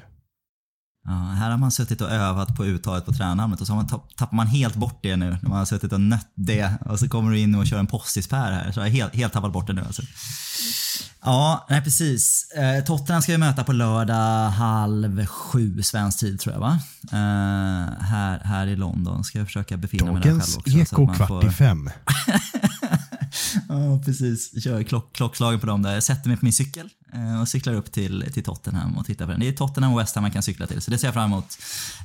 Ja, 1.10 1.16
här 1.16 1.50
har 1.52 1.58
man 1.58 1.72
suttit 1.72 2.02
och 2.02 2.12
övat 2.12 2.56
på 2.56 2.66
uttalet 2.66 3.06
på 3.06 3.14
tränarnamnet 3.14 3.62
och 3.62 3.68
så 3.68 3.76
man 3.76 3.88
tapp- 3.88 4.16
tappar 4.18 4.36
man 4.38 4.48
helt 4.48 4.76
bort 4.76 5.00
det 5.04 5.16
nu 5.16 5.30
när 5.42 5.50
man 5.50 5.58
har 5.58 5.66
suttit 5.66 5.94
och 5.94 6.02
nött 6.02 6.28
det 6.36 6.74
och 6.86 7.00
så 7.00 7.10
kommer 7.10 7.32
du 7.32 7.40
in 7.40 7.56
och 7.56 7.68
kör 7.68 7.80
en 7.80 7.88
postispär 7.88 8.52
här. 8.52 8.72
Så 8.72 8.80
jag 8.80 8.86
har 8.86 8.90
helt, 8.90 9.16
helt 9.16 9.34
tappat 9.34 9.54
bort 9.54 9.68
det 9.68 9.74
nu 9.74 9.82
alltså. 9.82 10.02
Ja, 11.24 11.66
nej 11.70 11.82
precis. 11.82 12.52
Eh, 12.52 12.84
Tottenham 12.84 13.22
ska 13.22 13.32
vi 13.32 13.38
möta 13.38 13.64
på 13.64 13.72
lördag 13.74 14.50
halv 14.50 15.26
sju 15.26 15.82
svensk 15.84 16.20
tid 16.20 16.40
tror 16.40 16.54
jag 16.54 16.60
va? 16.62 16.80
Eh, 17.12 18.04
här, 18.06 18.40
här 18.44 18.68
i 18.68 18.76
London. 18.76 19.24
Ska 19.24 19.38
jag 19.38 19.48
försöka 19.48 19.78
befinna 19.78 20.12
mig 20.12 20.22
där 20.22 20.30
Dagens 20.30 20.46
själv 20.56 20.60
också. 20.60 20.72
så 20.72 20.78
att 20.82 20.88
Eko 20.94 21.06
man 21.06 21.16
kvart 21.16 21.28
får- 21.28 21.46
i 21.46 21.50
fem. 21.50 21.90
Ja, 23.70 24.02
precis. 24.06 24.64
Kör 24.64 24.84
klock, 24.84 25.16
klockslagen 25.16 25.60
på 25.60 25.66
dem 25.66 25.82
där. 25.82 25.94
Jag 25.94 26.04
sätter 26.04 26.28
mig 26.28 26.38
på 26.38 26.46
min 26.46 26.54
cykel 26.54 26.90
eh, 27.14 27.42
och 27.42 27.48
cyklar 27.48 27.74
upp 27.74 27.92
till, 27.92 28.32
till 28.34 28.44
Tottenham 28.44 28.98
och 28.98 29.06
tittar 29.06 29.26
på 29.26 29.32
den. 29.32 29.40
Det 29.40 29.48
är 29.48 29.52
Tottenham 29.52 29.94
och 29.94 30.00
West 30.00 30.16
Ham 30.16 30.22
man 30.22 30.32
kan 30.32 30.44
cykla 30.44 30.68
till, 30.68 30.82
så 30.82 30.92
det 30.92 30.98
ser 30.98 31.08
jag 31.08 31.14
fram 31.14 31.32
emot. 31.32 31.58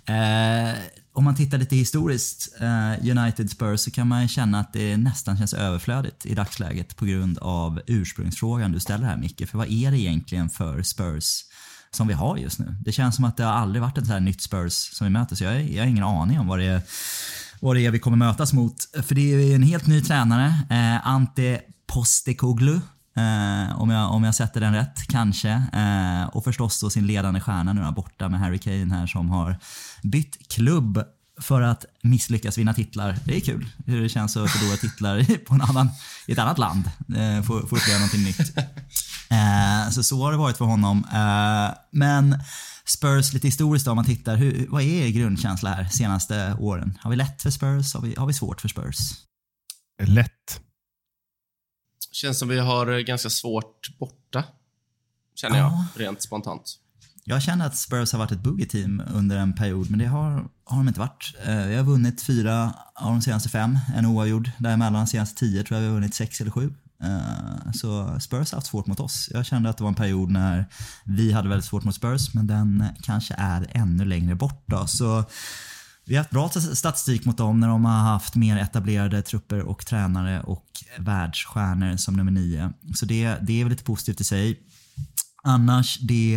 Eh, 0.04 0.78
om 1.12 1.24
man 1.24 1.36
tittar 1.36 1.58
lite 1.58 1.76
historiskt, 1.76 2.56
eh, 2.60 3.18
United 3.18 3.50
Spurs, 3.50 3.80
så 3.80 3.90
kan 3.90 4.08
man 4.08 4.28
känna 4.28 4.60
att 4.60 4.72
det 4.72 4.96
nästan 4.96 5.38
känns 5.38 5.54
överflödigt 5.54 6.26
i 6.26 6.34
dagsläget 6.34 6.96
på 6.96 7.04
grund 7.04 7.38
av 7.38 7.80
ursprungsfrågan 7.86 8.72
du 8.72 8.80
ställer 8.80 9.06
här 9.06 9.16
Micke. 9.16 9.48
För 9.48 9.58
vad 9.58 9.70
är 9.70 9.90
det 9.90 9.98
egentligen 9.98 10.50
för 10.50 10.82
Spurs 10.82 11.44
som 11.90 12.08
vi 12.08 12.14
har 12.14 12.36
just 12.36 12.58
nu? 12.58 12.76
Det 12.84 12.92
känns 12.92 13.16
som 13.16 13.24
att 13.24 13.36
det 13.36 13.44
har 13.44 13.52
aldrig 13.52 13.82
varit 13.82 13.98
ett 13.98 14.06
så 14.06 14.12
här 14.12 14.20
nytt 14.20 14.42
Spurs 14.42 14.72
som 14.72 15.04
vi 15.04 15.10
möter, 15.10 15.36
så 15.36 15.44
jag, 15.44 15.70
jag 15.70 15.82
har 15.82 15.88
ingen 15.88 16.04
aning 16.04 16.40
om 16.40 16.46
vad 16.46 16.58
det 16.58 16.64
är 16.64 16.82
vad 17.64 17.76
det 17.76 17.86
är 17.86 17.90
vi 17.90 17.98
kommer 17.98 18.16
mötas 18.16 18.52
mot. 18.52 18.76
För 19.02 19.14
det 19.14 19.34
är 19.34 19.54
en 19.54 19.62
helt 19.62 19.86
ny 19.86 20.02
tränare, 20.02 20.54
eh, 20.70 21.06
Ante 21.06 21.60
Postecoglou. 21.86 22.80
Eh, 23.16 23.80
om, 23.80 23.90
jag, 23.90 24.12
om 24.12 24.24
jag 24.24 24.34
sätter 24.34 24.60
den 24.60 24.74
rätt, 24.74 25.08
kanske. 25.08 25.50
Eh, 25.50 26.24
och 26.32 26.44
förstås 26.44 26.80
då 26.80 26.90
sin 26.90 27.06
ledande 27.06 27.40
stjärna 27.40 27.72
nu 27.72 27.92
borta 27.92 28.28
med 28.28 28.40
Harry 28.40 28.58
Kane 28.58 28.94
här 28.94 29.06
som 29.06 29.30
har 29.30 29.56
bytt 30.02 30.52
klubb 30.52 31.04
för 31.40 31.62
att 31.62 31.84
misslyckas 32.02 32.58
vinna 32.58 32.74
titlar. 32.74 33.16
Det 33.24 33.36
är 33.36 33.40
kul 33.40 33.66
hur 33.86 34.02
det 34.02 34.08
känns 34.08 34.36
att 34.36 34.50
förlora 34.50 34.76
titlar 34.76 35.44
på 35.44 35.54
en 35.54 35.62
annan, 35.62 35.88
i 36.26 36.32
ett 36.32 36.38
annat 36.38 36.58
land. 36.58 36.90
Eh, 37.16 37.42
få 37.42 37.58
uppleva 37.58 37.98
någonting 37.98 38.24
nytt. 38.24 38.58
Eh, 39.30 39.90
så 39.90 40.02
så 40.02 40.24
har 40.24 40.32
det 40.32 40.38
varit 40.38 40.56
för 40.56 40.64
honom. 40.64 41.04
Eh, 41.12 41.74
men 41.90 42.38
Spurs 42.86 43.32
lite 43.32 43.46
historiskt 43.48 43.84
då, 43.84 43.90
om 43.90 43.96
man 43.96 44.04
tittar. 44.04 44.36
Hur, 44.36 44.66
vad 44.68 44.82
är 44.82 45.06
er 45.06 45.08
grundkänsla 45.08 45.70
här 45.74 45.84
senaste 45.88 46.56
åren? 46.60 46.98
Har 47.00 47.10
vi 47.10 47.16
lätt 47.16 47.42
för 47.42 47.50
Spurs? 47.50 47.94
Har 47.94 48.00
vi, 48.00 48.14
har 48.14 48.26
vi 48.26 48.32
svårt 48.32 48.60
för 48.60 48.68
Spurs? 48.68 48.96
Lätt. 50.02 50.60
Känns 52.12 52.38
som 52.38 52.48
vi 52.48 52.58
har 52.58 53.00
ganska 53.00 53.30
svårt 53.30 53.98
borta. 53.98 54.44
Känner 55.34 55.58
jag, 55.58 55.84
rent 55.96 56.22
spontant. 56.22 56.78
Jag 57.24 57.42
känner 57.42 57.66
att 57.66 57.76
Spurs 57.76 58.12
har 58.12 58.18
varit 58.18 58.32
ett 58.32 58.42
boogie-team 58.42 59.02
under 59.14 59.36
en 59.36 59.52
period, 59.54 59.90
men 59.90 59.98
det 59.98 60.06
har, 60.06 60.48
har 60.64 60.76
de 60.76 60.88
inte 60.88 61.00
varit. 61.00 61.34
Eh, 61.44 61.66
Vi 61.66 61.76
har 61.76 61.84
vunnit 61.84 62.22
fyra 62.22 62.74
av 62.94 63.12
de 63.12 63.22
senaste 63.22 63.48
fem, 63.48 63.78
en 63.94 64.06
oavgjord. 64.06 64.50
Däremellan 64.58 65.04
de 65.04 65.06
senaste 65.06 65.40
tio 65.40 65.62
tror 65.64 65.76
jag 65.76 65.82
vi 65.82 65.88
har 65.88 65.94
vunnit 65.94 66.14
sex 66.14 66.40
eller 66.40 66.50
sju. 66.50 66.74
Eh, 67.02 67.72
så 67.72 68.20
Spurs 68.20 68.52
har 68.52 68.56
haft 68.56 68.66
svårt 68.66 68.86
mot 68.86 69.00
oss. 69.00 69.28
Jag 69.32 69.46
kände 69.46 69.70
att 69.70 69.76
det 69.76 69.84
var 69.84 69.88
en 69.88 69.94
period 69.94 70.30
när 70.30 70.66
vi 71.04 71.32
hade 71.32 71.48
väldigt 71.48 71.66
svårt 71.66 71.84
mot 71.84 71.94
Spurs, 71.94 72.34
men 72.34 72.46
den 72.46 72.84
kanske 73.02 73.34
är 73.38 73.66
ännu 73.70 74.04
längre 74.04 74.34
bort. 74.34 74.64
Då. 74.66 74.86
Så 74.86 75.24
vi 76.06 76.14
har 76.14 76.20
haft 76.20 76.30
bra 76.30 76.48
statistik 76.48 77.24
mot 77.24 77.38
dem 77.38 77.60
när 77.60 77.68
de 77.68 77.84
har 77.84 77.92
haft 77.92 78.34
mer 78.34 78.56
etablerade 78.56 79.22
trupper 79.22 79.62
och 79.62 79.86
tränare 79.86 80.40
och 80.40 80.66
världsstjärnor 80.98 81.96
som 81.96 82.16
nummer 82.16 82.32
nio. 82.32 82.72
Så 82.94 83.06
det, 83.06 83.36
det 83.42 83.60
är 83.60 83.64
väl 83.64 83.70
lite 83.70 83.84
positivt 83.84 84.20
i 84.20 84.24
sig. 84.24 84.60
Annars, 85.46 85.98
det, 85.98 86.36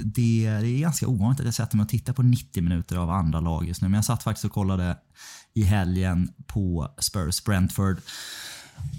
det, 0.00 0.50
det 0.50 0.68
är 0.68 0.80
ganska 0.80 1.08
ovanligt 1.08 1.40
att 1.40 1.46
jag 1.46 1.54
sätter 1.54 1.76
mig 1.76 1.84
och 1.84 1.88
tittar 1.88 2.12
på 2.12 2.22
90 2.22 2.62
minuter 2.62 2.96
av 2.96 3.10
andra 3.10 3.40
lag 3.40 3.68
just 3.68 3.82
nu. 3.82 3.88
Men 3.88 3.94
jag 3.94 4.04
satt 4.04 4.22
faktiskt 4.22 4.44
och 4.44 4.52
kollade 4.52 4.96
i 5.54 5.62
helgen 5.62 6.32
på 6.46 6.94
Spurs 6.98 7.44
Brentford. 7.44 8.00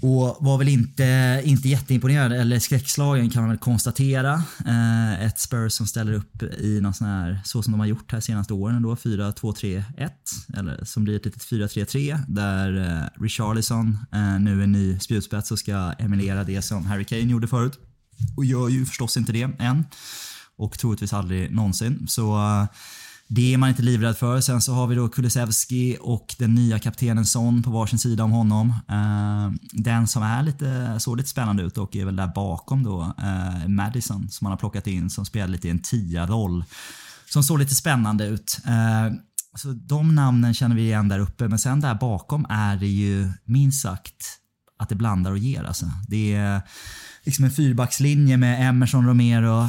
Och 0.02 0.36
var 0.40 0.58
väl 0.58 0.68
inte, 0.68 1.40
inte 1.44 1.68
jätteimponerad, 1.68 2.32
eller 2.32 2.58
skräckslagen 2.58 3.30
kan 3.30 3.42
man 3.42 3.50
väl 3.50 3.58
konstatera. 3.58 4.42
Eh, 4.66 5.24
ett 5.26 5.38
Spurs 5.38 5.72
som 5.72 5.86
ställer 5.86 6.12
upp 6.12 6.42
i 6.42 6.80
någon 6.80 6.94
sån 6.94 7.06
här, 7.06 7.40
så 7.44 7.62
som 7.62 7.72
de 7.72 7.80
har 7.80 7.86
gjort 7.86 8.12
här 8.12 8.20
senaste 8.20 8.54
åren 8.54 8.82
då, 8.82 8.94
4-2-3-1. 8.94 10.10
Eller 10.56 10.84
som 10.84 11.04
blir 11.04 11.16
ett 11.16 11.24
litet 11.24 11.42
4-3-3 11.42 12.18
där 12.28 12.78
eh, 12.78 13.22
Richarlison 13.22 13.98
eh, 14.12 14.40
nu 14.40 14.62
är 14.62 14.66
ny 14.66 14.98
spjutspets 14.98 15.50
och 15.50 15.58
ska 15.58 15.92
emulera 15.98 16.44
det 16.44 16.62
som 16.62 16.86
Harry 16.86 17.04
Kane 17.04 17.22
gjorde 17.22 17.48
förut. 17.48 17.78
Och 18.36 18.44
gör 18.44 18.68
ju 18.68 18.86
förstås 18.86 19.16
inte 19.16 19.32
det 19.32 19.50
än. 19.58 19.84
Och 20.56 20.78
troligtvis 20.78 21.12
aldrig 21.12 21.50
någonsin. 21.50 22.06
Så 22.08 22.36
eh, 22.36 22.66
det 23.32 23.54
är 23.54 23.58
man 23.58 23.68
inte 23.68 23.82
livrädd 23.82 24.16
för. 24.16 24.40
Sen 24.40 24.60
så 24.60 24.74
har 24.74 24.86
vi 24.86 24.94
då 24.94 25.08
Kulusevski 25.08 25.96
och 26.00 26.34
den 26.38 26.54
nya 26.54 26.78
kaptenen 26.78 27.26
Son 27.26 27.62
på 27.62 27.70
varsin 27.70 27.98
sida 27.98 28.24
om 28.24 28.30
honom. 28.30 28.74
Eh, 28.88 29.52
den 29.72 30.06
som 30.06 30.22
är 30.22 30.42
lite, 30.42 31.00
såg 31.00 31.16
lite 31.16 31.28
spännande 31.28 31.62
ut 31.62 31.78
och 31.78 31.96
är 31.96 32.04
väl 32.04 32.16
där 32.16 32.32
bakom 32.34 32.82
då, 32.82 33.14
eh, 33.18 33.68
Madison 33.68 34.28
som 34.30 34.44
man 34.44 34.52
har 34.52 34.56
plockat 34.56 34.86
in 34.86 35.10
som 35.10 35.26
spelar 35.26 35.48
lite 35.48 35.68
i 35.68 35.70
en 35.70 35.82
tia-roll. 35.82 36.64
Som 37.28 37.42
såg 37.42 37.58
lite 37.58 37.74
spännande 37.74 38.26
ut. 38.26 38.58
Eh, 38.66 39.14
så 39.56 39.72
de 39.72 40.14
namnen 40.14 40.54
känner 40.54 40.76
vi 40.76 40.82
igen 40.82 41.08
där 41.08 41.18
uppe, 41.18 41.48
men 41.48 41.58
sen 41.58 41.80
där 41.80 41.94
bakom 41.94 42.46
är 42.48 42.76
det 42.76 42.88
ju 42.88 43.32
minst 43.44 43.82
sagt 43.82 44.38
att 44.78 44.88
det 44.88 44.94
blandar 44.94 45.30
och 45.30 45.38
ger 45.38 45.64
alltså. 45.64 45.86
Det 46.08 46.34
är 46.34 46.62
liksom 47.24 47.44
en 47.44 47.50
fyrbackslinje 47.50 48.36
med 48.36 48.68
Emerson 48.68 49.06
Romero, 49.06 49.68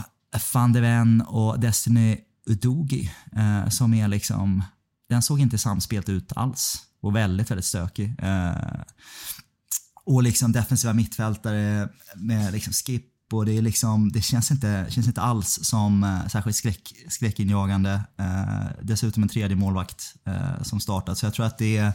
van 0.54 0.74
de 0.74 0.82
Ven 0.82 1.22
och 1.22 1.60
Destiny 1.60 2.18
Udogi 2.46 3.12
eh, 3.36 3.70
som 3.70 3.94
är 3.94 4.08
liksom, 4.08 4.64
den 5.10 5.22
såg 5.22 5.40
inte 5.40 5.58
samspelt 5.58 6.10
ut 6.10 6.32
alls 6.36 6.78
och 7.02 7.16
väldigt, 7.16 7.52
väldigt 7.52 7.66
stökig. 7.66 8.16
Eh, 8.20 8.82
och 10.06 10.24
liksom 10.24 10.52
defensiva 10.52 10.94
mittfältare 10.94 11.90
med 12.16 12.54
liksom 12.54 12.74
skip 12.74 13.08
och 13.34 13.46
det, 13.46 13.58
är 13.58 13.62
liksom, 13.62 14.12
det 14.12 14.22
känns, 14.22 14.52
inte, 14.52 14.86
känns 14.90 15.08
inte 15.08 15.22
alls 15.22 15.60
som 15.64 16.04
eh, 16.04 16.28
särskilt 16.28 16.56
skräck, 16.56 16.94
skräckinjagande. 17.10 18.02
Eh, 18.18 18.66
dessutom 18.82 19.24
en 19.24 19.30
tredje 19.30 19.56
målvakt 19.56 20.16
eh, 20.26 20.64
som 20.64 20.80
startat. 20.80 21.18
Så 21.18 21.26
jag 21.26 21.34
tror 21.34 21.46
att 21.46 21.58
det 21.58 21.78
är 21.78 21.94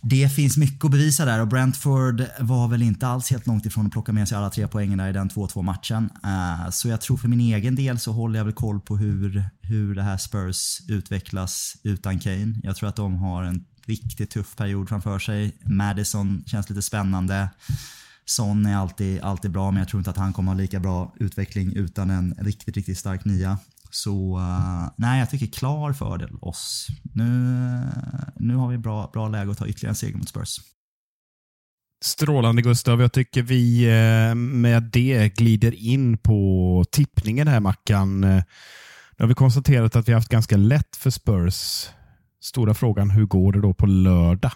det 0.00 0.28
finns 0.28 0.56
mycket 0.56 0.84
att 0.84 0.90
bevisa 0.90 1.24
där 1.24 1.40
och 1.40 1.48
Brentford 1.48 2.24
var 2.40 2.68
väl 2.68 2.82
inte 2.82 3.06
alls 3.06 3.30
helt 3.30 3.46
långt 3.46 3.66
ifrån 3.66 3.86
att 3.86 3.92
plocka 3.92 4.12
med 4.12 4.28
sig 4.28 4.38
alla 4.38 4.50
tre 4.50 4.68
poängen 4.68 4.98
där 4.98 5.08
i 5.08 5.12
den 5.12 5.30
2-2 5.30 5.62
matchen. 5.62 6.10
Eh, 6.24 6.70
så 6.70 6.88
jag 6.88 7.00
tror 7.00 7.16
för 7.16 7.28
min 7.28 7.40
egen 7.40 7.74
del 7.74 7.98
så 7.98 8.12
håller 8.12 8.38
jag 8.38 8.44
väl 8.44 8.54
koll 8.54 8.80
på 8.80 8.96
hur, 8.96 9.44
hur 9.60 9.94
det 9.94 10.02
här 10.02 10.16
Spurs 10.16 10.80
utvecklas 10.88 11.76
utan 11.82 12.18
Kane. 12.18 12.54
Jag 12.62 12.76
tror 12.76 12.88
att 12.88 12.96
de 12.96 13.14
har 13.14 13.42
en 13.42 13.64
riktigt 13.86 14.30
tuff 14.30 14.56
period 14.56 14.88
framför 14.88 15.18
sig. 15.18 15.56
Madison 15.64 16.44
känns 16.46 16.68
lite 16.68 16.82
spännande. 16.82 17.48
Son 18.24 18.66
är 18.66 18.76
alltid, 18.76 19.20
alltid 19.20 19.50
bra 19.50 19.70
men 19.70 19.78
jag 19.78 19.88
tror 19.88 20.00
inte 20.00 20.10
att 20.10 20.16
han 20.16 20.32
kommer 20.32 20.52
ha 20.52 20.58
lika 20.58 20.80
bra 20.80 21.14
utveckling 21.16 21.72
utan 21.72 22.10
en 22.10 22.34
riktigt, 22.38 22.76
riktigt 22.76 22.98
stark 22.98 23.24
nia. 23.24 23.58
Så 23.90 24.38
uh, 24.38 24.88
nej, 24.96 25.18
jag 25.18 25.30
tycker 25.30 25.46
klar 25.46 25.92
fördel 25.92 26.36
oss. 26.40 26.86
Nu, 27.14 27.24
nu 28.36 28.54
har 28.54 28.68
vi 28.68 28.78
bra, 28.78 29.10
bra 29.12 29.28
läge 29.28 29.50
att 29.50 29.58
ta 29.58 29.66
ytterligare 29.66 29.90
en 29.90 29.96
seger 29.96 30.16
mot 30.16 30.28
Spurs. 30.28 30.60
Strålande 32.04 32.62
Gustav. 32.62 33.00
Jag 33.00 33.12
tycker 33.12 33.42
vi 33.42 33.84
eh, 33.84 34.34
med 34.34 34.82
det 34.82 35.36
glider 35.36 35.74
in 35.74 36.18
på 36.18 36.84
tippningen 36.90 37.48
här 37.48 37.60
Mackan. 37.60 38.24
Eh, 38.24 38.42
Nu 39.18 39.22
har 39.22 39.26
vi 39.26 39.34
konstaterat 39.34 39.96
att 39.96 40.08
vi 40.08 40.12
har 40.12 40.20
haft 40.20 40.28
ganska 40.28 40.56
lätt 40.56 40.96
för 40.96 41.10
Spurs. 41.10 41.88
Stora 42.40 42.74
frågan, 42.74 43.10
hur 43.10 43.26
går 43.26 43.52
det 43.52 43.60
då 43.60 43.74
på 43.74 43.86
lördag? 43.86 44.52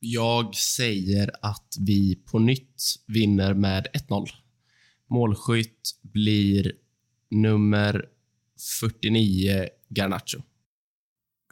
Jag 0.00 0.54
säger 0.54 1.30
att 1.42 1.74
vi 1.80 2.16
på 2.16 2.38
nytt 2.38 2.82
vinner 3.06 3.54
med 3.54 3.86
1-0. 4.08 4.26
Målskytt 5.10 5.90
blir 6.02 6.72
nummer 7.30 8.04
49, 8.80 9.68
Garnacho. 9.88 10.42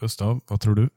Gustav, 0.01 0.41
vad 0.49 0.61
tror 0.61 0.75
du? 0.75 0.91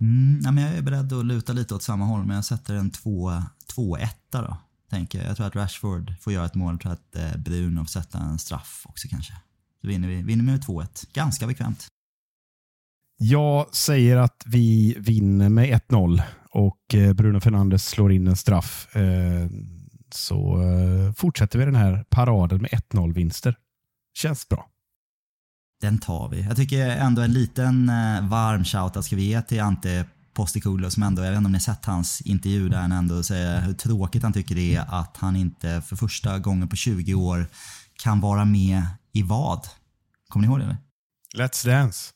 Mm, 0.00 0.40
ja, 0.44 0.52
men 0.52 0.64
jag 0.64 0.74
är 0.76 0.82
beredd 0.82 1.12
att 1.12 1.26
luta 1.26 1.52
lite 1.52 1.74
åt 1.74 1.82
samma 1.82 2.04
håll, 2.04 2.24
men 2.24 2.36
jag 2.36 2.44
sätter 2.44 2.74
en 2.74 2.90
2-1 2.90 4.08
då. 4.30 4.56
Tänker 4.90 5.18
jag. 5.18 5.28
jag 5.28 5.36
tror 5.36 5.46
att 5.46 5.56
Rashford 5.56 6.14
får 6.20 6.32
göra 6.32 6.46
ett 6.46 6.54
mål. 6.54 6.72
Jag 6.72 6.80
tror 6.80 6.92
att 6.92 7.16
eh, 7.16 7.36
Bruno 7.36 7.80
får 7.80 7.86
sätta 7.86 8.18
en 8.18 8.38
straff 8.38 8.82
också 8.88 9.08
kanske. 9.08 9.32
Så 9.80 9.86
vinner 9.86 10.08
vi 10.08 10.22
vinner 10.22 10.44
med 10.44 10.64
2-1. 10.64 11.06
Ganska 11.12 11.46
bekvämt. 11.46 11.86
Jag 13.16 13.74
säger 13.74 14.16
att 14.16 14.42
vi 14.46 14.96
vinner 14.98 15.48
med 15.48 15.80
1-0 15.88 16.22
och 16.50 16.94
eh, 16.94 17.12
Bruno 17.12 17.40
Fernandes 17.40 17.88
slår 17.88 18.12
in 18.12 18.26
en 18.26 18.36
straff. 18.36 18.96
Eh, 18.96 19.48
så 20.14 20.62
eh, 20.62 21.12
fortsätter 21.12 21.58
vi 21.58 21.64
den 21.64 21.76
här 21.76 22.04
paraden 22.08 22.62
med 22.62 22.70
1-0-vinster. 22.70 23.56
Känns 24.14 24.48
bra. 24.48 24.66
Den 25.80 25.98
tar 25.98 26.28
vi. 26.28 26.42
Jag 26.42 26.56
tycker 26.56 26.88
ändå 26.88 27.22
en 27.22 27.32
liten 27.32 27.86
varm 28.28 28.64
shoutout 28.64 29.04
ska 29.04 29.16
vi 29.16 29.22
ge 29.24 29.42
till 29.42 29.60
Ante 29.60 30.04
Postecoglou 30.34 30.90
som 30.90 31.02
ändå, 31.02 31.22
jag 31.22 31.30
vet 31.30 31.38
inte 31.38 31.46
om 31.46 31.52
ni 31.52 31.60
sett 31.60 31.84
hans 31.84 32.20
intervju 32.20 32.68
där 32.68 32.78
han 32.78 32.92
ändå 32.92 33.22
säger 33.22 33.60
hur 33.60 33.72
tråkigt 33.72 34.22
han 34.22 34.32
tycker 34.32 34.54
det 34.54 34.74
är 34.74 35.00
att 35.00 35.16
han 35.16 35.36
inte 35.36 35.82
för 35.82 35.96
första 35.96 36.38
gången 36.38 36.68
på 36.68 36.76
20 36.76 37.14
år 37.14 37.46
kan 38.02 38.20
vara 38.20 38.44
med 38.44 38.82
i 39.12 39.22
vad? 39.22 39.66
Kommer 40.28 40.46
ni 40.46 40.52
ihåg 40.52 40.60
det? 40.60 40.76
Let's 41.42 41.66
Dance. 41.66 42.10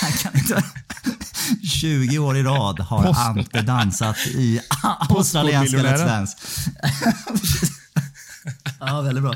Han 0.00 0.12
kan 0.12 0.34
inte... 0.34 0.64
20 1.62 2.18
år 2.18 2.36
i 2.36 2.42
rad 2.42 2.80
har 2.80 3.02
Post... 3.02 3.20
Ante 3.20 3.62
dansat 3.62 4.16
i 4.26 4.60
australienska 5.08 5.78
Let's 5.78 6.06
Dance. 6.06 6.36
ja, 8.80 9.00
väldigt 9.00 9.24
bra. 9.24 9.34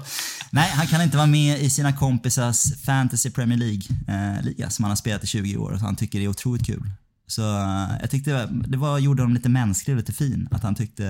Nej, 0.51 0.71
han 0.71 0.87
kan 0.87 1.03
inte 1.03 1.17
vara 1.17 1.27
med 1.27 1.61
i 1.61 1.71
sina 1.71 1.93
kompisars 1.93 2.83
Fantasy 2.85 3.31
Premier 3.31 3.59
League-liga 3.59 4.65
eh, 4.65 4.71
som 4.71 4.85
han 4.85 4.91
har 4.91 4.97
spelat 4.97 5.25
i 5.25 5.27
20 5.27 5.57
år. 5.57 5.77
Så 5.79 5.85
han 5.85 5.97
tycker 5.97 6.19
det 6.19 6.25
är 6.25 6.29
otroligt 6.29 6.67
kul. 6.67 6.91
Så 7.27 7.43
uh, 7.43 7.91
jag 8.01 8.11
tyckte 8.11 8.47
det 8.47 8.77
var, 8.77 8.99
gjorde 8.99 9.23
honom 9.23 9.35
lite 9.35 9.49
mänsklig 9.49 9.95
och 9.95 9.99
lite 9.99 10.13
fin. 10.13 10.49
Att 10.51 10.63
han 10.63 10.75
tyckte 10.75 11.03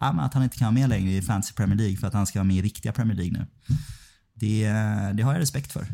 uh, 0.00 0.16
att 0.20 0.34
han 0.34 0.42
inte 0.42 0.58
kan 0.58 0.66
vara 0.66 0.74
med 0.80 0.88
längre 0.88 1.12
i 1.12 1.22
Fantasy 1.22 1.54
Premier 1.54 1.76
League 1.76 1.96
för 1.96 2.06
att 2.06 2.14
han 2.14 2.26
ska 2.26 2.38
vara 2.38 2.46
med 2.46 2.56
i 2.56 2.62
riktiga 2.62 2.92
Premier 2.92 3.16
League 3.16 3.38
nu. 3.38 3.46
Det, 4.34 4.68
det 5.14 5.22
har 5.22 5.32
jag 5.32 5.40
respekt 5.40 5.72
för. 5.72 5.86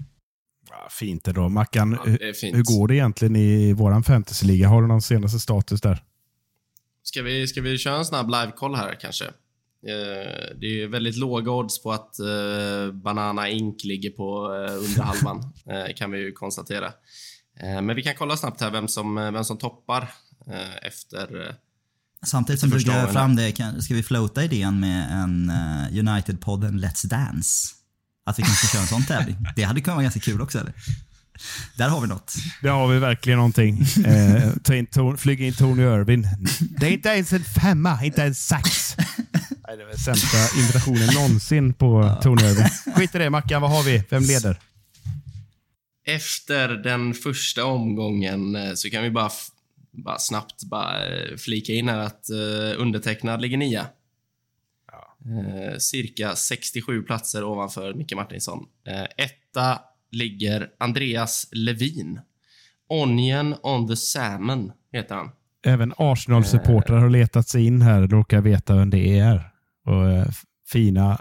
Ja, 0.82 0.88
fint 0.90 1.28
ändå. 1.28 1.48
Mackan, 1.48 1.98
ja, 2.04 2.12
hur 2.52 2.62
går 2.62 2.88
det 2.88 2.94
egentligen 2.94 3.36
i 3.36 3.72
våran 3.72 4.02
fantasyliga? 4.02 4.68
Har 4.68 4.82
du 4.82 4.88
någon 4.88 5.02
senaste 5.02 5.38
status 5.38 5.80
där? 5.80 6.02
Ska 7.02 7.22
vi, 7.22 7.46
ska 7.46 7.60
vi 7.60 7.78
köra 7.78 7.96
en 7.96 8.04
snabb 8.04 8.30
live-koll 8.30 8.74
här 8.74 8.98
kanske? 9.00 9.24
Eh, 9.86 10.56
det 10.60 10.82
är 10.82 10.88
väldigt 10.88 11.16
låga 11.16 11.50
odds 11.50 11.82
på 11.82 11.92
att 11.92 12.18
eh, 12.18 12.92
Banana 12.92 13.48
Ink 13.48 13.84
ligger 13.84 14.10
på 14.10 14.54
eh, 14.54 14.74
under 14.74 15.02
halvan, 15.02 15.52
kan 15.96 16.10
vi 16.10 16.18
ju 16.18 16.32
konstatera. 16.32 16.92
Men 17.60 17.96
vi 17.96 18.02
kan 18.02 18.14
kolla 18.14 18.36
snabbt 18.36 18.60
här 18.60 18.70
vem 18.70 18.88
som, 18.88 19.14
vem 19.14 19.44
som 19.44 19.58
toppar 19.58 20.10
efter 20.82 21.56
Samtidigt 22.26 22.60
som 22.60 22.70
du 22.70 22.78
drar 22.78 23.06
fram 23.06 23.36
det, 23.36 23.52
ska 23.82 23.94
vi 23.94 24.02
floata 24.02 24.44
idén 24.44 24.80
med 24.80 25.12
en 25.12 25.50
United-podden 25.90 26.80
Let's 26.80 27.06
Dance? 27.06 27.74
Att 28.24 28.38
vi 28.38 28.42
kanske 28.42 28.66
kör 28.66 28.80
en 28.80 28.86
sån 28.86 29.04
tävling. 29.04 29.36
Det 29.56 29.62
hade 29.62 29.80
kunnat 29.80 29.96
vara 29.96 30.02
ganska 30.02 30.20
kul 30.20 30.40
också 30.40 30.58
eller? 30.58 30.72
Där 31.76 31.88
har 31.88 32.00
vi 32.00 32.06
något. 32.06 32.34
Där 32.62 32.70
har 32.70 32.88
vi 32.88 32.98
verkligen 32.98 33.36
någonting. 33.36 33.86
Eh, 34.06 34.52
ta 34.64 34.74
in 34.74 34.86
ton, 34.86 35.18
flyga 35.18 35.46
in 35.46 35.54
Tony 35.54 35.82
Irving. 35.82 36.24
Det 36.78 36.86
är 36.86 36.90
inte 36.90 37.08
ens 37.08 37.32
en 37.32 37.44
femma, 37.44 38.04
inte 38.04 38.22
en 38.22 38.34
sax. 38.34 38.96
Nej, 38.96 39.76
det 39.76 39.82
är 39.82 39.88
den 39.88 39.98
sämsta 39.98 40.58
invitationen 40.58 41.14
någonsin 41.14 41.74
på 41.74 42.18
Tony 42.22 42.42
Irving. 42.42 42.94
Skit 42.96 43.14
i 43.14 43.18
det 43.18 43.30
Mackan, 43.30 43.62
vad 43.62 43.70
har 43.70 43.82
vi? 43.82 44.02
Vem 44.10 44.22
leder? 44.22 44.58
Efter 46.06 46.68
den 46.68 47.14
första 47.14 47.64
omgången 47.64 48.56
eh, 48.56 48.74
så 48.74 48.90
kan 48.90 49.02
vi 49.02 49.10
bara, 49.10 49.30
bara 49.92 50.18
snabbt 50.18 50.64
bara 50.64 51.06
eh, 51.06 51.36
flika 51.36 51.72
in 51.72 51.88
här 51.88 51.98
att 51.98 52.26
uh, 52.32 52.80
undertecknad 52.80 53.40
ligger 53.40 53.56
nia. 53.56 53.86
Eh, 55.24 55.78
cirka 55.78 56.36
67 56.36 57.02
platser 57.02 57.44
ovanför 57.44 57.94
Micke 57.94 58.12
Martinsson. 58.16 58.66
Eh, 58.86 59.24
etta 59.24 59.80
ligger 60.10 60.70
Andreas 60.78 61.48
Levin. 61.52 62.20
Onion 62.88 63.54
on 63.62 63.88
the 63.88 63.96
Salmon 63.96 64.72
heter 64.92 65.14
han. 65.14 65.30
Även 65.66 65.92
Arsenal-supportrar 65.96 66.98
har 66.98 67.10
letat 67.10 67.48
sig 67.48 67.66
in 67.66 67.82
här 67.82 68.02
och 68.02 68.10
råkar 68.10 68.40
veta 68.40 68.74
vem 68.76 68.90
det 68.90 69.18
är. 69.18 69.50
Och, 69.86 70.10
eh, 70.10 70.26
fina 70.68 71.20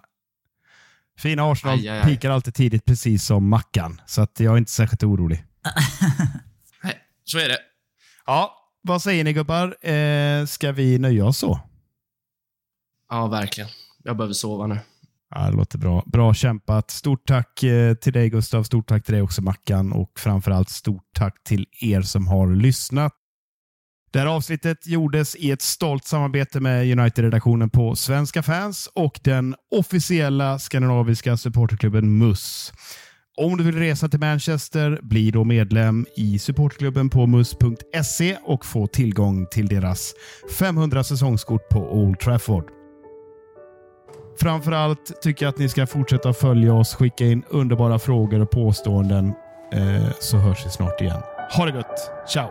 Fina 1.17 1.51
Arsenal 1.51 1.79
aj, 1.79 1.89
aj, 1.89 1.99
aj. 1.99 2.05
pikar 2.05 2.29
alltid 2.29 2.53
tidigt, 2.53 2.85
precis 2.85 3.25
som 3.25 3.47
Mackan. 3.49 4.01
Så 4.05 4.21
att 4.21 4.39
jag 4.39 4.53
är 4.53 4.57
inte 4.57 4.71
särskilt 4.71 5.03
orolig. 5.03 5.43
Nej, 6.83 6.97
så 7.23 7.37
är 7.37 7.49
det. 7.49 7.57
Ja, 8.25 8.57
vad 8.81 9.01
säger 9.01 9.23
ni 9.23 9.33
gubbar? 9.33 9.87
Eh, 9.87 10.45
ska 10.45 10.71
vi 10.71 10.97
nöja 10.99 11.25
oss 11.25 11.37
så? 11.37 11.59
Ja, 13.09 13.27
verkligen. 13.27 13.69
Jag 14.03 14.17
behöver 14.17 14.33
sova 14.33 14.67
nu. 14.67 14.79
Ja, 15.35 15.49
det 15.49 15.57
låter 15.57 15.77
bra. 15.77 16.03
Bra 16.05 16.33
kämpat. 16.33 16.91
Stort 16.91 17.27
tack 17.27 17.63
eh, 17.63 17.93
till 17.93 18.13
dig 18.13 18.29
Gustav. 18.29 18.63
Stort 18.63 18.87
tack 18.87 19.03
till 19.03 19.13
dig 19.13 19.21
också 19.21 19.41
Mackan 19.41 19.91
och 19.91 20.19
framförallt 20.19 20.69
stort 20.69 21.03
tack 21.15 21.43
till 21.43 21.65
er 21.81 22.01
som 22.01 22.27
har 22.27 22.55
lyssnat. 22.55 23.13
Det 24.13 24.19
här 24.19 24.25
avsnittet 24.25 24.87
gjordes 24.87 25.35
i 25.35 25.51
ett 25.51 25.61
stolt 25.61 26.05
samarbete 26.05 26.59
med 26.59 26.99
United-redaktionen 26.99 27.69
på 27.69 27.95
Svenska 27.95 28.43
fans 28.43 28.89
och 28.95 29.19
den 29.23 29.55
officiella 29.71 30.59
skandinaviska 30.59 31.37
supporterklubben 31.37 32.17
MUS. 32.17 32.73
Om 33.37 33.57
du 33.57 33.63
vill 33.63 33.79
resa 33.79 34.09
till 34.09 34.19
Manchester, 34.19 34.99
bli 35.01 35.31
då 35.31 35.43
medlem 35.43 36.05
i 36.15 36.39
supporterklubben 36.39 37.09
på 37.09 37.27
mus.se 37.27 38.37
och 38.43 38.65
få 38.65 38.87
tillgång 38.87 39.47
till 39.51 39.67
deras 39.67 40.13
500 40.59 41.03
säsongskort 41.03 41.69
på 41.69 41.93
Old 41.93 42.19
Trafford. 42.19 42.82
Framförallt 44.37 45.21
tycker 45.21 45.45
jag 45.45 45.49
att 45.49 45.57
ni 45.57 45.69
ska 45.69 45.87
fortsätta 45.87 46.33
följa 46.33 46.73
oss, 46.73 46.95
skicka 46.95 47.25
in 47.25 47.43
underbara 47.49 47.99
frågor 47.99 48.41
och 48.41 48.51
påståenden, 48.51 49.33
eh, 49.73 50.11
så 50.19 50.37
hörs 50.37 50.65
vi 50.65 50.69
snart 50.69 51.01
igen. 51.01 51.21
Ha 51.57 51.65
det 51.65 51.75
gött! 51.75 52.11
Ciao! 52.27 52.49